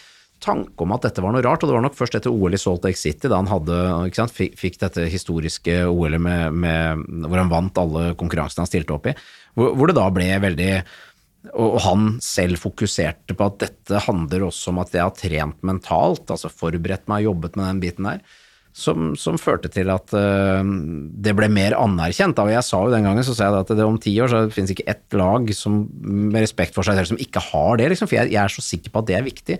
tanke 0.43 0.85
om 0.85 0.93
at 0.95 1.07
dette 1.07 1.23
var 1.23 1.33
noe 1.33 1.43
rart, 1.45 1.63
og 1.63 1.71
det 1.71 1.75
var 1.77 1.83
nok 1.85 1.97
først 1.97 2.17
etter 2.19 2.33
OL 2.33 2.55
i 2.55 2.61
Salt 2.61 2.85
Lake 2.85 2.99
City, 2.99 3.27
da 3.29 3.39
han 3.39 3.49
hadde, 3.49 3.77
sant, 4.15 4.33
fikk, 4.33 4.79
dette 4.83 5.07
historiske 5.09 5.81
OL-et 5.89 6.21
hvor 6.21 7.41
han 7.41 7.51
vant 7.51 7.81
alle 7.81 8.07
konkurransene 8.19 8.65
han 8.65 8.69
stilte 8.69 8.95
opp 8.95 9.09
i, 9.09 9.15
hvor, 9.57 9.73
hvor, 9.73 9.89
det 9.89 9.97
da 9.97 10.07
ble 10.13 10.31
veldig 10.43 10.71
og 11.55 11.77
han 11.85 12.09
selv 12.23 12.59
fokuserte 12.59 13.35
på 13.37 13.45
at 13.45 13.61
dette 13.61 14.01
handler 14.07 14.47
også 14.49 14.73
om 14.73 14.81
at 14.81 14.91
jeg 14.95 15.05
har 15.05 15.15
trent 15.15 15.63
mentalt, 15.67 16.27
altså 16.33 16.51
forberedt 16.51 17.07
meg 17.07 17.23
og 17.23 17.31
jobbet 17.31 17.57
med 17.57 17.69
den 17.69 17.81
biten 17.83 18.09
der, 18.09 18.21
som, 18.77 19.13
som 19.17 19.39
førte 19.41 19.71
til 19.73 19.89
at 19.89 20.11
uh, 20.13 20.61
det 20.61 21.33
ble 21.37 21.47
mer 21.49 21.73
anerkjent. 21.79 22.37
Og 22.43 22.51
jeg 22.53 22.65
sa 22.67 22.81
jo 22.83 22.93
den 22.93 23.07
gangen 23.07 23.25
så 23.25 23.33
sa 23.33 23.47
jeg 23.47 23.65
at 23.65 23.73
det 23.79 23.87
om 23.87 23.97
ti 24.01 24.13
år 24.21 24.29
så 24.33 24.43
finnes 24.53 24.73
ikke 24.73 24.89
ett 24.91 25.17
lag 25.17 25.49
som, 25.57 25.85
med 26.03 26.43
respekt 26.43 26.75
for 26.75 26.85
seg 26.85 26.99
selv 26.99 27.13
som 27.13 27.21
ikke 27.21 27.41
har 27.49 27.79
det, 27.81 27.91
liksom, 27.93 28.09
for 28.09 28.19
jeg, 28.19 28.33
jeg 28.35 28.43
er 28.43 28.53
så 28.53 28.65
sikker 28.65 28.93
på 28.93 29.01
at 29.01 29.09
det 29.09 29.17
er 29.17 29.25
viktig. 29.25 29.57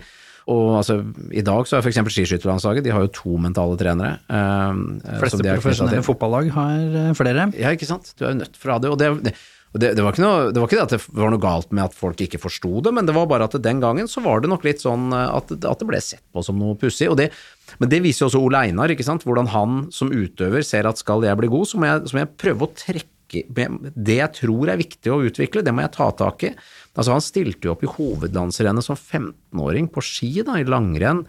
Og 0.48 0.78
altså, 0.78 1.02
I 1.36 1.44
dag 1.44 1.68
så 1.68 1.76
er 1.76 1.84
f.eks. 1.84 2.00
skiskytterlandslaget 2.14 2.86
de 2.86 2.94
har 2.94 3.04
jo 3.04 3.12
to 3.12 3.36
mentale 3.42 3.76
trenere. 3.80 4.16
Eh, 4.32 4.80
de 5.04 5.20
fleste 5.20 5.44
profesjonelle 5.44 6.04
fotballag 6.06 6.50
har 6.54 6.98
eh, 7.02 7.12
flere. 7.18 7.50
Ja, 7.58 7.74
ikke 7.76 7.88
sant. 7.88 8.14
Du 8.16 8.24
er 8.24 8.32
jo 8.32 8.40
nødt 8.40 8.56
for 8.56 8.72
å 8.72 8.78
ha 8.78 8.82
det. 8.82 8.92
Og 8.94 9.00
det, 9.00 9.10
det, 9.26 9.34
det, 9.76 9.92
det, 9.98 10.04
var 10.04 10.16
noe, 10.22 10.48
det 10.54 10.62
var 10.62 10.70
ikke 10.70 10.78
det 10.78 10.86
at 10.86 10.94
det 10.96 11.20
var 11.20 11.34
noe 11.34 11.42
galt 11.42 11.74
med 11.76 11.84
at 11.84 11.96
folk 11.96 12.22
ikke 12.24 12.40
forsto 12.40 12.80
det, 12.84 12.94
men 12.96 13.08
det 13.08 13.12
var 13.16 13.28
bare 13.28 13.48
at 13.50 13.58
den 13.60 13.82
gangen 13.84 14.08
så 14.08 14.22
var 14.24 14.40
det 14.40 14.48
nok 14.48 14.64
litt 14.64 14.80
sånn 14.80 15.12
eh, 15.12 15.36
at, 15.36 15.52
at 15.52 15.82
det 15.82 15.90
ble 15.90 16.00
sett 16.04 16.24
på 16.32 16.44
som 16.46 16.56
noe 16.60 16.78
pussig. 16.80 17.10
Men 17.12 17.92
det 17.92 18.00
viser 18.06 18.24
jo 18.24 18.30
også 18.30 18.42
Ole 18.46 18.64
Einar, 18.70 18.94
ikke 18.94 19.06
sant? 19.06 19.28
hvordan 19.28 19.52
han 19.52 19.84
som 19.92 20.14
utøver 20.14 20.64
ser 20.64 20.88
at 20.88 21.00
skal 21.00 21.28
jeg 21.28 21.36
bli 21.40 21.52
god, 21.52 21.68
så 21.68 21.80
må 21.80 21.90
jeg, 21.90 22.08
så 22.08 22.16
må 22.16 22.24
jeg 22.24 22.34
prøve 22.40 22.64
å 22.64 22.72
trekke 22.72 23.04
Det 23.28 24.14
jeg 24.16 24.32
tror 24.38 24.70
er 24.72 24.80
viktig 24.80 25.12
å 25.12 25.20
utvikle, 25.28 25.60
det 25.60 25.74
må 25.76 25.84
jeg 25.84 25.92
ta 25.98 26.08
tak 26.16 26.48
i. 26.48 26.54
Altså 26.96 27.14
Han 27.14 27.24
stilte 27.24 27.68
jo 27.68 27.74
opp 27.74 27.84
i 27.84 27.92
hovedlandsrennet 27.92 28.86
som 28.86 28.98
15-åring 28.98 29.90
på 29.92 30.02
ski 30.04 30.32
da, 30.46 30.58
i 30.58 30.66
langrenn 30.68 31.24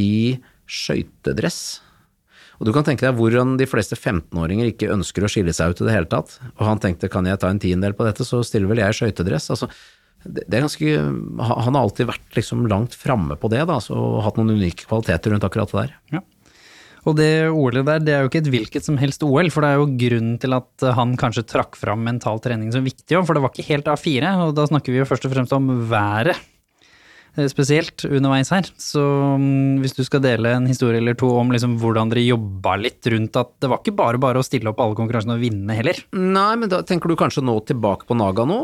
i 0.00 0.38
skøytedress. 0.66 1.80
Og 2.56 2.68
du 2.68 2.72
kan 2.72 2.86
tenke 2.86 3.04
deg 3.04 3.16
hvordan 3.18 3.56
de 3.60 3.68
fleste 3.68 3.98
15-åringer 3.98 4.70
ikke 4.70 4.92
ønsker 4.94 5.24
å 5.24 5.30
skille 5.30 5.52
seg 5.56 5.72
ut 5.72 5.82
i 5.82 5.88
det 5.88 5.96
hele 5.96 6.08
tatt. 6.10 6.38
Og 6.56 6.64
han 6.68 6.80
tenkte 6.82 7.10
kan 7.12 7.28
jeg 7.28 7.40
ta 7.42 7.50
en 7.52 7.60
tiendedel 7.60 7.96
på 7.96 8.06
dette, 8.08 8.24
så 8.24 8.40
stiller 8.46 8.70
vel 8.70 8.80
jeg 8.80 8.94
i 8.94 8.98
skøytedress. 9.00 9.50
Altså, 9.52 9.68
det, 10.24 10.46
er 10.48 10.64
ganske 10.64 10.94
Han 10.96 11.76
har 11.76 11.82
alltid 11.82 12.08
vært 12.08 12.38
liksom 12.38 12.64
langt 12.70 12.96
framme 12.98 13.36
på 13.38 13.50
det, 13.52 13.62
da, 13.68 13.76
og 13.92 14.22
hatt 14.24 14.40
noen 14.40 14.56
unike 14.56 14.88
kvaliteter 14.88 15.34
rundt 15.34 15.46
akkurat 15.46 15.72
det 15.72 15.82
der. 15.84 15.94
Ja. 16.16 16.24
Og 17.06 17.14
det 17.14 17.30
OL-et 17.52 17.86
der, 17.86 18.02
det 18.02 18.14
er 18.14 18.24
jo 18.24 18.30
ikke 18.30 18.42
et 18.42 18.50
hvilket 18.50 18.86
som 18.86 18.98
helst 18.98 19.22
OL, 19.22 19.48
for 19.54 19.62
det 19.62 19.70
er 19.70 19.78
jo 19.78 19.86
grunnen 20.00 20.34
til 20.42 20.56
at 20.56 20.86
han 20.96 21.14
kanskje 21.18 21.46
trakk 21.46 21.78
fram 21.78 22.02
mental 22.06 22.42
trening 22.42 22.72
som 22.74 22.86
viktig 22.86 23.20
for 23.22 23.36
det 23.36 23.44
var 23.44 23.54
ikke 23.54 23.68
helt 23.68 23.90
A4, 23.92 24.34
og 24.42 24.52
da 24.58 24.66
snakker 24.66 24.92
vi 24.92 25.00
jo 25.00 25.08
først 25.08 25.28
og 25.28 25.34
fremst 25.34 25.54
om 25.54 25.68
været 25.86 26.34
eh, 27.36 27.46
spesielt 27.52 28.02
underveis 28.08 28.50
her. 28.50 28.66
Så 28.82 29.02
mm, 29.38 29.84
hvis 29.84 29.94
du 29.94 30.02
skal 30.06 30.24
dele 30.24 30.56
en 30.56 30.66
historie 30.66 30.98
eller 30.98 31.14
to 31.18 31.30
om 31.38 31.54
liksom 31.54 31.76
hvordan 31.82 32.10
dere 32.10 32.26
jobba 32.26 32.74
litt 32.80 33.06
rundt 33.14 33.38
at 33.38 33.54
det 33.62 33.70
var 33.70 33.84
ikke 33.84 33.94
bare 34.02 34.22
bare 34.22 34.42
å 34.42 34.46
stille 34.46 34.72
opp 34.72 34.82
alle 34.82 34.98
konkurransene 34.98 35.38
og 35.38 35.46
vinne 35.46 35.78
heller. 35.78 36.02
Nei, 36.18 36.50
men 36.58 36.72
da 36.72 36.82
tenker 36.86 37.12
du 37.12 37.18
kanskje 37.20 37.46
nå 37.46 37.60
tilbake 37.70 38.10
på 38.10 38.18
Naga 38.18 38.48
nå, 38.50 38.60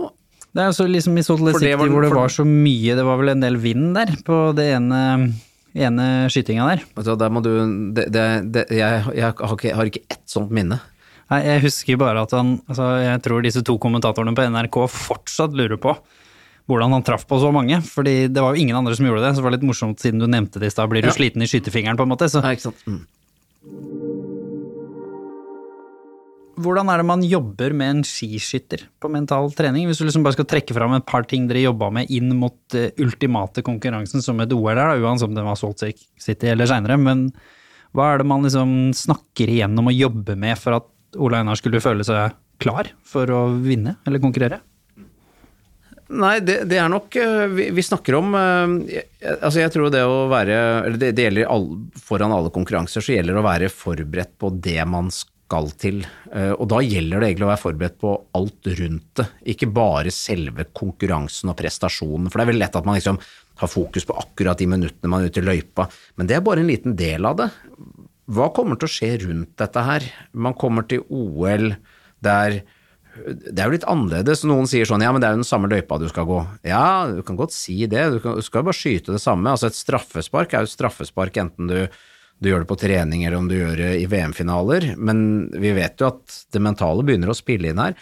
Det 0.50 0.66
er 0.66 0.74
jo 0.74 0.90
liksom 0.90 1.14
i 1.16 1.22
Salt 1.24 1.46
Lake 1.46 1.62
City 1.62 1.78
hvor 1.78 2.02
det 2.02 2.12
var 2.12 2.34
så 2.34 2.44
mye, 2.48 2.98
det 2.98 3.06
var 3.06 3.22
vel 3.22 3.36
en 3.36 3.46
del 3.46 3.62
vind 3.62 3.94
der 3.94 4.18
på 4.26 4.48
det 4.58 4.72
ene, 4.74 5.30
ene 5.74 6.06
skytinga 6.32 6.66
der. 6.68 6.82
Altså, 6.96 7.16
der 7.18 7.30
må 7.32 7.42
du 7.44 7.52
det, 7.96 8.08
det, 8.12 8.24
det, 8.52 8.64
jeg, 8.70 9.04
jeg, 9.16 9.34
har 9.38 9.54
ikke, 9.56 9.68
jeg 9.70 9.76
har 9.78 9.90
ikke 9.92 10.04
ett 10.10 10.24
sånt 10.28 10.50
minne. 10.54 10.80
Nei, 11.32 11.38
jeg 11.46 11.62
husker 11.64 11.96
bare 12.00 12.22
at 12.26 12.32
han, 12.36 12.58
altså 12.68 12.90
jeg 13.00 13.22
tror 13.24 13.44
disse 13.46 13.62
to 13.64 13.78
kommentatorene 13.80 14.34
på 14.36 14.44
NRK 14.52 14.76
fortsatt 14.92 15.54
lurer 15.56 15.80
på 15.80 15.94
hvordan 16.70 16.92
han 16.94 17.02
traff 17.02 17.24
på 17.26 17.38
så 17.42 17.48
mange, 17.54 17.80
fordi 17.82 18.28
det 18.30 18.42
var 18.44 18.54
jo 18.54 18.62
ingen 18.62 18.76
andre 18.78 18.94
som 18.94 19.06
gjorde 19.08 19.24
det, 19.24 19.32
så 19.34 19.40
det 19.40 19.46
var 19.48 19.54
litt 19.56 19.64
morsomt 19.66 19.98
siden 20.00 20.20
du 20.22 20.28
nevnte 20.30 20.60
det 20.62 20.68
i 20.70 20.74
stad, 20.74 20.88
blir 20.92 21.02
du 21.02 21.08
Ja. 21.08 21.14
sliten 21.16 21.42
i 21.42 21.48
skytefingeren 21.50 21.98
på 21.98 22.04
en 22.06 22.12
måte, 22.12 22.28
så 22.30 22.42
Nei, 22.44 22.52
ikke 22.54 22.68
sant? 22.68 22.84
Mm. 22.86 23.00
Hvordan 26.60 26.90
er 26.92 27.00
det 27.00 27.06
man 27.08 27.22
jobber 27.24 27.74
med 27.76 27.90
en 27.90 28.02
skiskytter 28.06 28.84
på 29.00 29.10
mental 29.12 29.50
trening? 29.56 29.86
Hvis 29.88 30.00
du 30.00 30.06
liksom 30.06 30.24
bare 30.26 30.36
skal 30.36 30.48
trekke 30.50 30.76
fram 30.76 30.96
et 30.96 31.06
par 31.08 31.26
ting 31.28 31.46
dere 31.48 31.64
jobba 31.64 31.90
med 31.94 32.10
inn 32.12 32.34
mot 32.38 32.76
eh, 32.78 32.90
ultimate 33.02 33.64
konkurransen 33.66 34.24
som 34.24 34.40
et 34.42 34.52
OL 34.52 34.72
er, 34.74 35.00
uansett 35.00 35.30
om 35.30 35.36
det 35.36 35.46
var 35.46 35.58
Salt 35.60 35.84
City 36.20 36.50
eller 36.52 36.68
seinere, 36.68 36.98
men 37.00 37.30
hva 37.96 38.12
er 38.12 38.22
det 38.22 38.28
man 38.28 38.44
liksom 38.44 38.92
snakker 38.96 39.52
igjennom 39.52 39.90
og 39.90 39.96
jobber 39.96 40.38
med 40.40 40.60
for 40.60 40.80
at 40.80 40.90
Ole 41.20 41.42
Einar 41.42 41.58
skulle 41.60 41.82
føle 41.84 42.04
seg 42.08 42.36
klar 42.62 42.92
for 43.04 43.28
å 43.32 43.46
vinne 43.60 43.98
eller 44.08 44.22
konkurrere? 44.22 44.62
Nei, 46.12 46.36
det, 46.44 46.58
det 46.68 46.76
er 46.76 46.90
nok 46.92 47.16
eh, 47.16 47.46
vi, 47.48 47.70
vi 47.72 47.82
snakker 47.84 48.18
om 48.18 48.34
eh, 48.36 49.00
Altså, 49.38 49.62
jeg 49.62 49.72
tror 49.72 49.88
det 49.92 50.02
å 50.04 50.26
være 50.28 50.56
det, 51.00 51.14
det 51.16 51.28
gjelder 51.28 51.48
all, 51.48 51.70
foran 51.96 52.34
alle 52.36 52.52
konkurranser, 52.52 53.04
så 53.04 53.14
gjelder 53.14 53.38
det 53.38 53.40
å 53.40 53.46
være 53.46 53.70
forberedt 53.72 54.34
på 54.40 54.50
det 54.52 54.82
man 54.88 55.08
skal 55.52 55.68
til. 55.76 56.00
Eh, 56.32 56.52
Og 56.56 56.66
da 56.72 56.80
gjelder 56.80 57.20
det 57.20 57.28
egentlig 57.28 57.46
å 57.46 57.52
være 57.52 57.64
forberedt 57.66 57.98
på 58.00 58.12
alt 58.38 58.72
rundt 58.80 59.20
det, 59.20 59.28
ikke 59.54 59.68
bare 59.68 60.10
selve 60.10 60.64
konkurransen 60.72 61.52
og 61.52 61.58
prestasjonen. 61.60 62.30
For 62.30 62.40
det 62.40 62.46
er 62.46 62.52
veldig 62.52 62.64
lett 62.64 62.78
at 62.80 62.88
man 62.88 62.96
liksom 62.96 63.20
har 63.60 63.68
fokus 63.68 64.08
på 64.08 64.16
akkurat 64.16 64.58
de 64.58 64.66
minuttene 64.66 65.10
man 65.12 65.22
er 65.22 65.30
ute 65.30 65.42
i 65.42 65.44
løypa, 65.44 65.86
men 66.16 66.26
det 66.26 66.38
er 66.38 66.44
bare 66.44 66.64
en 66.64 66.70
liten 66.72 66.96
del 66.96 67.28
av 67.28 67.36
det. 67.36 67.50
Hva 68.32 68.48
kommer 68.54 68.78
til 68.80 68.88
å 68.88 68.94
skje 68.94 69.10
rundt 69.26 69.52
dette 69.60 69.82
her? 69.84 70.06
Man 70.32 70.56
kommer 70.56 70.86
til 70.88 71.04
OL 71.12 71.74
der 72.22 72.62
det 73.12 73.60
er 73.60 73.68
jo 73.68 73.74
litt 73.74 73.84
annerledes. 73.84 74.40
Noen 74.48 74.64
sier 74.70 74.88
sånn 74.88 75.02
ja, 75.04 75.10
men 75.12 75.20
det 75.20 75.28
er 75.28 75.34
jo 75.34 75.42
den 75.42 75.44
samme 75.44 75.68
løypa 75.68 75.98
du 76.00 76.06
skal 76.08 76.24
gå. 76.24 76.38
Ja, 76.64 77.04
du 77.12 77.20
kan 77.26 77.36
godt 77.36 77.52
si 77.52 77.82
det, 77.84 78.06
du, 78.14 78.16
skal 78.40 78.62
jo 78.62 78.68
bare 78.70 78.78
skyte 78.78 79.12
det 79.12 79.20
samme. 79.20 79.52
Altså 79.52 79.68
et 79.68 79.76
straffespark 79.76 80.54
er 80.54 80.64
jo 80.64 80.70
et 80.70 80.72
straffespark 80.72 81.36
enten 81.42 81.68
du, 81.68 81.76
du 82.42 82.50
gjør 82.50 82.64
det 82.64 82.70
på 82.72 82.78
trening 82.80 83.22
eller 83.24 83.38
om 83.38 83.48
du 83.50 83.56
gjør 83.56 83.78
det 83.78 83.92
i 84.02 84.08
VM-finaler, 84.10 84.92
men 84.98 85.46
vi 85.54 85.74
vet 85.76 86.02
jo 86.02 86.10
at 86.10 86.42
det 86.52 86.62
mentale 86.64 87.06
begynner 87.06 87.30
å 87.30 87.38
spille 87.38 87.70
inn 87.70 87.82
her. 87.82 87.96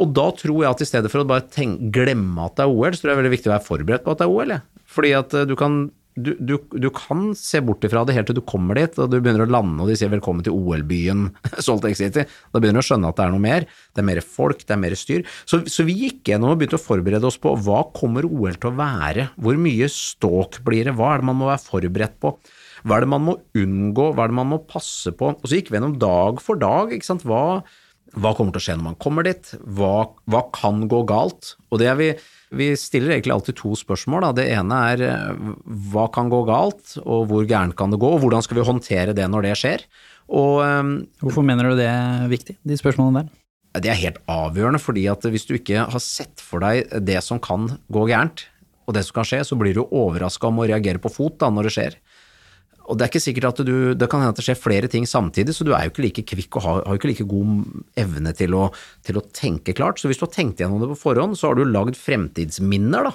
Og 0.00 0.12
da 0.16 0.30
tror 0.34 0.62
jeg 0.62 0.70
at 0.70 0.84
i 0.84 0.88
stedet 0.88 1.10
for 1.12 1.22
å 1.22 1.28
bare 1.28 1.44
tenke, 1.52 1.90
glemme 1.92 2.46
at 2.46 2.56
det 2.56 2.64
er 2.64 2.72
OL, 2.72 2.94
så 2.96 3.02
tror 3.02 3.10
jeg 3.10 3.12
det 3.12 3.18
er 3.18 3.22
veldig 3.22 3.34
viktig 3.36 3.50
å 3.50 3.56
være 3.56 3.68
forberedt 3.68 4.06
på 4.06 4.14
at 4.14 4.22
det 4.22 4.28
er 4.28 4.36
OL. 4.36 4.54
Jeg. 4.56 4.86
Fordi 4.92 5.10
at 5.18 5.36
eh, 5.36 5.48
du 5.48 5.58
kan 5.58 5.82
du, 6.12 6.34
du, 6.36 6.58
du 6.76 6.88
kan 6.92 7.30
se 7.38 7.62
bort 7.64 7.84
ifra 7.86 8.02
det 8.04 8.12
helt 8.12 8.28
til 8.28 8.36
du 8.36 8.42
kommer 8.44 8.76
dit, 8.76 8.98
og 9.00 9.08
du 9.08 9.16
begynner 9.16 9.46
å 9.46 9.52
lande 9.52 9.80
og 9.80 9.88
de 9.88 9.96
sier 9.96 10.10
velkommen 10.12 10.44
til 10.44 10.52
OL-byen 10.52 11.30
Salt 11.64 11.86
Lake 11.86 11.96
City. 11.96 12.26
Da 12.52 12.60
begynner 12.60 12.82
du 12.82 12.84
å 12.84 12.88
skjønne 12.90 13.12
at 13.12 13.16
det 13.16 13.24
er 13.24 13.32
noe 13.32 13.44
mer. 13.44 13.68
Det 13.92 14.02
er 14.02 14.08
mer 14.10 14.20
folk, 14.24 14.64
det 14.66 14.76
er 14.76 14.82
mer 14.82 14.96
styr. 14.98 15.24
Så, 15.48 15.62
så 15.72 15.86
vi 15.88 15.96
gikk 16.06 16.32
gjennom 16.32 16.52
og 16.52 16.60
begynte 16.60 16.76
å 16.80 16.84
forberede 16.84 17.28
oss 17.28 17.40
på 17.40 17.54
hva 17.64 17.86
kommer 17.96 18.28
OL 18.28 18.58
til 18.58 18.72
å 18.72 18.76
være? 18.80 19.30
Hvor 19.40 19.60
mye 19.60 19.88
ståk 19.92 20.60
blir 20.66 20.90
det? 20.90 20.96
Hva 20.98 21.14
er 21.14 21.22
det 21.22 21.30
man 21.30 21.40
må 21.40 21.48
være 21.48 21.64
forberedt 21.64 22.20
på? 22.20 22.36
Hva 22.82 22.98
er 22.98 23.04
det 23.04 23.12
man 23.12 23.24
må 23.26 23.36
unngå? 23.58 24.10
Hva 24.12 24.26
er 24.26 24.32
det 24.32 24.38
man 24.40 24.52
må 24.52 24.60
passe 24.68 25.12
på? 25.14 25.32
Og 25.36 25.46
så 25.46 25.58
gikk 25.58 25.70
vi 25.70 25.78
gjennom 25.78 25.98
dag 26.02 26.42
for 26.42 26.60
dag. 26.60 26.92
ikke 26.94 27.08
sant? 27.08 27.24
Hva, 27.28 27.62
hva 28.18 28.32
kommer 28.36 28.54
til 28.54 28.62
å 28.62 28.66
skje 28.66 28.78
når 28.78 28.88
man 28.90 29.00
kommer 29.02 29.26
dit? 29.26 29.52
Hva, 29.62 30.08
hva 30.30 30.44
kan 30.54 30.86
gå 30.90 31.02
galt? 31.08 31.54
Og 31.70 31.82
det 31.82 31.90
er 31.92 32.00
vi, 32.00 32.08
vi 32.58 32.70
stiller 32.78 33.16
egentlig 33.16 33.36
alltid 33.36 33.58
to 33.60 33.74
spørsmål. 33.78 34.26
Da. 34.28 34.32
Det 34.42 34.48
ene 34.54 34.80
er 34.94 35.04
eh, 35.08 35.44
hva 35.92 36.08
kan 36.14 36.32
gå 36.32 36.42
galt, 36.48 36.96
og 37.02 37.28
hvor 37.30 37.46
gærent 37.48 37.78
kan 37.78 37.94
det 37.94 38.00
gå, 38.02 38.16
og 38.16 38.24
hvordan 38.24 38.44
skal 38.44 38.60
vi 38.60 38.66
håndtere 38.70 39.16
det 39.16 39.28
når 39.30 39.48
det 39.48 39.60
skjer? 39.62 39.86
Og 40.32 40.58
eh, 40.64 40.82
Hvorfor 41.22 41.46
mener 41.46 41.70
du 41.70 41.78
det 41.78 41.88
er 41.92 42.26
viktig, 42.32 42.58
de 42.66 42.80
spørsmålene 42.80 43.22
der? 43.22 43.38
det 43.80 43.88
er 43.88 43.96
helt 43.96 44.18
avgjørende, 44.28 44.80
fordi 44.82 45.06
at 45.08 45.24
hvis 45.24 45.46
du 45.48 45.54
ikke 45.56 45.86
har 45.88 46.02
sett 46.04 46.42
for 46.44 46.60
deg 46.60 46.90
det 47.06 47.22
som 47.24 47.40
kan 47.40 47.70
gå 47.92 48.04
gærent, 48.10 48.44
og 48.84 48.96
det 48.96 49.04
som 49.06 49.20
kan 49.20 49.28
skje, 49.28 49.40
så 49.46 49.56
blir 49.56 49.76
du 49.76 49.84
overraska 49.86 50.50
om 50.50 50.60
å 50.60 50.66
reagere 50.68 51.00
på 51.00 51.12
fot 51.12 51.38
da, 51.40 51.48
når 51.54 51.68
det 51.68 51.74
skjer. 51.76 51.96
Og 52.90 52.98
det 52.98 53.04
er 53.04 53.12
ikke 53.12 53.22
sikkert 53.22 53.48
at 53.52 53.62
du, 53.66 53.74
det 53.94 54.08
kan 54.10 54.22
hende 54.22 54.34
at 54.34 54.40
det 54.40 54.46
skjer 54.46 54.58
flere 54.58 54.90
ting 54.90 55.06
samtidig, 55.08 55.54
så 55.54 55.66
du 55.66 55.72
er 55.76 55.86
jo 55.86 55.92
ikke 55.92 56.04
like 56.06 56.24
kvikk 56.32 56.58
og 56.58 56.66
har, 56.66 56.82
har 56.88 56.98
ikke 56.98 57.12
like 57.12 57.26
god 57.30 57.82
evne 58.02 58.34
til 58.38 58.56
å, 58.58 58.66
til 59.06 59.20
å 59.20 59.24
tenke 59.34 59.74
klart. 59.78 60.02
Så 60.02 60.10
hvis 60.10 60.20
du 60.20 60.26
har 60.26 60.34
tenkt 60.34 60.62
gjennom 60.62 60.82
det 60.82 60.90
på 60.94 61.00
forhånd, 61.04 61.38
så 61.38 61.50
har 61.50 61.58
du 61.58 61.66
lagd 61.68 61.98
fremtidsminner, 62.00 63.10
da. 63.10 63.14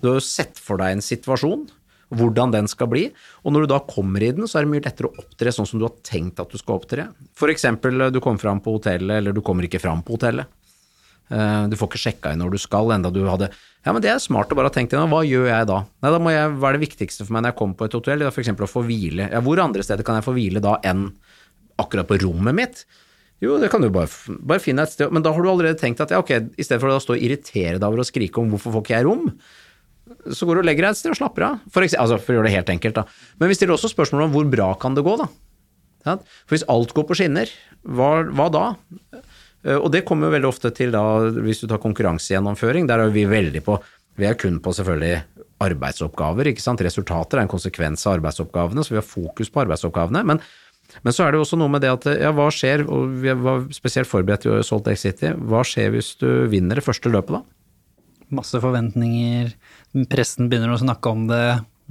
Du 0.00 0.10
har 0.10 0.18
jo 0.18 0.26
sett 0.26 0.60
for 0.60 0.80
deg 0.80 0.96
en 0.96 1.04
situasjon, 1.04 1.68
hvordan 2.14 2.52
den 2.54 2.68
skal 2.70 2.88
bli, 2.92 3.06
og 3.42 3.54
når 3.54 3.64
du 3.64 3.72
da 3.72 3.80
kommer 3.88 4.22
i 4.22 4.32
den, 4.34 4.48
så 4.48 4.58
er 4.58 4.66
det 4.66 4.74
mye 4.74 4.84
lettere 4.84 5.10
å 5.10 5.22
opptre 5.22 5.52
sånn 5.54 5.68
som 5.68 5.80
du 5.80 5.86
har 5.88 5.94
tenkt 6.06 6.42
at 6.42 6.52
du 6.52 6.60
skal 6.60 6.78
opptre. 6.78 7.08
For 7.38 7.52
eksempel, 7.52 8.08
du 8.12 8.20
kommer 8.24 8.42
fram 8.42 8.60
på 8.64 8.76
hotellet, 8.76 9.20
eller 9.20 9.34
du 9.34 9.40
kommer 9.44 9.66
ikke 9.66 9.82
fram 9.82 10.04
på 10.04 10.18
hotellet. 10.18 10.50
Eh, 11.32 11.66
Du 11.72 11.76
får 11.80 11.88
ikke 11.88 12.02
sjekka 12.02 12.32
inn 12.34 12.42
når 12.44 12.56
du 12.56 12.58
skal, 12.60 12.90
enda 12.92 13.10
du 13.12 13.22
hadde 13.28 13.48
Ja, 13.84 13.92
men 13.92 14.02
det 14.04 14.10
er 14.12 14.20
smart 14.20 14.52
å 14.52 14.56
bare 14.58 14.68
ha 14.68 14.74
tenkt 14.74 14.92
gjennom. 14.92 15.12
Hva 15.12 15.22
gjør 15.24 15.46
jeg 15.48 15.68
da? 15.70 15.78
Nei, 16.04 16.10
da 16.12 16.18
må 16.20 16.32
jeg, 16.34 16.50
Hva 16.60 16.68
er 16.70 16.76
det 16.78 16.84
viktigste 16.88 17.24
for 17.24 17.32
meg 17.36 17.44
når 17.44 17.52
jeg 17.54 17.58
kommer 17.62 17.78
på 17.80 17.88
et 17.88 17.96
hotell? 17.96 18.18
Det 18.20 18.28
er 18.28 18.34
f.eks. 18.34 18.52
å 18.52 18.68
få 18.70 18.84
hvile. 18.84 19.30
Ja, 19.32 19.40
hvor 19.44 19.60
andre 19.62 19.84
steder 19.86 20.04
kan 20.06 20.20
jeg 20.20 20.26
få 20.26 20.34
hvile 20.36 20.62
da 20.64 20.76
enn 20.84 21.08
akkurat 21.80 22.06
på 22.08 22.20
rommet 22.22 22.54
mitt? 22.56 22.84
Jo, 23.42 23.56
det 23.60 23.68
kan 23.72 23.82
du 23.82 23.90
bare, 23.92 24.08
bare 24.46 24.62
finne 24.62 24.84
et 24.86 24.92
sted, 24.94 25.10
men 25.12 25.24
da 25.24 25.32
har 25.34 25.42
du 25.42 25.48
allerede 25.50 25.76
tenkt 25.80 26.00
at 26.00 26.12
ja, 26.14 26.20
ok, 26.22 26.30
i 26.56 26.64
stedet 26.64 26.80
for 26.80 26.92
å 26.92 27.00
stå 27.02 27.16
og 27.16 27.24
irritere 27.24 27.80
deg 27.80 27.84
over 27.88 28.00
å 28.00 28.06
skrike 28.06 28.40
om 28.40 28.52
hvorfor 28.54 28.72
får 28.76 28.84
ikke 28.84 28.94
jeg 28.94 29.06
rom, 29.08 29.24
så 30.32 30.46
går 30.46 30.56
du 30.56 30.62
og 30.62 30.68
legger 30.68 30.86
deg 30.86 30.94
et 30.94 31.00
sted 31.00 31.12
og 31.12 31.18
slapper 31.18 31.44
av. 31.48 31.58
For, 31.74 31.84
eksempel, 31.84 32.04
altså, 32.06 32.20
for 32.22 32.32
å 32.32 32.38
gjøre 32.38 32.48
det 32.48 32.54
helt 32.54 32.70
enkelt, 32.76 33.00
da. 33.00 33.04
Men 33.42 33.50
vi 33.50 33.56
stiller 33.58 33.74
også 33.74 33.90
spørsmål 33.90 34.28
om 34.28 34.32
hvor 34.36 34.48
bra 34.54 34.70
kan 34.80 34.96
det 34.96 35.04
gå, 35.04 35.16
da. 35.20 35.26
For 36.06 36.54
hvis 36.54 36.64
alt 36.72 36.94
går 36.96 37.06
på 37.10 37.16
skinner, 37.18 37.50
hva, 37.84 38.10
hva 38.36 38.48
da? 38.54 38.64
Eh, 39.64 39.76
Og 39.80 39.90
det 39.92 40.04
kommer 40.04 40.28
jo 40.28 40.36
veldig 40.36 40.50
ofte 40.50 40.72
til 40.76 40.92
da, 40.94 41.02
hvis 41.44 41.62
du 41.62 41.68
tar 41.70 41.82
konkurransegjennomføring, 41.82 42.88
der 42.90 43.06
er 43.06 43.14
vi 43.14 43.26
veldig 43.28 43.64
på 43.64 43.78
Vi 44.14 44.28
er 44.28 44.36
kun 44.38 44.60
på 44.62 44.70
selvfølgelig 44.70 45.24
arbeidsoppgaver, 45.64 46.46
ikke 46.46 46.62
sant. 46.62 46.82
Resultater 46.86 47.40
er 47.40 47.48
en 47.48 47.50
konsekvens 47.50 48.04
av 48.06 48.20
arbeidsoppgavene, 48.20 48.84
så 48.84 48.94
vi 48.94 49.00
har 49.00 49.06
fokus 49.06 49.50
på 49.50 49.64
arbeidsoppgavene. 49.64 50.22
Men, 50.22 50.38
men 51.02 51.12
så 51.16 51.24
er 51.24 51.32
det 51.32 51.40
jo 51.40 51.46
også 51.48 51.58
noe 51.58 51.72
med 51.72 51.82
det 51.82 51.90
at 51.90 52.06
ja, 52.20 52.30
hva 52.30 52.46
skjer, 52.54 52.84
og 52.86 53.10
vi 53.24 53.34
var 53.34 53.64
spesielt 53.74 54.06
forberedt 54.06 54.44
til 54.46 54.62
Salt 54.62 54.86
Lake 54.86 55.02
City, 55.02 55.32
hva 55.34 55.64
skjer 55.66 55.90
hvis 55.96 56.12
du 56.20 56.28
vinner 56.52 56.78
det 56.78 56.86
første 56.86 57.10
løpet, 57.10 57.40
da? 57.40 57.42
Masse 58.38 58.62
forventninger, 58.62 59.50
pressen 60.10 60.46
begynner 60.50 60.76
å 60.76 60.80
snakke 60.84 61.10
om 61.10 61.26
det, 61.26 61.42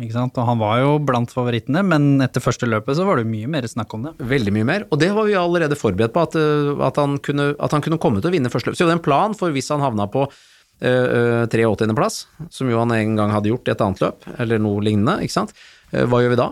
ikke 0.02 0.16
sant. 0.16 0.38
Og 0.42 0.48
han 0.48 0.62
var 0.62 0.80
jo 0.82 0.96
blant 1.06 1.34
favorittene, 1.34 1.84
men 1.86 2.24
etter 2.26 2.42
første 2.44 2.70
løpet 2.70 2.98
så 2.98 3.06
var 3.06 3.20
det 3.20 3.30
mye 3.30 3.50
mer 3.52 3.68
snakk 3.70 3.94
om 3.94 4.08
det. 4.08 4.16
Veldig 4.32 4.56
mye 4.56 4.70
mer, 4.70 4.88
og 4.90 5.02
det 5.04 5.12
var 5.14 5.28
vi 5.30 5.38
allerede 5.38 5.78
forberedt 5.78 6.16
på, 6.16 6.26
at, 6.26 6.40
eh, 6.40 6.72
at, 6.88 6.98
han, 7.02 7.20
kunne, 7.24 7.52
at 7.58 7.76
han 7.76 7.86
kunne 7.86 8.02
komme 8.02 8.24
til 8.24 8.32
å 8.32 8.34
vinne 8.34 8.52
første 8.54 8.72
løp. 8.72 8.80
Så 8.80 8.86
vi 8.86 8.90
hadde 8.90 9.00
en 9.02 9.06
plan 9.06 9.38
for 9.38 9.54
hvis 9.54 9.70
han 9.74 9.84
havna 9.86 10.10
på 10.10 10.26
øh, 10.26 11.46
83.-plass, 11.54 12.24
som 12.50 12.74
jo 12.74 12.82
han 12.82 12.96
en 12.96 13.16
gang 13.20 13.34
hadde 13.36 13.54
gjort 13.54 13.70
i 13.70 13.76
et 13.76 13.86
annet 13.86 14.04
løp, 14.04 14.28
eller 14.38 14.62
noe 14.62 14.84
lignende, 14.86 15.20
ikke 15.26 15.38
sant. 15.38 15.56
Eh, 15.94 16.08
hva 16.10 16.24
gjør 16.24 16.34
vi 16.34 16.42
da? 16.42 16.50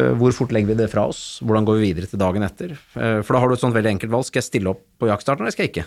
Eh, 0.00 0.14
hvor 0.18 0.34
fort 0.34 0.52
legger 0.54 0.72
vi 0.72 0.80
det 0.80 0.90
fra 0.90 1.06
oss? 1.10 1.38
Hvordan 1.44 1.66
går 1.68 1.78
vi 1.78 1.90
videre 1.92 2.10
til 2.10 2.18
dagen 2.18 2.42
etter? 2.46 2.74
Eh, 2.74 3.20
for 3.22 3.36
da 3.36 3.42
har 3.42 3.50
du 3.50 3.54
et 3.54 3.62
sånt 3.62 3.76
veldig 3.76 3.92
enkelt 3.94 4.14
valg. 4.14 4.26
Skal 4.26 4.42
jeg 4.42 4.48
stille 4.48 4.72
opp 4.72 4.82
på 4.98 5.10
jaktstarten, 5.10 5.44
eller 5.44 5.54
skal 5.54 5.68
jeg 5.68 5.74
ikke? 5.74 5.86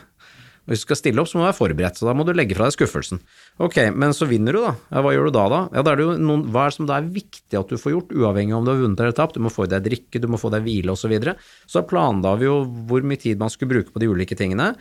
Og 0.67 0.73
Hvis 0.73 0.83
du 0.83 0.89
skal 0.89 0.99
stille 0.99 1.23
opp, 1.23 1.29
så 1.31 1.39
må 1.39 1.45
du 1.45 1.47
være 1.47 1.57
forberedt, 1.61 1.95
så 1.95 2.09
da 2.09 2.13
må 2.17 2.25
du 2.27 2.33
legge 2.35 2.55
fra 2.57 2.67
deg 2.67 2.75
skuffelsen. 2.75 3.21
Ok, 3.63 3.77
men 3.95 4.11
så 4.11 4.27
vinner 4.27 4.51
du, 4.51 4.59
da. 4.65 4.73
Ja, 4.91 5.03
hva 5.05 5.13
gjør 5.15 5.29
du 5.29 5.37
da, 5.37 5.45
da? 5.53 5.61
Ja, 5.71 5.83
da 5.87 5.93
er 5.93 6.01
det 6.01 6.07
jo 6.09 6.15
noen, 6.19 6.43
Hva 6.51 6.65
er 6.65 6.73
det 6.73 6.75
som 6.75 6.89
da 6.89 6.97
er 6.99 7.07
viktig 7.15 7.55
at 7.55 7.71
du 7.71 7.79
får 7.79 7.93
gjort, 7.93 8.11
uavhengig 8.11 8.57
om 8.57 8.67
du 8.67 8.73
har 8.73 8.81
vunnet 8.81 8.99
eller 8.99 9.15
tapt? 9.15 9.39
Du 9.39 9.45
må 9.45 9.53
få 9.53 9.63
i 9.63 9.71
deg 9.71 9.87
drikke, 9.87 10.19
du 10.19 10.27
må 10.27 10.39
få 10.41 10.51
deg 10.51 10.67
hvile 10.67 10.91
osv. 10.91 11.07
Så, 11.07 11.11
videre. 11.15 11.37
så 11.71 11.85
planla 11.87 12.33
vi 12.35 12.49
jo 12.49 12.57
hvor 12.89 13.05
mye 13.07 13.21
tid 13.21 13.39
man 13.39 13.47
skulle 13.53 13.77
bruke 13.77 13.93
på 13.95 14.03
de 14.03 14.11
ulike 14.11 14.35
tingene. 14.35 14.73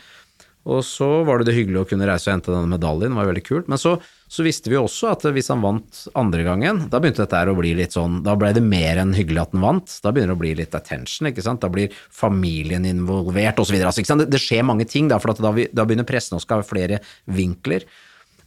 Og 0.67 0.81
så 0.83 1.07
var 1.23 1.39
det 1.39 1.47
det 1.47 1.55
hyggelig 1.61 1.79
å 1.79 1.87
kunne 1.87 2.09
reise 2.09 2.27
og 2.27 2.35
hente 2.35 2.51
denne 2.51 2.71
medaljen, 2.73 3.13
det 3.15 3.21
var 3.21 3.29
veldig 3.29 3.43
kult. 3.47 3.69
Men 3.71 3.79
så, 3.79 3.93
så 4.27 4.43
visste 4.43 4.73
vi 4.73 4.79
også 4.81 5.13
at 5.13 5.27
hvis 5.37 5.51
han 5.53 5.63
vant 5.63 6.01
andre 6.19 6.43
gangen, 6.47 6.81
da 6.91 6.99
begynte 7.03 7.23
dette 7.23 7.43
å 7.53 7.55
bli 7.55 7.71
litt 7.79 7.95
sånn 7.95 8.19
Da 8.27 8.35
ble 8.39 8.51
det 8.57 8.65
mer 8.67 8.99
enn 8.99 9.15
hyggelig 9.15 9.45
at 9.45 9.55
han 9.55 9.63
vant. 9.63 9.95
Da 10.03 10.11
begynner 10.11 10.35
det 10.35 10.39
å 10.39 10.43
bli 10.43 10.53
litt 10.59 10.75
attention, 10.75 11.31
ikke 11.31 11.45
sant. 11.47 11.63
Da 11.63 11.71
blir 11.71 11.95
familien 12.11 12.89
involvert 12.89 13.63
osv. 13.63 13.79
Altså, 13.79 14.03
det, 14.19 14.29
det 14.33 14.43
skjer 14.43 14.67
mange 14.67 14.89
ting, 14.91 15.07
da, 15.13 15.21
for 15.23 15.39
da, 15.39 15.55
vi, 15.55 15.69
da 15.71 15.87
begynner 15.87 16.09
pressen 16.09 16.41
å 16.41 16.43
skal 16.43 16.67
flere 16.67 16.99
vinkler. 17.31 17.87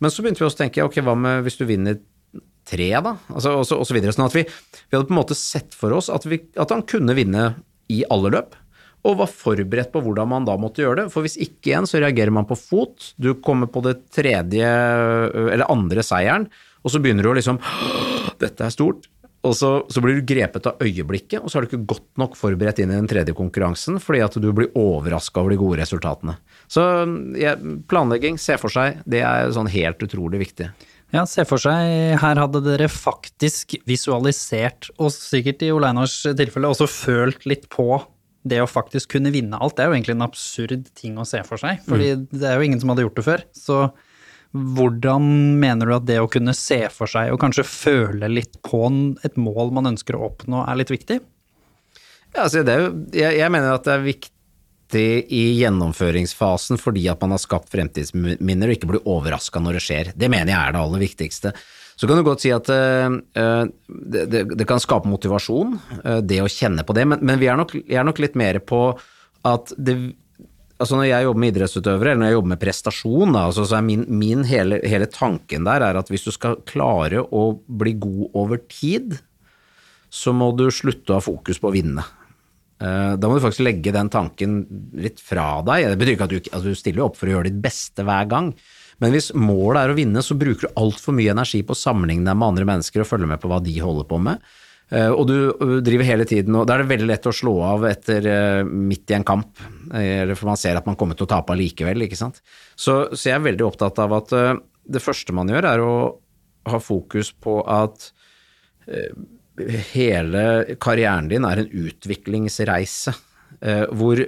Men 0.03 0.11
så 0.11 0.23
begynte 0.23 0.43
vi 0.43 0.49
også 0.49 0.59
å 0.59 0.63
tenke, 0.65 0.83
ok, 0.83 0.99
hva 1.07 1.15
med 1.19 1.47
hvis 1.47 1.59
du 1.59 1.65
vinner 1.69 2.01
tre, 2.69 2.91
da? 2.99 3.15
Altså, 3.31 3.55
og, 3.55 3.65
så, 3.67 3.79
og 3.79 3.87
så 3.87 3.95
videre. 3.95 4.13
Sånn 4.15 4.27
at 4.27 4.35
vi, 4.35 4.43
vi 4.43 4.97
hadde 4.97 5.07
på 5.07 5.15
en 5.15 5.21
måte 5.21 5.37
sett 5.37 5.75
for 5.77 5.95
oss 5.95 6.11
at, 6.13 6.27
vi, 6.27 6.41
at 6.59 6.75
han 6.75 6.83
kunne 6.87 7.15
vinne 7.17 7.53
i 7.89 8.03
alle 8.11 8.31
løp, 8.35 8.59
og 9.07 9.19
var 9.21 9.31
forberedt 9.31 9.93
på 9.93 10.01
hvordan 10.03 10.27
man 10.31 10.47
da 10.47 10.57
måtte 10.59 10.83
gjøre 10.83 11.03
det. 11.03 11.11
For 11.13 11.25
hvis 11.25 11.37
ikke 11.39 11.71
igjen, 11.71 11.87
så 11.89 12.01
reagerer 12.03 12.33
man 12.35 12.47
på 12.49 12.57
fot. 12.59 13.13
Du 13.21 13.31
kommer 13.43 13.69
på 13.71 13.83
det 13.85 13.95
tredje 14.15 14.65
eller 14.65 15.69
andre 15.71 16.03
seieren, 16.05 16.49
og 16.83 16.91
så 16.91 17.01
begynner 17.03 17.25
du 17.25 17.31
å 17.33 17.37
liksom 17.39 17.61
Dette 18.39 18.63
er 18.63 18.71
stort. 18.71 19.09
Og 19.47 19.53
så, 19.55 19.69
så, 19.87 20.01
blir 20.03 20.17
du 20.17 20.27
grepet 20.27 20.65
av 20.67 20.81
øyeblikket, 20.83 21.39
og 21.39 21.47
så 21.47 21.59
er 21.59 21.63
du 21.63 21.69
ikke 21.69 21.93
godt 21.93 22.07
nok 22.19 22.35
forberedt 22.35 22.81
inn 22.83 22.91
i 22.91 22.97
den 22.97 23.07
tredje 23.07 23.35
konkurransen 23.37 23.95
fordi 24.03 24.19
at 24.25 24.35
du 24.35 24.49
blir 24.55 24.73
overraska 24.75 25.39
over 25.39 25.53
de 25.53 25.59
gode 25.61 25.79
resultatene. 25.79 26.35
Så 26.67 26.83
ja, 27.39 27.55
planlegging, 27.91 28.39
se 28.41 28.57
for 28.59 28.73
seg, 28.73 28.99
det 29.07 29.23
er 29.23 29.53
sånn 29.55 29.71
helt 29.71 30.03
utrolig 30.03 30.43
viktig. 30.43 30.67
Ja, 31.15 31.23
se 31.25 31.45
for 31.47 31.61
seg, 31.61 32.19
her 32.21 32.41
hadde 32.43 32.61
dere 32.67 32.89
faktisk 32.91 33.77
visualisert, 33.89 34.91
og 34.99 35.13
sikkert 35.15 35.63
i 35.65 35.71
Oleinars 35.73 36.19
tilfelle 36.37 36.69
også 36.69 36.89
følt 36.91 37.47
litt 37.49 37.65
på 37.71 37.93
det 38.49 38.61
å 38.63 38.69
faktisk 38.69 39.15
kunne 39.15 39.31
vinne 39.33 39.57
alt. 39.57 39.77
Det 39.77 39.85
er 39.85 39.91
jo 39.91 39.97
egentlig 39.97 40.17
en 40.17 40.27
absurd 40.27 40.89
ting 40.97 41.17
å 41.19 41.27
se 41.27 41.41
for 41.47 41.61
seg, 41.61 41.81
fordi 41.87 42.13
mm. 42.17 42.29
det 42.35 42.47
er 42.49 42.57
jo 42.57 42.67
ingen 42.67 42.81
som 42.81 42.93
hadde 42.93 43.05
gjort 43.05 43.19
det 43.19 43.27
før. 43.27 43.43
Så 43.55 43.81
hvordan 44.51 45.27
mener 45.61 45.85
du 45.85 45.93
at 45.93 46.07
det 46.09 46.17
å 46.21 46.29
kunne 46.31 46.55
se 46.57 46.81
for 46.93 47.09
seg 47.09 47.29
og 47.33 47.41
kanskje 47.41 47.67
føle 47.69 48.31
litt 48.31 48.57
på 48.65 48.81
et 49.25 49.37
mål 49.37 49.75
man 49.77 49.91
ønsker 49.91 50.17
å 50.17 50.25
oppnå, 50.31 50.63
er 50.65 50.79
litt 50.79 50.93
viktig? 50.93 51.19
Ja, 52.33 52.45
altså 52.45 52.63
jo, 52.63 52.91
jeg, 53.13 53.37
jeg, 53.39 53.53
mener 53.53 53.75
at 53.75 53.85
det 53.85 53.93
er 53.95 54.05
viktig 54.05 55.05
i 55.33 55.43
gjennomføringsfasen 55.59 56.81
fordi 56.81 57.05
at 57.11 57.21
man 57.21 57.35
har 57.35 57.41
skapt 57.41 57.69
fremtidsminner 57.73 58.69
og 58.71 58.77
ikke 58.77 58.89
blir 58.89 59.09
overraska 59.09 59.61
når 59.61 59.77
det 59.77 59.83
skjer. 59.85 60.11
Det 60.17 60.29
mener 60.31 60.53
jeg 60.53 60.59
er 60.61 60.75
det 60.75 60.81
aller 60.81 61.05
viktigste. 61.05 61.53
Så 61.99 62.07
kan 62.07 62.15
du 62.15 62.23
godt 62.23 62.45
si 62.45 62.51
at 62.55 62.69
uh, 62.71 63.11
det, 63.35 64.23
det, 64.31 64.45
det, 64.53 64.67
kan 64.67 64.79
skape 64.79 65.09
motivasjon, 65.11 65.75
uh, 66.05 66.19
det 66.23 66.39
å 66.39 66.47
kjenne 66.51 66.85
på 66.87 66.95
det, 66.95 67.03
men, 67.11 67.19
men 67.27 67.41
vi 67.41 67.49
er 67.51 67.59
nok, 67.59 67.75
er 67.83 68.07
nok, 68.07 68.21
litt 68.23 68.39
mer 68.39 68.61
på 68.63 68.87
at 69.47 69.75
det 69.75 69.99
Altså 70.79 70.95
når 70.95 71.09
jeg 71.09 71.23
jobber 71.25 71.41
med 71.43 71.49
idrettsutøvere, 71.51 72.11
eller 72.13 72.19
når 72.21 72.29
jeg 72.29 72.35
jobber 72.37 72.49
med 72.53 72.59
prestasjon, 72.61 73.33
da, 73.35 73.39
altså, 73.49 73.65
så 73.67 73.75
er 73.75 73.81
min, 73.83 74.05
min 74.15 74.45
hele, 74.47 74.77
hele, 74.87 75.09
tanken 75.11 75.65
der 75.67 75.83
er 75.83 75.97
at 75.99 76.07
hvis 76.07 76.23
du 76.23 76.29
skal 76.31 76.55
klare 76.63 77.19
å 77.19 77.41
bli 77.67 77.91
god 77.99 78.37
over 78.39 78.61
tid, 78.71 79.17
så 80.07 80.31
må 80.31 80.53
du 80.55 80.69
slutte 80.71 81.11
å 81.11 81.17
ha 81.17 81.25
fokus 81.25 81.59
på 81.59 81.67
å 81.67 81.73
vinne. 81.75 82.05
Da 82.79 83.19
må 83.19 83.35
du 83.35 83.43
faktisk 83.43 83.65
legge 83.67 83.91
den 83.91 84.07
tanken 84.07 84.61
litt 84.95 85.19
fra 85.19 85.49
deg. 85.67 85.89
Det 85.91 85.99
betyr 85.99 86.15
ikke 86.15 86.29
at 86.29 86.37
du, 86.37 86.39
at 86.47 86.69
du 86.69 86.71
stiller 86.79 87.09
opp 87.09 87.19
for 87.19 87.27
å 87.27 87.35
gjøre 87.35 87.51
ditt 87.51 87.59
beste 87.67 88.07
hver 88.07 88.31
gang, 88.31 88.53
men 88.99 89.13
hvis 89.15 89.31
målet 89.37 89.81
er 89.83 89.93
å 89.93 89.97
vinne, 89.97 90.23
så 90.25 90.35
bruker 90.37 90.67
du 90.67 90.79
altfor 90.79 91.15
mye 91.15 91.31
energi 91.31 91.61
på 91.63 91.75
å 91.75 91.79
sammenligne 91.79 92.27
deg 92.27 92.39
med 92.39 92.51
andre 92.51 92.67
mennesker 92.67 93.03
og 93.03 93.07
følge 93.07 93.29
med 93.31 93.39
på 93.41 93.51
hva 93.51 93.61
de 93.63 93.75
holder 93.79 94.07
på 94.09 94.19
med. 94.25 94.43
Eh, 94.89 95.11
og 95.13 95.27
du 95.29 95.79
driver 95.85 96.07
hele 96.07 96.25
tiden, 96.29 96.55
og 96.57 96.65
da 96.67 96.75
er 96.75 96.83
det 96.83 96.91
veldig 96.91 97.09
lett 97.11 97.29
å 97.29 97.35
slå 97.35 97.53
av 97.67 97.85
etter 97.89 98.25
eh, 98.25 98.61
midt 98.65 99.13
i 99.13 99.17
en 99.19 99.27
kamp, 99.27 99.61
eller 99.93 100.33
for 100.37 100.49
man 100.49 100.59
ser 100.59 100.79
at 100.79 100.87
man 100.89 100.97
kommer 100.99 101.17
til 101.17 101.27
å 101.27 101.31
tape 101.31 101.53
allikevel, 101.53 102.07
ikke 102.07 102.17
sant. 102.17 102.41
Så, 102.73 103.03
så, 103.13 103.29
jeg 103.29 103.37
er 103.37 103.45
veldig 103.45 103.67
opptatt 103.67 104.01
av 104.01 104.17
at 104.17 104.33
eh, 104.35 104.55
det 104.89 105.03
første 105.03 105.35
man 105.37 105.51
gjør, 105.51 105.69
er 105.69 105.85
å 105.85 105.93
ha 106.69 106.79
fokus 106.81 107.31
på 107.31 107.61
at 107.69 108.11
hele 109.93 110.41
karrieren 110.81 111.27
din 111.29 111.45
er 111.45 111.61
en 111.61 111.69
utviklingsreise, 111.85 113.13
hvor 113.93 114.21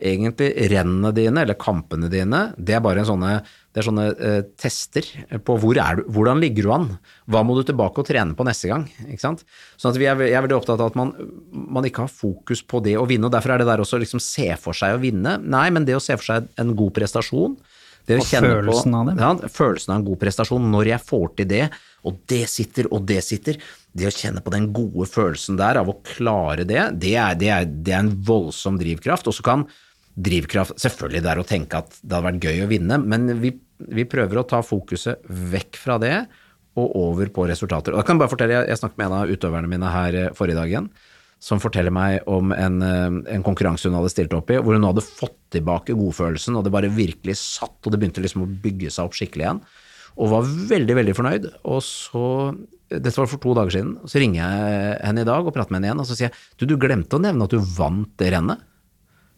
egentlig 0.00 0.50
rennene 0.72 1.12
dine, 1.14 1.42
eller 1.44 1.58
kampene 1.60 2.10
dine, 2.12 2.42
det 2.58 2.76
er 2.76 2.82
bare 2.84 3.04
sånne, 3.06 3.32
det 3.70 3.82
er 3.82 3.86
sånne 3.86 4.06
eh, 4.12 4.40
tester 4.60 5.06
på 5.46 5.56
hvor 5.62 5.80
er 5.80 6.00
du, 6.00 6.04
hvordan 6.14 6.40
ligger 6.42 6.66
du 6.66 6.72
an, 6.74 6.86
hva 7.30 7.42
må 7.46 7.56
du 7.58 7.62
tilbake 7.68 8.02
og 8.02 8.08
trene 8.08 8.36
på 8.36 8.46
neste 8.48 8.70
gang. 8.70 8.86
ikke 9.06 9.22
sant? 9.22 9.44
Sånn 9.80 9.92
at 9.92 10.00
vi 10.00 10.08
er, 10.10 10.24
jeg 10.26 10.38
er 10.38 10.46
veldig 10.46 10.58
opptatt 10.58 10.80
av 10.80 10.92
at 10.92 10.98
man, 10.98 11.12
man, 11.50 11.86
ikke 11.86 12.06
har 12.06 12.14
fokus 12.14 12.64
på 12.66 12.82
det 12.84 12.96
å 13.00 13.06
vinne, 13.10 13.28
og 13.28 13.34
derfor 13.36 13.54
er 13.54 13.62
det 13.62 13.68
der 13.70 13.84
også 13.84 14.00
liksom 14.02 14.22
se 14.24 14.48
for 14.60 14.76
seg 14.76 14.96
å 14.96 15.02
vinne. 15.02 15.36
Nei, 15.42 15.68
men 15.74 15.88
det 15.88 15.98
å 15.98 16.02
se 16.04 16.16
for 16.18 16.32
seg 16.32 16.50
en 16.60 16.74
god 16.78 16.96
prestasjon, 16.98 17.60
det 18.08 18.18
og 18.18 18.26
følelsen 18.26 18.94
på, 18.94 18.98
av 18.98 19.08
det. 19.08 19.14
Ja, 19.20 19.50
følelsen 19.52 19.92
av 19.92 20.00
en 20.00 20.06
god 20.08 20.20
prestasjon, 20.22 20.70
når 20.72 20.92
jeg 20.94 21.04
får 21.06 21.28
til 21.38 21.50
det, 21.50 21.66
og 22.08 22.16
det 22.30 22.42
sitter, 22.50 22.88
og 22.94 23.04
det 23.08 23.20
sitter. 23.26 23.60
Det 23.90 24.08
å 24.08 24.14
kjenne 24.14 24.42
på 24.44 24.52
den 24.54 24.70
gode 24.74 25.06
følelsen 25.10 25.58
der 25.60 25.80
av 25.80 25.90
å 25.90 25.98
klare 26.06 26.64
det, 26.68 26.82
det 27.02 27.14
er, 27.18 27.36
det 27.38 27.50
er, 27.52 27.68
det 27.68 27.94
er 27.94 28.04
en 28.04 28.12
voldsom 28.26 28.78
drivkraft. 28.80 29.28
Og 29.30 29.36
så 29.36 29.46
kan 29.46 29.66
drivkraft 30.26 30.78
Selvfølgelig 30.80 31.24
det 31.24 31.32
er 31.32 31.40
å 31.40 31.46
tenke 31.46 31.80
at 31.82 31.96
det 32.00 32.14
hadde 32.14 32.26
vært 32.26 32.46
gøy 32.46 32.64
å 32.64 32.70
vinne, 32.70 32.98
men 33.00 33.28
vi, 33.42 33.54
vi, 33.90 34.06
prøver 34.08 34.40
å 34.40 34.46
ta 34.48 34.62
fokuset 34.66 35.26
vekk 35.26 35.78
fra 35.80 35.98
det 36.02 36.14
og 36.78 36.92
over 36.96 37.30
på 37.34 37.46
resultater. 37.50 37.92
Og 37.92 38.00
da 38.00 38.06
kan 38.06 38.16
Jeg 38.16 38.22
bare 38.22 38.32
fortelle, 38.32 38.60
jeg, 38.68 38.78
snakket 38.78 39.00
med 39.00 39.08
en 39.08 39.16
av 39.18 39.32
utøverne 39.32 39.70
mine 39.70 39.90
her 39.90 40.16
eh, 40.16 40.32
forrige 40.36 40.60
dag 40.60 40.70
igjen, 40.70 40.88
som 41.42 41.60
forteller 41.60 41.92
meg 41.92 42.28
om 42.30 42.54
en, 42.54 42.80
eh, 42.84 43.34
en 43.34 43.44
konkurranse 43.44 43.90
hun 43.90 43.98
hadde 43.98 44.12
stilt 44.12 44.34
opp 44.36 44.52
i, 44.54 44.60
hvor 44.62 44.78
hun 44.78 44.86
hadde 44.86 45.04
fått 45.04 45.36
tilbake 45.56 45.96
godfølelsen, 45.98 46.56
og 46.56 46.64
det 46.64 46.74
bare 46.74 46.92
virkelig 46.94 47.40
satt, 47.40 47.78
og 47.82 47.90
det 47.90 48.00
begynte 48.00 48.22
liksom 48.22 48.46
å 48.46 48.50
bygge 48.62 48.92
seg 48.94 49.08
opp 49.08 49.18
skikkelig 49.18 49.48
igjen. 49.48 49.62
Og 50.20 50.30
var 50.30 50.46
veldig, 50.46 50.94
veldig 51.00 51.16
fornøyd. 51.16 51.50
Og 51.70 51.82
så 51.86 52.24
dette 52.90 53.14
var 53.14 53.28
for 53.30 53.42
to 53.42 53.54
dager 53.54 53.74
siden. 53.74 53.92
Så 54.10 54.18
ringer 54.18 54.40
jeg 54.42 54.96
henne 55.06 55.22
i 55.22 55.28
dag 55.28 55.46
og 55.46 55.54
prater 55.54 55.70
med 55.70 55.80
henne 55.80 55.90
igjen, 55.90 56.02
og 56.02 56.08
så 56.08 56.16
sier 56.18 56.28
jeg 56.28 56.58
du, 56.58 56.66
du 56.72 56.80
glemte 56.80 57.18
å 57.18 57.22
nevne 57.22 57.46
at 57.46 57.54
du 57.54 57.60
vant 57.76 58.10
det 58.20 58.32
rennet. 58.34 58.64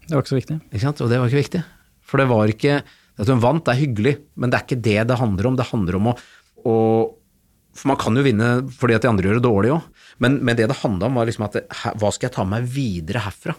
Det 0.06 0.14
var 0.14 0.24
ikke 0.24 0.34
så 0.34 0.40
viktig. 0.40 0.58
Ikke 0.70 0.84
sant? 0.84 1.00
Og 1.04 1.10
det 1.10 1.20
var 1.20 1.30
ikke 1.30 1.42
viktig. 1.42 1.62
For 2.06 2.20
det 2.20 2.28
var 2.32 2.52
ikke 2.52 2.82
At 3.20 3.28
hun 3.28 3.42
vant, 3.42 3.60
det 3.66 3.74
er 3.74 3.82
hyggelig, 3.82 4.12
men 4.40 4.50
det 4.50 4.56
er 4.56 4.64
ikke 4.64 4.84
det 4.84 5.00
det 5.10 5.18
handler 5.20 5.50
om. 5.50 5.56
Det 5.58 5.68
handler 5.68 5.98
om 5.98 6.06
å, 6.10 6.14
å 6.64 6.76
For 7.76 7.90
man 7.90 7.98
kan 8.00 8.16
jo 8.16 8.24
vinne 8.24 8.48
fordi 8.72 8.96
at 8.96 9.04
de 9.04 9.10
andre 9.10 9.28
gjør 9.28 9.38
det 9.38 9.44
dårlig 9.44 9.74
òg, 9.74 10.06
men, 10.24 10.38
men, 10.40 10.56
det 10.56 10.70
det 10.70 10.78
handla 10.80 11.10
om, 11.10 11.18
var 11.20 11.28
liksom 11.28 11.44
at 11.44 11.58
hva 12.00 12.10
skal 12.12 12.28
jeg 12.28 12.34
ta 12.34 12.46
med 12.48 12.64
meg 12.64 12.72
videre 12.72 13.22
herfra? 13.24 13.54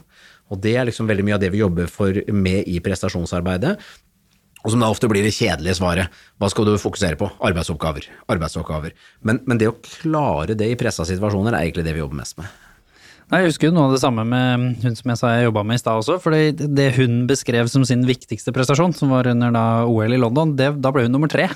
Og 0.51 0.59
det 0.61 0.73
er 0.77 0.89
liksom 0.89 1.07
veldig 1.09 1.25
mye 1.25 1.37
av 1.37 1.43
det 1.43 1.51
vi 1.53 1.61
jobber 1.61 1.87
for 1.89 2.17
med 2.33 2.67
i 2.69 2.81
prestasjonsarbeidet. 2.83 3.77
Og 4.63 4.71
som 4.71 4.83
da 4.83 4.89
ofte 4.91 5.09
blir 5.11 5.25
det 5.25 5.35
kjedelige 5.35 5.77
svaret. 5.77 6.19
Hva 6.39 6.49
skal 6.51 6.67
du 6.67 6.73
fokusere 6.79 7.19
på? 7.19 7.27
Arbeidsoppgaver. 7.43 8.07
Arbeidsoppgaver. 8.31 8.93
Men, 9.27 9.41
men 9.49 9.59
det 9.59 9.69
å 9.69 9.79
klare 9.83 10.55
det 10.57 10.69
i 10.71 10.77
pressa 10.79 11.05
situasjoner 11.07 11.53
er 11.53 11.65
egentlig 11.65 11.85
det 11.87 11.95
vi 11.97 12.03
jobber 12.03 12.21
mest 12.21 12.39
med. 12.39 12.62
Jeg 13.33 13.49
husker 13.49 13.71
noe 13.73 13.87
av 13.87 13.95
det 13.95 14.01
samme 14.03 14.21
med 14.29 14.83
hun 14.83 14.95
som 14.97 15.09
jeg 15.09 15.17
sa 15.17 15.31
jeg 15.33 15.47
jobba 15.47 15.63
med 15.65 15.79
i 15.79 15.81
stad 15.81 16.03
også. 16.03 16.19
For 16.21 16.35
det 16.77 16.89
hun 16.99 17.23
beskrev 17.29 17.69
som 17.71 17.85
sin 17.87 18.03
viktigste 18.05 18.53
prestasjon, 18.53 18.93
som 18.93 19.09
var 19.13 19.29
under 19.31 19.53
da 19.55 19.63
OL 19.89 20.13
i 20.13 20.19
London, 20.21 20.53
det, 20.59 20.75
da 20.83 20.91
ble 20.93 21.07
hun 21.07 21.15
nummer 21.15 21.31
tre. 21.31 21.47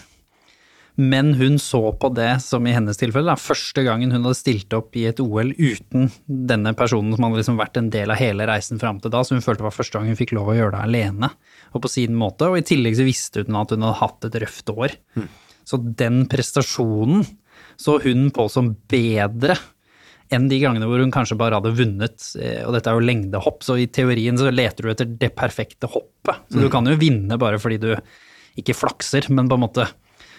Men 0.97 1.35
hun 1.37 1.59
så 1.61 1.91
på 2.01 2.09
det 2.17 2.39
som 2.41 2.65
i 2.65 2.73
hennes 2.73 2.97
tilfelle, 2.97 3.29
da, 3.29 3.37
første 3.37 3.83
gangen 3.85 4.09
hun 4.09 4.23
hadde 4.25 4.39
stilt 4.39 4.73
opp 4.73 4.97
i 4.97 5.05
et 5.05 5.21
OL 5.21 5.51
uten 5.53 6.09
denne 6.25 6.73
personen 6.73 7.13
som 7.13 7.27
hadde 7.27 7.43
liksom 7.43 7.61
vært 7.61 7.77
en 7.77 7.91
del 7.93 8.09
av 8.09 8.17
hele 8.17 8.49
reisen 8.49 8.81
fram 8.81 8.97
til 9.03 9.13
da, 9.13 9.21
så 9.21 9.37
hun 9.37 9.45
følte 9.45 9.61
det 9.61 9.69
var 9.69 9.77
første 9.77 9.99
gang 9.99 10.09
hun 10.09 10.17
fikk 10.17 10.33
lov 10.33 10.49
å 10.49 10.57
gjøre 10.57 10.73
det 10.73 10.81
alene 10.87 11.29
og 11.69 11.83
på 11.85 11.93
sin 11.93 12.17
måte. 12.17 12.49
Og 12.49 12.57
i 12.57 12.65
tillegg 12.65 12.97
så 12.97 13.05
visste 13.05 13.45
hun 13.45 13.61
at 13.61 13.75
hun 13.75 13.85
hadde 13.85 14.01
hatt 14.01 14.25
et 14.31 14.41
røft 14.41 14.73
år. 14.73 14.97
Mm. 15.13 15.29
Så 15.69 15.83
den 16.01 16.23
prestasjonen 16.31 17.27
så 17.77 17.99
hun 18.01 18.31
på 18.33 18.49
som 18.49 18.73
bedre 18.89 19.59
enn 20.33 20.47
de 20.51 20.59
gangene 20.59 20.87
hvor 20.89 21.01
hun 21.01 21.13
kanskje 21.13 21.37
bare 21.39 21.59
hadde 21.59 21.75
vunnet. 21.77 22.31
Eh, 22.41 22.63
og 22.67 22.75
dette 22.75 22.91
er 22.91 22.97
jo 22.97 23.05
lengdehopp, 23.07 23.61
så 23.65 23.77
i 23.79 23.87
teorien 23.91 24.39
så 24.39 24.51
leter 24.53 24.85
du 24.85 24.91
etter 24.93 25.13
det 25.21 25.31
perfekte 25.37 25.89
hoppet. 25.91 26.43
Så 26.51 26.59
mm. 26.59 26.65
du 26.65 26.71
kan 26.73 26.89
jo 26.89 26.97
vinne 26.99 27.39
bare 27.39 27.61
fordi 27.61 27.79
du 27.83 27.91
ikke 28.57 28.75
flakser, 28.75 29.27
men 29.29 29.49
på 29.49 29.57
en 29.57 29.65
måte 29.67 29.87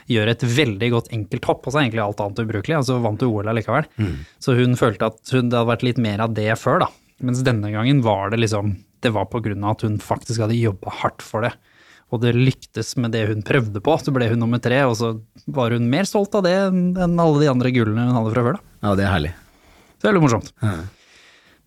gjør 0.09 0.31
et 0.33 0.43
veldig 0.43 0.89
godt 0.95 1.11
enkelthopp, 1.15 1.67
og 1.67 1.73
så 1.73 1.79
er 1.79 1.87
egentlig 1.87 2.05
alt 2.05 2.21
annet 2.25 2.43
ubrukelig. 2.43 2.77
og 2.77 2.83
Altså 2.83 2.99
vant 3.05 3.21
du 3.21 3.29
OL 3.29 3.51
allikevel. 3.53 3.89
Mm. 4.01 4.15
Så 4.43 4.57
hun 4.59 4.77
følte 4.81 5.11
at 5.13 5.35
hun, 5.35 5.51
det 5.51 5.59
hadde 5.59 5.71
vært 5.71 5.85
litt 5.87 6.01
mer 6.03 6.25
av 6.25 6.37
det 6.37 6.49
før, 6.61 6.85
da. 6.87 6.93
Mens 7.25 7.43
denne 7.45 7.73
gangen 7.75 7.99
var 8.05 8.31
det 8.31 8.39
liksom 8.39 8.77
Det 9.03 9.11
var 9.11 9.25
på 9.27 9.41
grunn 9.43 9.65
av 9.67 9.75
at 9.75 9.83
hun 9.83 9.97
faktisk 10.03 10.43
hadde 10.43 10.59
jobba 10.59 10.93
hardt 11.03 11.23
for 11.23 11.47
det. 11.47 11.53
Og 12.11 12.23
det 12.23 12.33
lyktes 12.35 12.97
med 12.99 13.13
det 13.15 13.27
hun 13.29 13.45
prøvde 13.47 13.83
på, 13.85 13.95
så 14.01 14.15
ble 14.15 14.31
hun 14.31 14.41
nummer 14.43 14.59
tre, 14.63 14.81
og 14.89 14.97
så 14.99 15.13
var 15.47 15.75
hun 15.77 15.91
mer 15.93 16.09
stolt 16.09 16.35
av 16.35 16.47
det 16.47 16.55
enn 16.57 17.21
alle 17.21 17.43
de 17.43 17.51
andre 17.53 17.71
gullene 17.75 18.09
hun 18.09 18.17
hadde 18.17 18.33
fra 18.33 18.47
før, 18.47 18.59
da. 18.59 18.75
Ja, 18.89 18.95
det 18.99 19.05
er 19.05 19.13
herlig. 19.13 19.35
Så 19.99 20.07
det 20.07 20.11
er 20.13 20.17
litt 20.17 20.25
morsomt. 20.25 20.53
Ja. 20.63 20.77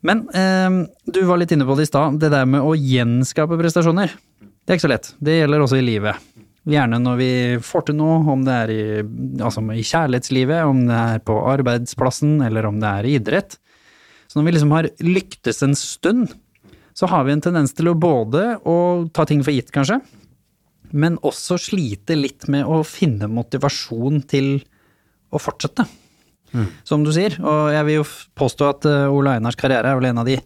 Men 0.07 0.23
eh, 0.33 0.69
du 1.05 1.21
var 1.27 1.41
litt 1.41 1.51
inne 1.53 1.67
på 1.67 1.75
det 1.77 1.85
i 1.85 1.91
stad, 1.91 2.17
det 2.21 2.31
der 2.33 2.47
med 2.49 2.63
å 2.65 2.73
gjenskape 2.73 3.59
prestasjoner. 3.59 4.13
Det 4.41 4.73
er 4.73 4.79
ikke 4.79 4.87
så 4.87 4.93
lett. 4.93 5.11
Det 5.21 5.35
gjelder 5.35 5.65
også 5.65 5.77
i 5.77 5.85
livet. 5.85 6.29
Gjerne 6.71 6.99
når 7.01 7.17
vi 7.17 7.31
får 7.65 7.87
til 7.87 7.97
noe, 7.97 8.19
om 8.31 8.45
det 8.45 8.55
er 8.55 8.71
i, 8.73 8.83
altså 9.41 9.63
i 9.73 9.83
kjærlighetslivet, 9.85 10.63
om 10.69 10.85
det 10.87 11.01
er 11.15 11.23
på 11.25 11.35
arbeidsplassen, 11.49 12.39
eller 12.45 12.69
om 12.69 12.79
det 12.81 12.91
er 13.01 13.09
i 13.09 13.15
idrett. 13.17 13.57
Så 14.29 14.39
når 14.39 14.47
vi 14.47 14.55
liksom 14.55 14.73
har 14.77 14.89
lyktes 15.03 15.61
en 15.65 15.77
stund, 15.77 16.35
så 16.97 17.09
har 17.09 17.25
vi 17.25 17.33
en 17.35 17.43
tendens 17.43 17.73
til 17.75 17.89
å 17.91 17.97
både 17.97 18.55
å 18.67 18.77
ta 19.13 19.25
ting 19.27 19.41
for 19.43 19.55
gitt, 19.55 19.73
kanskje, 19.73 19.99
men 20.91 21.17
også 21.25 21.57
slite 21.61 22.17
litt 22.17 22.47
med 22.51 22.67
å 22.67 22.81
finne 22.87 23.29
motivasjon 23.31 24.21
til 24.29 24.53
å 25.31 25.39
fortsette 25.39 25.85
mm. 26.53 26.67
som 26.87 27.05
du 27.05 27.11
sier. 27.15 27.37
Og 27.39 27.71
jeg 27.75 27.87
vil 27.87 27.99
jo 28.01 28.09
påstå 28.39 28.69
at 28.69 28.89
eh, 28.89 29.13
Ole 29.13 29.37
Einars 29.37 29.59
karriere 29.59 29.91
er 29.91 29.99
vel 29.99 30.11
en 30.11 30.21
av 30.23 30.29
de 30.29 30.39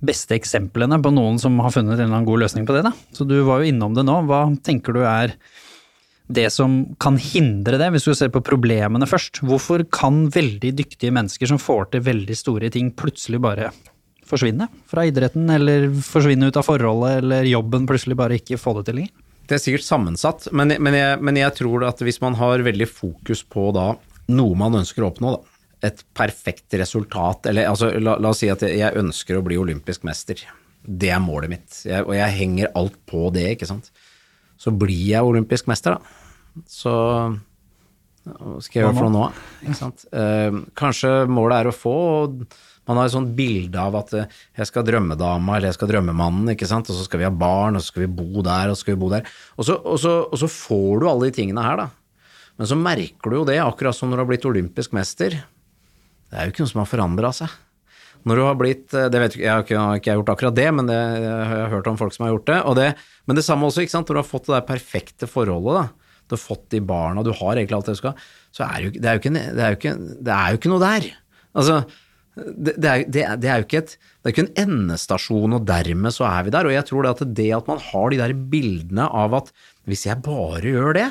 beste 0.00 0.32
eksemplene 0.36 0.96
på 1.04 1.12
noen 1.12 1.36
som 1.40 1.58
har 1.60 1.74
funnet 1.74 1.98
en 1.98 2.06
eller 2.06 2.14
annen 2.14 2.28
god 2.28 2.44
løsning 2.46 2.68
på 2.68 2.76
det. 2.76 2.86
Da. 2.88 2.94
Så 3.16 3.26
du 3.28 3.36
var 3.44 3.60
jo 3.60 3.72
innom 3.72 3.96
det 3.96 4.06
nå. 4.08 4.22
Hva 4.28 4.46
tenker 4.64 4.96
du 4.96 5.02
er 5.04 5.36
det 6.30 6.46
som 6.54 6.82
kan 7.02 7.16
hindre 7.18 7.78
det, 7.80 7.88
hvis 7.90 8.06
du 8.06 8.14
ser 8.14 8.30
på 8.32 8.42
problemene 8.46 9.08
først. 9.08 9.42
Hvorfor 9.46 9.82
kan 9.92 10.28
veldig 10.30 10.72
dyktige 10.78 11.14
mennesker 11.14 11.50
som 11.50 11.58
får 11.58 11.90
til 11.90 12.04
veldig 12.06 12.36
store 12.38 12.70
ting, 12.70 12.92
plutselig 12.94 13.40
bare 13.42 13.72
forsvinne 14.30 14.68
fra 14.90 15.08
idretten, 15.08 15.48
eller 15.50 15.88
forsvinne 16.06 16.50
ut 16.50 16.60
av 16.60 16.68
forholdet, 16.68 17.24
eller 17.24 17.50
jobben 17.50 17.88
plutselig 17.90 18.18
bare 18.20 18.38
ikke 18.38 18.60
få 18.62 18.76
det 18.78 18.86
til 18.86 19.00
lenger? 19.00 19.26
Det 19.50 19.56
er 19.56 19.62
sikkert 19.64 19.82
sammensatt, 19.82 20.46
men, 20.54 20.76
men, 20.78 20.94
jeg, 20.94 21.18
men 21.26 21.40
jeg 21.40 21.56
tror 21.58 21.88
at 21.88 21.98
hvis 22.06 22.20
man 22.22 22.36
har 22.38 22.62
veldig 22.62 22.86
fokus 22.86 23.42
på 23.42 23.72
da 23.74 23.88
noe 24.30 24.58
man 24.58 24.78
ønsker 24.80 25.04
å 25.04 25.10
oppnå, 25.10 25.34
da, 25.36 25.60
et 25.90 26.02
perfekt 26.16 26.76
resultat, 26.76 27.48
eller 27.50 27.70
altså, 27.70 27.90
la, 27.98 28.16
la, 28.20 28.32
oss 28.32 28.42
si 28.42 28.50
at 28.52 28.64
jeg 28.66 28.96
ønsker 29.00 29.38
å 29.38 29.44
bli 29.44 29.58
olympisk 29.60 30.04
mester. 30.08 30.42
Det 30.80 31.12
er 31.12 31.22
målet 31.24 31.52
mitt, 31.52 31.68
jeg, 31.86 32.04
og 32.04 32.14
jeg 32.16 32.36
henger 32.36 32.72
alt 32.78 32.98
på 33.08 33.28
det, 33.34 33.46
ikke 33.54 33.68
sant. 33.68 33.90
Så 34.60 34.72
blir 34.76 35.06
jeg 35.14 35.24
olympisk 35.24 35.70
mester, 35.70 35.96
da. 35.96 36.64
Så 36.68 36.92
hva 38.20 38.58
skal 38.60 38.80
jeg 38.80 38.84
gjøre 38.84 38.96
for 38.98 39.08
noe 39.08 39.14
nå? 39.14 39.44
Ikke 39.64 39.78
sant? 39.78 40.02
Eh, 40.12 40.58
kanskje 40.76 41.10
målet 41.32 41.62
er 41.62 41.70
å 41.70 41.72
få 41.72 41.94
Man 42.28 42.98
har 42.98 43.06
et 43.06 43.14
sånt 43.14 43.30
bilde 43.36 43.80
av 43.80 43.96
at 44.00 44.12
eh, 44.18 44.36
jeg 44.58 44.68
skal 44.68 44.84
drømmedama 44.84 45.56
eller 45.56 45.70
jeg 45.70 45.78
skal 45.78 45.90
drømmemannen, 45.92 46.52
ikke 46.52 46.68
sant? 46.68 46.90
og 46.90 46.98
så 46.98 47.06
skal 47.06 47.22
vi 47.22 47.28
ha 47.28 47.32
barn, 47.32 47.78
og 47.78 47.84
så 47.84 47.92
skal 47.92 48.04
vi 48.04 48.12
bo 48.20 48.44
der, 48.44 48.72
og 48.72 48.76
så 48.76 48.84
skal 48.84 48.96
vi 48.96 49.00
bo 49.00 49.10
der. 49.12 49.32
Og 49.56 49.68
så, 49.68 49.78
og 49.78 50.00
så, 50.02 50.16
og 50.26 50.42
så 50.42 50.50
får 50.50 51.00
du 51.00 51.08
alle 51.08 51.30
de 51.30 51.36
tingene 51.38 51.64
her, 51.64 51.80
da. 51.80 51.88
Men 52.60 52.68
så 52.68 52.76
merker 52.76 53.32
du 53.32 53.38
jo 53.38 53.48
det, 53.48 53.56
akkurat 53.64 53.96
som 53.96 54.10
når 54.10 54.18
du 54.18 54.20
har 54.20 54.28
blitt 54.28 54.46
olympisk 54.48 54.92
mester. 54.92 55.32
Det 56.28 56.36
er 56.36 56.44
jo 56.44 56.52
ikke 56.52 56.66
noe 56.66 56.72
som 56.74 56.82
har 56.82 56.90
forandra 56.90 57.30
seg. 57.32 57.54
Når 58.28 58.36
du 58.36 58.42
har 58.44 58.58
blitt 58.60 58.92
eh, 58.92 59.06
det 59.08 59.22
vet 59.22 59.36
Jeg 59.40 59.48
har 59.48 59.62
ikke, 59.64 59.78
jeg 59.78 60.12
har 60.12 60.18
gjort 60.18 60.32
akkurat 60.34 60.58
det, 60.58 60.66
men 60.76 60.90
det, 60.90 60.98
jeg 61.24 61.46
har 61.54 61.72
hørt 61.72 61.88
om 61.88 61.96
folk 61.96 62.12
som 62.12 62.26
har 62.26 62.34
gjort 62.34 62.50
det. 62.50 62.58
det 62.76 62.90
men 63.24 63.38
det 63.38 63.46
samme 63.46 63.64
også, 63.64 63.86
ikke 63.86 63.94
sant? 63.94 64.10
når 64.10 64.18
du 64.18 64.20
har 64.20 64.28
fått 64.28 64.50
det 64.50 64.56
der 64.58 64.68
perfekte 64.68 65.30
forholdet, 65.30 65.78
da. 65.78 66.12
du 66.28 66.36
har 66.36 66.42
fått 66.42 66.66
de 66.74 66.82
barna, 66.84 67.24
du 67.24 67.32
har 67.32 67.54
egentlig 67.54 67.78
alt 67.78 67.88
det 67.88 67.96
du 67.96 68.02
skal, 68.02 68.28
så 68.52 68.66
er 68.66 68.76
det, 68.76 68.84
jo, 68.84 68.92
det, 68.98 69.16
ikke, 69.22 69.32
det, 69.56 70.28
det 70.28 70.70
noe 70.74 70.84
der. 70.84 71.08
Altså, 71.56 71.80
det, 72.36 72.76
det, 72.76 72.92
er, 72.92 73.06
det, 73.40 73.48
er, 73.48 73.62
jo 73.62 73.68
ikke 73.70 73.82
et, 73.86 73.96
det 73.96 74.28
er 74.28 74.36
ikke 74.36 74.46
en 74.50 74.62
endestasjon, 74.66 75.56
og 75.56 75.64
dermed 75.72 76.14
så 76.14 76.28
er 76.28 76.44
vi 76.44 76.52
der. 76.54 76.68
Og 76.68 76.76
jeg 76.76 76.86
tror 76.92 77.08
det 77.08 77.16
at 77.16 77.34
det 77.40 77.50
at 77.56 77.72
man 77.72 77.80
har 77.88 78.12
de 78.12 78.20
der 78.20 78.36
bildene 78.52 79.08
av 79.08 79.40
at 79.40 79.52
hvis 79.88 80.04
jeg 80.10 80.20
bare 80.28 80.76
gjør 80.76 81.00
det, 81.00 81.08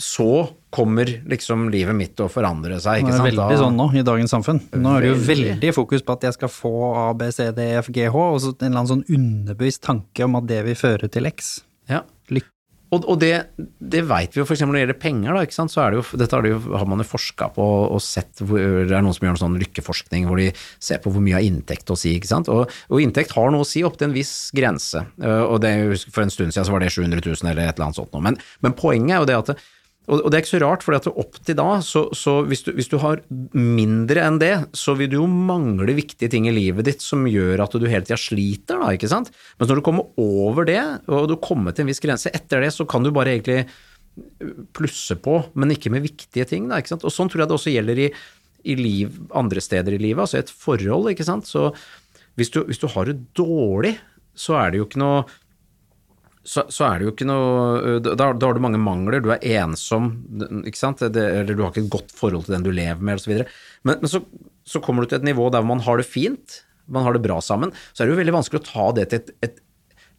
så 0.00 0.30
kommer 0.70 1.10
liksom 1.28 1.66
livet 1.72 1.96
mitt 1.98 2.20
å 2.22 2.28
forandre 2.30 2.78
seg. 2.80 3.02
Ikke? 3.02 3.10
Det 3.12 3.18
er 3.18 3.26
veldig 3.26 3.58
sånn 3.60 3.76
nå 3.76 3.88
i 3.98 4.04
dagens 4.06 4.32
samfunn. 4.32 4.60
Nå 4.72 4.94
er 4.96 5.04
det 5.04 5.10
jo 5.10 5.18
veldig 5.26 5.72
fokus 5.76 6.04
på 6.06 6.14
at 6.16 6.28
jeg 6.28 6.36
skal 6.38 6.52
få 6.54 6.72
A, 6.94 7.08
B, 7.18 7.28
C, 7.34 7.50
D, 7.56 7.66
F, 7.82 7.90
G, 7.92 8.06
H, 8.08 8.22
og 8.22 8.38
så 8.40 8.54
en 8.54 8.70
eller 8.70 8.84
annen 8.84 8.92
sånn 8.94 9.04
underbevisst 9.18 9.82
tanke 9.84 10.24
om 10.24 10.38
at 10.40 10.46
det 10.48 10.62
vil 10.68 10.78
føre 10.78 11.10
til 11.12 11.28
X. 11.28 11.58
Ja. 11.90 12.04
Og, 12.90 13.04
og, 13.04 13.20
det, 13.22 13.32
det 13.78 14.02
veit 14.08 14.34
vi 14.34 14.40
jo 14.40 14.46
f.eks. 14.46 14.64
når 14.66 14.76
det 14.76 14.82
gjelder 14.82 14.98
penger, 14.98 15.36
da, 15.36 15.66
så 15.70 15.82
er 15.84 15.92
det 15.92 16.00
jo, 16.00 16.04
dette 16.18 16.34
har, 16.36 16.42
det 16.42 16.50
jo, 16.50 16.60
har 16.74 16.88
man 16.90 17.02
jo 17.02 17.06
forska 17.06 17.50
på 17.54 17.66
og 17.86 18.02
sett 18.02 18.42
hvor, 18.42 18.58
Det 18.58 18.96
er 18.96 19.04
noen 19.06 19.14
som 19.14 19.26
gjør 19.26 19.36
en 19.36 19.42
sånn 19.44 19.58
lykkeforskning 19.62 20.26
hvor 20.26 20.40
de 20.40 20.48
ser 20.82 20.98
på 21.02 21.12
hvor 21.14 21.22
mye 21.22 21.38
av 21.38 21.46
inntekt 21.46 21.92
å 21.94 21.98
si. 21.98 22.16
ikke 22.18 22.30
sant? 22.32 22.50
Og, 22.50 22.70
og 22.90 23.02
inntekt 23.04 23.36
har 23.36 23.52
noe 23.54 23.62
å 23.62 23.68
si 23.68 23.84
opp 23.86 24.00
til 24.00 24.10
en 24.10 24.16
viss 24.16 24.34
grense. 24.56 25.04
Eh, 25.22 25.44
og 25.44 25.60
det, 25.62 25.74
For 26.10 26.24
en 26.24 26.34
stund 26.34 26.54
siden 26.54 26.66
så 26.66 26.74
var 26.74 26.82
det 26.82 26.90
700 26.90 27.22
000 27.22 27.52
eller 27.52 27.68
et 27.68 27.76
eller 27.76 27.90
annet 27.90 28.00
sånt 28.00 28.16
noe. 28.16 28.26
Men, 28.26 28.40
men 28.64 28.74
poenget 28.78 29.14
er 29.14 29.22
jo 29.22 29.30
det 29.30 29.38
at 29.38 29.68
og, 30.10 30.26
det 30.26 30.36
er 30.36 30.42
ikke 30.42 30.50
så 30.50 30.60
rart, 30.62 30.84
for 30.84 30.96
opp 31.22 31.36
til 31.46 31.56
da, 31.58 31.68
så, 31.86 32.02
så 32.16 32.40
hvis, 32.48 32.64
du, 32.66 32.72
hvis, 32.74 32.88
du, 32.90 32.96
har 33.02 33.22
mindre 33.54 34.24
enn 34.26 34.40
det, 34.42 34.52
så 34.76 34.96
vil 34.98 35.10
du 35.12 35.20
jo 35.20 35.28
mangle 35.30 35.94
viktige 35.94 36.30
ting 36.32 36.48
i 36.50 36.54
livet 36.54 36.88
ditt 36.88 37.04
som 37.04 37.28
gjør 37.30 37.62
at 37.62 37.76
du 37.76 37.86
hele 37.86 38.02
tida 38.06 38.18
sliter, 38.18 38.80
da, 38.82 38.90
ikke 38.96 39.10
sant. 39.10 39.30
Men 39.60 39.70
når 39.70 39.80
du 39.80 39.84
kommer 39.86 40.10
over 40.20 40.66
det, 40.68 40.80
og 41.06 41.30
du 41.30 41.36
kommer 41.42 41.76
til 41.76 41.86
en 41.86 41.92
viss 41.92 42.02
grense, 42.02 42.32
etter 42.34 42.64
det 42.64 42.72
så 42.74 42.88
kan 42.90 43.06
du 43.06 43.12
bare 43.14 43.36
egentlig 43.36 43.62
plusse 44.74 45.14
på, 45.22 45.38
men 45.54 45.76
ikke 45.76 45.92
med 45.94 46.04
viktige 46.04 46.48
ting, 46.48 46.68
da, 46.70 46.80
ikke 46.80 46.96
sant. 46.96 47.06
Og 47.06 47.14
sånn 47.14 47.30
tror 47.30 47.44
jeg 47.44 47.52
det 47.52 47.58
også 47.60 47.74
gjelder 47.74 48.04
i, 48.06 48.10
i 48.74 48.76
liv, 48.78 49.14
andre 49.36 49.62
steder 49.62 49.94
i 49.96 50.02
livet, 50.02 50.24
altså 50.26 50.40
et 50.40 50.50
forhold, 50.50 51.12
ikke 51.12 51.28
sant. 51.28 51.46
Så 51.48 51.70
hvis 52.38 52.50
du, 52.54 52.64
hvis 52.66 52.82
du 52.82 52.88
har 52.90 53.06
det 53.06 53.20
dårlig, 53.38 53.94
så 54.38 54.56
er 54.60 54.72
det 54.72 54.80
jo 54.80 54.88
ikke 54.88 55.02
noe 55.02 55.22
så, 56.40 56.64
så, 56.72 56.86
er 56.86 57.00
det 57.00 57.06
jo 57.06 57.12
ikke 57.12 57.28
noe 57.28 57.98
da, 58.00 58.14
da, 58.16 58.32
har 58.32 58.56
du 58.56 58.62
mange 58.64 58.80
mangler, 58.80 59.20
du 59.20 59.28
er 59.34 59.42
ensom, 59.60 60.10
ikke 60.64 60.80
sant, 60.80 61.02
det, 61.12 61.20
eller 61.20 61.52
du 61.52 61.62
har 61.62 61.72
ikke 61.72 61.84
et 61.84 61.92
godt 61.92 62.14
forhold 62.16 62.46
til 62.46 62.56
den 62.56 62.64
du 62.64 62.70
lever 62.72 63.02
med, 63.04 63.20
osv. 63.20 63.42
Men, 63.84 64.00
men 64.00 64.08
så, 64.08 64.22
så, 64.64 64.80
kommer 64.84 65.04
du 65.04 65.10
til 65.10 65.20
et 65.20 65.28
nivå 65.28 65.50
der 65.52 65.66
man 65.66 65.82
har 65.84 66.00
det 66.00 66.08
fint, 66.08 66.62
man 66.90 67.04
har 67.04 67.14
det 67.14 67.24
bra 67.26 67.38
sammen, 67.44 67.74
så 67.92 68.02
er 68.02 68.08
det 68.08 68.16
jo 68.16 68.20
veldig 68.22 68.36
vanskelig 68.38 68.62
å 68.62 68.68
ta 68.70 68.86
det 68.96 69.10
til 69.10 69.20
et, 69.20 69.34
et 69.46 69.60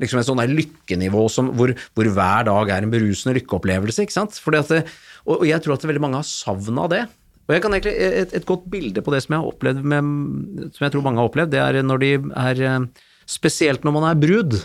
liksom 0.02 0.22
et 0.22 0.28
sånt 0.30 0.54
lykkenivå 0.54 1.24
som, 1.30 1.52
hvor, 1.58 1.74
hvor, 1.98 2.10
hver 2.14 2.46
dag 2.48 2.70
er 2.74 2.86
en 2.86 2.94
berusende 2.94 3.36
lykkeopplevelse. 3.38 4.06
ikke 4.06 4.16
sant? 4.16 4.38
Det, 4.38 4.82
og, 5.26 5.44
jeg 5.46 5.62
tror 5.62 5.76
at 5.76 5.86
veldig 5.90 6.04
mange 6.06 6.22
har 6.22 6.28
savna 6.28 6.88
det. 6.90 7.04
Og 7.50 7.54
jeg 7.54 7.64
kan 7.64 7.76
egentlig, 7.76 7.94
et, 8.22 8.34
et, 8.38 8.48
godt 8.48 8.66
bilde 8.72 9.04
på 9.04 9.14
det 9.14 9.24
som 9.26 9.36
jeg 9.36 9.44
har 9.44 9.52
opplevd 9.52 9.86
med, 9.94 10.70
som 10.78 10.86
jeg 10.86 10.94
tror 10.94 11.06
mange 11.06 11.22
har 11.22 11.30
opplevd, 11.30 11.54
det 11.54 11.62
er 11.62 11.82
når 11.86 12.06
de 12.06 12.12
er 12.46 12.92
Spesielt 13.32 13.86
når 13.86 13.94
man 13.96 14.06
er 14.10 14.18
brud 14.20 14.56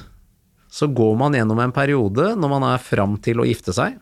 så 0.73 0.89
går 0.93 1.15
man 1.21 1.37
gjennom 1.37 1.61
en 1.63 1.75
periode 1.75 2.35
når 2.37 2.53
man 2.53 2.67
er 2.73 2.83
fram 2.83 3.17
til 3.23 3.41
å 3.41 3.47
gifte 3.49 3.75
seg, 3.77 3.97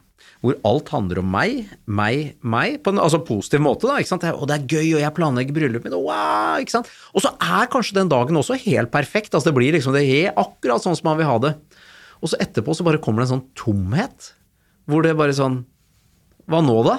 hvor 0.44 0.58
alt 0.68 0.90
handler 0.92 1.22
om 1.22 1.28
meg, 1.32 1.70
meg, 1.88 2.34
meg, 2.44 2.78
på 2.84 2.92
en 2.92 3.00
altså 3.00 3.22
positiv 3.24 3.62
måte. 3.64 3.88
da, 3.88 3.96
ikke 4.00 4.12
sant? 4.12 4.26
Og 4.36 4.44
det 4.50 4.58
er 4.58 4.66
gøy, 4.76 4.88
og 4.98 5.00
jeg 5.00 5.16
planlegger 5.16 5.56
bryllupet 5.56 5.88
mitt, 5.88 5.96
wow, 5.96 6.60
ikke 6.60 6.74
sant. 6.74 6.90
Og 7.16 7.24
så 7.24 7.32
er 7.40 7.70
kanskje 7.72 7.96
den 7.96 8.12
dagen 8.12 8.36
også 8.36 8.58
helt 8.66 8.92
perfekt. 8.92 9.32
altså 9.32 9.48
Det 9.48 9.56
blir 9.56 9.72
liksom 9.76 9.96
det 9.96 10.04
er 10.04 10.36
akkurat 10.40 10.84
sånn 10.84 10.98
som 10.98 11.08
man 11.08 11.20
vil 11.20 11.30
ha 11.30 11.38
det. 11.46 11.54
Og 12.20 12.32
så 12.32 12.40
etterpå 12.44 12.76
så 12.76 12.84
bare 12.84 13.00
kommer 13.04 13.22
det 13.22 13.30
en 13.30 13.38
sånn 13.38 13.48
tomhet, 13.56 14.34
hvor 14.88 15.04
det 15.04 15.16
bare 15.16 15.36
sånn 15.36 15.62
Hva 16.50 16.60
nå, 16.60 16.76
da? 16.84 16.98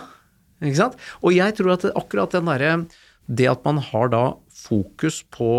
Ikke 0.65 0.79
sant? 0.79 0.95
Og 1.21 1.35
jeg 1.35 1.53
tror 1.57 1.75
at 1.75 1.85
akkurat 1.91 2.33
den 2.33 2.47
derre 2.49 2.71
Det 3.29 3.45
at 3.51 3.61
man 3.67 3.77
har 3.91 4.09
da 4.09 4.23
fokus 4.49 5.19
på 5.29 5.51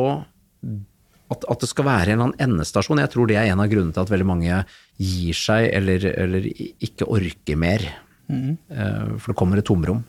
at, 1.32 1.44
at, 1.50 1.62
det 1.62 1.68
skal 1.70 1.88
være 1.88 2.12
en 2.12 2.16
eller 2.16 2.28
annen 2.28 2.44
endestasjon. 2.46 3.00
Jeg 3.02 3.12
tror 3.12 3.30
det 3.30 3.38
er 3.40 3.50
en 3.50 3.62
av 3.62 3.70
grunnene 3.70 3.94
til 3.94 4.04
at 4.04 4.12
veldig 4.12 4.28
mange 4.28 4.58
gir 5.02 5.38
seg 5.38 5.70
eller, 5.74 6.04
eller 6.12 6.50
ikke 6.50 7.08
orker 7.10 7.58
mer. 7.58 7.86
Mm. 8.30 8.54
For 9.22 9.32
det 9.32 9.38
kommer 9.38 9.60
et 9.60 9.66
tomrom. 9.66 10.04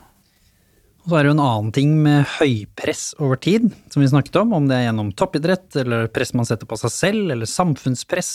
Og 1.08 1.12
så 1.12 1.16
er 1.16 1.24
det 1.24 1.30
jo 1.30 1.36
en 1.38 1.44
annen 1.46 1.72
ting 1.72 1.92
med 2.04 2.26
høypress 2.36 3.02
over 3.24 3.38
tid, 3.40 3.70
som 3.88 4.02
vi 4.02 4.10
snakket 4.10 4.34
om, 4.42 4.50
om 4.58 4.66
det 4.68 4.76
er 4.76 4.88
gjennom 4.88 5.14
toppidrett, 5.16 5.70
eller 5.80 6.10
press 6.12 6.34
man 6.36 6.44
setter 6.44 6.68
på 6.68 6.76
seg 6.76 6.92
selv, 6.92 7.30
eller 7.32 7.48
samfunnspress. 7.48 8.32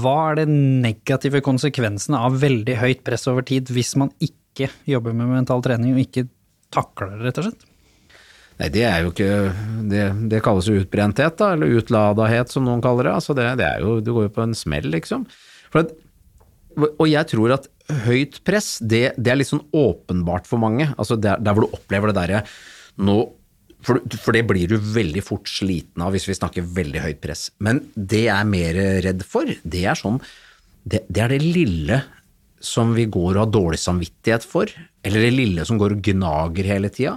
Hva 0.00 0.14
er 0.30 0.40
det 0.40 0.46
negative 0.52 1.42
konsekvensene 1.44 2.16
av 2.16 2.38
veldig 2.40 2.78
høyt 2.80 3.04
press 3.04 3.28
over 3.28 3.44
tid 3.44 3.68
hvis 3.72 3.92
man 4.00 4.08
ikke 4.24 4.70
jobber 4.88 5.12
med 5.16 5.30
mental 5.32 5.60
trening 5.64 5.94
og 5.94 6.02
ikke 6.02 6.26
takler 6.72 7.12
det, 7.12 7.28
rett 7.28 7.42
og 7.42 7.48
slett? 7.50 7.69
Nei, 8.60 8.68
det 8.72 8.84
er 8.84 9.04
jo 9.04 9.12
ikke 9.14 9.30
Det, 9.90 10.04
det 10.30 10.42
kalles 10.44 10.68
jo 10.68 10.76
utbrenthet, 10.82 11.38
da, 11.40 11.54
eller 11.56 11.80
utladahet 11.80 12.52
som 12.52 12.66
noen 12.66 12.82
kaller 12.84 13.08
det. 13.08 13.16
Altså 13.16 13.36
det, 13.36 13.48
det, 13.58 13.66
er 13.66 13.84
jo, 13.84 13.98
du 14.04 14.12
går 14.14 14.28
jo 14.28 14.36
på 14.36 14.44
en 14.44 14.56
smell, 14.56 14.90
liksom. 14.92 15.24
At, 15.78 15.94
og 16.90 17.06
jeg 17.08 17.26
tror 17.32 17.56
at 17.56 17.68
høyt 18.04 18.40
press, 18.46 18.76
det, 18.78 19.16
det, 19.16 19.32
er 19.32 19.40
litt 19.40 19.50
sånn 19.50 19.64
åpenbart 19.74 20.46
for 20.50 20.62
mange. 20.62 20.90
Altså 20.96 21.18
der, 21.18 21.40
der 21.42 21.56
hvor 21.56 21.66
du 21.66 21.76
opplever 21.78 22.12
det 22.12 22.18
derre 22.20 22.42
nå 23.00 23.18
for, 23.80 23.96
for, 24.12 24.36
det 24.36 24.44
blir 24.44 24.68
du 24.68 24.76
veldig 24.76 25.22
fort 25.24 25.48
sliten 25.48 26.02
av 26.04 26.12
hvis 26.12 26.28
vi 26.28 26.36
snakker 26.36 26.66
veldig 26.76 27.04
høyt 27.06 27.20
press. 27.24 27.48
Men 27.64 27.80
det 27.96 28.26
jeg 28.26 28.36
er 28.36 28.48
mer 28.48 28.80
redd 29.06 29.24
for, 29.26 29.48
det 29.48 29.84
er 29.88 29.98
sånn 29.98 30.20
Det, 30.84 31.06
det 31.08 31.24
er 31.24 31.32
det 31.32 31.42
lille 31.42 32.02
som 32.60 32.92
vi 32.92 33.06
går 33.08 33.34
og 33.34 33.40
har 33.40 33.52
dårlig 33.52 33.80
samvittighet 33.80 34.44
for, 34.44 34.68
eller 35.04 35.24
det 35.24 35.32
lille 35.32 35.64
som 35.64 35.80
går 35.80 35.96
og 35.96 36.02
gnager 36.04 36.68
hele 36.68 36.90
tida. 36.92 37.16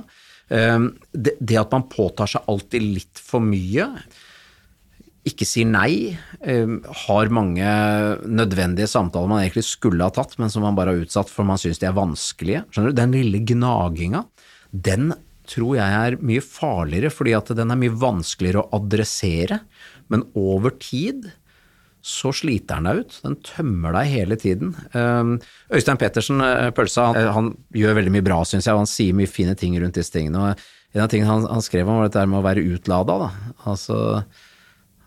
Ehm, 0.53 0.91
det, 1.11 1.57
at 1.57 1.73
man 1.73 1.87
påtar 1.89 2.29
seg 2.29 2.45
alltid 2.51 2.85
litt 2.85 3.21
for 3.21 3.43
mye, 3.43 3.87
ikke 5.23 5.47
sier 5.47 5.69
nei, 5.69 6.17
ehm, 6.43 6.81
har 7.05 7.31
mange 7.33 7.67
nødvendige 8.27 8.89
samtaler 8.91 9.31
man 9.31 9.43
egentlig 9.43 9.65
skulle 9.69 10.03
ha 10.03 10.13
tatt, 10.13 10.35
men 10.37 10.51
som 10.51 10.65
man 10.65 10.75
bare 10.77 10.93
har 10.93 11.05
utsatt 11.05 11.31
for 11.31 11.47
man 11.47 11.61
syns 11.61 11.79
de 11.81 11.87
er 11.89 11.95
vanskelige. 11.97 12.65
Skjønner 12.69 12.91
du? 12.91 12.99
Den 12.99 13.15
lille 13.15 13.39
gnaginga, 13.53 14.25
den 14.71 15.13
tror 15.49 15.77
jeg 15.77 15.99
er 15.99 16.19
mye 16.23 16.43
farligere, 16.43 17.11
fordi 17.11 17.33
at 17.35 17.51
den 17.55 17.71
er 17.73 17.79
mye 17.79 17.95
vanskeligere 18.03 18.63
å 18.63 18.79
adressere. 18.79 19.61
Men 20.11 20.27
over 20.39 20.75
tid 20.79 21.31
så 22.03 22.33
sliter 22.35 22.81
den 22.81 22.89
deg 22.89 22.97
ut. 22.99 23.17
Den 23.23 23.35
tømmer 23.47 23.95
deg 23.95 24.09
hele 24.11 24.35
tiden. 24.39 24.73
Ehm, 24.91 25.37
Øystein 25.71 25.99
Pettersen, 26.01 26.41
eh, 26.43 26.69
Pølsa, 26.75 27.13
han, 27.15 27.29
han 27.37 27.51
gjør 27.71 27.95
veldig 28.01 28.11
mye 28.11 28.25
bra, 28.25 28.41
syns 28.43 28.67
jeg, 28.67 28.75
og 28.75 28.83
han 28.83 28.91
sier 28.91 29.15
mye 29.15 29.31
fine 29.31 29.55
ting 29.55 29.77
rundt 29.79 29.95
disse 29.95 30.11
tingene. 30.11 30.41
Og 30.41 30.97
en 30.97 31.05
av 31.05 31.13
tingene 31.13 31.31
han, 31.31 31.45
han 31.47 31.63
skrev 31.63 31.87
om, 31.87 32.01
var 32.01 32.09
dette 32.09 32.25
med 32.27 32.41
å 32.41 32.43
være 32.43 32.65
utlada. 32.75 33.15
Da. 33.23 33.53
Altså, 33.71 34.01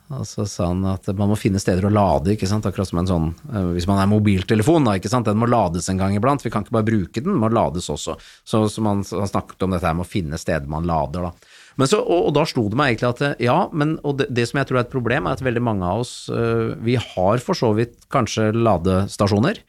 altså 0.09 0.47
sa 0.49 0.70
han 0.70 0.80
at 0.88 1.11
man 1.18 1.34
må 1.34 1.36
finne 1.36 1.61
steder 1.61 1.84
å 1.84 1.92
lade, 1.92 2.32
ikke 2.32 2.49
sant? 2.49 2.64
akkurat 2.64 2.88
som 2.88 3.03
en 3.03 3.12
sånn 3.12 3.28
eh, 3.53 3.70
Hvis 3.76 3.90
man 3.90 4.01
er 4.01 4.09
mobiltelefon, 4.11 4.88
da, 4.88 4.97
ikke 4.97 5.12
sant? 5.12 5.28
den 5.28 5.42
må 5.42 5.51
lades 5.53 5.90
en 5.92 6.01
gang 6.01 6.16
iblant. 6.16 6.49
Vi 6.49 6.55
kan 6.55 6.64
ikke 6.64 6.78
bare 6.78 6.88
bruke 6.88 7.20
den, 7.20 7.34
den 7.34 7.44
må 7.44 7.53
lades 7.53 7.92
også. 7.92 8.16
Så, 8.40 8.64
så 8.72 8.88
man, 8.88 9.05
han 9.05 9.32
snakket 9.34 9.68
om 9.68 9.76
dette 9.76 9.92
med 9.92 10.09
å 10.09 10.14
finne 10.16 10.40
steder 10.40 10.64
man 10.72 10.88
lader, 10.88 11.28
da. 11.28 11.53
Men 11.77 11.91
så, 11.91 12.01
og, 12.01 12.29
og, 12.29 12.35
da 12.37 12.45
slo 12.49 12.66
det 12.72 12.79
meg 12.79 12.95
egentlig 12.95 13.11
at 13.12 13.43
ja, 13.45 13.57
men 13.77 13.97
og 14.01 14.20
det, 14.20 14.31
det, 14.33 14.47
som 14.49 14.61
jeg 14.61 14.68
tror 14.70 14.81
er 14.81 14.87
et 14.87 14.93
problem, 14.93 15.27
er 15.29 15.37
at 15.37 15.45
veldig 15.45 15.62
mange 15.64 15.89
av 15.89 16.05
oss 16.07 16.14
uh, 16.33 16.72
vi 16.85 16.97
har 17.01 17.43
for 17.45 17.59
så 17.59 17.72
vidt 17.77 17.99
kanskje 18.12 18.53
ladestasjoner, 18.57 19.61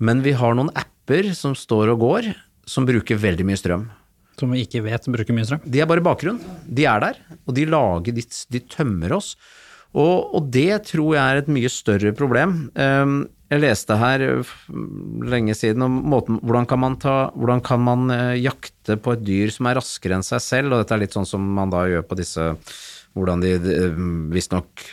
Men 0.00 0.22
vi 0.24 0.32
har 0.32 0.54
noen 0.56 0.70
apper 0.72 1.34
som 1.36 1.52
står 1.58 1.90
og 1.92 2.00
går, 2.00 2.30
som 2.64 2.86
bruker 2.88 3.18
veldig 3.20 3.44
mye 3.44 3.58
strøm. 3.58 3.88
Som 4.40 4.54
vi 4.54 4.62
ikke 4.64 4.80
vet 4.86 5.04
bruker 5.10 5.36
mye 5.36 5.44
strøm. 5.44 5.66
De 5.66 5.82
er 5.82 5.88
bare 5.90 6.00
bakgrunn. 6.00 6.38
De 6.64 6.86
er 6.88 7.02
der, 7.02 7.18
og 7.44 7.52
de 7.58 7.66
lager, 7.68 8.14
de, 8.16 8.24
de 8.24 8.62
tømmer 8.70 9.12
oss. 9.18 9.34
Og, 9.90 10.34
og, 10.36 10.48
det 10.54 10.84
tror 10.86 11.16
jeg 11.16 11.22
er 11.22 11.40
et 11.40 11.50
mye 11.50 11.70
større 11.72 12.12
problem. 12.16 12.68
Um, 12.78 13.24
jeg 13.50 13.64
leste 13.64 13.96
her 13.98 14.22
lenge 15.26 15.56
siden 15.58 15.82
om 15.82 15.96
måten, 16.12 16.38
hvordan 16.46 16.68
kan 16.70 16.78
man, 16.78 16.94
ta, 17.02 17.16
hvordan 17.34 17.64
kan 17.66 17.82
man 17.82 18.06
uh, 18.12 18.38
jakte 18.38 18.94
på 19.02 19.16
et 19.16 19.24
dyr 19.26 19.50
som 19.50 19.66
er 19.66 19.80
raskere 19.80 20.20
enn 20.20 20.26
seg 20.26 20.44
selv, 20.44 20.70
og 20.70 20.84
dette 20.84 20.94
er 20.94 21.02
litt 21.02 21.18
sånn 21.18 21.26
som 21.26 21.42
man 21.58 21.74
da 21.74 21.82
gjør 21.90 22.06
på 22.06 22.20
disse 22.20 22.52
hvordan 23.18 23.40
de 23.42 23.56
visstnok 24.30 24.84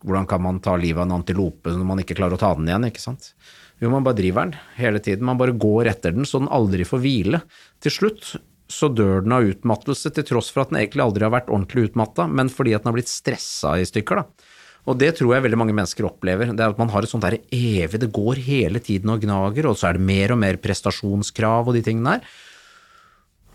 Hvordan 0.00 0.24
kan 0.30 0.40
man 0.40 0.62
ta 0.64 0.78
livet 0.80 1.02
av 1.02 1.10
en 1.10 1.18
antilope 1.18 1.74
når 1.74 1.84
man 1.84 2.00
ikke 2.00 2.16
klarer 2.16 2.38
å 2.38 2.40
ta 2.40 2.54
den 2.56 2.70
igjen, 2.70 2.86
ikke 2.88 3.02
sant. 3.02 3.34
Jo, 3.82 3.90
man 3.92 4.06
bare 4.06 4.16
driver 4.16 4.46
den 4.46 4.56
hele 4.78 5.02
tiden. 5.04 5.26
Man 5.28 5.36
bare 5.40 5.52
går 5.52 5.90
etter 5.92 6.14
den 6.16 6.24
så 6.24 6.40
den 6.40 6.52
aldri 6.52 6.86
får 6.88 7.02
hvile. 7.02 7.42
Til 7.84 7.92
slutt 7.92 8.30
så 8.72 8.88
dør 8.90 9.22
den 9.22 9.34
av 9.36 9.46
utmattelse, 9.46 10.10
til 10.10 10.26
tross 10.26 10.48
for 10.50 10.64
at 10.64 10.72
den 10.72 10.80
egentlig 10.80 11.04
aldri 11.04 11.26
har 11.26 11.34
vært 11.34 11.52
ordentlig 11.52 11.90
utmatta, 11.90 12.26
men 12.26 12.50
fordi 12.50 12.74
at 12.74 12.82
den 12.82 12.90
har 12.90 12.96
blitt 12.96 13.12
stressa 13.12 13.76
i 13.78 13.86
stykker, 13.86 14.22
da. 14.22 14.45
Og 14.86 14.98
det 15.00 15.12
tror 15.18 15.34
jeg 15.34 15.44
veldig 15.46 15.58
mange 15.58 15.74
mennesker 15.74 16.06
opplever. 16.06 16.52
Det 16.54 16.62
er 16.62 16.74
at 16.74 16.80
man 16.80 16.90
har 16.92 17.02
et 17.02 17.10
sånt 17.10 17.24
der 17.26 17.40
evig 17.50 17.98
Det 18.02 18.12
går 18.14 18.38
hele 18.46 18.82
tiden 18.82 19.10
og 19.10 19.24
gnager, 19.24 19.66
og 19.66 19.78
så 19.78 19.90
er 19.90 19.98
det 19.98 20.06
mer 20.06 20.34
og 20.34 20.38
mer 20.42 20.60
prestasjonskrav 20.62 21.66
og 21.66 21.74
de 21.74 21.82
tingene 21.86 22.16
der. 22.16 22.36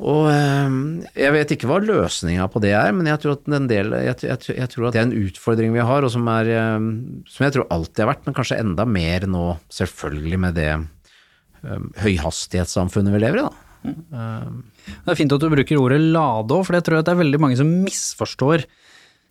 Og 0.01 0.25
eh, 0.31 0.75
jeg 1.21 1.33
vet 1.35 1.51
ikke 1.53 1.69
hva 1.69 1.77
løsninga 1.83 2.47
på 2.51 2.61
det 2.63 2.73
er, 2.73 2.89
men 2.95 3.07
jeg 3.07 3.21
tror, 3.21 3.37
del, 3.69 3.93
jeg, 4.01 4.17
jeg, 4.25 4.55
jeg 4.57 4.69
tror 4.73 4.87
at 4.87 4.95
det 4.95 5.01
er 5.01 5.07
en 5.07 5.27
utfordring 5.27 5.75
vi 5.75 5.85
har, 5.91 6.07
og 6.07 6.13
som, 6.13 6.25
er, 6.33 6.49
eh, 6.57 6.87
som 7.29 7.45
jeg 7.45 7.55
tror 7.55 7.69
alltid 7.77 8.03
har 8.03 8.11
vært, 8.15 8.23
men 8.25 8.37
kanskje 8.37 8.59
enda 8.63 8.87
mer 8.89 9.27
nå, 9.29 9.45
selvfølgelig 9.71 10.39
med 10.41 10.57
det 10.57 10.71
um, 10.81 11.91
høyhastighetssamfunnet 12.01 13.13
vi 13.13 13.21
lever 13.21 13.43
i, 13.43 13.45
da. 13.45 13.67
Mm. 13.81 14.57
Det 15.05 15.09
er 15.09 15.17
fint 15.17 15.33
at 15.33 15.41
du 15.41 15.49
bruker 15.49 15.79
ordet 15.81 16.01
lade 16.01 16.53
òg, 16.53 16.65
for 16.65 16.77
jeg 16.77 16.85
tror 16.85 16.99
at 16.99 17.07
det 17.07 17.13
er 17.15 17.21
veldig 17.21 17.39
mange 17.41 17.57
som 17.61 17.69
misforstår 17.85 18.65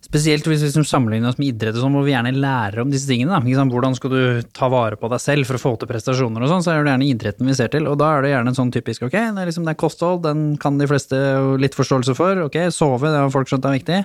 Spesielt 0.01 0.47
hvis 0.49 0.63
vi 0.65 0.83
sammenligner 0.87 1.29
oss 1.29 1.37
med 1.37 1.51
idrett 1.51 1.75
og 1.77 1.83
sånn, 1.83 1.93
hvor 1.93 2.05
vi 2.07 2.15
gjerne 2.15 2.33
lærer 2.33 2.81
om 2.81 2.89
disse 2.89 3.05
tingene. 3.05 3.37
Da. 3.37 3.65
Hvordan 3.69 3.93
skal 3.95 4.13
du 4.13 4.47
ta 4.49 4.65
vare 4.73 4.97
på 4.97 5.11
deg 5.11 5.21
selv 5.21 5.45
for 5.47 5.59
å 5.59 5.61
få 5.61 5.73
til 5.77 5.91
prestasjoner 5.91 6.41
og 6.41 6.49
sånn, 6.49 6.63
så 6.65 6.73
er 6.73 6.81
det 6.81 6.95
gjerne 6.95 7.09
idretten 7.11 7.51
vi 7.51 7.57
ser 7.57 7.69
til. 7.73 7.85
Og 7.91 7.99
da 8.01 8.09
er 8.15 8.25
det 8.25 8.31
gjerne 8.33 8.51
en 8.51 8.57
sånn 8.57 8.73
typisk 8.73 9.05
ok, 9.05 9.13
det 9.13 9.43
er, 9.43 9.51
liksom, 9.51 9.67
det 9.67 9.75
er 9.75 9.79
kosthold, 9.83 10.23
den 10.25 10.41
kan 10.61 10.81
de 10.81 10.89
fleste 10.89 11.19
litt 11.61 11.77
forståelse 11.77 12.15
for. 12.17 12.41
Ok, 12.47 12.57
sove, 12.73 13.11
det 13.13 13.21
har 13.21 13.31
folk 13.33 13.51
skjønt 13.51 13.69
er 13.69 13.77
viktig. 13.77 14.01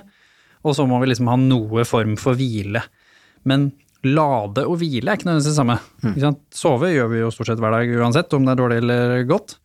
Og 0.67 0.77
så 0.77 0.85
må 0.89 1.01
vi 1.01 1.09
liksom 1.09 1.31
ha 1.31 1.37
noe 1.41 1.85
form 1.87 2.13
for 2.21 2.37
hvile. 2.37 2.83
Men 3.49 3.71
lade 4.05 4.67
og 4.69 4.77
hvile 4.83 5.09
er 5.09 5.17
ikke 5.17 5.31
nødvendigvis 5.31 5.49
det 5.49 5.57
samme. 5.57 5.79
Mm. 6.05 6.37
Sove 6.53 6.91
gjør 6.93 7.09
vi 7.09 7.23
jo 7.23 7.31
stort 7.33 7.49
sett 7.49 7.63
hver 7.63 7.73
dag 7.73 7.95
uansett, 7.97 8.37
om 8.37 8.45
det 8.45 8.53
er 8.53 8.61
dårlig 8.61 8.83
eller 8.83 9.25
godt. 9.29 9.57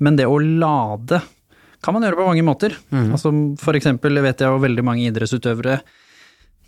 Men 0.00 0.16
det 0.16 0.24
å 0.24 0.40
lade 0.40 1.20
kan 1.80 1.96
man 1.96 2.04
gjøre 2.04 2.18
på 2.18 2.28
mange 2.28 2.44
måter. 2.46 2.76
Mm. 2.92 3.10
Altså, 3.16 3.32
for 3.60 3.78
eksempel 3.78 4.20
vet 4.24 4.42
jeg 4.42 4.52
jo 4.52 4.62
veldig 4.62 4.84
mange 4.86 5.08
idrettsutøvere 5.08 5.80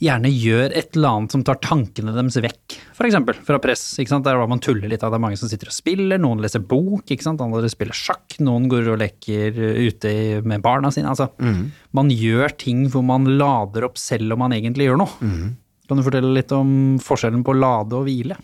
gjerne 0.03 0.31
gjør 0.35 0.73
et 0.75 0.97
eller 0.97 1.17
annet 1.17 1.35
som 1.35 1.45
tar 1.47 1.61
tankene 1.63 2.15
deres 2.15 2.39
vekk, 2.43 2.77
for 2.97 3.07
eksempel 3.07 3.37
fra 3.47 3.61
press. 3.63 3.85
ikke 4.03 4.11
sant? 4.11 4.27
Der 4.27 4.41
man 4.51 4.63
tuller 4.63 4.91
litt 4.91 5.05
av 5.05 5.13
det 5.13 5.21
er 5.21 5.25
mange 5.25 5.39
som 5.39 5.51
sitter 5.51 5.71
og 5.71 5.77
spiller, 5.77 6.19
noen 6.23 6.43
leser 6.43 6.63
bok, 6.65 7.05
ikke 7.07 7.27
sant? 7.27 7.43
andre 7.45 7.71
spiller 7.71 7.97
sjakk, 7.97 8.39
noen 8.43 8.69
går 8.73 8.93
og 8.95 9.01
leker 9.03 9.59
ute 9.79 10.15
med 10.49 10.65
barna 10.65 10.91
sine. 10.95 11.13
Altså, 11.13 11.31
mm. 11.39 11.63
man 11.99 12.11
gjør 12.11 12.57
ting 12.59 12.87
hvor 12.91 13.07
man 13.07 13.29
lader 13.39 13.87
opp 13.87 14.01
selv 14.01 14.35
om 14.35 14.43
man 14.43 14.57
egentlig 14.57 14.91
gjør 14.91 15.03
noe. 15.05 15.19
Mm. 15.23 15.53
Kan 15.87 16.01
du 16.01 16.07
fortelle 16.07 16.35
litt 16.35 16.55
om 16.57 16.99
forskjellen 17.03 17.45
på 17.47 17.55
lade 17.59 17.99
og 17.99 18.09
hvile? 18.09 18.39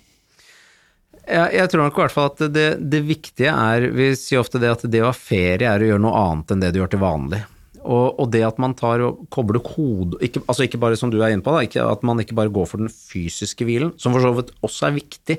Jeg, 1.29 1.53
jeg, 1.59 1.69
tror 1.71 1.85
nok 1.85 1.99
i 1.99 2.03
hvert 2.03 2.15
fall 2.15 2.31
at 2.31 2.43
det, 2.55 2.67
det, 2.81 3.03
viktige 3.05 3.53
er 3.53 3.91
Vi 3.93 4.09
sier 4.17 4.41
ofte 4.41 4.61
det 4.63 4.71
at 4.73 4.85
det 4.89 5.03
å 5.03 5.11
ha 5.11 5.17
ferie 5.17 5.69
er 5.69 5.85
å 5.85 5.91
gjøre 5.91 6.05
noe 6.05 6.23
annet 6.23 6.55
enn 6.55 6.63
det 6.65 6.73
du 6.73 6.81
gjør 6.81 6.93
til 6.95 7.03
vanlig. 7.03 7.43
Og, 7.85 8.19
og 8.21 8.31
det 8.33 8.43
at 8.47 8.59
man 8.61 8.75
tar 8.77 9.05
og 9.05 9.21
kobler 9.33 9.63
kode 9.65 10.19
ikke, 10.25 10.43
Altså 10.47 10.67
ikke 10.67 10.81
bare 10.83 10.99
som 10.99 11.13
du 11.13 11.21
er 11.21 11.33
inne 11.33 11.45
på, 11.45 11.55
da, 11.55 11.63
ikke, 11.65 11.85
at 11.85 12.05
man 12.07 12.21
ikke 12.23 12.37
bare 12.39 12.53
går 12.53 12.69
for 12.71 12.83
den 12.83 12.91
fysiske 12.93 13.69
hvilen, 13.69 13.95
som 14.01 14.17
for 14.17 14.25
så 14.25 14.35
vidt 14.41 14.53
også 14.67 14.89
er 14.89 14.99
viktig. 14.99 15.39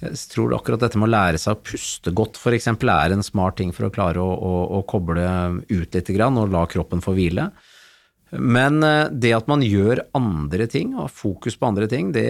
Jeg 0.00 0.18
tror 0.32 0.54
akkurat 0.56 0.82
dette 0.82 0.98
med 0.98 1.08
å 1.08 1.14
lære 1.14 1.38
seg 1.38 1.54
å 1.54 1.62
puste 1.62 2.10
godt 2.16 2.40
f.eks. 2.40 2.66
er 2.74 3.14
en 3.14 3.22
smart 3.22 3.58
ting 3.60 3.70
for 3.74 3.86
å 3.86 3.92
klare 3.94 4.22
å, 4.22 4.32
å, 4.34 4.54
å 4.78 4.82
koble 4.88 5.26
ut 5.70 5.94
litt 5.94 6.10
og 6.16 6.54
la 6.54 6.64
kroppen 6.70 7.04
få 7.04 7.14
hvile. 7.14 7.50
Men 8.34 8.82
eh, 8.82 9.06
det 9.12 9.32
at 9.36 9.48
man 9.50 9.62
gjør 9.62 10.02
andre 10.16 10.66
ting, 10.70 10.94
og 10.96 11.06
har 11.06 11.14
fokus 11.14 11.56
på 11.58 11.68
andre 11.68 11.86
ting, 11.90 12.10
det, 12.14 12.28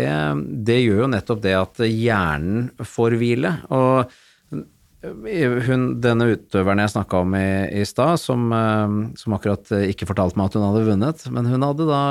det 0.66 0.80
gjør 0.82 1.04
jo 1.04 1.12
nettopp 1.14 1.42
det 1.44 1.56
at 1.56 1.82
hjernen 1.88 2.68
får 2.84 3.16
hvile. 3.20 3.54
Og 3.72 4.12
eh, 4.52 5.56
hun, 5.68 5.88
denne 6.04 6.28
utøveren 6.34 6.84
jeg 6.84 6.94
snakka 6.96 7.22
om 7.24 7.38
i, 7.38 7.48
i 7.80 7.86
stad, 7.88 8.20
som, 8.20 8.50
eh, 8.52 8.98
som, 9.16 9.38
akkurat 9.38 9.72
ikke 9.86 10.08
fortalte 10.10 10.38
meg 10.38 10.50
at 10.50 10.58
hun 10.58 10.68
hadde 10.68 10.84
vunnet, 10.90 11.26
men 11.32 11.48
hun 11.48 11.64
hadde 11.64 11.88
da 11.88 12.02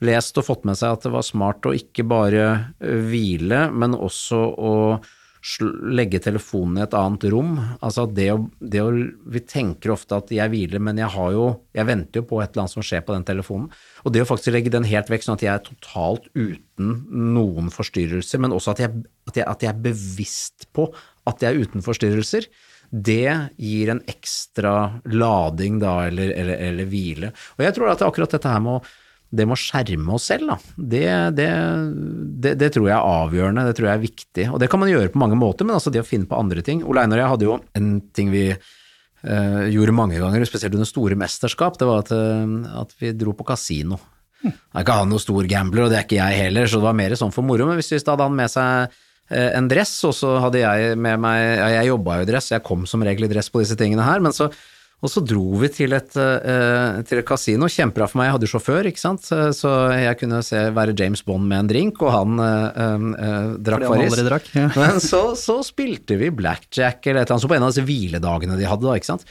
lest 0.00 0.38
og 0.40 0.46
fått 0.46 0.66
med 0.66 0.78
seg 0.80 0.96
at 0.96 1.04
det 1.04 1.12
var 1.12 1.24
smart 1.26 1.66
å 1.68 1.76
ikke 1.76 2.06
bare 2.08 2.44
hvile, 2.80 3.66
men 3.68 3.94
også 3.94 4.38
å 4.56 4.76
legge 5.40 6.20
telefonen 6.20 6.78
i 6.78 6.82
et 6.84 6.94
annet 6.96 7.24
rom. 7.32 7.54
Altså 7.80 8.04
det 8.06 8.26
å, 8.34 8.40
det 8.60 8.82
å, 8.84 8.90
Vi 9.32 9.40
tenker 9.48 9.94
ofte 9.94 10.18
at 10.18 10.32
jeg 10.34 10.52
hviler, 10.52 10.82
men 10.84 11.00
jeg 11.00 11.08
har 11.14 11.30
jo 11.32 11.44
Jeg 11.76 11.88
venter 11.88 12.20
jo 12.20 12.28
på 12.28 12.40
et 12.42 12.50
eller 12.50 12.66
annet 12.66 12.74
som 12.74 12.84
skjer 12.84 13.04
på 13.06 13.16
den 13.16 13.24
telefonen. 13.28 13.70
Og 14.04 14.12
det 14.12 14.24
å 14.24 14.28
faktisk 14.28 14.52
legge 14.52 14.72
den 14.72 14.88
helt 14.88 15.08
vekk, 15.12 15.24
sånn 15.24 15.38
at 15.38 15.46
jeg 15.46 15.52
er 15.54 15.64
totalt 15.64 16.28
uten 16.34 16.92
noen 17.36 17.72
forstyrrelser, 17.72 18.42
men 18.42 18.56
også 18.56 18.74
at 18.74 18.84
jeg, 18.84 19.04
at 19.30 19.40
jeg, 19.40 19.46
at 19.48 19.64
jeg 19.64 19.72
er 19.72 19.84
bevisst 19.88 20.68
på 20.76 20.90
at 21.28 21.44
jeg 21.44 21.52
er 21.52 21.64
uten 21.64 21.84
forstyrrelser, 21.84 22.48
det 22.90 23.30
gir 23.60 23.92
en 23.92 24.00
ekstra 24.10 24.74
lading 25.08 25.78
da, 25.82 26.00
eller, 26.10 26.32
eller, 26.34 26.58
eller 26.70 26.88
hvile. 26.90 27.30
Og 27.56 27.64
jeg 27.64 27.76
tror 27.76 27.92
at 27.92 28.02
akkurat 28.04 28.34
dette 28.34 28.50
her 28.50 28.64
med 28.64 28.80
å 28.80 28.84
det 29.30 29.46
med 29.46 29.54
å 29.54 29.60
skjerme 29.60 30.16
oss 30.16 30.26
selv, 30.26 30.50
da, 30.50 30.56
det, 30.76 31.06
det, 31.38 31.48
det, 32.42 32.54
det, 32.58 32.70
tror 32.74 32.88
jeg 32.88 32.96
er 32.96 33.10
avgjørende, 33.22 33.64
det 33.68 33.76
tror 33.78 33.88
jeg 33.88 33.98
er 33.98 34.02
viktig. 34.02 34.46
Og 34.50 34.58
det 34.62 34.68
kan 34.72 34.82
man 34.82 34.90
gjøre 34.90 35.12
på 35.14 35.20
mange 35.22 35.38
måter, 35.38 35.66
men 35.66 35.76
altså 35.76 35.92
det 35.94 36.02
å 36.02 36.06
finne 36.08 36.26
på 36.26 36.38
andre 36.38 36.64
ting. 36.66 36.82
Ole 36.82 37.04
Einar 37.04 37.20
og 37.20 37.22
jeg 37.22 37.32
hadde 37.34 37.46
jo 37.46 37.58
en 37.78 37.92
ting 38.16 38.32
vi 38.34 38.44
uh, 38.50 39.66
gjorde 39.70 39.94
mange 39.94 40.18
ganger, 40.18 40.46
spesielt 40.50 40.74
under 40.74 40.88
store 40.88 41.18
mesterskap, 41.20 41.78
det 41.78 41.86
var 41.86 42.02
at, 42.02 42.10
uh, 42.10 42.82
at 42.82 42.96
vi 42.98 43.14
dro 43.14 43.36
på 43.38 43.46
kasino. 43.52 44.00
Jeg 44.40 44.56
er 44.56 44.84
ikke 44.84 44.96
han 44.96 45.10
noen 45.12 45.22
stor 45.22 45.46
gambler, 45.48 45.84
og 45.84 45.92
det 45.92 46.00
er 46.00 46.06
ikke 46.06 46.18
jeg 46.18 46.42
heller, 46.46 46.66
så 46.66 46.80
det 46.80 46.88
var 46.88 46.98
mer 46.98 47.14
sånn 47.18 47.34
for 47.34 47.46
moro. 47.46 47.68
Men 47.68 47.78
hvis, 47.78 47.92
vi 47.92 48.00
da 48.00 48.14
hadde 48.14 48.26
han 48.26 48.38
med 48.38 48.52
seg 48.52 48.98
eh, 49.28 49.50
en 49.58 49.68
dress, 49.70 49.92
og 50.08 50.14
så 50.16 50.34
hadde 50.46 50.62
jeg 50.62 50.96
med 50.96 51.20
meg 51.20 51.40
ja, 51.44 51.68
Jeg 51.76 51.90
jobba 51.90 52.18
jo 52.18 52.24
i 52.24 52.30
dress, 52.30 52.52
jeg 52.54 52.64
kom 52.64 52.86
som 52.88 53.04
regel 53.04 53.28
i 53.28 53.32
dress 53.32 53.52
på 53.52 53.60
disse 53.60 53.76
tingene 53.80 54.06
her, 54.06 54.22
men 54.24 54.34
så 54.36 54.48
og 55.00 55.08
så 55.08 55.22
dro 55.24 55.56
vi 55.62 55.70
til 55.72 55.94
et, 55.96 56.16
uh, 56.18 57.00
til 57.08 57.20
et 57.22 57.26
kasino, 57.26 57.68
kjempebra 57.72 58.08
for 58.10 58.20
meg, 58.20 58.28
jeg 58.28 58.36
hadde 58.36 58.50
sjåfør, 58.52 58.88
ikke 58.90 59.00
sant, 59.00 59.30
så 59.56 59.70
jeg 59.96 60.18
kunne 60.20 60.42
se, 60.44 60.64
være 60.76 60.96
James 60.98 61.22
Bond 61.24 61.48
med 61.48 61.64
en 61.64 61.70
drink, 61.70 62.02
og 62.04 62.12
han 62.12 62.42
uh, 62.42 63.06
uh, 63.16 63.54
drakk 63.64 63.86
Farris. 63.86 64.18
Drakk, 64.26 64.50
ja. 64.58 64.66
Men 64.76 65.00
så, 65.00 65.22
så, 65.40 65.60
spilte 65.64 66.18
vi 66.20 66.28
blackjack 66.34 67.08
eller 67.08 67.22
et 67.22 67.30
eller 67.30 67.38
annet, 67.38 67.46
så 67.46 67.52
på 67.52 67.56
en 67.56 67.64
av 67.64 67.72
disse 67.72 67.86
hviledagene 67.88 68.60
de 68.60 68.68
hadde 68.68 68.88
da, 68.88 68.98
ikke 69.00 69.12
sant. 69.14 69.24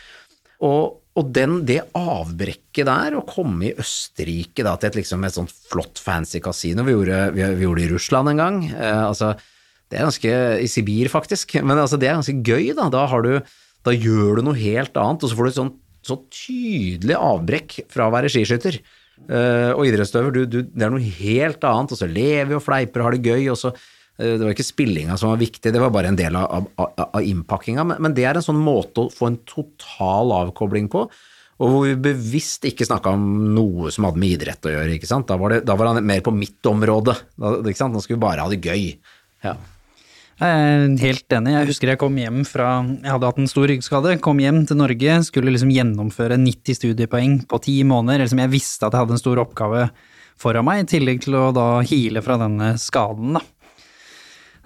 Og, 0.66 0.98
og 1.20 1.30
den, 1.38 1.60
det 1.70 1.84
avbrekket 1.98 2.90
der, 2.90 3.20
å 3.20 3.24
komme 3.30 3.70
i 3.70 3.76
Østerrike 3.78 4.66
da, 4.66 4.74
til 4.80 4.90
et, 4.90 5.00
liksom, 5.04 5.30
et 5.30 5.38
sånt 5.38 5.54
flott, 5.70 6.02
fancy 6.02 6.42
kasino, 6.42 6.88
vi 6.88 6.98
gjorde, 6.98 7.22
vi, 7.38 7.46
vi 7.60 7.68
gjorde 7.68 7.84
det 7.84 7.88
i 7.92 7.94
Russland 7.94 8.34
en 8.34 8.42
gang, 8.42 8.62
altså 8.82 9.36
det 9.90 9.98
er 9.98 10.06
ganske 10.06 10.34
I 10.62 10.68
Sibir, 10.70 11.10
faktisk, 11.10 11.56
men 11.66 11.80
altså, 11.82 11.98
det 11.98 12.10
er 12.10 12.20
ganske 12.20 12.38
gøy, 12.46 12.72
da. 12.78 12.90
Da 12.94 13.08
har 13.10 13.26
du 13.26 13.32
da 13.88 13.94
gjør 13.96 14.40
du 14.40 14.48
noe 14.50 14.60
helt 14.60 14.98
annet, 15.00 15.24
og 15.24 15.32
så 15.32 15.38
får 15.38 15.48
du 15.48 15.52
et 15.52 15.60
sånn 15.60 15.76
så 16.06 16.18
tydelig 16.32 17.16
avbrekk 17.18 17.80
fra 17.92 18.08
å 18.08 18.14
være 18.14 18.32
skiskytter 18.32 18.80
uh, 18.80 19.72
og 19.76 19.86
idrettsutøver. 19.88 20.46
Det 20.48 20.86
er 20.86 20.94
noe 20.94 21.16
helt 21.20 21.66
annet, 21.68 21.96
og 21.96 22.00
så 22.00 22.10
lever 22.10 22.52
vi 22.52 22.60
og 22.60 22.64
fleiper 22.66 23.02
og 23.02 23.10
har 23.10 23.18
det 23.18 23.34
gøy. 23.34 23.50
og 23.52 23.60
så 23.60 23.74
uh, 23.74 23.82
Det 24.24 24.44
var 24.46 24.54
ikke 24.56 24.68
spillinga 24.68 25.18
som 25.20 25.34
var 25.34 25.42
viktig, 25.42 25.74
det 25.76 25.82
var 25.84 25.92
bare 25.96 26.14
en 26.14 26.20
del 26.20 26.38
av, 26.40 26.70
av, 26.80 26.94
av 27.10 27.26
innpakkinga. 27.26 27.86
Men, 27.92 28.00
men, 28.06 28.16
det 28.18 28.28
er 28.30 28.40
en 28.40 28.48
sånn 28.48 28.64
måte 28.64 29.06
å 29.06 29.12
få 29.14 29.32
en 29.32 29.42
total 29.50 30.34
avkobling 30.46 30.88
på. 30.92 31.06
Og 31.60 31.74
hvor 31.74 31.84
vi 31.90 31.98
bevisst 32.00 32.64
ikke 32.70 32.88
snakka 32.88 33.12
om 33.18 33.24
noe 33.52 33.90
som 33.92 34.08
hadde 34.08 34.22
med 34.22 34.38
idrett 34.38 34.64
å 34.64 34.72
gjøre. 34.72 35.00
Da 35.28 35.36
var, 35.36 35.52
det, 35.52 35.66
da 35.68 35.76
var 35.76 35.92
han 35.92 36.06
mer 36.08 36.24
på 36.24 36.32
mitt 36.32 36.64
område. 36.72 37.18
Da? 37.36 37.52
Nå 37.60 38.00
skulle 38.00 38.16
vi 38.16 38.24
bare 38.24 38.46
ha 38.46 38.54
det 38.54 38.62
gøy. 38.64 38.94
Ja. 39.44 39.58
Helt 40.40 41.34
enig. 41.36 41.52
Jeg 41.52 41.68
husker 41.68 41.92
jeg 41.92 42.00
kom 42.00 42.16
hjem 42.16 42.46
fra 42.48 42.80
Jeg 42.80 43.12
hadde 43.12 43.28
hatt 43.28 43.42
en 43.42 43.50
stor 43.52 43.68
ryggskade. 43.68 44.16
Kom 44.24 44.40
hjem 44.40 44.62
til 44.70 44.80
Norge, 44.80 45.18
skulle 45.28 45.52
liksom 45.52 45.74
gjennomføre 45.76 46.40
90 46.40 46.80
studiepoeng 46.80 47.42
på 47.50 47.60
ti 47.66 47.82
måneder. 47.84 48.24
Liksom 48.24 48.40
jeg 48.46 48.54
visste 48.54 48.88
at 48.88 48.96
jeg 48.96 49.04
hadde 49.04 49.18
en 49.18 49.22
stor 49.22 49.42
oppgave 49.44 49.90
foran 50.40 50.64
meg, 50.64 50.86
i 50.86 50.88
tillegg 50.88 51.26
til 51.26 51.36
å 51.36 51.50
da 51.52 51.82
hile 51.84 52.24
fra 52.24 52.38
denne 52.40 52.78
skaden, 52.80 53.36
da. 53.36 53.44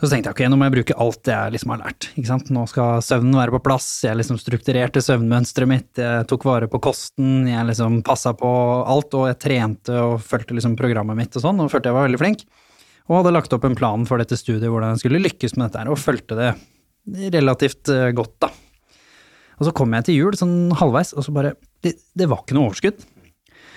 Så 0.04 0.10
tenkte 0.12 0.30
jeg 0.30 0.36
ok, 0.36 0.42
nå 0.52 0.58
må 0.60 0.68
jeg 0.68 0.74
bruke 0.74 0.96
alt 1.00 1.30
jeg 1.32 1.54
liksom 1.56 1.72
har 1.74 1.80
lært. 1.80 2.10
ikke 2.12 2.28
sant? 2.28 2.50
Nå 2.54 2.66
skal 2.70 3.02
søvnen 3.02 3.38
være 3.40 3.56
på 3.56 3.62
plass, 3.66 3.88
jeg 4.04 4.20
liksom 4.20 4.38
strukturerte 4.42 5.02
søvnmønsteret 5.02 5.72
mitt, 5.72 5.90
jeg 5.98 6.28
tok 6.30 6.46
vare 6.46 6.68
på 6.70 6.82
kosten, 6.84 7.48
jeg 7.50 7.70
liksom 7.70 8.02
passa 8.06 8.36
på 8.38 8.52
alt, 8.84 9.16
og 9.16 9.30
jeg 9.32 9.40
trente 9.42 9.96
og 10.04 10.20
fulgte 10.22 10.58
liksom 10.60 10.76
programmet 10.78 11.18
mitt 11.18 11.40
og 11.40 11.46
sånn, 11.48 11.64
og 11.64 11.72
følte 11.72 11.90
jeg 11.90 11.98
var 11.98 12.10
veldig 12.10 12.22
flink 12.22 12.46
og 13.10 13.18
hadde 13.20 13.34
lagt 13.36 13.54
opp 13.56 13.66
en 13.68 13.78
plan 13.78 14.06
for 14.08 14.22
dette 14.22 14.38
studiet, 14.40 14.70
hvordan 14.72 14.94
jeg 14.94 15.04
skulle 15.04 15.24
lykkes 15.24 15.58
med 15.58 15.68
dette 15.68 15.92
og 15.92 16.00
fulgte 16.00 16.38
det 16.40 16.52
relativt 17.34 17.92
eh, 17.92 18.12
godt, 18.16 18.38
da. 18.46 18.52
Og 19.60 19.68
så 19.68 19.74
kom 19.76 19.92
jeg 19.96 20.08
til 20.08 20.22
jul 20.22 20.38
sånn 20.38 20.72
halvveis, 20.80 21.14
og 21.14 21.26
så 21.26 21.34
bare 21.36 21.56
Det, 21.84 21.98
det 22.16 22.30
var 22.32 22.46
ikke 22.46 22.56
noe 22.56 22.70
overskudd. 22.70 23.02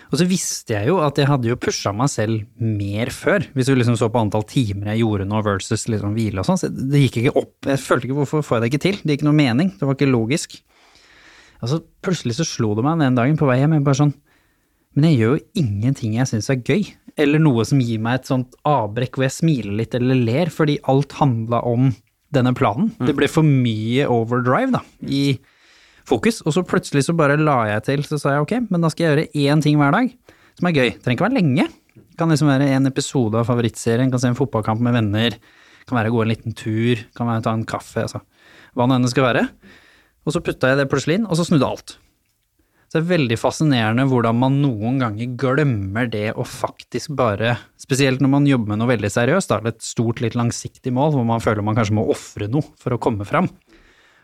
Og 0.06 0.20
så 0.20 0.26
visste 0.30 0.76
jeg 0.76 0.86
jo 0.92 1.00
at 1.02 1.18
jeg 1.18 1.26
hadde 1.26 1.48
jo 1.50 1.58
pusha 1.58 1.90
meg 1.90 2.10
selv 2.12 2.44
mer 2.62 3.10
før, 3.10 3.48
hvis 3.56 3.66
du 3.66 3.74
liksom 3.74 3.96
så 3.98 4.06
på 4.12 4.20
antall 4.22 4.44
timer 4.46 4.92
jeg 4.92 5.02
gjorde 5.02 5.26
nå 5.26 5.40
versus 5.42 5.88
liksom 5.90 6.14
hvile 6.14 6.42
og 6.42 6.46
sånn. 6.46 6.60
Så 6.60 6.70
det 6.70 7.00
gikk 7.02 7.18
ikke 7.24 7.34
opp. 7.42 7.56
Jeg 7.66 7.82
følte 7.82 8.06
ikke 8.06 8.18
hvorfor 8.20 8.44
får 8.46 8.56
jeg 8.56 8.62
det 8.62 8.70
ikke 8.70 8.82
til. 8.84 9.00
Det 9.02 9.16
gikk 9.16 9.26
noe 9.26 9.34
mening. 9.34 9.72
Det 9.74 9.88
var 9.88 9.98
ikke 9.98 10.10
logisk. 10.12 10.54
Og 11.58 11.72
så 11.72 11.80
plutselig 12.04 12.36
så 12.38 12.46
slo 12.46 12.76
det 12.78 12.84
meg 12.86 13.02
den 13.02 13.18
dagen 13.18 13.40
på 13.40 13.48
vei 13.48 13.58
hjem, 13.58 13.74
bare 13.82 13.98
sånn 13.98 14.14
Men 14.94 15.08
jeg 15.08 15.18
gjør 15.18 15.34
jo 15.34 15.44
ingenting 15.64 16.14
jeg 16.20 16.30
syns 16.30 16.50
er 16.52 16.62
gøy, 16.62 16.86
eller 17.16 17.40
noe 17.42 17.64
som 17.68 17.80
gir 17.80 18.00
meg 18.02 18.20
et 18.20 18.30
sånt 18.30 18.56
avbrekk 18.68 19.16
hvor 19.16 19.26
jeg 19.26 19.36
smiler 19.38 19.76
litt 19.80 19.96
eller 19.96 20.18
ler, 20.20 20.52
fordi 20.52 20.76
alt 20.90 21.16
handla 21.20 21.62
om 21.66 21.90
denne 22.34 22.52
planen. 22.56 22.90
Det 23.00 23.14
ble 23.16 23.28
for 23.30 23.46
mye 23.46 24.06
overdrive, 24.12 24.74
da, 24.74 24.82
i 25.08 25.38
fokus. 26.06 26.42
Og 26.44 26.54
så 26.56 26.64
plutselig 26.66 27.06
så 27.06 27.16
bare 27.16 27.38
la 27.40 27.62
jeg 27.70 27.86
til, 27.88 28.04
så 28.06 28.20
sa 28.20 28.36
jeg 28.36 28.46
ok, 28.46 28.54
men 28.68 28.84
da 28.84 28.92
skal 28.92 29.06
jeg 29.06 29.12
gjøre 29.14 29.46
én 29.46 29.64
ting 29.64 29.80
hver 29.80 29.96
dag 29.96 30.12
som 30.56 30.68
er 30.68 30.76
gøy. 30.76 30.90
Det 30.92 31.04
trenger 31.04 31.18
ikke 31.18 31.28
være 31.28 31.38
lenge. 31.38 31.68
Det 31.96 32.20
kan 32.20 32.32
liksom 32.32 32.50
være 32.50 32.68
en 32.76 32.88
episode 32.88 33.40
av 33.40 33.48
favorittserien, 33.48 34.12
kan 34.12 34.20
se 34.22 34.30
en 34.32 34.38
fotballkamp 34.38 34.82
med 34.84 34.96
venner, 34.96 35.36
kan 35.88 35.98
være 36.00 36.12
å 36.12 36.16
gå 36.16 36.24
en 36.24 36.32
liten 36.32 36.56
tur, 36.56 37.00
kan 37.16 37.28
være 37.28 37.42
å 37.42 37.46
ta 37.46 37.54
en 37.56 37.68
kaffe, 37.68 38.04
altså 38.04 38.22
hva 38.76 38.84
nå 38.84 38.96
enn 38.98 39.06
det 39.06 39.12
skal 39.14 39.24
være. 39.30 39.46
Og 40.26 40.34
så 40.34 40.42
putta 40.44 40.68
jeg 40.68 40.80
det 40.80 40.90
plutselig 40.92 41.20
inn, 41.20 41.28
og 41.30 41.38
så 41.38 41.46
snudde 41.48 41.68
alt. 41.68 41.96
Det 42.96 43.02
er 43.02 43.10
veldig 43.10 43.36
fascinerende 43.36 44.06
hvordan 44.08 44.38
man 44.40 44.54
noen 44.62 44.94
ganger 45.02 45.34
glemmer 45.36 46.06
det 46.08 46.30
å 46.32 46.46
faktisk 46.48 47.10
bare, 47.18 47.58
spesielt 47.76 48.22
når 48.24 48.30
man 48.32 48.46
jobber 48.48 48.72
med 48.72 48.80
noe 48.80 48.88
veldig 48.88 49.10
seriøst, 49.12 49.50
da, 49.50 49.58
eller 49.60 49.74
et 49.74 49.84
stort, 49.84 50.22
litt 50.24 50.38
langsiktig 50.38 50.94
mål, 50.96 51.12
hvor 51.12 51.26
man 51.28 51.44
føler 51.44 51.66
man 51.66 51.76
kanskje 51.76 51.98
må 51.98 52.06
ofre 52.14 52.48
noe 52.48 52.64
for 52.80 52.96
å 52.96 53.00
komme 53.04 53.28
fram, 53.28 53.50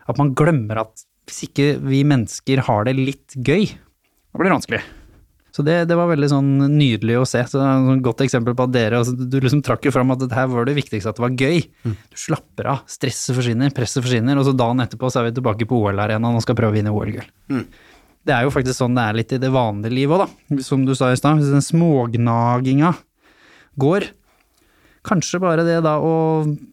at 0.09 0.17
man 0.17 0.33
glemmer 0.39 0.81
at 0.87 1.05
hvis 1.29 1.45
ikke 1.51 1.69
vi 1.85 2.01
mennesker 2.09 2.65
har 2.65 2.89
det 2.89 2.97
litt 2.97 3.37
gøy, 3.37 3.69
da 3.77 4.41
blir 4.41 4.49
det 4.49 4.57
vanskelig. 4.57 4.83
Så 5.53 5.61
det, 5.69 5.77
det 5.93 6.01
var 6.01 6.09
veldig 6.09 6.33
sånn 6.33 6.51
nydelig 6.73 7.19
å 7.21 7.29
se. 7.29 7.45
Så 7.45 7.61
det 7.61 7.69
er 7.69 7.93
et 7.93 8.05
godt 8.09 8.25
eksempel 8.25 8.55
på 8.57 8.65
at 8.65 8.73
dere 8.73 9.03
altså, 9.03 9.13
Du 9.13 9.37
liksom 9.37 9.61
trakk 9.61 9.85
jo 9.85 9.93
fram 9.93 10.15
at 10.15 10.23
det 10.25 10.33
her 10.33 10.49
var 10.49 10.65
det 10.65 10.79
viktigste, 10.79 11.13
at 11.13 11.21
det 11.21 11.27
var 11.27 11.37
gøy. 11.37 11.61
Du 12.09 12.17
slapper 12.17 12.71
av, 12.73 12.87
stresset 12.89 13.37
forsvinner, 13.37 13.75
presset 13.77 14.01
forsvinner, 14.01 14.41
og 14.41 14.49
så 14.49 14.57
dagen 14.57 14.81
etterpå 14.81 15.13
så 15.13 15.21
er 15.21 15.29
vi 15.29 15.37
tilbake 15.37 15.69
på 15.69 15.85
OL-arenaen 15.85 16.41
og 16.41 16.47
skal 16.47 16.57
prøve 16.57 16.73
å 16.73 16.79
vinne 16.81 16.95
OL-gull. 16.97 17.29
Det 18.23 18.35
er 18.35 18.47
jo 18.47 18.53
faktisk 18.55 18.79
sånn 18.79 18.95
det 18.95 19.05
er 19.05 19.19
litt 19.19 19.33
i 19.35 19.41
det 19.43 19.51
vanlige 19.51 19.97
livet 19.97 20.15
òg, 20.15 20.27
da. 20.27 20.63
Som 20.63 20.85
du 20.87 20.95
sa 20.99 21.11
i 21.11 21.19
stad, 21.19 21.41
hvis 21.41 21.51
den 21.51 21.65
smågnaginga 21.65 22.93
går, 23.83 24.07
kanskje 25.07 25.41
bare 25.43 25.65
det 25.67 25.81
da 25.83 25.97
å 25.99 26.13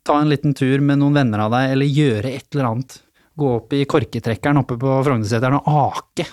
ta 0.05 0.19
en 0.21 0.29
liten 0.29 0.53
tur 0.57 0.83
med 0.85 1.01
noen 1.01 1.17
venner 1.17 1.47
av 1.47 1.55
deg, 1.55 1.73
eller 1.73 1.89
gjøre 1.89 2.33
et 2.35 2.47
eller 2.53 2.69
annet. 2.69 2.99
Gå 3.39 3.53
opp 3.55 3.73
i 3.73 3.85
korketrekkeren 3.89 4.61
oppe 4.61 4.77
på 4.77 4.97
Frognerseteren 5.07 5.61
og 5.61 5.69
ake. 5.87 6.27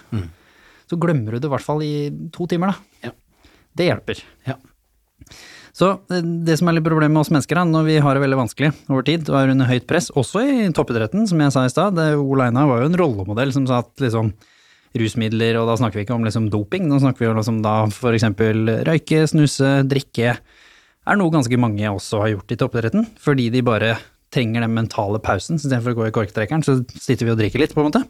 Så 0.91 0.99
glemmer 1.01 1.35
du 1.35 1.41
det 1.41 1.49
i 1.49 1.55
hvert 1.55 1.65
fall 1.65 1.85
i 1.87 1.95
to 2.35 2.49
timer, 2.51 2.75
da. 2.75 3.09
Ja. 3.09 3.15
Det 3.77 3.87
hjelper. 3.89 4.21
Ja. 4.49 4.57
Så 5.77 5.91
eh, 6.13 6.25
det 6.47 6.57
som 6.61 6.69
er 6.69 6.77
litt 6.77 6.87
problemet 6.87 7.15
med 7.15 7.23
oss 7.25 7.33
mennesker, 7.33 7.59
da, 7.59 7.65
når 7.69 7.89
vi 7.89 7.97
har 8.05 8.17
det 8.17 8.23
veldig 8.25 8.39
vanskelig 8.39 8.71
over 8.89 9.07
tid 9.07 9.31
og 9.33 9.39
er 9.41 9.53
under 9.53 9.69
høyt 9.69 9.89
press, 9.89 10.11
også 10.17 10.45
i 10.45 10.69
toppidretten, 10.77 11.27
som 11.29 11.41
jeg 11.43 11.55
sa 11.55 11.65
i 11.67 11.73
stad, 11.73 12.01
Ole 12.17 12.49
Einar 12.49 12.69
var 12.71 12.83
jo 12.83 12.91
en 12.91 13.01
rollemodell 13.01 13.53
som 13.57 13.67
sa 13.69 13.83
at 13.85 13.93
liksom 14.05 14.33
rusmidler, 15.01 15.59
og 15.61 15.71
da 15.71 15.77
snakker 15.81 16.01
vi 16.01 16.07
ikke 16.07 16.17
om 16.17 16.27
liksom 16.27 16.51
doping, 16.53 16.87
nå 16.91 17.01
snakker 17.03 17.25
vi 17.25 17.31
om 17.31 17.39
liksom 17.39 17.63
da 17.65 17.77
for 17.95 18.17
eksempel 18.17 18.69
røyke, 18.87 19.25
snuse, 19.31 19.73
drikke, 19.89 20.37
er 21.07 21.19
noe 21.21 21.33
ganske 21.35 21.59
mange 21.61 21.87
også 21.91 22.23
har 22.25 22.33
gjort 22.35 22.55
i 22.55 22.59
toppidretten, 22.61 23.07
fordi 23.23 23.49
de 23.55 23.63
bare 23.67 23.97
trenger 24.35 24.65
den 24.65 24.75
mentale 24.75 25.21
pausen, 25.23 25.59
så 25.59 25.69
istedenfor 25.69 25.95
å 25.95 26.01
gå 26.01 26.09
i 26.09 26.15
korktrekkeren, 26.15 26.65
så 26.67 26.81
sitter 26.93 27.29
vi 27.29 27.35
og 27.35 27.41
drikker 27.41 27.63
litt, 27.63 27.77
på 27.77 27.85
en 27.85 27.91
måte. 27.91 28.03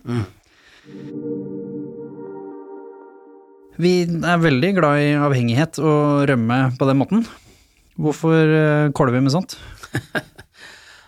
Vi 3.77 3.93
er 4.07 4.41
veldig 4.41 4.71
glad 4.79 5.03
i 5.05 5.11
avhengighet 5.21 5.81
og 5.85 6.25
rømme 6.31 6.63
på 6.79 6.89
den 6.89 7.01
måten. 7.03 7.27
Hvorfor 8.01 8.57
eh, 8.57 8.89
kåler 8.97 9.17
vi 9.17 9.27
med 9.27 9.35
sånt? 9.35 9.59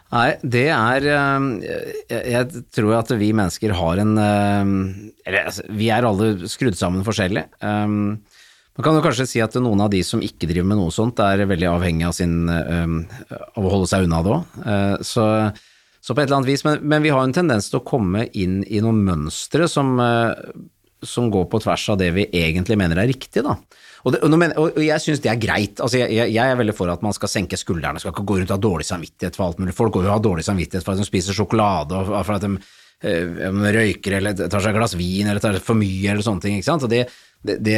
Nei, 0.08 0.28
det 0.40 0.66
er 0.72 1.04
eh, 1.12 2.22
Jeg, 2.32 2.62
tror 2.72 2.94
at 2.96 3.12
vi 3.20 3.28
mennesker 3.36 3.74
har 3.76 4.00
en 4.00 4.14
eh, 4.16 4.72
Eller 5.28 5.50
altså, 5.50 5.66
vi 5.68 5.90
er 5.92 6.08
alle 6.08 6.48
skrudd 6.48 6.78
sammen 6.80 7.04
forskjellig. 7.04 7.44
Um, 7.60 8.18
man 8.78 8.86
kan 8.86 8.96
jo 8.96 9.04
kanskje 9.04 9.26
si 9.28 9.42
at 9.44 9.56
noen 9.60 9.82
av 9.84 9.90
de 9.92 10.00
som 10.06 10.22
ikke 10.22 10.48
driver 10.48 10.70
med 10.70 10.78
noe 10.80 10.94
sånt, 10.94 11.18
er 11.20 11.42
veldig 11.50 11.66
avhengig 11.66 12.06
av, 12.06 12.14
sin, 12.14 12.46
av 12.48 13.58
å 13.58 13.72
holde 13.72 13.88
seg 13.90 14.06
unna 14.06 14.20
det 14.22 14.36
òg. 14.36 14.60
så, 15.02 15.24
så 16.00 16.14
på 16.14 16.22
et 16.22 16.28
eller 16.28 16.38
annet 16.38 16.48
vis, 16.48 16.64
men, 16.64 16.78
men 16.88 17.04
vi 17.04 17.10
har 17.12 17.24
en 17.24 17.34
tendens 17.34 17.68
til 17.68 17.80
å 17.80 17.86
komme 17.86 18.28
inn 18.38 18.62
i 18.64 18.80
noen 18.84 19.02
mønstre 19.04 19.66
som, 19.68 19.96
eh, 20.00 20.30
som 21.04 21.28
går 21.34 21.48
på 21.52 21.60
tvers 21.64 21.88
av 21.92 21.98
det 22.00 22.12
vi 22.16 22.28
egentlig 22.32 22.78
mener 22.80 23.02
er 23.02 23.10
riktig, 23.10 23.42
da. 23.44 23.58
Og, 24.04 24.12
det, 24.14 24.20
og, 24.22 24.34
mener- 24.38 24.58
og 24.62 24.78
jeg 24.82 25.02
syns 25.04 25.22
det 25.24 25.30
er 25.32 25.40
greit. 25.42 25.80
Altså 25.82 25.98
jeg, 26.02 26.30
jeg, 26.32 26.38
er 26.44 26.58
veldig 26.58 26.74
for 26.76 26.90
at 26.92 27.02
man 27.04 27.14
skal 27.16 27.30
senke 27.32 27.58
skuldrene, 27.58 27.98
skal 28.02 28.14
ikke 28.14 28.26
gå 28.28 28.38
rundt 28.40 28.52
og 28.52 28.58
ha 28.58 28.64
dårlig 28.68 28.86
samvittighet 28.88 29.38
for 29.38 29.48
alt 29.48 29.62
mulig. 29.62 29.74
Folk 29.76 29.94
går 29.96 30.06
jo 30.06 30.12
og 30.12 30.16
har 30.18 30.26
dårlig 30.28 30.44
samvittighet 30.46 30.86
for 30.86 30.94
at 30.94 31.02
de 31.02 31.08
spiser 31.08 31.36
sjokolade, 31.36 31.96
og 31.98 32.12
for 32.26 32.36
at 32.36 32.44
de 32.46 32.52
eh, 33.08 33.48
røyker 33.78 34.18
eller 34.20 34.38
tar 34.38 34.60
seg 34.62 34.74
et 34.74 34.78
glass 34.80 34.96
vin 34.98 35.26
eller 35.30 35.42
tar 35.42 35.58
for 35.64 35.78
mye 35.78 36.12
eller 36.12 36.24
sånne 36.26 36.44
ting. 36.44 36.58
ikke 36.60 36.70
sant? 36.70 36.86
Og 36.86 36.92
det 36.94 37.06
det, 37.46 37.54
det, 37.62 37.76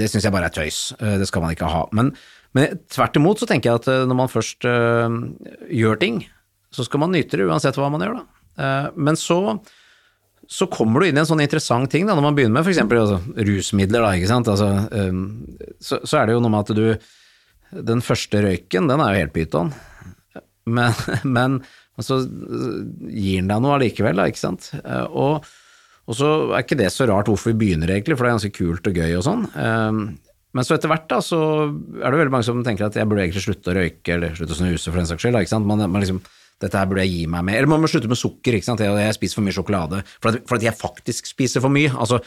det 0.00 0.08
syns 0.10 0.24
jeg 0.26 0.34
bare 0.34 0.48
er 0.50 0.54
tøys. 0.54 0.80
Eh, 0.98 1.16
Det 1.22 1.28
skal 1.30 1.44
man 1.44 1.52
ikke 1.54 1.68
ha. 1.70 1.84
Men, 1.94 2.12
men 2.58 2.80
tvert 2.90 3.18
imot 3.20 3.38
så 3.38 3.46
tenker 3.46 3.70
jeg 3.70 3.82
at 3.82 3.90
eh, 3.92 4.06
når 4.10 4.18
man 4.24 4.32
først 4.32 4.66
øh, 4.66 5.20
gjør 5.70 6.00
ting, 6.00 6.24
så 6.74 6.86
skal 6.86 7.02
man 7.02 7.14
nyte 7.14 7.38
det 7.38 7.46
uansett 7.46 7.78
hva 7.78 7.90
man 7.90 8.02
gjør, 8.02 8.20
da. 8.20 8.26
Men 8.98 9.16
så 9.16 9.36
så 10.50 10.66
kommer 10.66 11.00
du 11.04 11.06
inn 11.06 11.18
i 11.18 11.22
en 11.22 11.28
sånn 11.28 11.42
interessant 11.44 11.86
ting 11.92 12.08
da, 12.08 12.16
når 12.18 12.24
man 12.26 12.34
begynner 12.34 12.56
med 12.58 12.66
f.eks. 12.66 12.80
Altså, 12.82 13.20
rusmidler. 13.46 14.02
Da, 14.02 14.14
ikke 14.18 14.30
sant? 14.32 14.48
Altså, 14.50 14.66
um, 14.90 15.20
så, 15.78 16.00
så 16.02 16.18
er 16.18 16.26
det 16.26 16.34
jo 16.34 16.40
noe 16.42 16.50
med 16.50 16.64
at 16.66 16.74
du 16.74 17.82
Den 17.90 18.02
første 18.02 18.40
røyken, 18.42 18.88
den 18.90 18.98
er 19.04 19.12
jo 19.14 19.20
helt 19.22 19.34
pyton. 19.36 19.70
Men, 20.66 20.96
men 21.36 21.60
så 22.00 22.16
gir 22.24 23.40
den 23.42 23.50
deg 23.52 23.60
noe 23.62 23.76
allikevel, 23.76 24.18
da, 24.18 24.26
ikke 24.30 24.40
sant. 24.42 24.70
Eh, 24.80 25.06
Og, 25.12 25.46
og 26.10 26.16
så 26.18 26.30
er 26.50 26.64
ikke 26.64 26.78
det 26.80 26.88
så 26.94 27.06
rart 27.06 27.28
hvorfor 27.30 27.52
vi 27.52 27.60
begynner, 27.60 27.92
egentlig, 27.94 28.16
for 28.18 28.26
det 28.26 28.32
er 28.32 28.38
ganske 28.40 28.56
kult 28.56 28.90
og 28.90 28.98
gøy 28.98 29.14
og 29.20 29.24
sånn. 29.26 29.46
Um, 29.54 30.00
Men 30.56 30.66
så 30.66 30.74
etter 30.74 30.90
hvert 30.90 31.06
da, 31.12 31.20
så 31.22 31.38
er 31.68 32.10
det 32.10 32.18
veldig 32.24 32.32
mange 32.34 32.48
som 32.48 32.64
tenker 32.66 32.88
at 32.88 32.96
jeg 32.98 33.06
burde 33.06 33.22
egentlig 33.22 33.44
slutte 33.44 33.70
å 33.70 33.76
røyke, 33.76 34.16
eller 34.16 34.34
slutte 34.34 34.56
å 34.56 34.58
snuse 34.64 34.90
for 34.90 34.98
den 34.98 35.06
saks 35.12 35.22
skyld. 35.22 35.36
da, 35.38 35.44
Ikke 35.46 35.52
sant? 35.54 35.68
Man, 35.70 35.84
man 35.86 36.02
liksom, 36.02 36.18
dette 36.60 36.76
her 36.76 36.88
burde 36.88 37.04
jeg 37.06 37.14
gi 37.14 37.28
meg 37.30 37.46
med. 37.46 37.56
Eller 37.56 37.70
man 37.72 37.80
må 37.82 37.88
slutte 37.90 38.10
med 38.10 38.20
sukker, 38.20 38.56
ikke 38.56 38.68
sant. 38.68 38.82
Jeg, 38.84 39.16
spiser 39.16 39.40
for 39.40 39.46
mye 39.46 39.56
sjokolade. 39.56 40.02
For 40.20 40.32
at, 40.32 40.42
for 40.48 40.64
jeg 40.64 40.76
faktisk 40.76 41.30
spiser 41.30 41.64
for 41.64 41.72
mye. 41.72 41.92
Altså, 41.94 42.20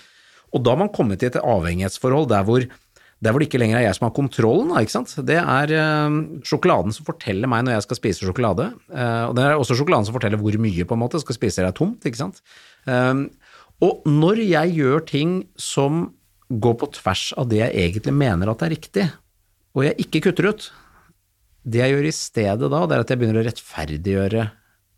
og 0.53 0.63
da 0.65 0.73
har 0.73 0.81
man 0.81 0.93
kommet 0.93 1.21
til 1.21 1.29
et 1.29 1.37
avhengighetsforhold 1.37 2.27
der 2.31 2.47
hvor, 2.47 2.65
der 2.65 3.33
hvor 3.33 3.41
det 3.41 3.49
ikke 3.49 3.61
lenger 3.61 3.79
er 3.79 3.85
jeg 3.87 3.97
som 3.99 4.07
har 4.07 4.15
kontrollen. 4.17 4.73
Da, 4.73 4.81
ikke 4.81 4.95
sant? 4.95 5.13
Det 5.29 5.37
er 5.37 5.75
øh, 5.77 6.17
sjokoladen 6.49 6.97
som 6.97 7.07
forteller 7.07 7.51
meg 7.51 7.65
når 7.67 7.77
jeg 7.77 7.87
skal 7.87 8.01
spise 8.01 8.25
sjokolade. 8.25 8.71
Uh, 8.89 9.29
og 9.29 9.37
det 9.37 9.45
er 9.45 9.57
også 9.57 9.77
sjokoladen 9.77 10.09
som 10.09 10.17
forteller 10.17 10.41
hvor 10.41 10.57
mye 10.65 10.89
på 10.89 10.97
en 10.97 11.03
måte 11.05 11.21
skal 11.21 11.37
spise 11.37 11.65
er 11.65 11.77
tomt. 11.77 12.05
ikke 12.09 12.23
sant? 12.25 12.41
Um, 12.89 13.27
og 13.83 14.05
når 14.09 14.43
jeg 14.45 14.77
gjør 14.79 15.05
ting 15.09 15.41
som 15.59 16.07
går 16.53 16.77
på 16.81 16.89
tvers 16.97 17.31
av 17.37 17.49
det 17.49 17.61
jeg 17.61 17.85
egentlig 17.87 18.13
mener 18.15 18.51
at 18.51 18.61
er 18.65 18.73
riktig, 18.73 19.05
og 19.73 19.87
jeg 19.87 19.97
ikke 20.05 20.27
kutter 20.27 20.51
ut, 20.53 20.67
det 21.63 21.79
jeg 21.79 21.93
gjør 21.93 22.07
i 22.09 22.15
stedet 22.15 22.69
da, 22.71 22.83
det 22.87 22.95
er 22.95 23.03
at 23.05 23.11
jeg 23.13 23.21
begynner 23.21 23.41
å 23.41 23.47
rettferdiggjøre 23.47 24.45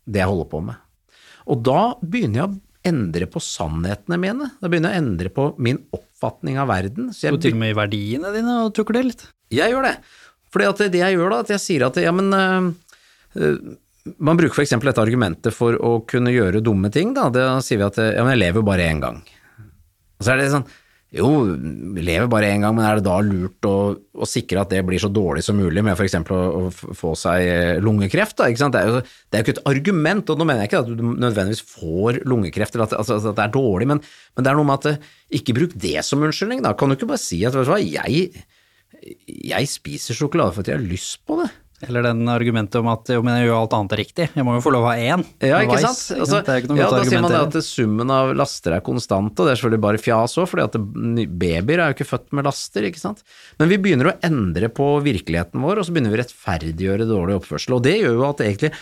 det 0.06 0.22
jeg 0.22 0.30
holder 0.30 0.48
på 0.50 0.62
med. 0.66 0.82
Og 1.46 1.62
da 1.66 1.80
begynner 2.02 2.40
jeg 2.40 2.48
å 2.48 2.90
endre 2.90 3.26
på 3.30 3.42
sannhetene 3.42 4.18
mine. 4.22 4.50
Da 4.62 4.70
begynner 4.70 4.94
jeg 4.94 4.98
å 4.98 5.04
endre 5.04 5.32
på 5.34 5.46
min 5.62 5.80
oppfatning 5.94 6.58
av 6.62 6.70
verden. 6.70 7.10
Så 7.14 7.26
jeg 7.28 7.36
Og 7.36 7.42
til 7.42 7.56
og 7.56 7.60
med 7.62 7.74
i 7.74 7.78
verdiene 7.78 8.32
dine 8.34 8.60
og 8.66 8.74
tukler 8.74 9.06
litt. 9.06 9.26
jeg 9.50 9.70
gjør 9.72 9.90
det. 9.90 9.96
At 10.56 10.78
det 10.88 11.02
jeg 11.02 11.16
gjør 11.18 11.34
da, 11.34 11.40
at 11.44 11.50
jeg 11.52 11.60
sier 11.60 11.82
at 11.84 11.98
ja, 12.00 12.12
men 12.16 12.32
øh, 12.32 12.70
øh, 13.36 13.58
Man 14.22 14.38
bruker 14.38 14.54
f.eks. 14.54 14.70
dette 14.78 15.02
argumentet 15.02 15.52
for 15.52 15.74
å 15.82 15.98
kunne 16.06 16.30
gjøre 16.30 16.62
dumme 16.62 16.88
ting, 16.94 17.12
da. 17.12 17.26
Da 17.28 17.58
sier 17.60 17.80
vi 17.82 17.84
at 17.84 17.98
ja, 17.98 18.22
men 18.22 18.36
jeg 18.36 18.42
lever 18.44 18.62
jo 18.62 18.68
bare 18.68 18.86
én 18.86 19.02
gang. 19.02 19.18
Og 20.16 20.22
så 20.24 20.32
er 20.32 20.38
det 20.38 20.52
sånn 20.54 20.64
jo, 21.16 21.28
vi 21.96 22.02
lever 22.04 22.28
bare 22.30 22.50
én 22.52 22.64
gang, 22.64 22.74
men 22.76 22.84
er 22.86 22.98
det 22.98 23.06
da 23.06 23.16
lurt 23.24 23.66
å, 23.68 23.76
å 23.96 24.28
sikre 24.28 24.62
at 24.62 24.72
det 24.72 24.82
blir 24.86 25.00
så 25.02 25.10
dårlig 25.12 25.44
som 25.46 25.58
mulig 25.58 25.82
med 25.84 25.96
f.eks. 25.96 26.16
Å, 26.20 26.40
å 26.60 26.94
få 26.96 27.14
seg 27.18 27.46
eh, 27.46 27.80
lungekreft? 27.82 28.36
Da? 28.38 28.48
Det, 28.52 28.82
er 28.82 28.92
jo, 28.92 29.02
det 29.02 29.38
er 29.38 29.44
ikke 29.44 29.56
et 29.56 29.62
argument, 29.72 30.32
og 30.32 30.40
nå 30.40 30.48
mener 30.48 30.64
jeg 30.64 30.72
ikke 30.72 30.82
at 30.84 30.90
du 30.92 31.04
nødvendigvis 31.06 31.64
får 31.76 32.20
lungekreft, 32.28 32.76
eller 32.76 32.88
at, 32.88 32.96
altså, 33.00 33.20
at 33.22 33.38
det 33.38 33.46
er 33.46 33.54
dårlig, 33.56 33.90
men, 33.92 34.02
men 34.36 34.46
det 34.46 34.52
er 34.52 34.60
noe 34.60 34.68
med 34.68 34.80
at 34.80 34.90
eh, 34.92 35.12
ikke 35.40 35.56
bruk 35.58 35.76
det 35.86 35.98
som 36.06 36.24
unnskyldning. 36.26 36.64
Da 36.66 36.76
kan 36.78 36.92
du 36.92 36.98
ikke 36.98 37.10
bare 37.10 37.22
si 37.22 37.42
at 37.46 37.56
vet 37.56 37.68
du 37.68 37.74
hva, 37.74 37.80
jeg, 37.82 38.46
jeg 39.26 39.72
spiser 39.72 40.18
sjokolade 40.18 40.56
for 40.56 40.64
at 40.64 40.72
jeg 40.72 40.78
har 40.80 40.90
lyst 40.94 41.24
på 41.26 41.40
det. 41.42 41.50
Eller 41.84 42.06
den 42.06 42.22
argumentet 42.32 42.78
om 42.80 42.86
at 42.88 43.10
jo, 43.12 43.20
men 43.24 43.36
jeg 43.36 43.50
gjør 43.50 43.58
alt 43.58 43.74
annet 43.76 43.94
riktig, 44.00 44.26
jeg 44.32 44.44
må 44.46 44.54
jo 44.56 44.62
få 44.64 44.70
lov 44.72 44.86
å 44.86 44.92
ha 44.94 44.94
én. 44.96 45.24
Ja, 45.44 45.58
ikke 45.60 45.76
sant? 45.82 46.00
Altså, 46.16 46.38
Det 46.46 46.54
er 46.54 46.62
ikke 46.62 46.70
noe 46.70 46.80
ja, 46.80 46.86
da 46.88 47.02
sier 47.04 47.24
man 47.26 47.36
at 47.36 47.58
summen 47.66 48.12
av 48.14 48.32
laster 48.38 48.76
er 48.78 48.84
konstant, 48.86 49.34
og 49.36 49.44
det 49.44 49.52
er 49.52 49.60
selvfølgelig 49.60 49.84
bare 49.84 50.00
fjas 50.00 50.38
òg, 50.40 50.48
fordi 50.48 50.64
at 50.64 50.78
babyer 51.42 51.82
er 51.84 51.92
jo 51.92 51.98
ikke 51.98 52.08
født 52.08 52.32
med 52.38 52.48
laster, 52.48 52.88
ikke 52.88 53.02
sant. 53.02 53.20
Men 53.60 53.72
vi 53.74 53.80
begynner 53.84 54.08
å 54.08 54.16
endre 54.24 54.72
på 54.72 54.88
virkeligheten 55.04 55.68
vår, 55.68 55.82
og 55.82 55.88
så 55.88 55.92
begynner 55.92 56.14
vi 56.14 56.20
å 56.20 56.22
rettferdiggjøre 56.22 57.10
dårlig 57.12 57.38
oppførsel. 57.42 57.76
Og 57.76 57.84
det 57.84 57.98
gjør 57.98 58.16
jo 58.22 58.28
at 58.30 58.44
egentlig 58.46 58.72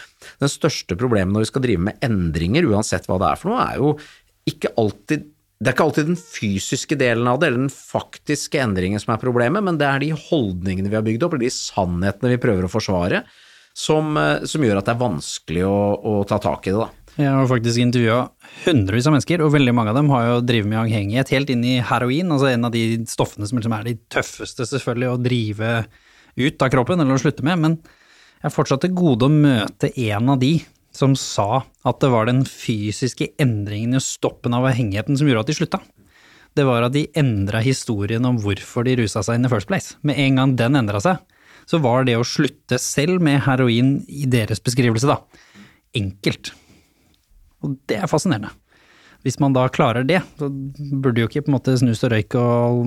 den 0.44 0.54
største 0.54 0.98
problemet 1.00 1.34
når 1.34 1.48
vi 1.48 1.50
skal 1.50 1.66
drive 1.66 1.88
med 1.90 2.06
endringer, 2.06 2.70
uansett 2.70 3.10
hva 3.10 3.18
det 3.18 3.32
er 3.32 3.42
for 3.42 3.50
noe, 3.50 3.66
er 3.66 3.82
jo 3.82 3.96
ikke 4.54 4.74
alltid 4.78 5.30
det 5.64 5.70
er 5.70 5.76
ikke 5.78 5.86
alltid 5.86 6.10
den 6.10 6.18
fysiske 6.20 6.96
delen 7.00 7.28
av 7.30 7.38
det, 7.40 7.48
eller 7.48 7.62
den 7.64 7.72
faktiske 7.72 8.60
endringen 8.60 9.00
som 9.00 9.14
er 9.14 9.22
problemet, 9.22 9.64
men 9.64 9.78
det 9.80 9.86
er 9.88 10.02
de 10.02 10.10
holdningene 10.26 10.90
vi 10.92 10.98
har 10.98 11.06
bygd 11.06 11.24
opp, 11.24 11.36
eller 11.36 11.46
de 11.46 11.54
sannhetene 11.54 12.34
vi 12.34 12.40
prøver 12.42 12.66
å 12.66 12.72
forsvare, 12.72 13.22
som, 13.74 14.12
eh, 14.20 14.44
som 14.44 14.62
gjør 14.62 14.82
at 14.82 14.90
det 14.90 14.92
er 14.92 15.00
vanskelig 15.00 15.64
å, 15.64 15.78
å 15.96 16.12
ta 16.28 16.38
tak 16.42 16.68
i 16.68 16.74
det, 16.74 16.84
da. 16.84 16.90
Jeg 17.14 17.30
har 17.30 17.46
faktisk 17.46 17.78
intervjua 17.78 18.20
hundrevis 18.64 19.06
av 19.08 19.14
mennesker, 19.14 19.42
og 19.46 19.54
veldig 19.54 19.74
mange 19.78 19.92
av 19.94 19.98
dem 20.00 20.12
har 20.12 20.24
jo 20.26 20.38
drevet 20.44 20.68
med 20.68 20.80
avhengighet 20.82 21.30
helt 21.30 21.52
inn 21.54 21.64
i 21.64 21.76
heroin, 21.86 22.32
altså 22.34 22.50
en 22.50 22.68
av 22.68 22.74
de 22.74 22.84
stoffene 23.08 23.48
som 23.48 23.60
liksom 23.60 23.76
er 23.76 23.86
de 23.86 23.98
tøffeste 24.10 24.66
selvfølgelig 24.68 25.12
å 25.12 25.20
drive 25.22 25.74
ut 26.34 26.64
av 26.66 26.72
kroppen 26.74 27.00
eller 27.00 27.16
å 27.16 27.22
slutte 27.22 27.46
med, 27.46 27.62
men 27.62 27.76
jeg 28.42 28.50
er 28.50 28.56
fortsatt 28.58 28.82
til 28.84 28.96
gode 28.98 29.30
å 29.30 29.32
møte 29.32 29.88
en 29.94 30.34
av 30.34 30.42
de 30.42 30.56
som 30.94 31.16
sa 31.18 31.64
at 31.84 32.00
det 32.02 32.10
var 32.12 32.28
den 32.30 32.44
fysiske 32.46 33.32
endringen 33.42 33.98
i 33.98 34.02
stoppen 34.02 34.54
av 34.54 34.68
avhengigheten 34.68 35.18
som 35.18 35.28
gjorde 35.28 35.44
at 35.44 35.50
de 35.50 35.58
slutta. 35.58 35.82
Det 36.54 36.66
var 36.66 36.86
at 36.86 36.94
de 36.94 37.08
endra 37.18 37.60
historien 37.64 38.24
om 38.28 38.38
hvorfor 38.42 38.86
de 38.86 38.94
rusa 39.00 39.24
seg 39.26 39.40
in 39.40 39.46
the 39.46 39.50
first 39.50 39.70
place. 39.70 39.96
Med 40.06 40.20
en 40.22 40.38
gang 40.38 40.54
den 40.58 40.78
endra 40.78 41.02
seg, 41.02 41.22
så 41.66 41.80
var 41.82 42.06
det 42.06 42.14
å 42.18 42.26
slutte 42.26 42.78
selv 42.78 43.22
med 43.24 43.42
heroin 43.46 43.96
i 44.06 44.28
deres 44.30 44.62
beskrivelse, 44.62 45.08
da, 45.10 45.18
enkelt. 45.98 46.52
Og 47.64 47.74
det 47.90 47.98
er 47.98 48.10
fascinerende. 48.10 48.52
Hvis 49.24 49.38
man 49.40 49.54
da 49.56 49.64
klarer 49.72 50.04
det, 50.04 50.18
så 50.36 50.50
burde 50.52 51.22
jo 51.22 51.30
ikke 51.30 51.46
på 51.46 51.48
en 51.48 51.56
måte 51.56 51.74
snus 51.80 52.02
og 52.04 52.12
røyk 52.12 52.34
og 52.36 52.82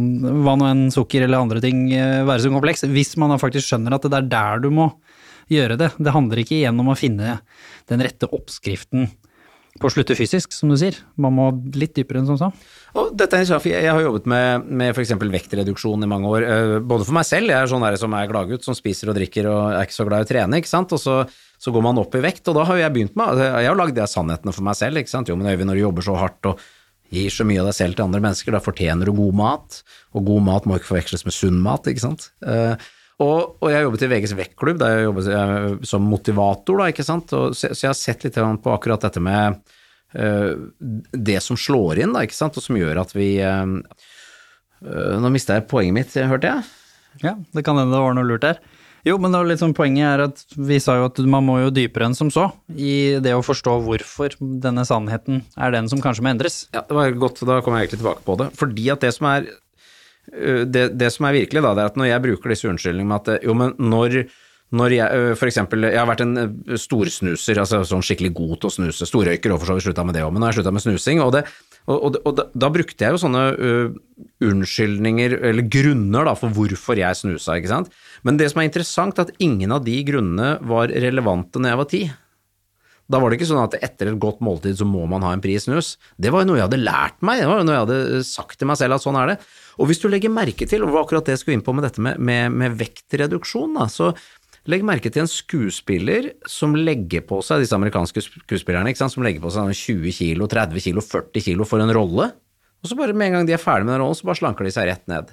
hva 0.45 0.53
nå 0.59 0.67
enn 0.69 0.83
sukker 0.93 1.25
eller 1.25 1.41
andre 1.41 1.63
ting 1.63 1.87
eh, 1.97 2.21
være 2.27 2.43
så 2.43 2.51
kompleks, 2.53 2.85
hvis 2.85 3.15
man 3.17 3.33
da 3.33 3.39
faktisk 3.41 3.65
skjønner 3.65 3.95
at 3.97 4.05
det 4.05 4.19
er 4.19 4.27
der 4.29 4.61
du 4.61 4.69
må 4.69 4.91
gjøre 5.51 5.77
det. 5.79 5.93
Det 5.97 6.13
handler 6.15 6.43
ikke 6.43 6.57
igjen 6.59 6.83
om 6.83 6.91
å 6.91 6.97
finne 6.97 7.39
den 7.89 8.03
rette 8.03 8.29
oppskriften 8.33 9.07
på 9.77 9.89
å 9.89 9.93
slutte 9.93 10.15
fysisk, 10.17 10.53
som 10.55 10.71
du 10.71 10.77
sier. 10.79 10.95
Man 11.21 11.35
må 11.37 11.47
litt 11.77 11.93
dypere 11.97 12.21
enn 12.21 12.29
som 12.29 12.39
så. 12.39 12.49
Og 12.97 13.11
dette 13.13 13.37
er 13.37 13.43
interessant, 13.43 13.63
for 13.63 13.73
jeg, 13.73 13.91
har 13.93 14.01
jobbet 14.01 14.29
med, 14.29 14.69
med 14.79 14.93
f.eks. 14.93 15.13
vektreduksjon 15.21 16.05
i 16.05 16.09
mange 16.09 16.31
år, 16.31 16.45
eh, 16.47 16.77
både 16.81 17.05
for 17.07 17.17
meg 17.17 17.27
selv, 17.29 17.51
jeg 17.53 17.59
er 17.59 17.69
sånn 17.69 17.85
der 17.85 17.99
som 18.01 18.15
er 18.17 18.31
gladgutt, 18.31 18.65
som 18.65 18.77
spiser 18.77 19.11
og 19.11 19.19
drikker 19.19 19.49
og 19.51 19.59
er 19.75 19.85
ikke 19.85 19.97
så 19.99 20.07
glad 20.07 20.23
i 20.23 20.27
å 20.27 20.31
trene, 20.31 20.61
ikke 20.61 20.71
sant, 20.71 20.95
og 20.97 21.01
så, 21.01 21.19
så 21.61 21.73
går 21.75 21.85
man 21.85 22.01
opp 22.01 22.17
i 22.17 22.23
vekt, 22.25 22.47
og 22.49 22.57
da 22.57 22.65
har 22.71 22.81
jeg 22.81 22.95
begynt 22.95 23.19
med, 23.19 23.43
jeg 23.43 23.69
har 23.69 23.77
lagd 23.77 23.97
det 23.99 24.09
sannhetene 24.09 24.55
for 24.55 24.65
meg 24.65 24.79
selv, 24.79 25.01
ikke 25.01 25.13
sant, 25.13 25.29
jo, 25.29 25.37
men 25.37 25.51
Øyvind, 25.51 25.69
når 25.69 25.79
du 25.79 25.85
jobber 25.85 26.09
så 26.09 26.17
hardt 26.23 26.51
og 26.53 26.65
gir 27.13 27.31
så 27.31 27.45
mye 27.47 27.61
av 27.61 27.69
deg 27.69 27.77
selv 27.77 27.97
til 27.97 28.07
andre 28.07 28.23
mennesker, 28.23 28.55
da 28.55 28.63
fortjener 28.63 29.07
du 29.07 29.15
god 29.15 29.37
mat, 29.37 29.81
og 30.17 30.27
god 30.27 30.47
mat 30.47 30.67
må 30.67 30.79
ikke 30.79 30.89
forveksles 30.89 31.27
med 31.27 31.35
sunn 31.35 31.61
mat, 31.63 31.87
ikke 31.87 32.03
sant. 32.03 32.31
Eh, 32.43 32.89
og, 33.17 33.57
og 33.63 33.71
jeg 33.73 33.85
jobbet 33.85 34.03
i 34.05 34.09
VGs 34.11 34.35
vektklubb, 34.37 34.77
der 34.81 34.93
jeg 34.93 35.07
jobbet 35.07 35.29
eh, 35.33 35.67
som 35.89 36.05
motivator, 36.05 36.83
da, 36.83 36.89
ikke 36.93 37.05
sant, 37.05 37.33
og, 37.33 37.55
så, 37.57 37.71
så 37.73 37.87
jeg 37.87 37.89
har 37.89 37.97
sett 37.97 38.27
litt 38.27 38.37
på 38.37 38.73
akkurat 38.75 39.07
dette 39.07 39.23
med 39.23 39.57
uh, 40.13 40.53
det 41.11 41.39
som 41.41 41.57
slår 41.57 42.03
inn, 42.03 42.13
da, 42.13 42.21
ikke 42.27 42.37
sant, 42.37 42.59
og 42.59 42.65
som 42.65 42.77
gjør 42.77 43.01
at 43.01 43.15
vi 43.17 43.35
eh, 43.41 43.65
Nå 44.77 45.29
mista 45.33 45.55
jeg 45.57 45.65
poenget 45.71 45.95
mitt, 45.95 46.11
hørte 46.29 46.51
jeg. 46.51 46.65
Ja, 47.23 47.31
det 47.33 47.63
kan 47.65 47.79
hende 47.79 47.95
det 47.95 48.01
var 48.03 48.13
noe 48.13 48.27
lurt 48.29 48.43
der. 48.43 48.59
Jo, 49.07 49.15
men 49.17 49.33
det 49.33 49.39
var 49.39 49.47
litt 49.49 49.61
sånn 49.63 49.73
poenget 49.73 50.05
er 50.05 50.21
at 50.27 50.41
vi 50.53 50.77
sa 50.83 50.99
jo 50.99 51.07
at 51.07 51.17
man 51.25 51.45
må 51.47 51.55
jo 51.63 51.71
dypere 51.73 52.05
enn 52.09 52.17
som 52.17 52.29
så, 52.33 52.51
i 52.69 53.17
det 53.23 53.33
å 53.33 53.41
forstå 53.45 53.73
hvorfor 53.87 54.35
denne 54.37 54.83
sannheten 54.85 55.41
er 55.55 55.73
den 55.73 55.89
som 55.89 56.01
kanskje 56.03 56.25
må 56.25 56.33
endres. 56.33 56.59
Ja, 56.75 56.83
det 56.85 56.97
var 56.97 57.17
godt, 57.17 57.41
da 57.47 57.57
kommer 57.65 57.81
jeg 57.81 57.87
egentlig 57.87 58.03
tilbake 58.03 58.25
på 58.27 58.37
det. 58.41 58.51
Fordi 58.59 58.85
at 58.93 59.05
det 59.05 59.13
som 59.17 59.29
er 59.31 59.49
det, 60.27 60.89
det 60.99 61.13
som 61.13 61.27
er 61.29 61.37
virkelig, 61.41 61.63
da, 61.63 61.71
det 61.75 61.85
er 61.85 61.93
at 61.93 61.97
når 61.99 62.11
jeg 62.11 62.23
bruker 62.25 62.51
disse 62.51 62.67
unnskyldningene 62.67 63.13
med 63.13 63.31
at 63.31 63.47
jo, 63.47 63.55
men 63.55 63.73
når, 63.79 64.17
når 64.75 64.95
jeg 64.97 65.07
f.eks. 65.07 65.39
for 65.39 65.51
eksempel, 65.51 65.87
jeg 65.87 66.01
har 66.01 66.09
vært 66.09 66.25
en 66.25 66.35
storsnuser, 66.75 67.61
altså 67.63 67.79
sånn 67.87 68.03
skikkelig 68.03 68.33
god 68.35 68.53
til 68.57 68.69
å 68.69 68.73
snuse, 68.75 69.07
storrøyker 69.07 69.55
og 69.55 69.61
for 69.61 69.71
så 69.71 69.77
vidt 69.77 69.87
slutta 69.87 70.05
med 70.07 70.17
det 70.17 70.25
òg, 70.25 70.33
men 70.35 70.43
nå 70.43 70.49
har 70.49 70.55
jeg 70.55 70.59
slutta 70.59 70.75
med 70.75 70.83
snusing, 70.83 71.23
og, 71.23 71.31
det, 71.37 71.45
og, 71.87 71.95
og, 71.95 72.19
og 72.27 72.37
da, 72.41 72.47
da 72.65 72.71
brukte 72.75 73.07
jeg 73.07 73.15
jo 73.15 73.23
sånne 73.23 73.47
uh, 73.55 74.27
unnskyldninger, 74.49 75.39
eller 75.51 75.71
grunner 75.71 76.27
da, 76.27 76.35
for 76.39 76.51
hvorfor 76.59 76.99
jeg 76.99 77.21
snusa, 77.21 77.55
ikke 77.55 77.71
sant. 77.71 77.99
Men 78.27 78.39
det 78.41 78.51
som 78.51 78.59
er 78.59 78.67
interessant, 78.67 79.15
er 79.15 79.29
at 79.29 79.43
ingen 79.43 79.71
av 79.71 79.87
de 79.87 79.95
grunnene 80.07 80.57
var 80.67 80.91
relevante 80.91 81.63
når 81.63 81.71
jeg 81.71 81.81
var 81.83 81.93
ti. 81.95 82.07
Da 83.07 83.21
var 83.23 83.31
det 83.31 83.39
ikke 83.39 83.47
sånn 83.47 83.63
at 83.63 83.77
etter 83.79 84.11
et 84.11 84.19
godt 84.19 84.41
måltid 84.43 84.75
så 84.79 84.85
må 84.87 85.05
man 85.07 85.23
ha 85.23 85.31
en 85.31 85.43
pris 85.43 85.63
snus. 85.63 85.95
Det 86.19 86.31
var 86.33 86.43
jo 86.43 86.49
noe 86.49 86.59
jeg 86.59 86.67
hadde 86.67 86.81
lært 86.81 87.21
meg, 87.23 87.39
det 87.39 87.47
var 87.47 87.61
jo 87.61 87.67
noe 87.67 87.77
jeg 87.77 87.85
hadde 87.85 88.23
sagt 88.27 88.59
til 88.59 88.67
meg 88.67 88.79
selv 88.79 88.97
at 88.97 89.05
sånn 89.05 89.19
er 89.19 89.31
det. 89.31 89.37
Og 89.77 89.89
hvis 89.89 90.01
du 90.01 90.09
legger 90.09 90.33
merke 90.33 90.65
til, 90.69 90.81
og 90.81 90.89
det 90.89 90.95
var 90.95 91.05
akkurat 91.05 91.27
det 91.27 91.35
jeg 91.35 91.43
skulle 91.43 91.59
inn 91.59 91.65
på 91.65 91.75
med 91.77 91.85
dette 91.85 92.03
med, 92.03 92.17
med, 92.17 92.53
med 92.57 92.77
vektreduksjon, 92.79 93.77
da, 93.77 93.87
så 93.91 94.11
legg 94.67 94.83
merke 94.85 95.11
til 95.13 95.23
en 95.23 95.31
skuespiller 95.31 96.31
som 96.49 96.75
legger 96.75 97.23
på 97.27 97.39
seg, 97.45 97.63
disse 97.63 97.77
amerikanske 97.77 98.23
skuespillerne, 98.25 98.91
som 98.97 99.25
legger 99.25 99.43
på 99.43 99.53
seg 99.53 99.71
20 99.71 100.17
kilo, 100.17 100.49
30 100.51 100.85
kilo, 100.89 101.03
40 101.05 101.45
kilo 101.45 101.67
for 101.67 101.83
en 101.83 101.93
rolle, 101.95 102.31
og 102.81 102.89
så 102.89 102.97
bare 102.97 103.15
med 103.17 103.31
en 103.31 103.39
gang 103.39 103.47
de 103.49 103.55
er 103.55 103.61
ferdig 103.61 103.87
med 103.87 103.95
den 103.95 104.03
rollen, 104.03 104.17
så 104.17 104.27
bare 104.27 104.41
slanker 104.41 104.67
de 104.67 104.73
seg 104.73 104.89
rett 104.89 105.05
ned. 105.09 105.31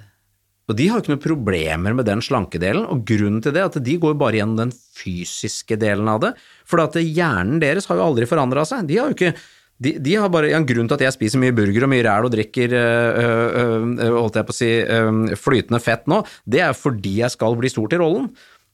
Og 0.65 0.77
de 0.79 0.87
har 0.89 1.01
ikke 1.01 1.13
noen 1.13 1.21
problemer 1.21 1.93
med 1.93 2.07
den 2.07 2.23
slankedelen, 2.25 2.87
og 2.89 3.03
grunnen 3.05 3.41
til 3.45 3.53
det 3.53 3.61
er 3.61 3.69
at 3.69 3.77
de 3.85 3.97
går 4.01 4.15
bare 4.17 4.39
gjennom 4.39 4.63
den 4.63 4.73
fysiske 4.73 5.77
delen 5.81 6.09
av 6.09 6.23
det, 6.23 6.31
for 6.65 6.81
hjernen 6.97 7.61
deres 7.61 7.85
har 7.89 7.99
jo 7.99 8.07
aldri 8.07 8.25
forandra 8.29 8.65
seg. 8.65 8.87
De 8.89 8.97
har 8.97 9.11
jo 9.11 9.17
ikke 9.17 9.35
de, 9.83 9.97
de 9.99 10.15
har 10.15 10.31
bare, 10.31 10.53
en 10.55 10.65
grunn 10.67 10.87
til 10.87 10.95
at 10.95 11.05
jeg 11.09 11.15
spiser 11.17 11.41
mye 11.41 11.55
burger 11.55 11.83
og 11.83 11.91
mye 11.91 12.03
ræl 12.05 12.27
og 12.27 12.33
drikker 12.33 12.75
øh, 12.79 13.21
øh, 13.21 13.87
øh, 13.99 14.17
holdt 14.21 14.39
jeg 14.39 14.47
på 14.47 14.55
å 14.55 14.59
si, 14.59 14.73
øh, 14.81 15.37
flytende 15.39 15.81
fett 15.83 16.05
nå, 16.11 16.21
det 16.47 16.61
er 16.63 16.77
fordi 16.77 17.17
jeg 17.19 17.33
skal 17.35 17.57
bli 17.59 17.71
stor 17.71 17.91
til 17.91 18.03
rollen. 18.03 18.29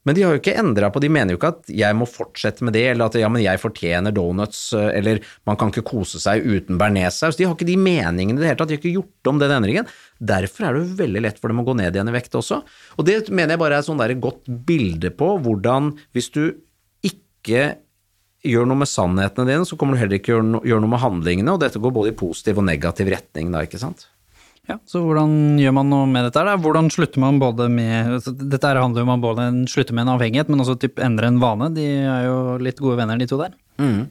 Men 0.07 0.17
de 0.17 0.23
har 0.25 0.33
jo 0.33 0.39
ikke 0.39 0.55
endra 0.57 0.89
på, 0.89 1.01
de 1.01 1.11
mener 1.13 1.35
jo 1.35 1.37
ikke 1.37 1.51
at 1.51 1.67
jeg 1.77 1.93
må 1.93 2.07
fortsette 2.09 2.65
med 2.65 2.73
det, 2.73 2.87
eller 2.89 3.11
at 3.11 3.17
ja, 3.21 3.27
men 3.29 3.43
jeg 3.43 3.61
fortjener 3.61 4.13
donuts, 4.15 4.63
øh, 4.77 4.89
eller 4.97 5.21
man 5.49 5.59
kan 5.59 5.73
ikke 5.73 5.85
kose 5.91 6.21
seg 6.21 6.41
uten 6.45 6.79
bearnéssaus. 6.81 7.37
De 7.37 7.45
har 7.45 7.53
ikke 7.53 7.69
de 7.69 7.77
meningene 7.77 8.39
i 8.39 8.41
det 8.41 8.49
hele 8.49 8.61
tatt, 8.61 8.71
de 8.71 8.77
har 8.77 8.81
ikke 8.81 8.95
gjort 8.95 9.29
om 9.29 9.41
den 9.41 9.53
endringen. 9.57 9.91
Derfor 10.17 10.65
er 10.65 10.73
det 10.73 10.83
jo 10.83 10.99
veldig 11.03 11.23
lett 11.27 11.41
for 11.41 11.53
dem 11.53 11.61
å 11.61 11.67
gå 11.67 11.77
ned 11.77 11.97
igjen 11.97 12.09
i 12.09 12.17
vekt 12.17 12.37
også. 12.37 12.63
Og 12.97 13.07
det 13.09 13.23
mener 13.29 13.55
jeg 13.55 13.61
bare 13.61 13.77
er 13.77 13.85
et 13.85 13.89
sånn 13.89 14.21
godt 14.21 14.49
bilde 14.69 15.13
på 15.13 15.35
hvordan 15.45 15.93
hvis 16.17 16.33
du 16.33 16.43
ikke 17.05 17.75
gjør 18.45 18.65
noe 18.69 18.81
med 18.81 18.89
sannhetene 18.89 19.49
dine, 19.49 19.67
så 19.67 19.77
kommer 19.77 19.95
du 19.95 20.01
heller 20.01 20.17
ikke 20.17 20.33
gjøre, 20.33 20.47
no, 20.47 20.63
gjøre 20.65 20.83
noe 20.83 20.93
med 20.95 21.03
handlingene, 21.03 21.53
og 21.53 21.61
dette 21.61 21.81
går 21.81 21.93
både 21.93 22.13
i 22.13 22.17
positiv 22.17 22.61
og 22.61 22.67
negativ 22.67 23.11
retning 23.13 23.53
da, 23.53 23.63
ikke 23.67 23.81
sant? 23.81 24.07
Ja, 24.69 24.77
Så 24.85 25.01
hvordan 25.01 25.57
gjør 25.59 25.73
man 25.73 25.89
noe 25.89 26.07
med 26.09 26.27
dette? 26.27 26.43
da? 26.45 26.53
Hvordan 26.61 26.91
slutter 26.93 27.21
man 27.23 27.39
både 27.41 27.65
med 27.71 28.11
altså, 28.19 28.31
Dette 28.37 28.71
handler 28.77 29.01
jo 29.01 29.07
om 29.07 29.13
å 29.15 29.21
både 29.23 29.47
slutte 29.71 29.95
med 29.97 30.05
en 30.05 30.13
avhengighet, 30.15 30.51
men 30.53 30.61
også 30.61 30.77
typ 30.79 31.01
endre 31.01 31.31
en 31.31 31.41
vane. 31.41 31.71
De 31.75 31.85
er 32.05 32.27
jo 32.27 32.57
litt 32.61 32.81
gode 32.81 32.99
venner, 33.01 33.17
de 33.17 33.27
to 33.29 33.39
der. 33.41 33.55
Mm. 33.81 34.05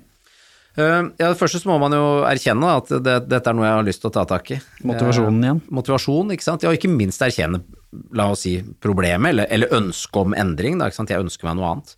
ja, 0.74 1.04
det 1.20 1.38
første 1.38 1.60
så 1.62 1.70
må 1.70 1.78
man 1.82 1.94
jo 1.94 2.04
erkjenne 2.26 2.74
at 2.80 2.90
det, 2.90 3.16
dette 3.30 3.50
er 3.52 3.56
noe 3.56 3.68
jeg 3.68 3.78
har 3.78 3.86
lyst 3.86 4.02
til 4.02 4.10
å 4.10 4.14
ta 4.18 4.26
tak 4.28 4.50
i. 4.56 4.58
Motivasjonen 4.90 5.46
igjen. 5.46 5.62
Uh, 5.62 5.74
motivasjon, 5.78 6.34
ikke 6.34 6.48
sant. 6.48 6.66
Ja, 6.66 6.74
ikke 6.74 6.90
minst 6.90 7.22
erkjenne, 7.22 7.62
la 8.16 8.32
oss 8.34 8.42
si, 8.48 8.58
problemet, 8.82 9.30
eller, 9.32 9.50
eller 9.54 9.78
ønske 9.78 10.26
om 10.26 10.34
endring, 10.34 10.82
da, 10.82 10.90
ikke 10.90 10.98
sant. 10.98 11.14
Jeg 11.14 11.22
ønsker 11.22 11.46
meg 11.46 11.60
noe 11.60 11.76
annet. 11.76 11.94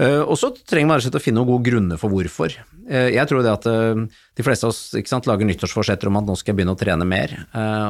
Uh, 0.00 0.22
og 0.24 0.38
så 0.40 0.48
trenger 0.56 0.88
man 0.88 1.02
å 1.04 1.20
finne 1.20 1.40
noen 1.40 1.50
gode 1.50 1.66
grunner 1.68 2.00
for 2.00 2.12
hvorfor. 2.12 2.54
Uh, 2.88 3.10
jeg 3.12 3.28
tror 3.28 3.44
det 3.44 3.52
at 3.52 3.66
uh, 3.68 4.00
de 4.38 4.46
fleste 4.46 4.64
av 4.64 4.72
oss 4.72 4.80
sant, 5.08 5.28
lager 5.28 5.46
nyttårsforsetter 5.48 6.08
om 6.08 6.16
at 6.18 6.26
nå 6.26 6.36
skal 6.40 6.52
jeg 6.52 6.60
begynne 6.60 6.74
å 6.74 6.80
trene 6.80 7.06
mer. 7.08 7.34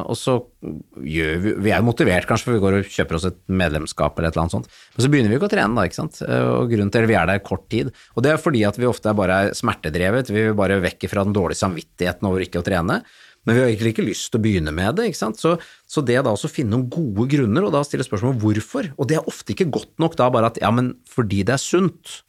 og 0.03 0.17
så 0.19 0.35
gjør 0.99 1.39
vi 1.39 1.53
Vi 1.63 1.71
er 1.71 1.79
jo 1.79 1.87
motivert 1.87 2.27
kanskje, 2.27 2.49
for 2.49 2.57
vi 2.57 2.63
går 2.65 2.79
og 2.81 2.91
kjøper 2.91 3.19
oss 3.19 3.27
et 3.29 3.39
medlemskap 3.47 4.19
eller 4.19 4.29
et 4.29 4.35
eller 4.35 4.45
annet 4.45 4.57
sånt. 4.57 4.71
Men 4.95 5.05
så 5.05 5.11
begynner 5.13 5.31
vi 5.31 5.39
ikke 5.39 5.49
å 5.49 5.55
trene 5.55 5.79
da, 5.79 5.87
ikke 5.87 6.01
sant. 6.01 6.21
og 6.27 6.71
grunnen 6.73 6.91
til 6.91 7.07
at 7.07 7.11
vi 7.13 7.19
er 7.19 7.29
der 7.31 7.43
kort 7.47 7.69
tid. 7.71 7.93
Og 8.17 8.25
det 8.25 8.33
er 8.33 8.41
fordi 8.43 8.65
at 8.67 8.79
vi 8.79 8.89
ofte 8.89 9.11
er 9.11 9.19
bare 9.19 9.39
er 9.45 9.57
smertedrevet. 9.57 10.33
Vi 10.33 10.49
vil 10.49 10.57
bare 10.59 10.81
vekk 10.83 11.07
fra 11.11 11.23
den 11.23 11.35
dårlige 11.35 11.63
samvittigheten 11.63 12.27
over 12.27 12.43
ikke 12.43 12.59
å 12.59 12.67
trene. 12.67 13.03
Men 13.43 13.57
vi 13.57 13.63
har 13.63 13.71
egentlig 13.71 13.91
ikke 13.93 14.07
lyst 14.07 14.29
til 14.31 14.39
å 14.39 14.43
begynne 14.43 14.71
med 14.75 14.97
det. 14.97 15.09
ikke 15.09 15.19
sant? 15.19 15.39
Så, 15.39 15.57
så 15.93 16.01
det 16.05 16.17
da 16.25 16.33
også 16.33 16.49
finne 16.49 16.73
noen 16.73 16.89
gode 16.89 17.27
grunner, 17.29 17.67
og 17.67 17.73
da 17.75 17.83
stille 17.85 18.05
spørsmål 18.05 18.39
hvorfor, 18.41 18.93
og 18.97 19.09
det 19.09 19.19
er 19.19 19.29
ofte 19.29 19.53
ikke 19.53 19.69
godt 19.73 19.93
nok 20.01 20.17
da 20.17 20.29
bare 20.33 20.49
at 20.49 20.61
ja, 20.63 20.71
men 20.73 20.95
fordi 21.13 21.43
det 21.45 21.57
er 21.57 21.61
sunt. 21.61 22.21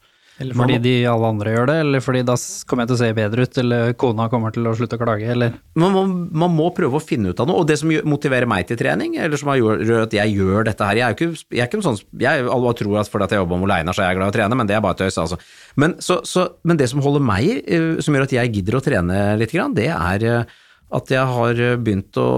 Eller 0.43 0.57
fordi 0.59 0.81
de 0.83 0.93
alle 1.07 1.29
andre 1.31 1.53
gjør 1.55 1.69
det, 1.71 1.75
eller 1.85 2.03
fordi 2.03 2.25
da 2.27 2.35
kommer 2.67 2.83
jeg 2.83 2.91
til 2.91 2.97
å 2.97 2.99
se 2.99 3.09
bedre 3.15 3.45
ut, 3.47 3.59
eller 3.63 3.93
kona 4.03 4.25
kommer 4.33 4.55
til 4.55 4.67
å 4.67 4.73
slutte 4.75 4.99
å 4.99 5.01
klage, 5.01 5.29
eller 5.31 5.55
Man 5.79 5.95
må, 5.95 6.03
man 6.43 6.51
må 6.51 6.67
prøve 6.75 6.99
å 6.99 7.03
finne 7.03 7.31
ut 7.31 7.41
av 7.41 7.47
noe, 7.47 7.63
og 7.63 7.69
det 7.71 7.77
som 7.79 7.93
motiverer 8.11 8.51
meg 8.51 8.67
til 8.67 8.81
trening, 8.81 9.15
eller 9.15 9.39
som 9.39 9.53
har 9.53 9.61
gjort 9.61 9.93
at 10.09 10.17
jeg 10.19 10.35
gjør 10.35 10.67
dette 10.67 10.89
her 10.89 10.99
Jeg 10.99 11.07
er 11.07 11.15
jo 11.15 11.19
ikke, 11.21 11.47
jeg 11.55 11.63
er 11.63 11.71
ikke 11.71 11.79
en 11.79 11.87
sånn 11.87 12.01
jeg, 12.25 12.49
Alle 12.57 12.75
tror 12.81 12.99
at 12.99 13.13
fordi 13.13 13.29
at 13.29 13.37
jeg 13.37 13.45
jobber 13.45 13.63
med 13.63 13.69
Oleinar, 13.69 13.95
så 13.95 14.03
er 14.03 14.11
jeg 14.11 14.19
glad 14.19 14.33
i 14.33 14.35
å 14.35 14.37
trene, 14.41 14.59
men 14.59 14.71
det 14.71 14.77
er 14.77 14.83
bare 14.85 14.99
tøys, 15.05 15.21
altså. 15.23 15.39
Men, 15.79 15.97
så, 16.03 16.19
så, 16.27 16.49
men 16.67 16.83
det 16.83 16.91
som 16.91 17.05
holder 17.05 17.23
meg, 17.31 17.55
eh, 17.63 17.89
som 18.03 18.19
gjør 18.19 18.27
at 18.27 18.37
jeg 18.41 18.55
gidder 18.59 18.81
å 18.81 18.85
trene 18.91 19.23
litt, 19.39 19.55
grann, 19.55 19.79
det 19.79 19.93
er 19.95 20.29
eh, 20.33 20.59
at 20.95 21.11
jeg 21.11 21.25
har 21.25 21.63
begynt 21.83 22.19
å 22.21 22.29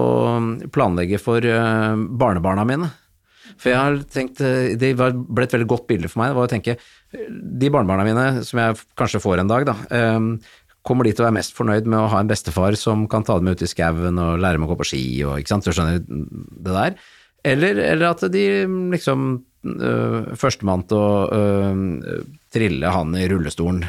planlegge 0.73 1.19
for 1.21 1.43
eh, 1.43 2.05
barnebarna 2.21 2.63
mine. 2.67 2.91
For 3.57 3.71
jeg 3.71 3.79
har 3.79 3.97
tenkt, 4.11 4.41
eh, 4.43 4.75
det 4.79 4.93
ble 4.97 5.45
et 5.45 5.55
veldig 5.55 5.69
godt 5.69 5.87
bilde 5.89 6.11
for 6.11 6.21
meg, 6.21 6.31
det 6.31 6.39
var 6.39 6.47
å 6.47 6.53
tenke, 6.53 6.77
eh, 6.77 7.27
de 7.29 7.73
barnebarna 7.73 8.05
mine, 8.07 8.45
som 8.45 8.61
jeg 8.61 8.79
kanskje 8.99 9.23
får 9.23 9.41
en 9.41 9.51
dag 9.51 9.65
da, 9.65 9.75
eh, 9.89 10.19
kommer 10.87 11.03
de 11.03 11.11
til 11.11 11.25
å 11.25 11.27
være 11.27 11.39
mest 11.39 11.55
fornøyd 11.57 11.85
med 11.85 11.99
å 11.99 12.09
ha 12.09 12.19
en 12.19 12.29
bestefar 12.29 12.77
som 12.79 13.07
kan 13.07 13.23
ta 13.23 13.37
dem 13.39 13.49
ut 13.51 13.61
i 13.61 13.67
skauen 13.67 14.19
og 14.23 14.39
lære 14.39 14.55
dem 14.55 14.67
å 14.67 14.71
gå 14.71 14.79
på 14.79 14.87
ski 14.87 15.03
og, 15.25 15.39
ikke 15.39 15.51
sant, 15.51 15.67
du 15.67 15.71
skjønner 15.75 15.99
det 15.99 16.73
der? 16.73 16.95
Eller, 17.43 17.75
eller 17.75 18.11
at 18.11 18.23
de 18.31 18.45
liksom, 18.93 19.43
øh, 19.67 20.35
førstemann 20.35 20.87
til 20.87 20.97
å 20.97 21.11
øh, 21.31 22.23
trille 22.53 22.91
han 22.91 23.15
i 23.15 23.27
rullestolen 23.27 23.83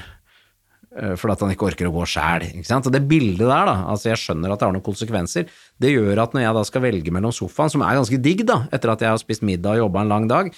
fordi 0.89 1.35
at 1.35 1.43
han 1.45 1.53
ikke 1.53 1.67
orker 1.69 1.89
å 1.91 1.93
gå 1.95 2.07
sjæl. 2.09 2.47
Det 2.65 3.03
bildet 3.11 3.45
der, 3.45 3.69
da, 3.69 3.75
altså 3.93 4.13
jeg 4.13 4.23
skjønner 4.23 4.55
at 4.55 4.63
det 4.63 4.69
har 4.69 4.75
noen 4.75 4.87
konsekvenser, 4.87 5.51
det 5.79 5.93
gjør 5.93 6.23
at 6.25 6.35
når 6.35 6.47
jeg 6.47 6.57
da 6.57 6.65
skal 6.69 6.85
velge 6.87 7.13
mellom 7.15 7.35
sofaen, 7.35 7.73
som 7.75 7.85
er 7.85 7.99
ganske 8.01 8.21
digg 8.25 8.47
da, 8.49 8.63
etter 8.73 8.95
at 8.95 9.05
jeg 9.05 9.13
har 9.13 9.21
spist 9.21 9.45
middag 9.47 9.77
og 9.77 9.85
jobba 9.85 10.05
en 10.05 10.15
lang 10.15 10.31
dag, 10.31 10.49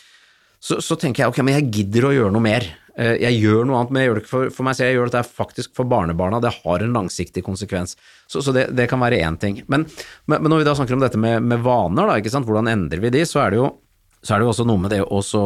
så, 0.61 0.79
så 0.85 0.97
tenker 1.01 1.25
jeg 1.25 1.33
ok, 1.33 1.43
men 1.43 1.57
jeg 1.57 1.71
gidder 1.73 2.07
å 2.07 2.15
gjøre 2.15 2.35
noe 2.37 2.45
mer. 2.45 2.67
Eh, 3.01 3.17
Jeg 3.23 3.39
gjør 3.41 3.65
noe 3.65 3.81
annet, 3.81 3.93
men 3.95 4.03
jeg 4.03 4.11
gjør 4.11 4.19
det 4.19 4.23
ikke 4.25 4.33
for, 4.35 4.51
for 4.55 4.67
meg 4.67 4.77
selv, 4.77 4.91
jeg 4.91 4.99
gjør 4.99 5.11
dette 5.13 5.37
faktisk 5.41 5.73
for 5.79 5.89
barnebarna, 5.89 6.41
det 6.43 6.53
har 6.61 6.85
en 6.85 6.97
langsiktig 6.99 7.43
konsekvens. 7.47 7.97
Så, 8.29 8.43
så 8.45 8.53
det, 8.55 8.67
det 8.77 8.89
kan 8.91 9.01
være 9.01 9.23
én 9.25 9.39
ting. 9.41 9.63
Men, 9.73 9.87
men, 10.29 10.51
når 10.51 10.63
vi 10.63 10.69
da 10.69 10.77
snakker 10.77 10.99
om 10.99 11.05
dette 11.05 11.21
med, 11.21 11.41
med 11.43 11.65
vaner, 11.65 12.13
da, 12.13 12.43
hvordan 12.45 12.71
endrer 12.71 13.03
vi 13.03 13.13
de, 13.15 13.25
så 13.29 13.45
er 13.45 13.55
det 13.55 13.63
jo, 13.63 13.73
så 14.21 14.37
er 14.37 14.43
det 14.43 14.51
også 14.53 14.69
noe 14.69 14.85
med 14.85 14.93
det 14.93 15.01
å 15.07 15.23
så 15.25 15.45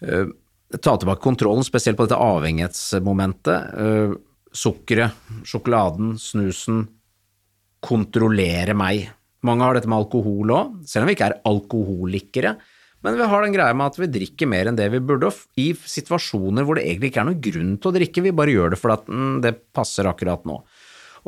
eh, 0.00 0.32
ta 0.74 0.96
tilbake 0.96 1.22
kontrollen, 1.22 1.66
spesielt 1.66 1.98
på 1.98 2.06
dette 2.06 2.20
avhengighetsmomentet. 2.20 3.76
Uh, 3.76 4.16
sukkeret, 4.56 5.12
sjokoladen, 5.46 6.14
snusen, 6.20 6.86
kontrollere 7.84 8.74
meg. 8.76 9.10
Mange 9.46 9.66
har 9.66 9.76
dette 9.76 9.90
med 9.90 10.00
alkohol 10.00 10.54
òg, 10.54 10.80
selv 10.88 11.04
om 11.04 11.10
vi 11.10 11.16
ikke 11.16 11.28
er 11.28 11.38
alkoholikere. 11.46 12.56
Men 13.04 13.18
vi 13.20 13.28
har 13.28 13.44
den 13.44 13.54
greia 13.54 13.76
med 13.76 13.92
at 13.92 14.00
vi 14.00 14.08
drikker 14.10 14.48
mer 14.50 14.66
enn 14.66 14.78
det 14.78 14.88
vi 14.90 15.02
burde, 15.04 15.30
i 15.60 15.68
situasjoner 15.76 16.66
hvor 16.66 16.78
det 16.78 16.86
egentlig 16.88 17.12
ikke 17.12 17.22
er 17.22 17.28
noen 17.28 17.44
grunn 17.44 17.72
til 17.78 17.90
å 17.92 17.94
drikke, 17.94 18.24
vi 18.24 18.34
bare 18.34 18.54
gjør 18.54 18.72
det 18.72 18.80
fordi 18.80 18.96
at 18.96 19.10
mm, 19.12 19.34
det 19.44 19.52
passer 19.76 20.08
akkurat 20.10 20.46
nå. 20.48 20.56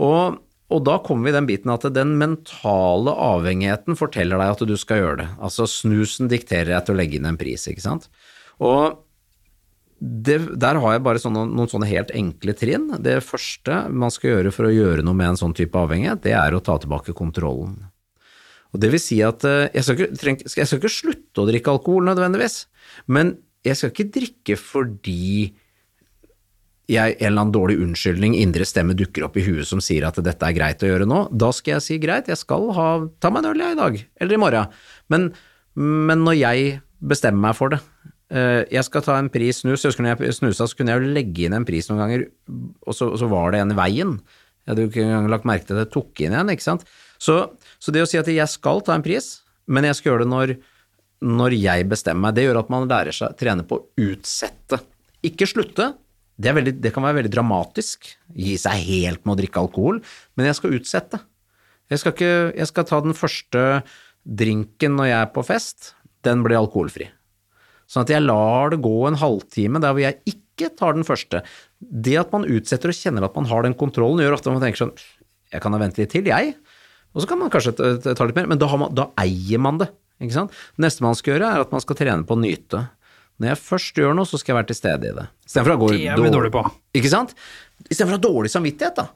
Og, 0.03 0.39
og 0.74 0.80
da 0.89 0.97
kommer 1.05 1.28
vi 1.28 1.34
i 1.34 1.36
den 1.36 1.51
biten 1.51 1.74
at 1.74 1.86
den 1.95 2.16
mentale 2.18 3.14
avhengigheten 3.28 3.99
forteller 4.01 4.41
deg 4.41 4.57
at 4.57 4.64
du 4.72 4.74
skal 4.80 5.03
gjøre 5.05 5.20
det. 5.20 5.28
Altså 5.45 5.68
snusen 5.70 6.32
dikterer 6.32 6.72
deg 6.72 6.89
til 6.89 6.97
å 6.97 6.99
legge 7.03 7.20
inn 7.20 7.28
en 7.30 7.39
pris, 7.39 7.68
ikke 7.70 7.84
sant. 7.84 8.09
Og 8.59 9.05
det, 9.99 10.38
der 10.62 10.78
har 10.78 10.94
jeg 10.94 11.03
bare 11.03 11.20
sånne, 11.22 11.44
noen 11.51 11.70
sånne 11.70 11.88
helt 11.90 12.12
enkle 12.14 12.55
trinn. 12.55 12.86
Det 13.03 13.18
første 13.26 13.80
man 13.90 14.12
skal 14.14 14.36
gjøre 14.36 14.53
for 14.55 14.68
å 14.68 14.74
gjøre 14.74 15.05
noe 15.07 15.18
med 15.18 15.32
en 15.32 15.40
sånn 15.40 15.57
type 15.59 15.78
avhengighet, 15.78 16.22
det 16.26 16.36
er 16.38 16.55
å 16.55 16.62
ta 16.62 16.78
tilbake 16.78 17.16
kontrollen. 17.18 17.80
Og 18.74 18.82
det 18.82 18.92
vil 18.92 19.03
si 19.03 19.18
at 19.24 19.46
eh, 19.49 19.70
jeg 19.74 19.86
skal, 19.86 20.11
ikke, 20.12 20.51
jeg 20.53 20.68
skal 20.68 20.78
ikke 20.78 20.92
slutte 20.92 21.42
å 21.42 21.49
drikke 21.49 21.72
alkohol 21.72 22.07
nødvendigvis, 22.07 22.66
men 23.11 23.38
jeg 23.66 23.78
skal 23.80 23.92
ikke 23.94 24.12
drikke 24.14 24.59
fordi 24.61 25.24
jeg, 26.88 27.18
en 27.18 27.26
eller 27.26 27.42
annen 27.42 27.53
dårlig 27.53 27.76
unnskyldning, 27.84 28.36
indre 28.40 28.64
stemme 28.68 28.96
dukker 28.96 29.26
opp 29.26 29.36
i 29.36 29.44
huet 29.44 29.68
som 29.68 29.80
sier 29.84 30.07
at 30.09 30.20
dette 30.24 30.46
er 30.46 30.57
greit 30.57 30.84
å 30.84 30.88
gjøre 30.88 31.09
nå. 31.09 31.26
Da 31.36 31.51
skal 31.53 31.76
jeg 31.76 31.84
si 31.84 31.99
greit, 32.01 32.30
jeg 32.30 32.40
skal 32.40 32.70
ha, 32.76 32.88
ta 33.20 33.32
meg 33.32 33.44
en 33.44 33.51
øl 33.51 33.64
i 33.66 33.76
dag, 33.76 33.99
eller 34.22 34.36
i 34.36 34.40
morgen. 34.40 34.78
Men, 35.12 35.26
men 35.76 36.24
når 36.24 36.38
jeg 36.38 36.78
bestemmer 36.99 37.51
meg 37.51 37.59
for 37.59 37.74
det, 37.74 37.82
jeg 38.29 38.85
skal 38.85 39.05
ta 39.07 39.14
en 39.16 39.31
pris 39.33 39.62
snus, 39.62 39.81
jeg 39.81 39.93
husker 39.93 40.05
når 40.05 40.20
jeg 40.20 40.35
snusa 40.37 40.66
så 40.68 40.76
kunne 40.76 40.93
jeg 40.93 41.01
jo 41.01 41.12
legge 41.16 41.47
inn 41.47 41.55
en 41.57 41.64
pris 41.64 41.87
noen 41.89 42.03
ganger, 42.03 42.26
og 42.85 42.93
så, 42.93 43.09
og 43.09 43.16
så 43.22 43.29
var 43.31 43.55
det 43.55 43.62
en 43.62 43.72
i 43.72 43.79
veien. 43.79 44.11
Jeg 44.68 44.74
hadde 44.74 44.85
jo 44.85 44.91
ikke 44.91 45.05
engang 45.07 45.29
lagt 45.33 45.47
merke 45.49 45.64
til 45.64 45.79
at 45.79 45.87
jeg 45.87 45.95
tok 45.95 46.20
inn 46.20 46.35
igjen, 46.37 46.51
ikke 46.53 46.66
sant. 46.66 46.83
Så, 47.16 47.39
så 47.81 47.95
det 47.95 48.03
å 48.05 48.09
si 48.11 48.20
at 48.20 48.29
jeg 48.29 48.53
skal 48.53 48.83
ta 48.85 48.99
en 48.99 49.05
pris, 49.07 49.31
men 49.64 49.89
jeg 49.89 49.97
skal 49.97 50.11
gjøre 50.11 50.26
det 50.26 50.33
når, 50.35 50.53
når 51.24 51.57
jeg 51.57 51.89
bestemmer 51.89 52.29
meg, 52.29 52.37
det 52.37 52.45
gjør 52.45 52.61
at 52.61 52.74
man 52.74 52.91
lærer 52.91 53.16
seg 53.16 53.33
å 53.33 53.39
trene 53.41 53.64
på 53.64 53.81
å 53.81 54.11
utsette. 54.11 54.83
Ikke 55.24 55.49
slutte, 55.49 55.95
det, 56.39 56.53
veldig, 56.55 56.76
det 56.85 56.93
kan 56.95 57.07
være 57.07 57.22
veldig 57.22 57.33
dramatisk, 57.35 58.12
gi 58.37 58.55
seg 58.61 58.85
helt 58.87 59.24
med 59.24 59.35
å 59.35 59.41
drikke 59.41 59.64
alkohol, 59.64 60.03
men 60.37 60.51
jeg 60.51 60.61
skal 60.61 60.76
utsette. 60.76 61.22
Jeg 61.89 62.03
skal, 62.03 62.14
ikke, 62.14 62.35
jeg 62.61 62.68
skal 62.68 62.87
ta 62.93 63.01
den 63.03 63.16
første 63.16 63.62
drinken 64.29 64.99
når 65.01 65.09
jeg 65.09 65.20
er 65.22 65.33
på 65.33 65.49
fest, 65.49 65.95
den 66.29 66.45
blir 66.45 66.61
alkoholfri. 66.61 67.09
Sånn 67.89 68.05
at 68.05 68.12
jeg 68.12 68.24
lar 68.24 68.74
det 68.74 68.82
gå 68.84 68.97
en 69.09 69.18
halvtime 69.18 69.80
der 69.80 69.95
hvor 69.95 70.05
jeg 70.05 70.20
ikke 70.28 70.70
tar 70.76 70.97
den 70.97 71.07
første. 71.09 71.41
Det 71.80 72.18
at 72.20 72.34
man 72.34 72.45
utsetter 72.45 72.93
og 72.93 72.99
kjenner 72.99 73.24
at 73.28 73.39
man 73.39 73.49
har 73.49 73.64
den 73.64 73.76
kontrollen, 73.78 74.20
gjør 74.20 74.36
ofte 74.36 74.51
at 74.51 74.59
man 74.59 74.64
tenker 74.66 74.82
sånn 74.82 74.97
Jeg 75.55 75.62
kan 75.64 75.72
da 75.72 75.80
vente 75.80 76.03
litt 76.03 76.12
til, 76.12 76.28
jeg. 76.28 76.53
Og 77.16 77.24
så 77.24 77.30
kan 77.30 77.41
man 77.41 77.49
kanskje 77.53 77.72
ta 77.78 78.26
litt 78.28 78.36
mer, 78.36 78.51
men 78.51 78.61
da, 78.61 78.68
har 78.68 78.80
man, 78.82 78.93
da 78.93 79.09
eier 79.22 79.62
man 79.64 79.80
det. 79.80 79.89
Ikke 80.20 80.34
sant? 80.34 80.57
Neste 80.82 81.05
man 81.07 81.16
skal 81.16 81.36
gjøre, 81.36 81.49
er 81.55 81.64
at 81.64 81.72
man 81.72 81.80
skal 81.80 81.97
trene 81.97 82.26
på 82.28 82.36
å 82.36 82.43
nyte. 82.43 82.82
Når 83.39 83.53
jeg 83.53 83.61
først 83.62 84.01
gjør 84.03 84.16
noe, 84.18 84.28
så 84.28 84.36
skal 84.41 84.53
jeg 84.53 84.59
være 84.59 84.68
til 84.72 84.78
stede 84.80 85.09
i 85.09 85.14
det. 85.16 85.24
Istedenfor 85.47 85.76
å 85.76 85.80
gå 85.80 85.89
dårlig 86.34 86.53
på. 86.53 86.64
Ikke 86.99 87.12
sant? 87.12 87.32
Istedenfor 87.86 88.16
å 88.16 88.18
ha 88.18 88.24
dårlig 88.26 88.53
samvittighet, 88.53 88.99
da. 88.99 89.07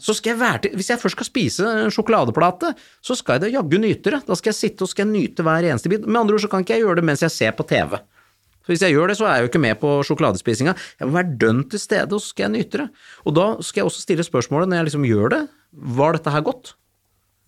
Så 0.00 0.14
skal 0.16 0.34
jeg 0.34 0.40
være 0.40 0.62
til, 0.64 0.76
Hvis 0.78 0.90
jeg 0.90 1.00
først 1.00 1.18
skal 1.18 1.28
spise 1.28 1.66
en 1.84 1.92
sjokoladeplate, 1.94 2.72
så 3.04 3.16
skal 3.18 3.36
jeg 3.36 3.46
det 3.46 3.52
jaggu 3.54 3.76
nyte 3.82 4.14
det. 4.14 4.22
Da 4.26 4.38
skal 4.38 4.52
jeg 4.52 4.58
sitte 4.58 4.86
og 4.86 4.92
skal 4.92 5.10
nyte 5.10 5.44
hver 5.46 5.68
eneste 5.68 5.92
bit. 5.92 6.06
Med 6.06 6.22
andre 6.22 6.38
ord 6.38 6.44
så 6.44 6.50
kan 6.52 6.64
ikke 6.64 6.78
jeg 6.78 6.86
gjøre 6.86 7.00
det 7.00 7.06
mens 7.10 7.24
jeg 7.26 7.34
ser 7.34 7.56
på 7.56 7.66
TV. 7.68 8.00
For 8.60 8.72
Hvis 8.72 8.84
jeg 8.84 8.94
gjør 8.96 9.10
det, 9.12 9.16
så 9.18 9.26
er 9.26 9.34
jeg 9.36 9.44
jo 9.44 9.50
ikke 9.50 9.64
med 9.66 9.80
på 9.80 9.94
sjokoladespisinga. 10.08 10.76
Jeg 11.00 11.08
må 11.08 11.16
være 11.16 11.36
dønn 11.40 11.64
til 11.72 11.80
stede, 11.80 12.12
og 12.12 12.20
så 12.20 12.32
skal 12.32 12.48
jeg 12.48 12.54
nyte 12.58 12.84
det. 12.84 12.88
Og 13.24 13.36
da 13.36 13.46
skal 13.64 13.82
jeg 13.82 13.90
også 13.90 14.04
stille 14.04 14.26
spørsmålet 14.26 14.70
når 14.70 14.80
jeg 14.80 14.88
liksom 14.90 15.08
gjør 15.08 15.34
det, 15.34 15.42
var 16.00 16.16
dette 16.16 16.32
her 16.34 16.44
godt? 16.44 16.74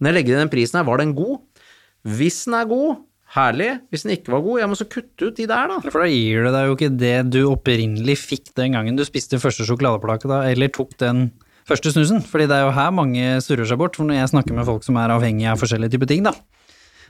Når 0.01 0.11
jeg 0.11 0.19
legger 0.19 0.37
inn 0.37 0.45
den 0.47 0.53
prisen 0.53 0.81
her, 0.81 0.87
var 0.89 1.03
den 1.03 1.17
god? 1.17 1.41
Hvis 2.03 2.45
den 2.49 2.57
er 2.59 2.69
god, 2.71 3.03
herlig. 3.37 3.71
Hvis 3.93 4.05
den 4.05 4.15
ikke 4.17 4.33
var 4.35 4.45
god, 4.45 4.61
jeg 4.61 4.71
må 4.71 4.79
så 4.79 4.89
kutte 4.91 5.29
ut 5.29 5.39
de 5.39 5.47
der, 5.49 5.71
da. 5.71 5.79
For 5.87 6.05
da 6.05 6.11
gir 6.11 6.47
det 6.47 6.53
deg 6.55 6.69
jo 6.69 6.77
ikke 6.77 6.91
det 7.01 7.15
du 7.33 7.41
opprinnelig 7.53 8.19
fikk 8.21 8.53
den 8.59 8.77
gangen 8.77 8.99
du 8.99 9.05
spiste 9.09 9.41
første 9.43 9.67
sjokoladeplake, 9.69 10.29
da, 10.31 10.43
eller 10.51 10.73
tok 10.75 10.95
den 11.01 11.31
første 11.69 11.95
snusen. 11.95 12.23
Fordi 12.27 12.49
det 12.51 12.59
er 12.59 12.67
jo 12.67 12.77
her 12.77 12.93
mange 12.95 13.35
surrer 13.45 13.69
seg 13.69 13.81
bort, 13.81 13.99
for 13.99 14.09
når 14.09 14.23
jeg 14.23 14.35
snakker 14.35 14.57
med 14.57 14.69
folk 14.69 14.87
som 14.87 14.99
er 15.01 15.15
avhengige 15.15 15.53
av 15.53 15.63
forskjellige 15.63 15.97
typer 15.97 16.11
ting, 16.11 16.25
da, 16.29 16.35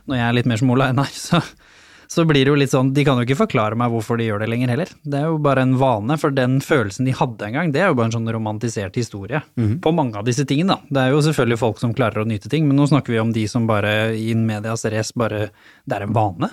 når 0.09 0.19
jeg 0.19 0.27
er 0.29 0.41
litt 0.41 0.51
mer 0.51 0.61
som 0.61 0.73
Ola 0.75 0.91
Einar, 0.93 1.13
så, 1.27 1.43
så 2.13 2.25
blir 2.29 2.45
det 2.45 2.53
jo 2.53 2.59
litt 2.59 2.73
sånn, 2.75 2.91
de 2.97 3.05
kan 3.07 3.21
jo 3.21 3.27
ikke 3.27 3.39
forklare 3.45 3.79
meg 3.79 3.93
hvorfor 3.93 4.21
de 4.21 4.27
gjør 4.29 4.43
det 4.45 4.51
lenger 4.53 4.73
heller. 4.75 4.95
Det 5.05 5.21
er 5.21 5.31
jo 5.31 5.39
bare 5.43 5.65
en 5.65 5.77
vane, 5.81 6.19
for 6.21 6.35
den 6.37 6.59
følelsen 6.65 7.09
de 7.09 7.15
hadde 7.17 7.49
en 7.49 7.59
gang, 7.59 7.73
det 7.75 7.85
er 7.85 7.93
jo 7.93 7.99
bare 8.01 8.11
en 8.11 8.17
sånn 8.19 8.33
romantisert 8.35 8.99
historie 9.01 9.41
på 9.83 9.95
mange 9.97 10.19
av 10.21 10.27
disse 10.29 10.45
tingene, 10.49 10.77
da. 10.77 10.93
Det 10.93 11.05
er 11.07 11.15
jo 11.17 11.23
selvfølgelig 11.29 11.63
folk 11.63 11.81
som 11.81 11.95
klarer 11.97 12.25
å 12.25 12.29
nyte 12.29 12.53
ting, 12.53 12.69
men 12.69 12.77
nå 12.77 12.89
snakker 12.91 13.15
vi 13.15 13.23
om 13.23 13.33
de 13.33 13.47
som 13.49 13.71
bare 13.71 14.13
i 14.19 14.35
medias 14.37 14.85
res 14.93 15.15
bare, 15.17 15.49
det 15.89 15.97
er 15.97 16.09
en 16.09 16.17
vane. 16.17 16.51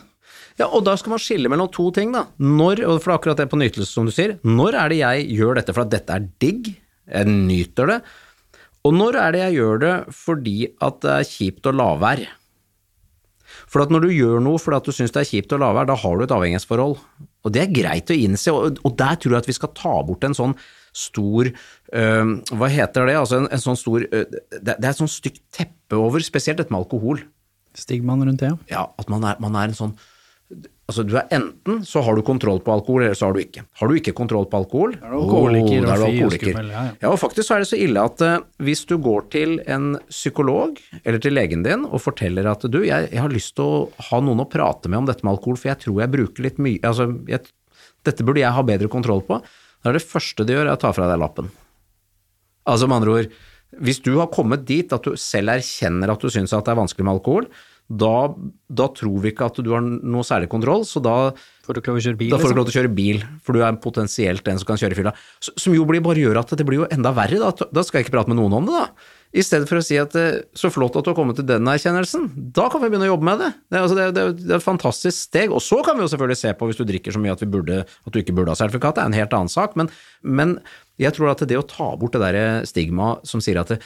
Ja, 0.59 0.67
og 0.67 0.83
da 0.83 0.95
skal 0.99 1.13
man 1.13 1.21
skille 1.23 1.49
mellom 1.51 1.69
to 1.71 1.87
ting, 1.95 2.11
da. 2.11 2.25
Når, 2.43 2.83
og 2.87 2.99
for 3.03 3.15
akkurat 3.15 3.39
det 3.39 3.47
på 3.51 3.59
nytelse 3.59 3.87
som 3.87 4.07
du 4.07 4.11
sier, 4.11 4.35
når 4.43 4.75
er 4.75 4.91
det 4.91 4.99
jeg 4.99 5.27
gjør 5.37 5.59
dette 5.59 5.75
for 5.75 5.85
at 5.85 5.93
dette 5.93 6.15
er 6.15 6.25
digg, 6.43 6.73
jeg 7.09 7.29
nyter 7.29 7.93
det, 7.93 8.01
og 8.87 8.95
når 8.95 9.17
er 9.19 9.33
det 9.35 9.41
jeg 9.41 9.57
gjør 9.59 9.81
det 9.83 9.95
fordi 10.15 10.57
at 10.85 11.01
det 11.03 11.15
er 11.15 11.27
kjipt 11.27 11.67
å 11.67 11.75
la 11.75 11.89
være? 11.99 12.27
For 13.69 13.83
at 13.83 13.91
når 13.93 14.05
du 14.05 14.13
gjør 14.13 14.43
noe 14.43 14.59
fordi 14.61 14.79
at 14.79 14.87
du 14.87 14.95
syns 14.95 15.13
det 15.13 15.23
er 15.23 15.29
kjipt 15.29 15.53
å 15.53 15.59
la 15.61 15.71
være, 15.75 15.89
da 15.91 15.97
har 15.99 16.17
du 16.17 16.25
et 16.25 16.33
avhengighetsforhold. 16.33 16.95
Og 17.45 17.53
det 17.55 17.63
er 17.63 17.73
greit 17.73 18.11
å 18.11 18.17
innse, 18.17 18.53
og, 18.53 18.91
der 18.99 19.17
tror 19.19 19.35
jeg 19.35 19.43
at 19.43 19.49
vi 19.49 19.57
skal 19.57 19.73
ta 19.77 19.95
bort 20.05 20.25
en 20.27 20.37
sånn 20.37 20.55
stor 20.99 21.47
øh, 21.47 22.31
Hva 22.49 22.69
heter 22.73 23.05
det? 23.07 23.15
Altså 23.19 23.37
en, 23.37 23.49
en 23.53 23.61
sånn 23.61 23.77
stor 23.77 24.03
øh, 24.03 24.23
det, 24.31 24.73
det 24.73 24.77
er 24.79 24.89
et 24.89 25.01
sånn 25.01 25.11
stygt 25.11 25.43
teppe 25.55 25.99
over, 25.99 26.23
spesielt 26.25 26.59
dette 26.59 26.73
med 26.73 26.81
alkohol. 26.81 27.21
Stigmaen 27.77 28.25
rundt 28.25 28.41
det, 28.41 28.49
ja. 28.49 28.57
Ja, 28.71 28.85
at 28.99 29.11
man 29.11 29.27
er, 29.27 29.37
man 29.43 29.55
er 29.59 29.69
en 29.69 29.77
sånn 29.77 29.93
Altså, 30.89 31.03
du 31.05 31.11
er 31.19 31.27
enten 31.35 31.83
så 31.85 32.01
har 32.01 32.17
du 32.17 32.23
kontroll 32.25 32.63
på 32.65 32.71
alkohol, 32.73 33.03
eller 33.05 33.17
så 33.17 33.27
har 33.27 33.35
du 33.37 33.43
ikke. 33.43 33.61
Har 33.77 33.91
du 33.91 33.97
ikke 33.99 34.13
kontroll 34.17 34.47
på 34.49 34.57
alkohol, 34.63 34.95
er 34.97 35.11
du 35.11 35.17
alkoholiker, 35.19 35.83
oh, 35.83 35.85
da 35.85 35.93
er 35.93 35.99
du 36.01 36.05
og 36.05 36.09
fy 36.09 36.09
og 36.09 36.09
alkoholiker. 36.09 36.53
skummel, 36.55 36.71
ja, 36.73 36.85
ja. 36.87 36.95
Ja, 37.03 37.11
og 37.11 37.19
faktisk 37.21 37.45
så 37.45 37.55
er 37.55 37.61
det 37.61 37.69
så 37.69 37.77
ille 37.77 38.05
at 38.09 38.23
uh, 38.25 38.47
hvis 38.65 38.81
du 38.89 38.95
går 39.05 39.27
til 39.35 39.53
en 39.69 39.85
psykolog 40.09 40.81
eller 41.03 41.21
til 41.21 41.37
legen 41.37 41.61
din 41.67 41.85
og 41.85 42.01
forteller 42.01 42.49
at 42.49 42.65
du, 42.65 42.79
jeg, 42.87 43.11
jeg 43.13 43.21
har 43.21 43.35
lyst 43.35 43.53
til 43.59 43.69
å 43.69 44.07
ha 44.09 44.21
noen 44.25 44.41
å 44.41 44.49
prate 44.49 44.89
med 44.89 45.03
om 45.03 45.11
dette 45.11 45.21
med 45.21 45.35
alkohol, 45.35 45.61
for 45.61 45.69
jeg 45.69 45.83
tror 45.85 46.01
jeg 46.01 46.13
bruker 46.17 46.47
litt 46.47 46.57
mye 46.65 46.81
Altså, 46.89 47.05
jeg, 47.29 47.45
dette 48.09 48.25
burde 48.25 48.41
jeg 48.41 48.55
ha 48.55 48.65
bedre 48.65 48.89
kontroll 48.89 49.21
på. 49.27 49.37
Da 49.83 49.91
er 49.91 49.99
det 49.99 50.07
første 50.09 50.45
de 50.47 50.57
gjør, 50.57 50.71
er 50.71 50.79
å 50.79 50.81
ta 50.81 50.89
fra 50.95 51.05
deg 51.11 51.21
lappen. 51.21 51.53
Altså 52.69 52.89
med 52.89 52.97
andre 52.97 53.13
ord, 53.19 53.33
hvis 53.85 54.01
du 54.01 54.15
har 54.17 54.31
kommet 54.33 54.65
dit 54.65 54.89
at 54.95 55.05
du 55.05 55.13
selv 55.19 55.53
erkjenner 55.53 56.09
at 56.09 56.23
du 56.23 56.33
syns 56.33 56.55
at 56.57 56.65
det 56.65 56.73
er 56.73 56.81
vanskelig 56.81 57.05
med 57.05 57.19
alkohol, 57.19 57.49
da, 57.89 58.29
da 58.69 58.85
tror 58.93 59.17
vi 59.23 59.31
ikke 59.33 59.47
at 59.49 59.57
du 59.65 59.71
har 59.73 59.81
noe 59.81 60.25
særlig 60.27 60.49
kontroll, 60.51 60.83
så 60.85 61.01
da, 61.01 61.31
Får 61.65 61.77
du 61.77 61.81
ikke 61.81 61.93
lov 61.93 62.01
å 62.01 62.03
kjøre 62.05 62.19
bil, 62.19 62.29
da 62.29 62.37
får 62.37 62.41
du 62.41 62.45
liksom? 62.45 62.53
ikke 62.53 62.59
lov 62.59 62.67
til 62.67 62.73
å 62.73 62.79
kjøre 62.79 62.91
bil, 62.97 63.23
for 63.45 63.57
du 63.57 63.63
er 63.65 63.79
potensielt 63.81 64.45
den 64.45 64.61
som 64.61 64.69
kan 64.69 64.81
kjøre 64.81 64.93
i 64.93 64.99
fylla. 64.99 65.13
Som 65.49 65.77
jo 65.77 65.87
blir, 65.89 66.03
bare 66.05 66.21
gjør 66.21 66.41
at 66.43 66.53
det 66.57 66.65
blir 66.69 66.83
jo 66.83 66.89
enda 66.93 67.13
verre, 67.17 67.41
da. 67.41 67.69
Da 67.73 67.85
skal 67.85 67.99
jeg 67.99 68.07
ikke 68.07 68.15
prate 68.19 68.31
med 68.31 68.37
noen 68.41 68.59
om 68.59 68.69
det, 68.69 68.77
da. 68.77 69.15
I 69.29 69.43
stedet 69.45 69.69
for 69.69 69.77
å 69.77 69.83
si 69.85 69.93
at 70.01 70.15
eh, 70.17 70.39
så 70.57 70.71
flott 70.73 70.95
at 70.97 71.05
du 71.05 71.11
har 71.11 71.17
kommet 71.17 71.37
til 71.37 71.45
den 71.45 71.67
erkjennelsen, 71.69 72.23
da 72.55 72.65
kan 72.73 72.81
vi 72.81 72.87
begynne 72.89 73.05
å 73.05 73.11
jobbe 73.11 73.27
med 73.27 73.41
det. 73.43 73.49
Det 73.69 73.77
er, 73.77 73.83
altså, 73.83 73.97
det, 73.97 74.05
er- 74.07 74.13
det, 74.15 74.23
er, 74.49 74.55
et 74.57 74.65
fantastisk 74.65 75.13
steg. 75.27 75.53
Og 75.53 75.61
så 75.61 75.83
kan 75.85 75.97
vi 75.97 76.01
jo 76.01 76.09
selvfølgelig 76.09 76.39
se 76.39 76.53
på 76.57 76.69
hvis 76.69 76.79
du 76.79 76.85
drikker 76.89 77.13
så 77.13 77.21
mye 77.21 77.35
at, 77.35 77.43
burde, 77.53 77.83
at 77.85 78.15
du 78.15 78.17
ikke 78.23 78.33
burde 78.39 78.55
ha 78.55 78.57
sertifikat, 78.57 78.97
det 78.97 79.03
er 79.03 79.11
en 79.11 79.17
helt 79.19 79.35
annen 79.37 79.53
sak. 79.53 79.75
Men, 79.77 79.91
men 80.25 80.55
jeg 80.99 81.13
tror 81.15 81.29
at 81.35 81.43
det 81.45 81.59
å 81.59 81.67
ta 81.69 81.91
bort 82.01 82.17
det 82.17 82.23
der 82.25 82.65
stigmaet 82.67 83.29
som 83.29 83.43
sier 83.45 83.61
at 83.61 83.75
det, 83.75 83.79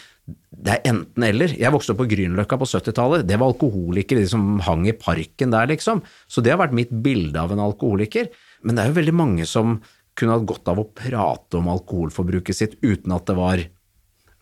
det 0.64 0.78
er 0.78 0.90
enten 0.94 1.28
eller. 1.28 1.52
Jeg 1.60 1.76
vokste 1.76 1.92
opp 1.92 2.00
på 2.06 2.08
Grünerløkka 2.16 2.62
på 2.64 2.70
70-tallet. 2.72 3.28
Det 3.28 3.36
var 3.36 3.52
alkoholikere, 3.52 4.24
de 4.24 4.32
som 4.32 4.64
hang 4.64 4.88
i 4.88 4.96
parken 4.96 5.52
der, 5.52 5.68
liksom. 5.76 6.06
Så 6.32 6.40
det 6.40 6.56
har 6.56 6.64
vært 6.64 6.80
mitt 6.80 6.96
bilde 7.04 7.44
av 7.44 7.52
en 7.52 7.66
alkoholiker. 7.68 8.32
Men 8.64 8.80
det 8.80 8.86
er 8.86 8.94
jo 8.94 9.00
veldig 9.02 9.18
mange 9.20 9.50
som 9.50 9.82
kunne 10.16 10.38
hatt 10.38 10.48
godt 10.48 10.72
av 10.72 10.80
å 10.80 10.88
prate 10.96 11.60
om 11.60 11.68
alkoholforbruket 11.74 12.56
sitt 12.56 12.80
uten 12.86 13.12
at 13.12 13.28
det 13.28 13.36
var 13.36 13.68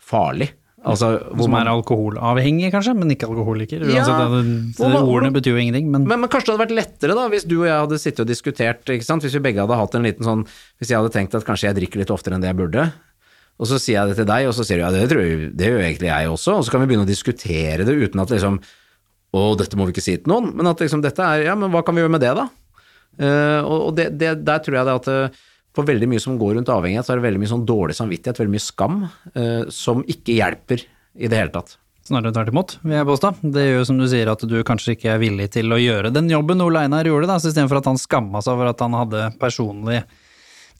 farlig. 0.01 0.51
Altså, 0.81 1.11
hvor 1.37 1.45
man- 1.47 1.67
er 1.67 1.69
alkoholavhengig, 1.69 2.71
kanskje, 2.73 2.95
men 2.97 3.11
ikke 3.13 3.27
alkoholiker. 3.29 3.83
Ja, 3.85 4.01
Uansett, 4.01 4.77
det, 4.79 4.89
man- 4.89 5.03
ordene 5.05 5.29
betyr 5.35 5.53
jo 5.53 5.61
ingenting, 5.61 5.91
men, 5.91 6.07
Men, 6.09 6.21
men 6.21 6.29
kanskje 6.29 6.49
det 6.49 6.57
hadde 6.57 6.65
vært 6.65 6.77
lettere 6.79 7.13
da, 7.13 7.27
hvis 7.29 7.45
du 7.45 7.59
og 7.61 7.67
jeg 7.67 7.77
hadde 7.83 7.99
sittet 8.01 8.23
og 8.23 8.27
diskutert, 8.31 8.81
hvis 8.89 9.35
vi 9.37 9.39
begge 9.45 9.61
hadde 9.61 9.77
hatt 9.77 9.95
en 9.95 10.03
liten 10.03 10.25
sånn, 10.25 10.41
hvis 10.81 10.89
jeg 10.89 10.97
hadde 10.97 11.13
tenkt 11.13 11.35
at 11.37 11.45
kanskje 11.45 11.69
jeg 11.69 11.77
drikker 11.77 12.01
litt 12.01 12.09
oftere 12.09 12.33
enn 12.33 12.41
det 12.41 12.49
jeg 12.49 12.57
burde, 12.57 12.87
og 13.61 13.67
så 13.69 13.77
sier 13.77 13.99
jeg 13.99 14.09
det 14.09 14.15
til 14.17 14.25
deg, 14.25 14.47
og 14.49 14.55
så 14.57 14.65
sier 14.65 14.81
du 14.81 14.83
ja, 14.87 14.89
det 14.89 15.09
tror 15.11 15.21
jeg, 15.21 15.51
det 15.53 15.69
gjør 15.69 15.83
egentlig 15.85 16.09
jeg 16.09 16.31
også, 16.33 16.57
og 16.57 16.65
så 16.65 16.71
kan 16.73 16.81
vi 16.81 16.87
begynne 16.89 17.05
å 17.05 17.11
diskutere 17.11 17.85
det 17.85 17.93
uten 17.93 18.23
at 18.25 18.33
liksom, 18.33 18.57
å, 19.37 19.55
dette 19.61 19.77
må 19.77 19.85
vi 19.85 19.93
ikke 19.93 20.01
si 20.01 20.17
til 20.17 20.33
noen, 20.33 20.49
men 20.57 20.65
at 20.65 20.81
liksom 20.81 21.05
dette 21.05 21.21
er, 21.21 21.45
ja, 21.45 21.53
men 21.53 21.69
hva 21.69 21.85
kan 21.85 21.93
vi 21.93 22.01
gjøre 22.01 22.15
med 22.17 22.25
det 22.25 22.33
da? 22.41 22.49
Uh, 23.21 23.61
og 23.67 23.77
og 23.91 23.95
det, 23.99 24.17
det, 24.17 24.33
der 24.47 24.65
tror 24.65 24.79
jeg 24.79 24.87
det 24.87 24.97
at 24.97 25.39
på 25.75 25.85
veldig 25.87 26.09
mye 26.11 26.21
som 26.23 26.39
går 26.39 26.57
rundt 26.57 26.71
avhengighet, 26.71 27.07
så 27.07 27.13
er 27.13 27.21
det 27.21 27.27
veldig 27.29 27.41
mye 27.43 27.51
sånn 27.51 27.67
dårlig 27.67 27.95
samvittighet, 27.95 28.41
veldig 28.41 28.55
mye 28.55 28.63
skam, 28.65 28.97
eh, 29.33 29.69
som 29.71 30.03
ikke 30.03 30.35
hjelper 30.35 30.83
i 31.15 31.31
det 31.31 31.39
hele 31.39 31.53
tatt. 31.55 31.77
snarere 32.01 32.33
tvert 32.33 32.49
imot, 32.49 32.71
vil 32.81 32.97
jeg 32.97 33.07
påstå. 33.07 33.29
Det 33.53 33.61
gjør 33.63 33.77
jo 33.77 33.85
som 33.87 33.99
du 34.01 34.07
sier 34.09 34.27
at 34.31 34.41
du 34.49 34.57
kanskje 34.67 34.95
ikke 34.97 35.13
er 35.13 35.21
villig 35.21 35.51
til 35.53 35.71
å 35.71 35.77
gjøre 35.79 36.11
den 36.11 36.27
jobben 36.31 36.63
Ole 36.65 36.81
Einar 36.83 37.07
gjorde, 37.07 37.29
da, 37.29 37.37
så 37.39 37.51
istedenfor 37.51 37.79
at 37.79 37.87
han 37.87 37.99
skamma 38.01 38.41
seg 38.41 38.57
over 38.57 38.71
at 38.71 38.81
han 38.83 38.97
hadde 38.97 39.29
personlig 39.39 40.01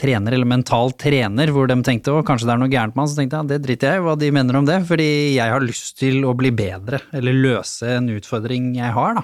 trener, 0.02 0.34
eller 0.34 0.50
mental 0.50 0.92
trener, 0.98 1.52
hvor 1.54 1.70
de 1.70 1.78
tenkte 1.86 2.12
å, 2.12 2.24
kanskje 2.26 2.50
det 2.50 2.56
er 2.56 2.62
noe 2.64 2.72
gærent 2.72 2.96
med 2.96 3.04
han, 3.04 3.12
så 3.12 3.20
tenkte 3.20 3.38
jeg 3.38 3.52
det 3.52 3.60
driter 3.68 3.92
jeg 3.94 4.02
i 4.02 4.06
hva 4.08 4.16
de 4.18 4.32
mener 4.34 4.58
om 4.58 4.66
det, 4.66 4.80
fordi 4.90 5.10
jeg 5.38 5.54
har 5.54 5.64
lyst 5.64 5.94
til 6.02 6.26
å 6.26 6.34
bli 6.36 6.50
bedre, 6.58 7.04
eller 7.14 7.38
løse 7.38 8.00
en 8.00 8.10
utfordring 8.10 8.74
jeg 8.80 8.96
har, 8.98 9.20
da. 9.22 9.24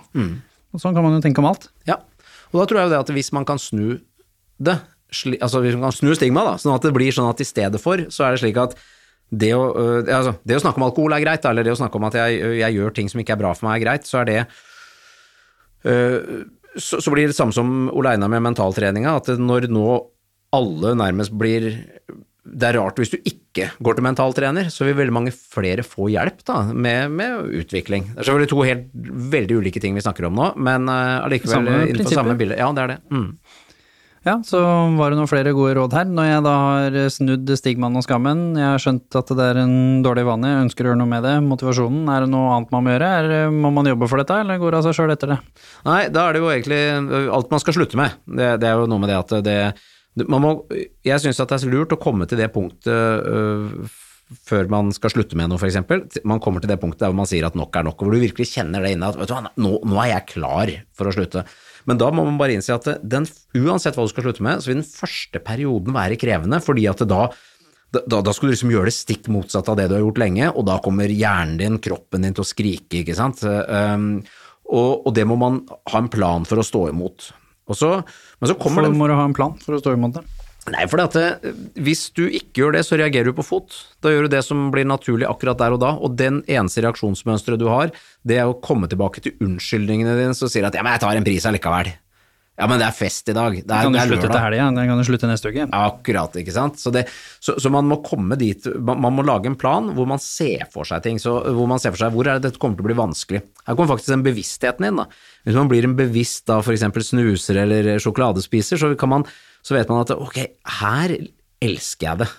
Og 0.76 0.84
sånn 0.84 0.94
kan 0.94 1.04
man 1.04 1.18
jo 1.18 1.24
tenke 1.26 1.42
om 1.42 1.50
alt. 1.50 1.72
Ja, 1.90 1.98
og 2.52 2.62
da 2.62 2.68
tror 2.70 2.80
jeg 2.80 2.88
jo 2.88 2.94
det 2.94 3.02
at 3.02 3.14
hvis 3.18 3.34
man 3.34 3.48
kan 3.48 3.60
snu 3.60 3.98
det, 4.62 4.78
altså 5.40 5.64
vi 5.64 5.74
kan 5.78 5.96
snu 5.96 6.14
stigma 6.18 6.44
da, 6.48 6.56
sånn 6.62 6.76
at 6.76 6.86
det 6.88 6.94
blir 6.96 7.16
sånn 7.16 7.30
at 7.30 7.42
i 7.44 7.48
stedet 7.48 7.82
for, 7.82 8.02
så 8.14 8.28
er 8.28 8.36
det 8.36 8.44
slik 8.44 8.60
at 8.62 8.78
det 9.28 9.52
å, 9.56 9.64
altså, 10.04 10.38
det 10.48 10.56
å 10.56 10.64
snakke 10.64 10.80
om 10.80 10.88
alkohol 10.88 11.16
er 11.16 11.24
greit, 11.24 11.46
eller 11.48 11.66
det 11.68 11.74
å 11.74 11.80
snakke 11.80 12.00
om 12.00 12.08
at 12.08 12.16
jeg, 12.16 12.38
jeg 12.62 12.78
gjør 12.78 12.94
ting 12.96 13.10
som 13.12 13.20
ikke 13.24 13.36
er 13.36 13.42
bra 13.42 13.52
for 13.56 13.68
meg 13.68 13.80
er 13.80 13.84
greit, 13.84 14.08
så 14.08 14.22
er 14.22 14.30
det 14.30 14.38
så, 16.78 17.00
så 17.04 17.12
blir 17.14 17.28
det 17.30 17.36
samme 17.36 17.56
som 17.56 17.90
Ole 17.96 18.16
Einar 18.16 18.32
med 18.32 18.46
mentaltreninga, 18.46 19.18
at 19.20 19.34
når 19.40 19.70
nå 19.72 19.90
alle 20.56 20.96
nærmest 20.96 21.36
blir 21.36 21.74
det 22.48 22.70
er 22.70 22.78
rart 22.80 23.00
hvis 23.02 23.12
du 23.12 23.18
ikke 23.20 23.68
går 23.84 23.98
til 23.98 24.06
mentaltrener, 24.06 24.70
så 24.72 24.86
vil 24.88 24.96
veldig 24.96 25.16
mange 25.16 25.34
flere 25.36 25.84
få 25.84 26.08
hjelp 26.14 26.44
da, 26.48 26.62
med, 26.72 27.12
med 27.12 27.50
utvikling. 27.60 28.06
Det 28.14 28.22
er 28.22 28.30
selvfølgelig 28.30 28.52
to 28.54 28.62
helt 28.68 28.86
veldig 29.34 29.58
ulike 29.60 29.82
ting 29.84 29.98
vi 29.98 30.04
snakker 30.06 30.30
om 30.30 30.38
nå, 30.38 30.52
men 30.64 30.88
uh, 30.88 31.26
allikevel 31.26 31.58
Samme 31.58 31.78
innenfor 31.90 32.16
samme 32.16 32.38
bilde. 32.40 32.60
Ja, 32.60 32.70
det 32.78 32.86
er 32.86 32.94
det. 32.94 32.98
Mm. 33.12 33.28
Ja, 34.28 34.34
så 34.44 34.60
var 34.98 35.14
det 35.14 35.18
noen 35.22 35.30
flere 35.30 35.54
gode 35.56 35.78
råd 35.78 35.94
her. 35.96 36.08
Når 36.12 36.26
jeg 36.28 36.44
da 36.44 36.54
har 36.60 36.96
snudd 37.16 37.52
stigmaen 37.56 37.96
og 37.96 38.04
skammen, 38.04 38.42
jeg 38.60 38.66
har 38.74 38.82
skjønt 38.84 39.16
at 39.16 39.30
det 39.40 39.46
er 39.54 39.60
en 39.62 39.78
dårlig 40.04 40.26
vane, 40.28 40.50
jeg 40.52 40.66
ønsker 40.66 40.84
å 40.84 40.92
gjøre 40.92 41.00
noe 41.00 41.12
med 41.14 41.24
det, 41.24 41.36
motivasjonen, 41.46 42.10
er 42.12 42.26
det 42.26 42.32
noe 42.34 42.50
annet 42.58 42.74
man 42.76 42.84
må 42.84 42.96
gjøre? 42.96 43.12
Er, 43.22 43.54
må 43.56 43.72
man 43.78 43.88
jobbe 43.88 44.10
for 44.12 44.20
dette, 44.20 44.42
eller 44.44 44.60
går 44.60 44.76
det 44.76 44.82
av 44.82 44.90
seg 44.90 44.98
sjøl 44.98 45.14
etter 45.16 45.32
det? 45.32 45.38
Nei, 45.88 46.02
da 46.12 46.26
er 46.26 46.36
det 46.36 46.42
jo 46.44 46.50
egentlig 46.52 46.82
alt 47.38 47.56
man 47.56 47.64
skal 47.64 47.78
slutte 47.78 48.02
med. 48.02 48.18
Det, 48.28 48.50
det 48.60 48.68
er 48.68 48.82
jo 48.82 48.90
noe 48.92 49.04
med 49.06 49.14
det 49.14 49.22
at 49.22 49.38
det 49.48 49.58
må, 50.28 50.52
Jeg 51.06 51.24
syns 51.24 51.40
at 51.40 51.54
det 51.54 51.62
er 51.62 51.72
lurt 51.72 51.96
å 51.96 52.02
komme 52.02 52.28
til 52.28 52.42
det 52.42 52.50
punktet 52.52 52.92
øh, 52.92 53.96
før 54.48 54.68
man 54.72 54.92
skal 54.96 55.14
slutte 55.14 55.38
med 55.40 55.54
noe, 55.54 55.62
f.eks. 55.62 56.20
Man 56.28 56.42
kommer 56.44 56.60
til 56.64 56.72
det 56.74 56.80
punktet 56.82 57.06
der 57.06 57.16
man 57.16 57.30
sier 57.30 57.48
at 57.48 57.56
nok 57.56 57.76
er 57.80 57.88
nok, 57.88 58.02
hvor 58.02 58.12
du 58.12 58.20
virkelig 58.20 58.50
kjenner 58.58 58.84
det 58.84 58.98
inne 58.98 59.08
at 59.08 59.22
du 59.24 59.62
nå, 59.64 59.78
nå 59.88 60.02
er 60.04 60.12
jeg 60.18 60.30
klar 60.34 60.74
for 60.98 61.08
å 61.08 61.16
slutte. 61.16 61.46
Men 61.88 62.00
da 62.02 62.10
må 62.12 62.26
man 62.28 62.40
bare 62.40 62.58
innse 62.58 62.76
at 62.76 62.88
den, 63.08 63.28
uansett 63.56 63.96
hva 63.96 64.04
du 64.08 64.12
skal 64.12 64.26
slutte 64.28 64.44
med, 64.44 64.60
så 64.64 64.72
vil 64.72 64.82
den 64.82 64.90
første 64.90 65.40
perioden 65.44 65.96
være 65.96 66.20
krevende, 66.20 66.60
fordi 66.64 66.88
at 66.92 67.06
da 67.08 67.30
da, 67.96 68.20
da- 68.20 68.34
skal 68.36 68.50
du 68.50 68.52
liksom 68.52 68.72
gjøre 68.74 68.90
det 68.90 68.98
stikk 68.98 69.30
motsatt 69.32 69.70
av 69.72 69.78
det 69.80 69.86
du 69.88 69.94
har 69.96 70.02
gjort 70.04 70.20
lenge, 70.20 70.50
og 70.52 70.66
da 70.68 70.76
kommer 70.84 71.08
hjernen 71.08 71.56
din, 71.62 71.78
kroppen 71.80 72.26
din 72.28 72.36
til 72.36 72.44
å 72.44 72.48
skrike, 72.50 73.00
ikke 73.00 73.16
sant. 73.16 73.40
Um, 73.48 74.10
og, 74.68 75.08
og 75.08 75.14
det 75.16 75.24
må 75.30 75.38
man 75.40 75.62
ha 75.88 76.02
en 76.04 76.10
plan 76.12 76.44
for 76.44 76.60
å 76.60 76.66
stå 76.68 76.90
imot. 76.92 77.30
Og 77.72 77.80
så, 77.80 77.94
men 78.42 78.52
så 78.52 78.58
kommer 78.60 78.84
For 78.84 78.90
den 78.92 79.00
må 79.00 79.08
du 79.08 79.16
ha 79.16 79.24
en 79.28 79.36
plan 79.36 79.56
for 79.64 79.78
å 79.78 79.80
stå 79.80 79.96
imot 79.96 80.20
det. 80.20 80.26
Nei, 80.68 80.84
for 80.92 81.00
at 81.00 81.14
det, 81.16 81.54
hvis 81.80 82.10
du 82.18 82.26
ikke 82.26 82.60
gjør 82.60 82.76
det, 82.76 82.82
så 82.84 82.98
reagerer 83.00 83.30
du 83.30 83.38
på 83.38 83.46
fot. 83.46 83.76
Da 84.04 84.12
gjør 84.12 84.28
du 84.28 84.34
det 84.34 84.42
som 84.44 84.66
blir 84.74 84.88
naturlig 84.88 85.28
akkurat 85.30 85.60
der 85.62 85.76
og 85.78 85.80
da, 85.84 85.94
og 85.96 86.18
den 86.20 86.42
eneste 86.44 86.84
reaksjonsmønsteret 86.84 87.62
du 87.62 87.70
har, 87.72 87.94
det 88.28 88.42
er 88.42 88.52
å 88.52 88.58
komme 88.64 88.90
tilbake 88.92 89.24
til 89.24 89.38
unnskyldningene 89.44 90.18
dine 90.20 90.36
som 90.36 90.52
sier 90.52 90.68
at 90.68 90.76
ja, 90.76 90.84
men 90.84 90.98
jeg 90.98 91.06
tar 91.06 91.20
en 91.20 91.28
pris 91.28 91.48
allikevel. 91.48 91.94
Ja, 92.58 92.66
men 92.66 92.80
det 92.82 92.88
er 92.88 92.96
fest 92.96 93.28
i 93.30 93.36
dag. 93.38 93.54
Det 93.54 93.70
er, 93.70 93.86
Kan 93.86 93.94
du 93.94 94.00
det 94.00 94.08
slutte 94.08 94.30
til 94.32 94.42
helga? 94.42 94.68
Den 94.74 94.90
kan 94.90 94.98
du 94.98 95.06
slutte 95.06 95.28
neste 95.30 95.52
uke. 95.54 95.68
Akkurat, 95.78 96.38
ikke 96.42 96.56
sant. 96.56 96.80
Så, 96.82 96.90
det, 96.94 97.04
så, 97.38 97.54
så 97.62 97.70
man 97.74 97.86
må 97.86 98.00
komme 98.06 98.34
dit, 98.40 98.66
man, 98.82 98.98
man 99.04 99.14
må 99.14 99.26
lage 99.28 99.52
en 99.52 99.58
plan 99.62 99.92
hvor 99.94 100.10
man 100.10 100.22
ser 100.24 100.66
for 100.74 100.88
seg 100.90 101.04
ting, 101.06 101.22
så, 101.22 101.36
hvor 101.54 101.70
man 101.70 101.82
ser 101.84 101.94
for 101.94 102.02
seg 102.02 102.16
hvor 102.16 102.26
er 102.26 102.40
det 102.40 102.50
dette 102.50 102.62
kommer 102.62 102.80
til 102.80 102.88
å 102.88 102.90
bli 102.90 102.98
vanskelig. 102.98 103.44
Her 103.68 103.78
kommer 103.78 103.92
faktisk 103.94 104.10
den 104.16 104.26
bevisstheten 104.26 104.90
inn, 104.90 105.04
da. 105.04 105.06
Hvis 105.46 105.60
man 105.60 105.70
blir 105.70 105.86
en 105.86 105.94
bevisst 106.00 106.48
da 106.50 106.58
eksempel 106.66 107.06
snuser 107.06 107.62
eller 107.62 107.94
sjokoladespiser, 108.02 108.82
så, 108.82 108.90
kan 108.98 109.14
man, 109.14 109.28
så 109.62 109.78
vet 109.78 109.94
man 109.94 110.02
at 110.02 110.18
ok, 110.18 110.42
her 110.82 111.14
elsker 111.62 112.10
jeg 112.10 112.24
det. 112.24 112.32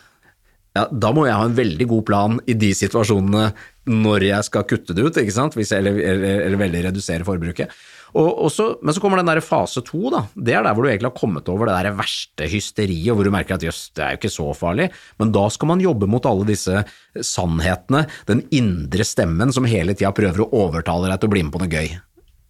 Ja, 0.78 0.88
da 0.90 1.12
må 1.14 1.24
jeg 1.26 1.38
ha 1.38 1.46
en 1.46 1.56
veldig 1.58 1.86
god 1.90 2.04
plan 2.10 2.40
i 2.46 2.58
de 2.58 2.72
situasjonene 2.76 3.52
når 3.88 4.26
jeg 4.26 4.46
skal 4.50 4.66
kutte 4.68 4.94
det 4.94 5.06
ut, 5.06 5.16
ikke 5.22 5.34
sant, 5.34 5.56
Hvis 5.56 5.72
jeg, 5.72 5.80
eller, 5.80 5.96
eller, 6.10 6.42
eller 6.44 6.60
veldig 6.60 6.82
redusere 6.90 7.26
forbruket. 7.26 7.72
Og, 8.16 8.28
og 8.46 8.78
men 8.82 8.94
så 8.96 9.02
kommer 9.02 9.20
den 9.20 9.28
der 9.28 9.42
fase 9.44 9.82
to, 9.84 10.00
da. 10.14 10.24
Det 10.34 10.54
er 10.56 10.64
der 10.64 10.76
hvor 10.76 10.86
du 10.86 10.90
egentlig 10.90 11.10
har 11.10 11.18
kommet 11.18 11.48
over 11.52 11.68
det 11.68 11.76
der 11.76 11.98
verste 11.98 12.48
hysteriet, 12.48 13.12
hvor 13.12 13.26
du 13.26 13.32
merker 13.34 13.58
at 13.58 13.66
jøss, 13.66 13.88
det 13.96 14.04
er 14.04 14.14
jo 14.14 14.20
ikke 14.22 14.32
så 14.32 14.48
farlig. 14.56 14.88
Men 15.20 15.32
da 15.34 15.44
skal 15.52 15.72
man 15.72 15.84
jobbe 15.84 16.08
mot 16.10 16.28
alle 16.28 16.48
disse 16.48 16.84
sannhetene, 17.14 18.06
den 18.30 18.44
indre 18.54 19.06
stemmen 19.06 19.52
som 19.54 19.68
hele 19.68 19.96
tida 19.96 20.14
prøver 20.16 20.44
å 20.44 20.52
overtale 20.66 21.10
deg 21.10 21.20
til 21.20 21.30
å 21.30 21.34
bli 21.36 21.44
med 21.46 21.54
på 21.54 21.62
noe 21.64 21.72
gøy. 21.72 21.98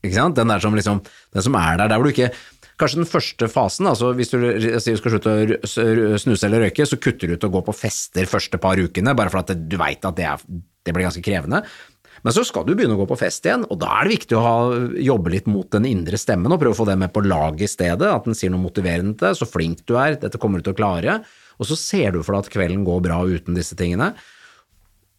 Ikke 0.07 0.15
sant? 0.15 0.39
Den 0.39 0.53
der 0.53 0.63
som 0.63 0.77
liksom, 0.79 1.03
den 1.35 1.45
som 1.45 1.59
er 1.59 1.81
der, 1.81 1.91
der 1.91 1.99
hvor 1.99 2.09
du 2.09 2.15
ikke 2.15 2.33
Kanskje 2.79 3.01
den 3.01 3.09
første 3.11 3.49
fasen, 3.51 3.89
altså 3.91 4.13
hvis 4.15 4.31
du 4.31 4.37
sier 4.39 4.95
du 4.95 5.01
skal 5.01 5.17
slutte 5.17 5.33
å 5.35 6.19
snuse 6.23 6.47
eller 6.47 6.63
røyke, 6.63 6.85
så 6.87 6.95
kutter 7.03 7.27
du 7.27 7.35
ut 7.35 7.47
å 7.49 7.51
gå 7.51 7.63
på 7.67 7.75
fester 7.75 8.29
første 8.31 8.61
par 8.63 8.79
ukene, 8.79 9.17
bare 9.19 9.33
for 9.33 9.43
at 9.43 9.51
du 9.51 9.75
veit 9.81 10.07
at 10.07 10.15
det, 10.15 10.29
er, 10.31 10.45
det 10.87 10.95
blir 10.95 11.09
ganske 11.09 11.23
krevende. 11.27 11.65
Men 12.25 12.35
så 12.35 12.45
skal 12.47 12.67
du 12.67 12.75
begynne 12.75 12.97
å 12.97 13.01
gå 13.01 13.07
på 13.11 13.19
fest 13.21 13.47
igjen, 13.47 13.67
og 13.69 13.79
da 13.83 13.93
er 13.99 14.09
det 14.09 14.17
viktig 14.17 14.39
å 14.39 14.45
ha, 14.45 14.55
jobbe 15.09 15.33
litt 15.35 15.51
mot 15.51 15.69
den 15.75 15.87
indre 15.89 16.19
stemmen 16.21 16.55
og 16.55 16.61
prøve 16.63 16.77
å 16.77 16.81
få 16.81 16.89
den 16.89 17.03
med 17.03 17.13
på 17.15 17.23
laget 17.27 17.67
i 17.69 17.71
stedet, 17.71 18.09
at 18.09 18.27
den 18.27 18.39
sier 18.39 18.53
noe 18.55 18.65
motiverende 18.65 19.15
til 19.15 19.29
deg, 19.29 19.39
så 19.39 19.49
flink 19.49 19.85
du 19.87 19.95
er, 20.01 20.19
dette 20.19 20.41
kommer 20.41 20.59
du 20.59 20.69
til 20.69 20.77
å 20.77 20.81
klare, 20.81 21.21
og 21.59 21.71
så 21.71 21.79
ser 21.79 22.15
du 22.15 22.23
for 22.23 22.35
deg 22.35 22.47
at 22.47 22.53
kvelden 22.55 22.85
går 22.87 23.05
bra 23.07 23.23
uten 23.27 23.57
disse 23.59 23.79
tingene. 23.79 24.13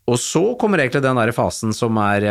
Og 0.09 0.19
så 0.19 0.43
kommer 0.59 0.81
egentlig 0.81 1.03
den 1.05 1.19
der 1.19 1.35
fasen 1.35 1.75
som 1.75 1.97
er 2.01 2.25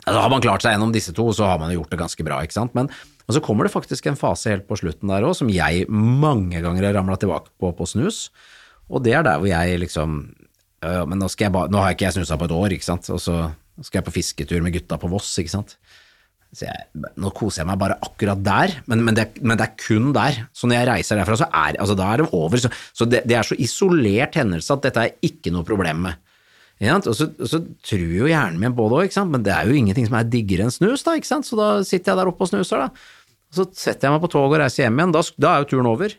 altså 0.00 0.20
Har 0.22 0.30
man 0.32 0.40
klart 0.40 0.62
seg 0.64 0.72
gjennom 0.72 0.92
disse 0.94 1.12
to, 1.12 1.26
så 1.36 1.44
har 1.50 1.58
man 1.60 1.72
gjort 1.74 1.90
det 1.92 1.98
ganske 2.00 2.24
bra, 2.24 2.38
ikke 2.44 2.56
sant. 2.56 2.76
Men 2.76 2.88
og 3.30 3.36
så 3.36 3.42
kommer 3.46 3.62
det 3.62 3.70
faktisk 3.70 4.08
en 4.10 4.18
fase 4.18 4.50
helt 4.50 4.64
på 4.66 4.74
slutten 4.80 5.06
der 5.12 5.22
òg, 5.22 5.36
som 5.38 5.50
jeg 5.54 5.84
mange 5.86 6.58
ganger 6.64 6.88
har 6.88 6.96
ramla 6.98 7.14
tilbake 7.20 7.52
på 7.62 7.68
på 7.78 7.86
snus. 7.86 8.24
Og 8.90 9.04
det 9.04 9.12
er 9.14 9.22
der 9.22 9.38
hvor 9.38 9.46
jeg 9.46 9.78
liksom 9.84 10.16
øh, 10.86 11.02
Men 11.08 11.22
nå, 11.22 11.30
skal 11.32 11.48
jeg 11.48 11.56
ba, 11.56 11.66
nå 11.70 11.82
har 11.82 11.96
ikke 11.96 12.08
jeg 12.08 12.18
snusa 12.18 12.38
på 12.40 12.48
et 12.48 12.56
år, 12.56 12.76
ikke 12.76 12.88
sant. 12.88 13.10
Og 13.14 13.20
så 13.22 13.40
skal 13.80 14.00
jeg 14.00 14.08
på 14.08 14.16
fisketur 14.18 14.62
med 14.64 14.74
gutta 14.76 14.98
på 15.00 15.10
Voss, 15.10 15.32
ikke 15.40 15.54
sant. 15.54 15.76
Så 16.50 16.66
jeg, 16.66 16.88
nå 17.22 17.30
koser 17.30 17.62
jeg 17.62 17.68
meg 17.68 17.78
bare 17.78 17.96
akkurat 18.02 18.40
der, 18.42 18.72
men, 18.90 19.04
men, 19.06 19.14
det, 19.14 19.28
men 19.38 19.58
det 19.58 19.68
er 19.68 19.76
kun 19.78 20.10
der. 20.16 20.40
Så 20.56 20.66
når 20.66 20.80
jeg 20.80 20.88
reiser 20.88 21.20
derfra, 21.20 21.38
så 21.38 21.46
er, 21.46 21.78
altså, 21.78 21.94
da 21.98 22.08
er 22.10 22.22
det 22.22 22.32
over. 22.34 22.58
Så, 22.58 22.72
så 22.96 23.06
det, 23.06 23.22
det 23.30 23.38
er 23.38 23.46
så 23.46 23.58
isolert 23.62 24.38
hendelse 24.40 24.74
at 24.74 24.88
dette 24.88 25.04
er 25.06 25.30
ikke 25.30 25.54
noe 25.54 25.66
problem 25.66 26.02
med. 26.08 26.18
Og 26.80 27.12
så, 27.12 27.26
og 27.28 27.48
så 27.48 27.58
tror 27.84 28.02
jo 28.16 28.28
hjernen 28.30 28.56
min 28.60 28.72
på 28.72 28.86
det 28.88 29.02
òg, 29.12 29.16
men 29.28 29.42
det 29.44 29.52
er 29.52 29.68
jo 29.68 29.76
ingenting 29.76 30.06
som 30.08 30.16
er 30.16 30.28
diggere 30.32 30.64
enn 30.64 30.72
snus, 30.72 31.04
da, 31.04 31.12
ikke 31.18 31.28
sant? 31.28 31.44
så 31.44 31.58
da 31.58 31.68
sitter 31.84 32.14
jeg 32.14 32.20
der 32.22 32.30
oppe 32.30 32.46
og 32.46 32.48
snuser, 32.48 32.86
da. 32.86 33.18
Og 33.50 33.58
så 33.58 33.66
setter 33.76 34.08
jeg 34.08 34.14
meg 34.14 34.22
på 34.24 34.30
toget 34.32 34.56
og 34.56 34.62
reiser 34.62 34.86
hjem 34.86 35.02
igjen, 35.02 35.12
da, 35.12 35.22
da 35.44 35.52
er 35.52 35.64
jo 35.64 35.68
turen 35.74 35.90
over. 35.90 36.14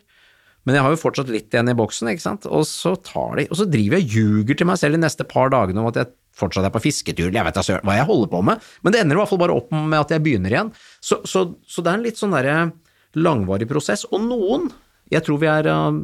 Men 0.62 0.76
jeg 0.76 0.84
har 0.84 0.94
jo 0.94 1.00
fortsatt 1.00 1.30
litt 1.32 1.50
igjen 1.50 1.72
i 1.72 1.76
boksen, 1.78 2.10
ikke 2.12 2.22
sant, 2.22 2.44
og 2.46 2.62
så 2.68 2.94
de, 2.94 3.46
og 3.48 3.58
så 3.58 3.66
driver 3.66 3.98
jeg 3.98 4.04
og 4.06 4.16
ljuger 4.16 4.58
til 4.58 4.68
meg 4.68 4.78
selv 4.78 4.94
de 4.94 5.02
neste 5.02 5.26
par 5.26 5.50
dagene 5.50 5.82
om 5.82 5.88
at 5.90 5.98
jeg 5.98 6.12
fortsatt 6.38 6.68
er 6.68 6.72
på 6.72 6.84
fisketur, 6.84 7.32
jeg 7.34 7.44
vet 7.44 7.58
da 7.58 7.80
hva 7.82 7.96
jeg 7.98 8.08
holder 8.08 8.30
på 8.30 8.42
med, 8.46 8.68
men 8.82 8.94
det 8.94 9.02
ender 9.02 9.18
i 9.18 9.20
hvert 9.20 9.32
fall 9.32 9.42
bare 9.42 9.56
opp 9.58 9.72
med 9.74 9.98
at 9.98 10.14
jeg 10.14 10.22
begynner 10.24 10.54
igjen. 10.54 10.70
Så, 11.02 11.18
så, 11.28 11.44
så 11.66 11.82
det 11.82 11.90
er 11.90 11.98
en 11.98 12.06
litt 12.06 12.20
sånn 12.20 12.36
derre 12.36 12.70
langvarig 13.18 13.68
prosess, 13.68 14.06
og 14.08 14.22
noen, 14.24 14.70
jeg 15.12 15.26
tror 15.26 15.42
vi 15.42 15.50
er 15.50 15.66
um, 15.68 15.98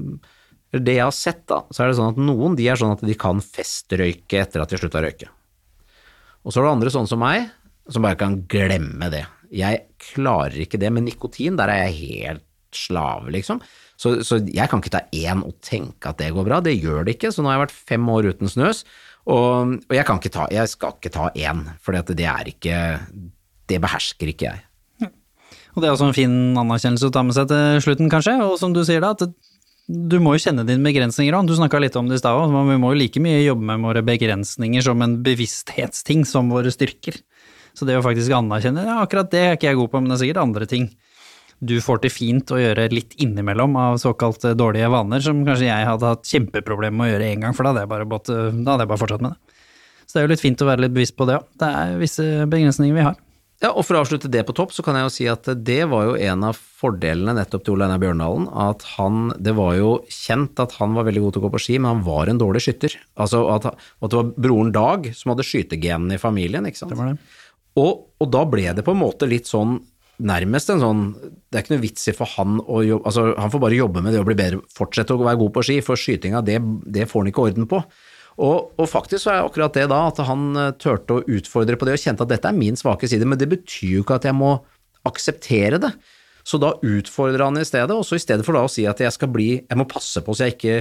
Det 0.69 0.99
jeg 0.99 1.07
har 1.07 1.15
sett, 1.17 1.47
da, 1.49 1.63
så 1.73 1.81
er 1.81 1.89
det 1.89 1.97
sånn 1.97 2.13
at 2.13 2.19
noen 2.21 2.59
de 2.59 2.67
er 2.69 2.77
sånn 2.77 2.93
at 2.93 3.05
de 3.07 3.15
kan 3.17 3.41
festrøyke 3.41 4.43
etter 4.43 4.61
at 4.61 4.75
de 4.75 4.81
slutta 4.81 5.01
å 5.01 5.07
røyke. 5.07 5.31
Og 6.45 6.53
så 6.53 6.61
er 6.61 6.67
det 6.67 6.75
andre 6.75 6.93
sånn 6.93 7.09
som 7.09 7.23
meg, 7.23 7.47
som 7.89 8.05
bare 8.05 8.19
kan 8.21 8.37
glemme 8.51 9.09
det. 9.13 9.23
Jeg 9.55 9.87
klarer 10.11 10.59
ikke 10.61 10.81
det 10.81 10.91
med 10.93 11.07
nikotin, 11.07 11.57
der 11.57 11.73
er 11.73 11.87
jeg 11.87 11.97
helt 12.03 12.45
slave, 12.77 13.33
liksom. 13.33 13.63
Så, 13.99 14.21
så 14.23 14.39
jeg 14.47 14.71
kan 14.71 14.79
ikke 14.79 14.95
ta 14.95 15.03
én 15.11 15.43
og 15.43 15.57
tenke 15.65 16.13
at 16.13 16.21
det 16.21 16.31
går 16.37 16.47
bra, 16.47 16.61
det 16.63 16.77
gjør 16.79 17.03
det 17.07 17.17
ikke. 17.17 17.33
Så 17.35 17.43
nå 17.43 17.51
har 17.51 17.59
jeg 17.59 17.65
vært 17.67 17.81
fem 17.91 18.07
år 18.15 18.31
uten 18.31 18.51
snøs, 18.51 18.85
og, 19.29 19.75
og 19.83 19.97
jeg, 19.97 20.07
kan 20.09 20.21
ikke 20.21 20.33
ta, 20.33 20.47
jeg 20.55 20.71
skal 20.71 20.95
ikke 20.95 21.13
ta 21.13 21.29
én, 21.35 21.67
for 21.83 21.99
det 21.99 22.25
er 22.25 22.49
ikke 22.49 22.79
Det 23.69 23.81
behersker 23.83 24.31
ikke 24.33 24.47
jeg. 24.49 24.65
Og 25.75 25.83
det 25.83 25.89
er 25.89 25.93
også 25.95 26.09
en 26.09 26.17
fin 26.17 26.33
anerkjennelse 26.59 27.11
å 27.11 27.13
ta 27.15 27.23
med 27.23 27.37
seg 27.37 27.51
til 27.51 27.83
slutten, 27.85 28.09
kanskje. 28.11 28.39
Og 28.43 28.57
som 28.59 28.73
du 28.75 28.81
sier 28.87 29.05
da, 29.05 29.13
at 29.15 29.29
du 29.89 30.17
må 30.21 30.35
jo 30.35 30.43
kjenne 30.43 30.65
dine 30.67 30.83
begrensninger 30.83 31.37
òg. 31.37 31.47
Du 31.47 31.55
snakka 31.55 31.79
litt 31.81 31.97
om 31.97 32.09
det 32.11 32.19
i 32.19 32.23
stad 32.23 32.35
òg. 32.35 32.55
Vi 32.71 32.79
må 32.81 32.91
jo 32.93 32.99
like 32.99 33.23
mye 33.23 33.45
jobbe 33.45 33.69
med 33.69 33.85
våre 33.87 34.03
begrensninger 34.05 34.85
som 34.85 35.05
en 35.05 35.19
bevissthetsting 35.25 36.25
som 36.29 36.51
våre 36.51 36.73
styrker. 36.75 37.21
Så 37.79 37.87
det 37.87 37.95
å 37.95 38.03
faktisk 38.03 38.35
anerkjenne 38.35 38.89
ja, 38.89 38.97
akkurat 39.05 39.31
det 39.31 39.45
er 39.45 39.55
ikke 39.55 39.71
jeg 39.71 39.79
god 39.79 39.93
på, 39.93 40.01
men 40.03 40.11
det 40.11 40.17
er 40.17 40.23
sikkert 40.25 40.43
andre 40.43 40.67
ting 40.69 40.89
du 41.59 41.77
får 41.83 42.03
til 42.05 42.13
fint 42.15 42.53
å 42.55 42.61
gjøre 42.61 42.89
litt 42.93 43.17
innimellom 43.19 43.77
av 43.81 43.99
såkalt 44.03 44.45
dårlige 44.59 44.91
vaner, 44.93 45.23
som 45.25 45.45
kanskje 45.47 45.71
jeg 45.71 45.89
hadde 45.89 46.13
hatt 46.15 46.29
kjempeproblemer 46.31 46.97
med 46.97 47.09
å 47.09 47.13
gjøre 47.13 47.31
én 47.33 47.45
gang, 47.45 47.57
for 47.57 47.67
da 47.67 47.75
hadde, 47.75 47.87
jeg 47.87 47.93
bare, 47.95 48.09
bått, 48.09 48.31
da 48.31 48.75
hadde 48.75 48.85
jeg 48.85 48.93
bare 48.93 49.03
fortsatt 49.03 49.25
med 49.25 49.35
det. 49.35 49.57
Så 50.09 50.15
det 50.15 50.21
er 50.21 50.29
jo 50.29 50.33
litt 50.33 50.45
fint 50.45 50.63
å 50.65 50.69
være 50.69 50.87
litt 50.87 50.95
bevisst 50.95 51.17
på 51.19 51.27
det 51.29 51.41
òg. 51.41 51.49
Det 51.61 51.73
er 51.81 51.97
visse 52.01 52.29
begrensninger 52.49 52.97
vi 52.97 53.09
har. 53.11 53.19
Ja, 53.59 53.73
og 53.73 53.83
for 53.83 53.99
å 53.99 54.05
avslutte 54.05 54.31
det 54.31 54.45
på 54.47 54.55
topp, 54.55 54.71
så 54.71 54.85
kan 54.87 54.95
jeg 54.95 55.09
jo 55.09 55.11
si 55.11 55.25
at 55.27 55.49
det 55.67 55.81
var 55.91 56.05
jo 56.07 56.15
en 56.31 56.45
av 56.47 56.55
fordelene 56.79 57.35
nettopp 57.35 57.65
til 57.67 57.75
Ole 57.75 57.89
Einar 57.89 57.99
Bjørndalen, 57.99 58.47
at 58.55 58.85
han 58.95 59.33
Det 59.35 59.51
var 59.59 59.75
jo 59.75 59.91
kjent 60.15 60.63
at 60.63 60.77
han 60.79 60.95
var 60.95 61.09
veldig 61.09 61.25
god 61.25 61.35
til 61.35 61.43
å 61.43 61.47
gå 61.49 61.51
på 61.57 61.63
ski, 61.65 61.79
men 61.83 61.97
han 61.97 62.05
var 62.07 62.31
en 62.31 62.39
dårlig 62.39 62.63
skytter. 62.63 62.95
Altså 63.19 63.43
at, 63.51 63.67
at 63.75 64.13
det 64.13 64.21
var 64.21 64.31
broren 64.39 64.71
Dag 64.73 65.11
som 65.19 65.35
hadde 65.35 65.47
skytegenene 65.49 66.15
i 66.15 66.23
familien, 66.23 66.71
ikke 66.71 66.85
sant. 66.85 66.95
Det 66.95 67.01
var 67.01 67.11
det. 67.11 67.19
Og, 67.83 68.07
og 68.23 68.31
da 68.31 68.45
ble 68.47 68.71
det 68.79 68.87
på 68.87 68.95
en 68.95 69.03
måte 69.03 69.27
litt 69.27 69.51
sånn 69.51 69.81
nærmest 70.19 70.71
en 70.73 70.83
sånn 70.83 71.03
Det 71.15 71.59
er 71.59 71.65
ikke 71.65 71.75
noe 71.77 71.85
vits 71.85 72.09
i 72.11 72.15
for 72.17 72.31
han 72.37 72.59
å 72.61 72.83
jobbe 72.83 73.09
Altså, 73.09 73.25
han 73.39 73.53
får 73.53 73.63
bare 73.63 73.79
jobbe 73.79 74.03
med 74.05 74.15
det 74.15 74.23
å 74.23 74.27
bli 74.27 74.37
bedre, 74.39 74.61
fortsette 74.75 75.15
å 75.15 75.23
være 75.23 75.41
god 75.43 75.55
på 75.57 75.65
ski, 75.69 75.81
for 75.85 76.01
skytinga, 76.01 76.43
det, 76.47 76.59
det 76.87 77.09
får 77.11 77.25
han 77.25 77.33
ikke 77.33 77.45
orden 77.49 77.69
på. 77.71 77.83
Og, 78.39 78.69
og, 78.79 78.85
faktisk 78.87 79.25
så 79.25 79.33
er 79.33 79.41
akkurat 79.43 79.75
det 79.75 79.89
da, 79.91 80.05
at 80.13 80.21
han 80.29 80.45
eh, 80.55 80.75
turte 80.79 81.17
å 81.17 81.25
utfordre 81.39 81.79
på 81.79 81.89
det 81.89 81.97
og 81.97 82.05
kjente 82.05 82.23
at 82.23 82.31
dette 82.31 82.51
er 82.51 82.59
min 82.59 82.79
svake 82.79 83.11
side, 83.11 83.27
men 83.27 83.41
det 83.41 83.49
betyr 83.51 83.97
jo 83.97 84.05
ikke 84.05 84.21
at 84.21 84.29
jeg 84.29 84.37
må 84.39 84.53
akseptere 85.09 85.81
det. 85.83 85.91
Så 86.47 86.61
da 86.63 86.77
utfordrer 86.87 87.43
han 87.45 87.59
i 87.59 87.67
stedet, 87.67 87.91
og 87.91 88.07
så 88.07 88.17
i 88.17 88.23
stedet 88.23 88.47
for 88.47 88.55
da 88.55 88.63
å 88.65 88.71
si 88.71 88.87
at 88.89 89.03
jeg 89.03 89.11
skal 89.15 89.33
bli, 89.35 89.51
jeg 89.59 89.79
må 89.79 89.89
passe 89.91 90.23
på 90.25 90.37
så 90.37 90.47
jeg 90.47 90.55
ikke 90.55 90.79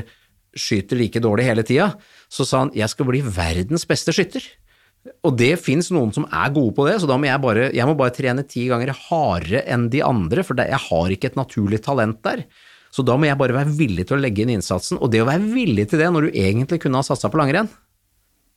skyter 0.58 1.02
like 1.02 1.22
dårlig 1.22 1.48
hele 1.50 1.66
tida, 1.66 1.90
så 2.30 2.46
sa 2.48 2.64
han 2.64 2.74
jeg 2.78 2.94
skal 2.94 3.10
bli 3.10 3.24
verdens 3.26 3.88
beste 3.90 4.14
skytter. 4.16 4.46
Og 5.28 5.36
det 5.40 5.54
fins 5.62 5.92
noen 5.94 6.14
som 6.16 6.28
er 6.28 6.54
gode 6.56 6.76
på 6.78 6.88
det, 6.88 6.98
så 7.02 7.10
da 7.10 7.18
må 7.20 7.30
jeg 7.30 7.44
bare, 7.44 7.70
jeg 7.76 7.90
må 7.90 7.96
bare 8.00 8.16
trene 8.16 8.46
ti 8.48 8.68
ganger 8.72 8.94
hardere 9.08 9.64
enn 9.70 9.88
de 9.94 10.04
andre, 10.06 10.46
for 10.46 10.60
jeg 10.60 10.84
har 10.88 11.16
ikke 11.16 11.32
et 11.32 11.40
naturlig 11.40 11.82
talent 11.86 12.22
der. 12.26 12.46
Så 12.94 13.04
da 13.06 13.18
må 13.20 13.28
jeg 13.28 13.38
bare 13.40 13.56
være 13.56 13.76
villig 13.78 14.08
til 14.08 14.18
å 14.18 14.22
legge 14.22 14.44
inn 14.44 14.56
innsatsen, 14.56 15.00
og 15.02 15.12
det 15.14 15.22
å 15.24 15.28
være 15.28 15.44
villig 15.52 15.90
til 15.92 16.02
det 16.02 16.08
når 16.14 16.30
du 16.30 16.40
egentlig 16.40 16.82
kunne 16.84 17.02
ha 17.02 17.06
satsa 17.06 17.30
på 17.32 17.40
langrenn. 17.42 17.70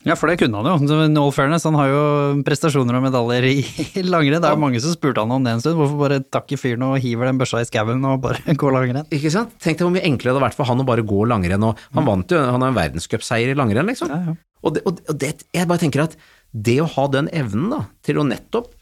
Ja, 0.01 0.15
for 0.17 0.31
det 0.31 0.39
kunne 0.41 0.63
han 0.63 0.81
jo. 0.81 1.07
No 1.13 1.27
fairness, 1.35 1.67
han 1.69 1.77
har 1.77 1.91
jo 1.91 2.05
prestasjoner 2.47 2.97
og 2.97 3.03
medaljer 3.05 3.47
i 3.51 3.57
langrenn. 4.13 4.41
Det 4.41 4.49
er 4.49 4.55
jo 4.57 4.63
mange 4.63 4.81
som 4.81 4.95
spurte 4.95 5.21
han 5.21 5.35
om 5.35 5.45
det 5.45 5.53
en 5.53 5.61
stund. 5.61 5.77
Hvorfor 5.77 6.01
bare 6.01 6.23
takke 6.25 6.57
fyren 6.57 6.87
og 6.87 6.97
hiver 7.05 7.29
den 7.29 7.41
børsa 7.41 7.61
i 7.61 7.69
skauen 7.69 8.01
og 8.09 8.23
bare 8.25 8.55
går 8.63 8.77
langrenn? 8.79 9.11
Ikke 9.13 9.33
sant. 9.35 9.53
Tenk 9.61 9.77
deg 9.77 9.85
hvor 9.85 9.93
mye 9.93 10.07
enklere 10.09 10.33
det 10.33 10.39
hadde 10.39 10.47
vært 10.47 10.57
for 10.57 10.71
han 10.73 10.81
å 10.81 10.89
bare 10.89 11.05
gå 11.05 11.27
langrenn. 11.29 11.69
Og 11.69 11.85
han 11.99 12.09
vant 12.09 12.33
jo, 12.33 12.41
han 12.41 12.65
har 12.65 12.73
en 12.73 12.81
verdenscupseier 12.81 13.53
i 13.53 13.59
langrenn, 13.59 13.93
liksom. 13.93 14.09
Ja, 14.09 14.23
ja. 14.31 14.39
Og, 14.65 14.77
det, 14.77 14.85
og 14.89 15.13
det, 15.21 15.35
jeg 15.57 15.69
bare 15.69 15.81
tenker 15.81 16.07
at 16.07 16.17
det 16.51 16.81
å 16.83 16.89
ha 16.97 17.07
den 17.13 17.29
evnen 17.35 17.71
da, 17.73 17.83
til 18.07 18.21
å 18.21 18.27
nettopp 18.27 18.73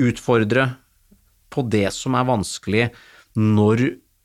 utfordre 0.00 0.68
på 1.54 1.62
det 1.70 1.86
som 1.94 2.16
er 2.18 2.26
vanskelig 2.26 2.88
når 3.38 3.84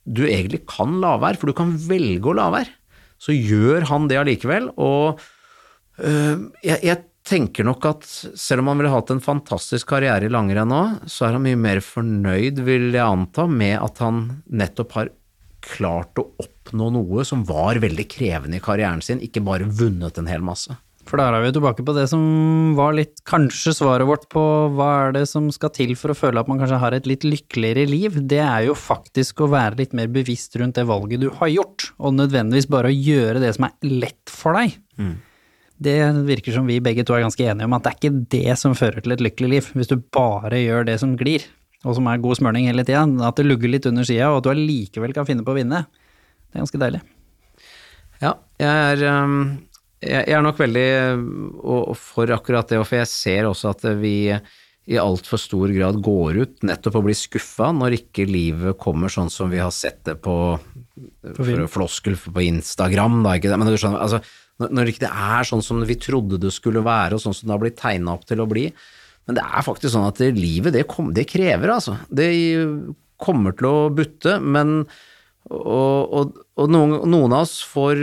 du 0.09 0.23
egentlig 0.25 0.63
kan 0.69 0.97
la 1.01 1.15
være, 1.21 1.37
for 1.37 1.51
du 1.51 1.57
kan 1.57 1.75
velge 1.89 2.31
å 2.31 2.37
la 2.37 2.49
være, 2.53 2.73
så 3.21 3.35
gjør 3.35 3.85
han 3.91 4.07
det 4.09 4.17
allikevel. 4.21 4.71
Og 4.79 5.21
øh, 6.01 6.49
jeg, 6.63 6.81
jeg, 6.81 7.05
tenker 7.29 7.67
nok 7.67 7.83
at 7.85 8.05
selv 8.09 8.63
om 8.63 8.71
han 8.71 8.79
ville 8.79 8.89
hatt 8.89 9.11
en 9.13 9.19
fantastisk 9.21 9.91
karriere 9.91 10.25
i 10.25 10.31
langrenn 10.33 10.71
nå, 10.71 10.79
så 11.05 11.27
er 11.27 11.35
han 11.35 11.43
mye 11.43 11.59
mer 11.59 11.81
fornøyd, 11.85 12.63
vil 12.65 12.87
jeg 12.95 13.03
anta, 13.03 13.45
med 13.45 13.75
at 13.77 14.01
han 14.01 14.23
nettopp 14.49 14.95
har 14.97 15.11
klart 15.61 16.17
å 16.17 16.25
oppnå 16.41 16.87
noe 16.95 17.25
som 17.27 17.43
var 17.45 17.77
veldig 17.83 18.07
krevende 18.09 18.57
i 18.57 18.63
karrieren 18.63 19.03
sin, 19.05 19.21
ikke 19.21 19.43
bare 19.45 19.67
vunnet 19.67 20.17
en 20.17 20.31
hel 20.31 20.41
masse. 20.41 20.73
For 21.09 21.17
da 21.17 21.31
er 21.33 21.41
vi 21.41 21.53
tilbake 21.55 21.81
på 21.85 21.93
det 21.97 22.03
som 22.11 22.21
var 22.77 22.93
litt 22.93 23.23
kanskje 23.25 23.71
svaret 23.73 24.05
vårt 24.05 24.27
på 24.29 24.41
hva 24.77 24.89
er 25.07 25.15
det 25.15 25.23
som 25.31 25.47
skal 25.53 25.71
til 25.73 25.95
for 25.97 26.13
å 26.13 26.17
føle 26.17 26.41
at 26.41 26.49
man 26.49 26.59
kanskje 26.61 26.77
har 26.83 26.93
et 26.93 27.07
litt 27.09 27.25
lykkeligere 27.25 27.87
liv. 27.89 28.19
Det 28.29 28.41
er 28.43 28.67
jo 28.67 28.75
faktisk 28.77 29.41
å 29.41 29.47
være 29.49 29.79
litt 29.79 29.95
mer 29.97 30.11
bevisst 30.13 30.53
rundt 30.61 30.77
det 30.77 30.85
valget 30.85 31.23
du 31.23 31.31
har 31.39 31.49
gjort, 31.49 31.87
og 31.97 32.13
nødvendigvis 32.19 32.69
bare 32.69 32.91
å 32.91 32.93
gjøre 32.93 33.41
det 33.41 33.55
som 33.57 33.65
er 33.65 33.89
lett 33.89 34.29
for 34.29 34.59
deg. 34.59 34.75
Mm. 35.01 35.15
Det 35.81 35.95
virker 36.27 36.53
som 36.53 36.69
vi 36.69 36.77
begge 36.83 37.05
to 37.07 37.15
er 37.15 37.23
ganske 37.25 37.47
enige 37.47 37.65
om 37.65 37.77
at 37.77 37.87
det 37.87 37.93
er 37.93 37.97
ikke 37.97 38.25
det 38.35 38.57
som 38.61 38.75
fører 38.77 39.01
til 39.01 39.15
et 39.15 39.23
lykkelig 39.25 39.49
liv, 39.49 39.69
hvis 39.79 39.89
du 39.89 39.95
bare 40.13 40.59
gjør 40.61 40.85
det 40.91 40.99
som 41.01 41.15
glir, 41.17 41.47
og 41.87 41.95
som 41.97 42.11
er 42.11 42.21
god 42.21 42.37
smørning 42.37 42.67
hele 42.69 42.85
tida. 42.85 43.07
At 43.25 43.39
det 43.39 43.47
lugger 43.47 43.73
litt 43.73 43.87
under 43.89 44.05
sida, 44.05 44.29
og 44.29 44.43
at 44.43 44.45
du 44.45 44.51
allikevel 44.53 45.15
kan 45.17 45.25
finne 45.25 45.47
på 45.47 45.55
å 45.55 45.57
vinne. 45.57 45.87
Det 46.51 46.59
er 46.59 46.67
ganske 46.67 46.83
deilig. 46.83 47.01
Ja, 48.19 48.35
jeg 48.59 48.67
er 48.99 49.05
um 49.23 49.41
jeg 49.99 50.31
er 50.31 50.43
nok 50.43 50.59
veldig 50.61 50.89
for 51.99 52.31
akkurat 52.31 52.71
det, 52.71 52.79
for 52.85 52.99
jeg 53.01 53.11
ser 53.11 53.49
også 53.49 53.73
at 53.73 53.85
vi 53.99 54.31
i 54.89 54.97
altfor 54.97 55.37
stor 55.37 55.69
grad 55.69 55.99
går 56.01 56.39
ut 56.39 56.63
nettopp 56.65 56.95
og 56.97 57.05
blir 57.05 57.17
skuffa 57.17 57.69
når 57.75 57.99
ikke 57.99 58.25
livet 58.25 58.79
kommer 58.81 59.11
sånn 59.13 59.29
som 59.29 59.51
vi 59.51 59.59
har 59.61 59.73
sett 59.75 60.01
det 60.07 60.15
på, 60.23 60.35
på 61.35 61.49
floskel 61.69 62.17
på 62.17 62.45
Instagram, 62.47 63.19
da, 63.25 63.35
ikke 63.37 63.51
det, 63.51 63.59
men 63.59 63.69
du 63.69 63.77
skjønner, 63.77 64.01
altså, 64.01 64.21
når 64.65 64.89
ikke 64.89 65.05
det 65.05 65.11
er 65.11 65.49
sånn 65.51 65.61
som 65.65 65.83
vi 65.85 65.99
trodde 66.01 66.39
det 66.41 66.53
skulle 66.55 66.81
være, 66.85 67.19
og 67.19 67.23
sånn 67.23 67.37
som 67.37 67.47
det 67.47 67.55
har 67.55 67.61
blitt 67.61 67.77
tegna 67.79 68.15
opp 68.15 68.25
til 68.27 68.41
å 68.41 68.47
bli. 68.49 68.65
Men 69.29 69.37
det 69.37 69.45
er 69.45 69.67
faktisk 69.67 69.93
sånn 69.93 70.07
at 70.07 70.19
det, 70.19 70.31
livet, 70.35 70.73
det, 70.73 70.87
kom, 70.89 71.13
det 71.15 71.27
krever, 71.29 71.69
altså. 71.75 71.99
Det 72.09 72.31
kommer 73.21 73.53
til 73.59 73.69
å 73.69 73.77
butte, 73.93 74.39
men 74.41 74.81
og, 75.49 76.11
og, 76.13 76.41
og 76.59 76.69
noen, 76.69 76.97
noen, 77.09 77.33
av 77.33 77.45
oss 77.45 77.59
får 77.65 78.01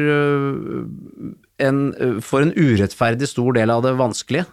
en, 1.63 2.21
for 2.25 2.45
en 2.45 2.55
urettferdig 2.57 3.29
stor 3.31 3.57
del 3.57 3.73
av 3.73 3.85
det 3.87 3.97
vanskelige. 3.99 4.47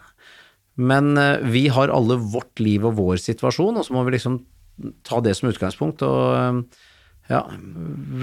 Men 0.75 1.17
eh, 1.17 1.43
vi 1.43 1.67
har 1.73 1.93
alle 1.93 2.17
vårt 2.17 2.61
liv 2.63 2.85
og 2.87 2.97
vår 2.97 3.21
situasjon, 3.21 3.77
og 3.77 3.85
så 3.85 3.93
må 3.93 4.05
vi 4.07 4.15
liksom 4.15 4.39
ta 5.05 5.19
det 5.21 5.35
som 5.37 5.51
utgangspunkt. 5.51 6.01
Og 6.07 6.23
eh, 6.37 6.81
ja, 7.29 7.43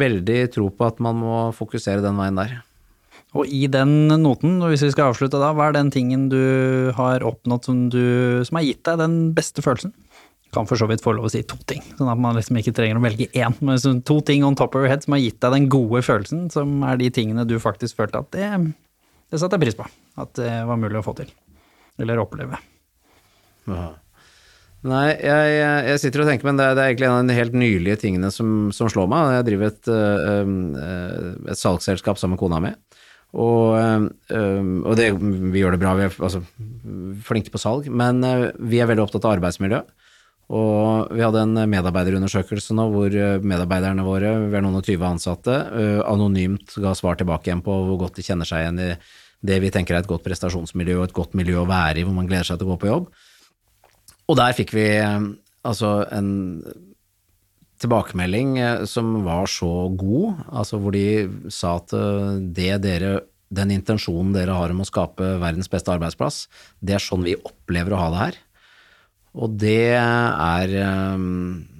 veldig 0.02 0.40
tro 0.56 0.68
på 0.74 0.88
at 0.88 0.98
man 1.02 1.20
må 1.20 1.36
fokusere 1.56 2.04
den 2.04 2.18
veien 2.20 2.40
der. 2.40 2.58
Og 3.38 3.46
i 3.46 3.66
den 3.70 4.10
noten, 4.18 4.58
hvis 4.66 4.82
vi 4.82 4.90
skal 4.90 5.12
avslutte 5.12 5.38
da, 5.38 5.52
hva 5.54 5.68
er 5.68 5.76
den 5.76 5.92
tingen 5.94 6.26
du 6.32 6.90
har 6.96 7.22
oppnådd 7.26 7.68
som, 7.68 7.84
du, 7.92 8.42
som 8.46 8.58
har 8.58 8.66
gitt 8.66 8.82
deg 8.88 8.98
den 8.98 9.18
beste 9.36 9.62
følelsen? 9.62 9.94
Kan 10.54 10.66
for 10.66 10.80
så 10.80 10.88
vidt 10.90 11.04
få 11.04 11.14
lov 11.14 11.28
å 11.28 11.30
si 11.30 11.44
to 11.46 11.54
ting, 11.70 11.82
sånn 11.94 12.10
at 12.10 12.18
man 12.18 12.34
liksom 12.34 12.58
ikke 12.58 12.74
trenger 12.74 12.98
å 12.98 13.04
velge 13.04 13.28
én. 13.38 13.54
Men 13.62 14.02
to 14.06 14.18
ting 14.26 14.42
on 14.46 14.58
top 14.58 14.74
of 14.74 14.82
your 14.82 14.90
head 14.90 15.04
som 15.04 15.14
har 15.14 15.22
gitt 15.22 15.38
deg 15.44 15.54
den 15.54 15.68
gode 15.70 16.02
følelsen, 16.02 16.48
som 16.50 16.80
er 16.86 16.98
de 16.98 17.10
tingene 17.14 17.46
du 17.46 17.54
faktisk 17.62 18.00
følte 18.00 18.24
at 18.24 18.34
det, 18.34 18.48
det 19.30 19.38
satte 19.38 19.58
jeg 19.58 19.68
pris 19.68 19.78
på. 19.78 19.86
At 20.18 20.34
det 20.40 20.50
var 20.66 20.80
mulig 20.80 20.98
å 20.98 21.06
få 21.06 21.14
til. 21.20 21.30
Eller 22.02 22.22
oppleve. 22.22 22.58
Aha. 23.70 23.92
Nei, 24.90 25.10
jeg, 25.12 25.56
jeg, 25.60 26.00
sitter 26.00 26.22
og 26.22 26.30
tenker, 26.30 26.48
men 26.48 26.56
det 26.56 26.64
er, 26.64 26.76
det 26.76 26.82
er, 26.82 26.90
egentlig 26.90 27.08
en 27.10 27.18
av 27.18 27.28
de 27.28 27.36
helt 27.36 27.56
nylige 27.60 27.98
tingene 28.00 28.30
som, 28.32 28.70
som 28.72 28.88
slår 28.88 29.10
meg. 29.12 29.34
Jeg 29.36 29.46
driver 29.50 29.68
et, 29.68 29.90
et 31.52 31.60
salgsselskap 31.60 32.20
sammen 32.20 32.38
med 32.38 32.40
kona 32.40 32.62
mi. 32.64 32.70
Og, 33.30 33.76
og 33.76 34.94
det, 34.98 35.10
vi 35.20 35.60
gjør 35.60 35.76
det 35.76 35.82
bra, 35.82 35.92
vi 35.98 36.06
er 36.08 36.16
altså, 36.16 36.40
flinke 37.28 37.52
på 37.52 37.60
salg, 37.60 37.90
men 37.92 38.24
vi 38.56 38.80
er 38.80 38.88
veldig 38.90 39.04
opptatt 39.04 39.28
av 39.28 39.36
arbeidsmiljø. 39.36 39.84
Og 40.50 41.12
vi 41.14 41.22
hadde 41.22 41.44
en 41.44 41.58
medarbeiderundersøkelse 41.70 42.74
nå 42.74 42.88
hvor 42.90 43.14
eh, 43.14 43.38
medarbeiderne 43.46 44.02
våre, 44.02 44.32
vi 44.50 44.58
er 44.58 44.64
noen 44.64 44.80
og 44.80 44.86
tyve 44.86 45.06
ansatte, 45.06 45.54
eh, 45.78 46.00
anonymt 46.10 46.74
ga 46.82 46.94
svar 46.98 47.20
tilbake 47.20 47.50
igjen 47.50 47.62
på 47.62 47.76
hvor 47.86 48.00
godt 48.00 48.18
de 48.18 48.26
kjenner 48.26 48.48
seg 48.48 48.64
igjen 48.64 48.80
i 48.82 48.90
det 49.46 49.60
vi 49.62 49.70
tenker 49.72 49.94
er 49.94 50.02
et 50.02 50.10
godt 50.10 50.26
prestasjonsmiljø 50.26 50.98
og 50.98 51.06
et 51.06 51.16
godt 51.16 51.38
miljø 51.38 51.62
å 51.62 51.68
være 51.70 52.02
i, 52.02 52.04
hvor 52.04 52.16
man 52.16 52.26
gleder 52.28 52.50
seg 52.50 52.58
til 52.58 52.66
å 52.66 52.74
gå 52.74 52.80
på 52.82 52.90
jobb. 52.90 53.06
Og 54.30 54.38
der 54.42 54.56
fikk 54.58 54.74
vi 54.74 54.88
eh, 54.98 55.30
altså 55.70 55.94
en 56.10 56.34
tilbakemelding 57.80 58.58
som 58.90 59.22
var 59.24 59.46
så 59.48 59.70
god, 59.96 60.42
altså 60.50 60.82
hvor 60.82 60.92
de 60.92 61.06
sa 61.48 61.78
at 61.78 61.94
det 62.58 62.74
dere 62.84 63.14
den 63.50 63.72
intensjonen 63.72 64.34
dere 64.34 64.52
har 64.52 64.74
om 64.74 64.82
å 64.84 64.86
skape 64.86 65.38
verdens 65.40 65.70
beste 65.70 65.94
arbeidsplass, 65.94 66.44
det 66.84 66.98
er 66.98 67.02
sånn 67.02 67.24
vi 67.24 67.38
opplever 67.38 67.96
å 67.96 68.02
ha 68.02 68.10
det 68.12 68.20
her. 68.20 68.38
Og 69.38 69.52
det 69.62 69.94
er 69.94 70.72
ehm, 70.80 71.70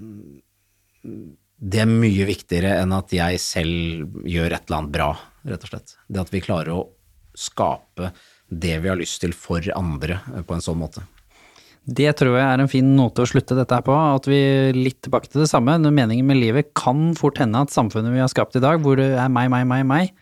det 1.60 1.82
er 1.82 1.90
mye 1.90 2.24
viktigere 2.28 2.78
enn 2.80 2.92
at 2.96 3.12
jeg 3.12 3.40
selv 3.42 4.18
gjør 4.24 4.54
et 4.56 4.64
eller 4.64 4.78
annet 4.78 4.94
bra, 4.94 5.10
rett 5.50 5.64
og 5.66 5.72
slett. 5.72 5.96
Det 6.08 6.22
at 6.22 6.32
vi 6.32 6.42
klarer 6.44 6.72
å 6.72 6.84
skape 7.36 8.12
det 8.50 8.78
vi 8.82 8.90
har 8.90 8.98
lyst 8.98 9.20
til 9.22 9.34
for 9.36 9.64
andre 9.76 10.22
eh, 10.32 10.44
på 10.46 10.56
en 10.56 10.64
sånn 10.64 10.80
måte. 10.80 11.04
Det 11.90 12.10
tror 12.18 12.36
jeg 12.36 12.44
er 12.44 12.62
en 12.62 12.70
fin 12.70 12.88
note 12.96 13.24
å 13.24 13.28
slutte 13.28 13.56
dette 13.56 13.76
her 13.76 13.84
på, 13.84 13.92
at 13.92 14.26
vi 14.28 14.40
litt 14.76 15.00
tilbake 15.04 15.30
til 15.30 15.42
det 15.42 15.50
samme. 15.50 15.78
Når 15.80 15.94
meningen 15.96 16.28
med 16.28 16.38
livet 16.38 16.72
kan 16.76 17.14
fort 17.18 17.40
hende 17.40 17.62
at 17.64 17.72
samfunnet 17.72 18.14
vi 18.14 18.20
har 18.22 18.30
skapt 18.30 18.56
i 18.56 18.62
dag, 18.62 18.82
hvor 18.84 19.00
det 19.00 19.10
er 19.16 19.32
meg, 19.32 19.48
meg, 19.52 19.66
meg, 19.68 19.86
meg, 19.88 20.12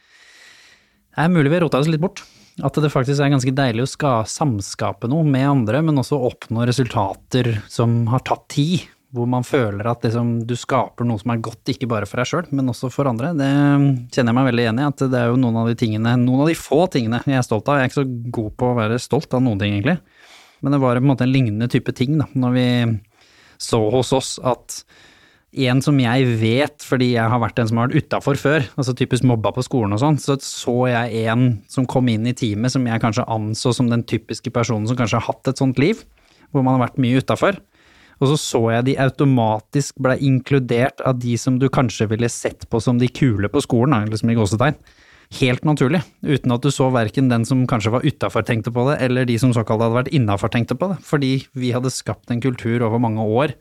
er 1.19 1.33
mulig 1.33 1.51
vi 1.51 1.59
har 1.59 1.67
rota 1.67 1.81
oss 1.83 1.91
litt 1.91 2.03
bort. 2.03 2.23
At 2.65 2.79
det 2.83 2.91
faktisk 2.91 3.23
er 3.23 3.33
ganske 3.33 3.55
deilig 3.55 3.85
å 3.85 3.91
ska, 3.91 4.13
samskape 4.27 5.11
noe 5.11 5.27
med 5.27 5.47
andre, 5.47 5.83
men 5.85 6.01
også 6.01 6.19
oppnå 6.29 6.67
resultater 6.67 7.59
som 7.71 8.01
har 8.13 8.25
tatt 8.27 8.49
tid. 8.55 8.87
Hvor 9.15 9.25
man 9.25 9.47
føler 9.47 9.87
at 9.89 10.03
liksom, 10.05 10.35
du 10.45 10.53
skaper 10.59 11.07
noe 11.09 11.17
som 11.17 11.31
er 11.33 11.41
godt, 11.41 11.71
ikke 11.73 11.89
bare 11.89 12.05
for 12.05 12.21
deg 12.21 12.29
sjøl, 12.29 12.49
men 12.53 12.69
også 12.69 12.91
for 12.93 13.09
andre. 13.09 13.31
Det 13.39 13.49
kjenner 14.13 14.35
jeg 14.35 14.37
meg 14.37 14.49
veldig 14.51 14.65
igjen 14.67 14.81
i. 14.83 14.89
At 14.91 15.05
det 15.15 15.21
er 15.23 15.31
jo 15.31 15.39
noen 15.41 15.57
av 15.63 15.71
de 15.71 15.77
tingene, 15.81 16.13
noen 16.21 16.43
av 16.45 16.51
de 16.51 16.57
få 16.59 16.83
tingene 16.93 17.23
jeg 17.25 17.41
er 17.41 17.47
stolt 17.47 17.71
av. 17.73 17.79
Jeg 17.79 17.87
er 17.87 17.93
ikke 17.93 18.03
så 18.03 18.33
god 18.37 18.51
på 18.61 18.69
å 18.69 18.77
være 18.77 18.99
stolt 19.01 19.39
av 19.39 19.45
noen 19.47 19.63
ting, 19.63 19.79
egentlig. 19.79 19.97
Men 20.61 20.77
det 20.77 20.83
var 20.83 20.99
på 20.99 21.07
en 21.07 21.09
måte 21.09 21.25
en 21.25 21.33
lignende 21.33 21.71
type 21.73 21.95
ting, 21.97 22.19
da, 22.21 22.27
når 22.37 22.57
vi 22.59 22.67
så 23.59 23.81
hos 23.91 24.13
oss 24.15 24.35
at 24.45 24.83
en 25.57 25.81
som 25.81 25.97
jeg 25.97 26.27
vet, 26.43 26.85
fordi 26.85 27.13
jeg 27.15 27.33
har 27.33 27.41
vært 27.41 27.61
en 27.61 27.71
som 27.71 27.81
har 27.81 27.89
vært 27.89 28.05
utafor 28.05 28.37
før, 28.37 28.67
altså 28.77 28.93
typisk 28.97 29.25
mobba 29.25 29.53
på 29.57 29.65
skolen 29.65 29.97
og 29.97 30.03
sånn, 30.03 30.19
så 30.21 30.37
så 30.45 30.77
jeg 30.91 31.25
en 31.25 31.49
som 31.73 31.89
kom 31.89 32.11
inn 32.13 32.29
i 32.29 32.37
teamet 32.37 32.75
som 32.75 32.85
jeg 32.85 33.01
kanskje 33.01 33.25
anså 33.33 33.73
som 33.73 33.89
den 33.89 34.05
typiske 34.05 34.53
personen 34.53 34.87
som 34.89 34.99
kanskje 34.99 35.23
har 35.23 35.29
hatt 35.31 35.49
et 35.49 35.61
sånt 35.61 35.81
liv, 35.81 36.05
hvor 36.53 36.65
man 36.65 36.77
har 36.77 36.89
vært 36.89 37.01
mye 37.01 37.23
utafor. 37.23 37.57
Og 38.19 38.33
så 38.33 38.37
så 38.43 38.63
jeg 38.75 38.87
de 38.89 38.97
automatisk 39.01 40.01
ble 40.03 40.17
inkludert 40.27 41.01
av 41.07 41.21
de 41.23 41.37
som 41.39 41.57
du 41.61 41.69
kanskje 41.71 42.09
ville 42.11 42.29
sett 42.33 42.67
på 42.69 42.81
som 42.83 42.99
de 42.99 43.09
kule 43.09 43.49
på 43.49 43.63
skolen, 43.63 44.09
liksom 44.11 44.33
i 44.33 44.37
gåsetegn. 44.37 44.77
Helt 45.39 45.65
naturlig, 45.69 46.01
uten 46.25 46.55
at 46.55 46.65
du 46.65 46.71
så 46.73 46.89
verken 46.93 47.29
den 47.29 47.45
som 47.45 47.67
kanskje 47.69 47.93
var 47.93 48.05
utafor 48.05 48.45
tenkte 48.49 48.73
på 48.73 48.87
det, 48.89 48.99
eller 49.05 49.29
de 49.29 49.37
som 49.41 49.53
såkalt 49.53 49.85
hadde 49.85 49.97
vært 49.97 50.13
innafor 50.17 50.53
tenkte 50.53 50.77
på 50.77 50.89
det, 50.93 51.01
fordi 51.05 51.33
vi 51.57 51.73
hadde 51.77 51.93
skapt 51.93 52.33
en 52.33 52.41
kultur 52.41 52.85
over 52.85 53.01
mange 53.01 53.25
år 53.25 53.57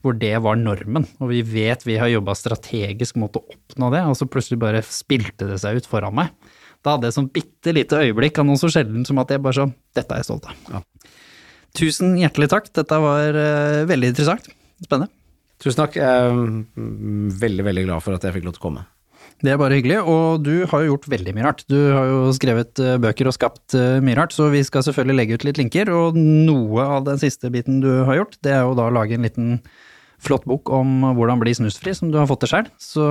hvor 0.00 0.16
det 0.16 0.32
var 0.40 0.56
normen, 0.56 1.04
og 1.20 1.30
vi 1.32 1.42
vet 1.44 1.84
vi 1.84 1.98
har 2.00 2.08
jobba 2.08 2.34
strategisk 2.38 3.18
mot 3.20 3.36
å 3.36 3.42
oppnå 3.44 3.90
det, 3.92 4.00
og 4.08 4.16
så 4.16 4.28
plutselig 4.30 4.60
bare 4.62 4.80
spilte 4.86 5.48
det 5.50 5.60
seg 5.60 5.80
ut 5.80 5.88
foran 5.88 6.16
meg. 6.16 6.32
Da 6.80 6.94
hadde 6.94 7.10
jeg 7.10 7.18
sånn 7.18 7.32
bitte 7.32 7.74
lite 7.76 8.00
øyeblikk 8.00 8.40
av 8.40 8.48
noe 8.48 8.60
så 8.60 8.70
sjelden 8.72 9.04
som 9.04 9.20
at 9.20 9.32
jeg 9.32 9.42
bare 9.44 9.58
sånn, 9.58 9.74
dette 9.96 10.16
er 10.16 10.22
jeg 10.22 10.30
stolt 10.30 10.48
av. 10.48 10.62
Ja. 10.72 11.10
Tusen 11.76 12.16
hjertelig 12.18 12.48
takk, 12.50 12.70
dette 12.74 13.00
var 13.02 13.36
uh, 13.36 13.82
veldig 13.88 14.14
interessant. 14.14 14.48
Spennende. 14.80 15.12
Tusen 15.60 15.82
takk. 15.82 15.98
Jeg 16.00 16.08
er 16.08 17.36
veldig, 17.42 17.66
veldig 17.68 17.84
glad 17.84 18.02
for 18.04 18.16
at 18.16 18.24
jeg 18.24 18.38
fikk 18.38 18.48
lov 18.48 18.56
til 18.56 18.62
å 18.62 18.66
komme. 18.70 18.86
Det 19.40 19.52
er 19.52 19.60
bare 19.60 19.76
hyggelig, 19.78 20.00
og 20.04 20.42
du 20.44 20.66
har 20.68 20.82
jo 20.82 20.94
gjort 20.94 21.06
veldig 21.12 21.32
mye 21.36 21.44
rart. 21.46 21.62
Du 21.70 21.76
har 21.94 22.08
jo 22.08 22.32
skrevet 22.36 22.80
uh, 22.80 22.96
bøker 23.00 23.28
og 23.28 23.36
skapt 23.36 23.76
uh, 23.76 24.00
mye 24.04 24.16
rart, 24.18 24.34
så 24.36 24.48
vi 24.52 24.64
skal 24.64 24.84
selvfølgelig 24.84 25.16
legge 25.20 25.36
ut 25.36 25.46
litt 25.48 25.60
linker, 25.60 25.92
og 25.92 26.16
noe 26.16 26.88
av 26.96 27.06
den 27.08 27.20
siste 27.20 27.52
biten 27.52 27.80
du 27.84 27.90
har 28.08 28.22
gjort, 28.22 28.40
det 28.44 28.56
er 28.56 28.64
jo 28.64 28.74
da 28.76 28.88
å 28.88 28.96
lage 28.96 29.16
en 29.16 29.28
liten 29.28 29.54
flott 30.24 30.46
bok 30.48 30.70
om 30.74 31.10
hvordan 31.16 31.40
bli 31.42 31.54
snusfri, 31.56 31.94
som 31.96 32.12
du 32.12 32.18
har 32.20 32.28
fått 32.30 32.44
til 32.44 32.52
sjøl. 32.54 32.70
Så 32.80 33.08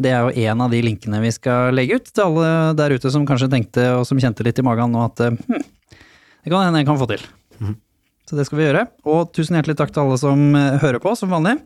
det 0.00 0.12
er 0.14 0.24
jo 0.24 0.48
en 0.48 0.64
av 0.64 0.72
de 0.72 0.80
linkene 0.84 1.20
vi 1.22 1.30
skal 1.34 1.74
legge 1.76 2.00
ut 2.00 2.08
til 2.08 2.24
alle 2.24 2.72
der 2.78 2.96
ute 2.96 3.12
som 3.12 3.28
kanskje 3.28 3.50
tenkte, 3.52 3.86
og 3.98 4.06
som 4.08 4.20
kjente 4.20 4.46
litt 4.46 4.58
i 4.58 4.66
magen 4.66 4.94
nå, 4.94 5.04
at 5.10 5.24
hm, 5.28 5.62
det 6.42 6.50
kan 6.50 6.64
hende 6.64 6.82
jeg 6.82 6.88
kan 6.88 7.00
få 7.00 7.10
til. 7.12 7.24
Så 8.28 8.38
det 8.38 8.46
skal 8.48 8.60
vi 8.60 8.64
gjøre. 8.64 8.86
Og 9.12 9.32
tusen 9.36 9.58
hjertelig 9.58 9.76
takk 9.76 9.90
til 9.92 10.06
alle 10.06 10.18
som 10.20 10.42
eh, 10.56 10.78
hører 10.82 11.02
på, 11.02 11.14
som 11.18 11.32
vanlig. 11.32 11.58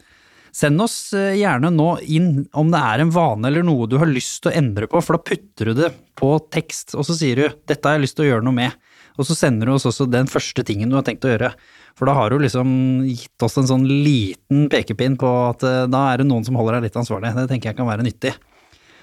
Send 0.56 0.80
oss 0.82 0.96
eh, 1.14 1.36
gjerne 1.38 1.70
nå 1.70 1.90
inn 2.10 2.30
om 2.56 2.72
det 2.72 2.80
er 2.80 3.04
en 3.04 3.12
vane 3.14 3.50
eller 3.50 3.62
noe 3.66 3.88
du 3.90 3.98
har 4.00 4.10
lyst 4.10 4.40
til 4.42 4.50
å 4.50 4.56
endre 4.58 4.88
på, 4.90 5.02
for 5.04 5.18
da 5.18 5.26
putter 5.30 5.70
du 5.70 5.76
det 5.82 5.92
på 6.18 6.32
tekst, 6.50 6.96
og 6.96 7.06
så 7.06 7.14
sier 7.14 7.38
du 7.38 7.44
'dette 7.46 7.84
har 7.84 7.98
jeg 7.98 8.06
lyst 8.06 8.18
til 8.18 8.26
å 8.26 8.30
gjøre 8.30 8.46
noe 8.48 8.56
med'. 8.56 8.78
Og 9.16 9.28
så 9.28 9.36
sender 9.36 9.68
du 9.68 9.76
oss 9.76 9.86
også 9.88 10.08
den 10.10 10.26
første 10.28 10.64
tingen 10.66 10.90
du 10.90 10.96
har 10.98 11.04
tenkt 11.06 11.24
å 11.24 11.30
gjøre. 11.30 11.52
For 11.96 12.08
da 12.08 12.16
har 12.18 12.32
du 12.32 12.42
liksom 12.42 12.68
gitt 13.08 13.42
oss 13.44 13.56
en 13.56 13.68
sånn 13.70 13.86
liten 13.88 14.66
pekepinn 14.72 15.16
på 15.20 15.30
at 15.46 15.64
eh, 15.64 15.86
da 15.88 16.10
er 16.10 16.20
det 16.20 16.28
noen 16.28 16.44
som 16.44 16.58
holder 16.58 16.78
deg 16.78 16.90
litt 16.90 16.98
ansvarlig. 17.00 17.32
Det 17.38 17.46
tenker 17.52 17.72
jeg 17.72 17.78
kan 17.78 17.88
være 17.88 18.04
nyttig. 18.04 18.34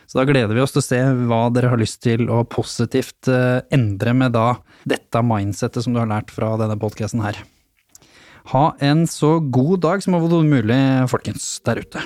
Så 0.06 0.20
da 0.20 0.28
gleder 0.28 0.54
vi 0.54 0.62
oss 0.62 0.76
til 0.76 0.84
å 0.84 0.86
se 0.86 1.00
hva 1.26 1.42
dere 1.56 1.72
har 1.72 1.82
lyst 1.82 2.04
til 2.06 2.28
å 2.30 2.44
positivt 2.46 3.32
eh, 3.32 3.64
endre 3.74 4.14
med 4.18 4.36
da 4.36 4.52
dette 4.86 5.24
mindsettet 5.26 5.86
som 5.86 5.96
du 5.96 6.04
har 6.04 6.12
lært 6.12 6.30
fra 6.34 6.54
denne 6.62 6.78
podkasten 6.78 7.24
her. 7.26 7.40
Ha 8.52 8.66
en 8.84 9.08
så 9.08 9.38
god 9.40 9.82
dag 9.88 10.04
som 10.04 10.20
overhodet 10.20 10.52
mulig, 10.52 10.80
folkens, 11.10 11.56
der 11.66 11.82
ute. 11.82 12.04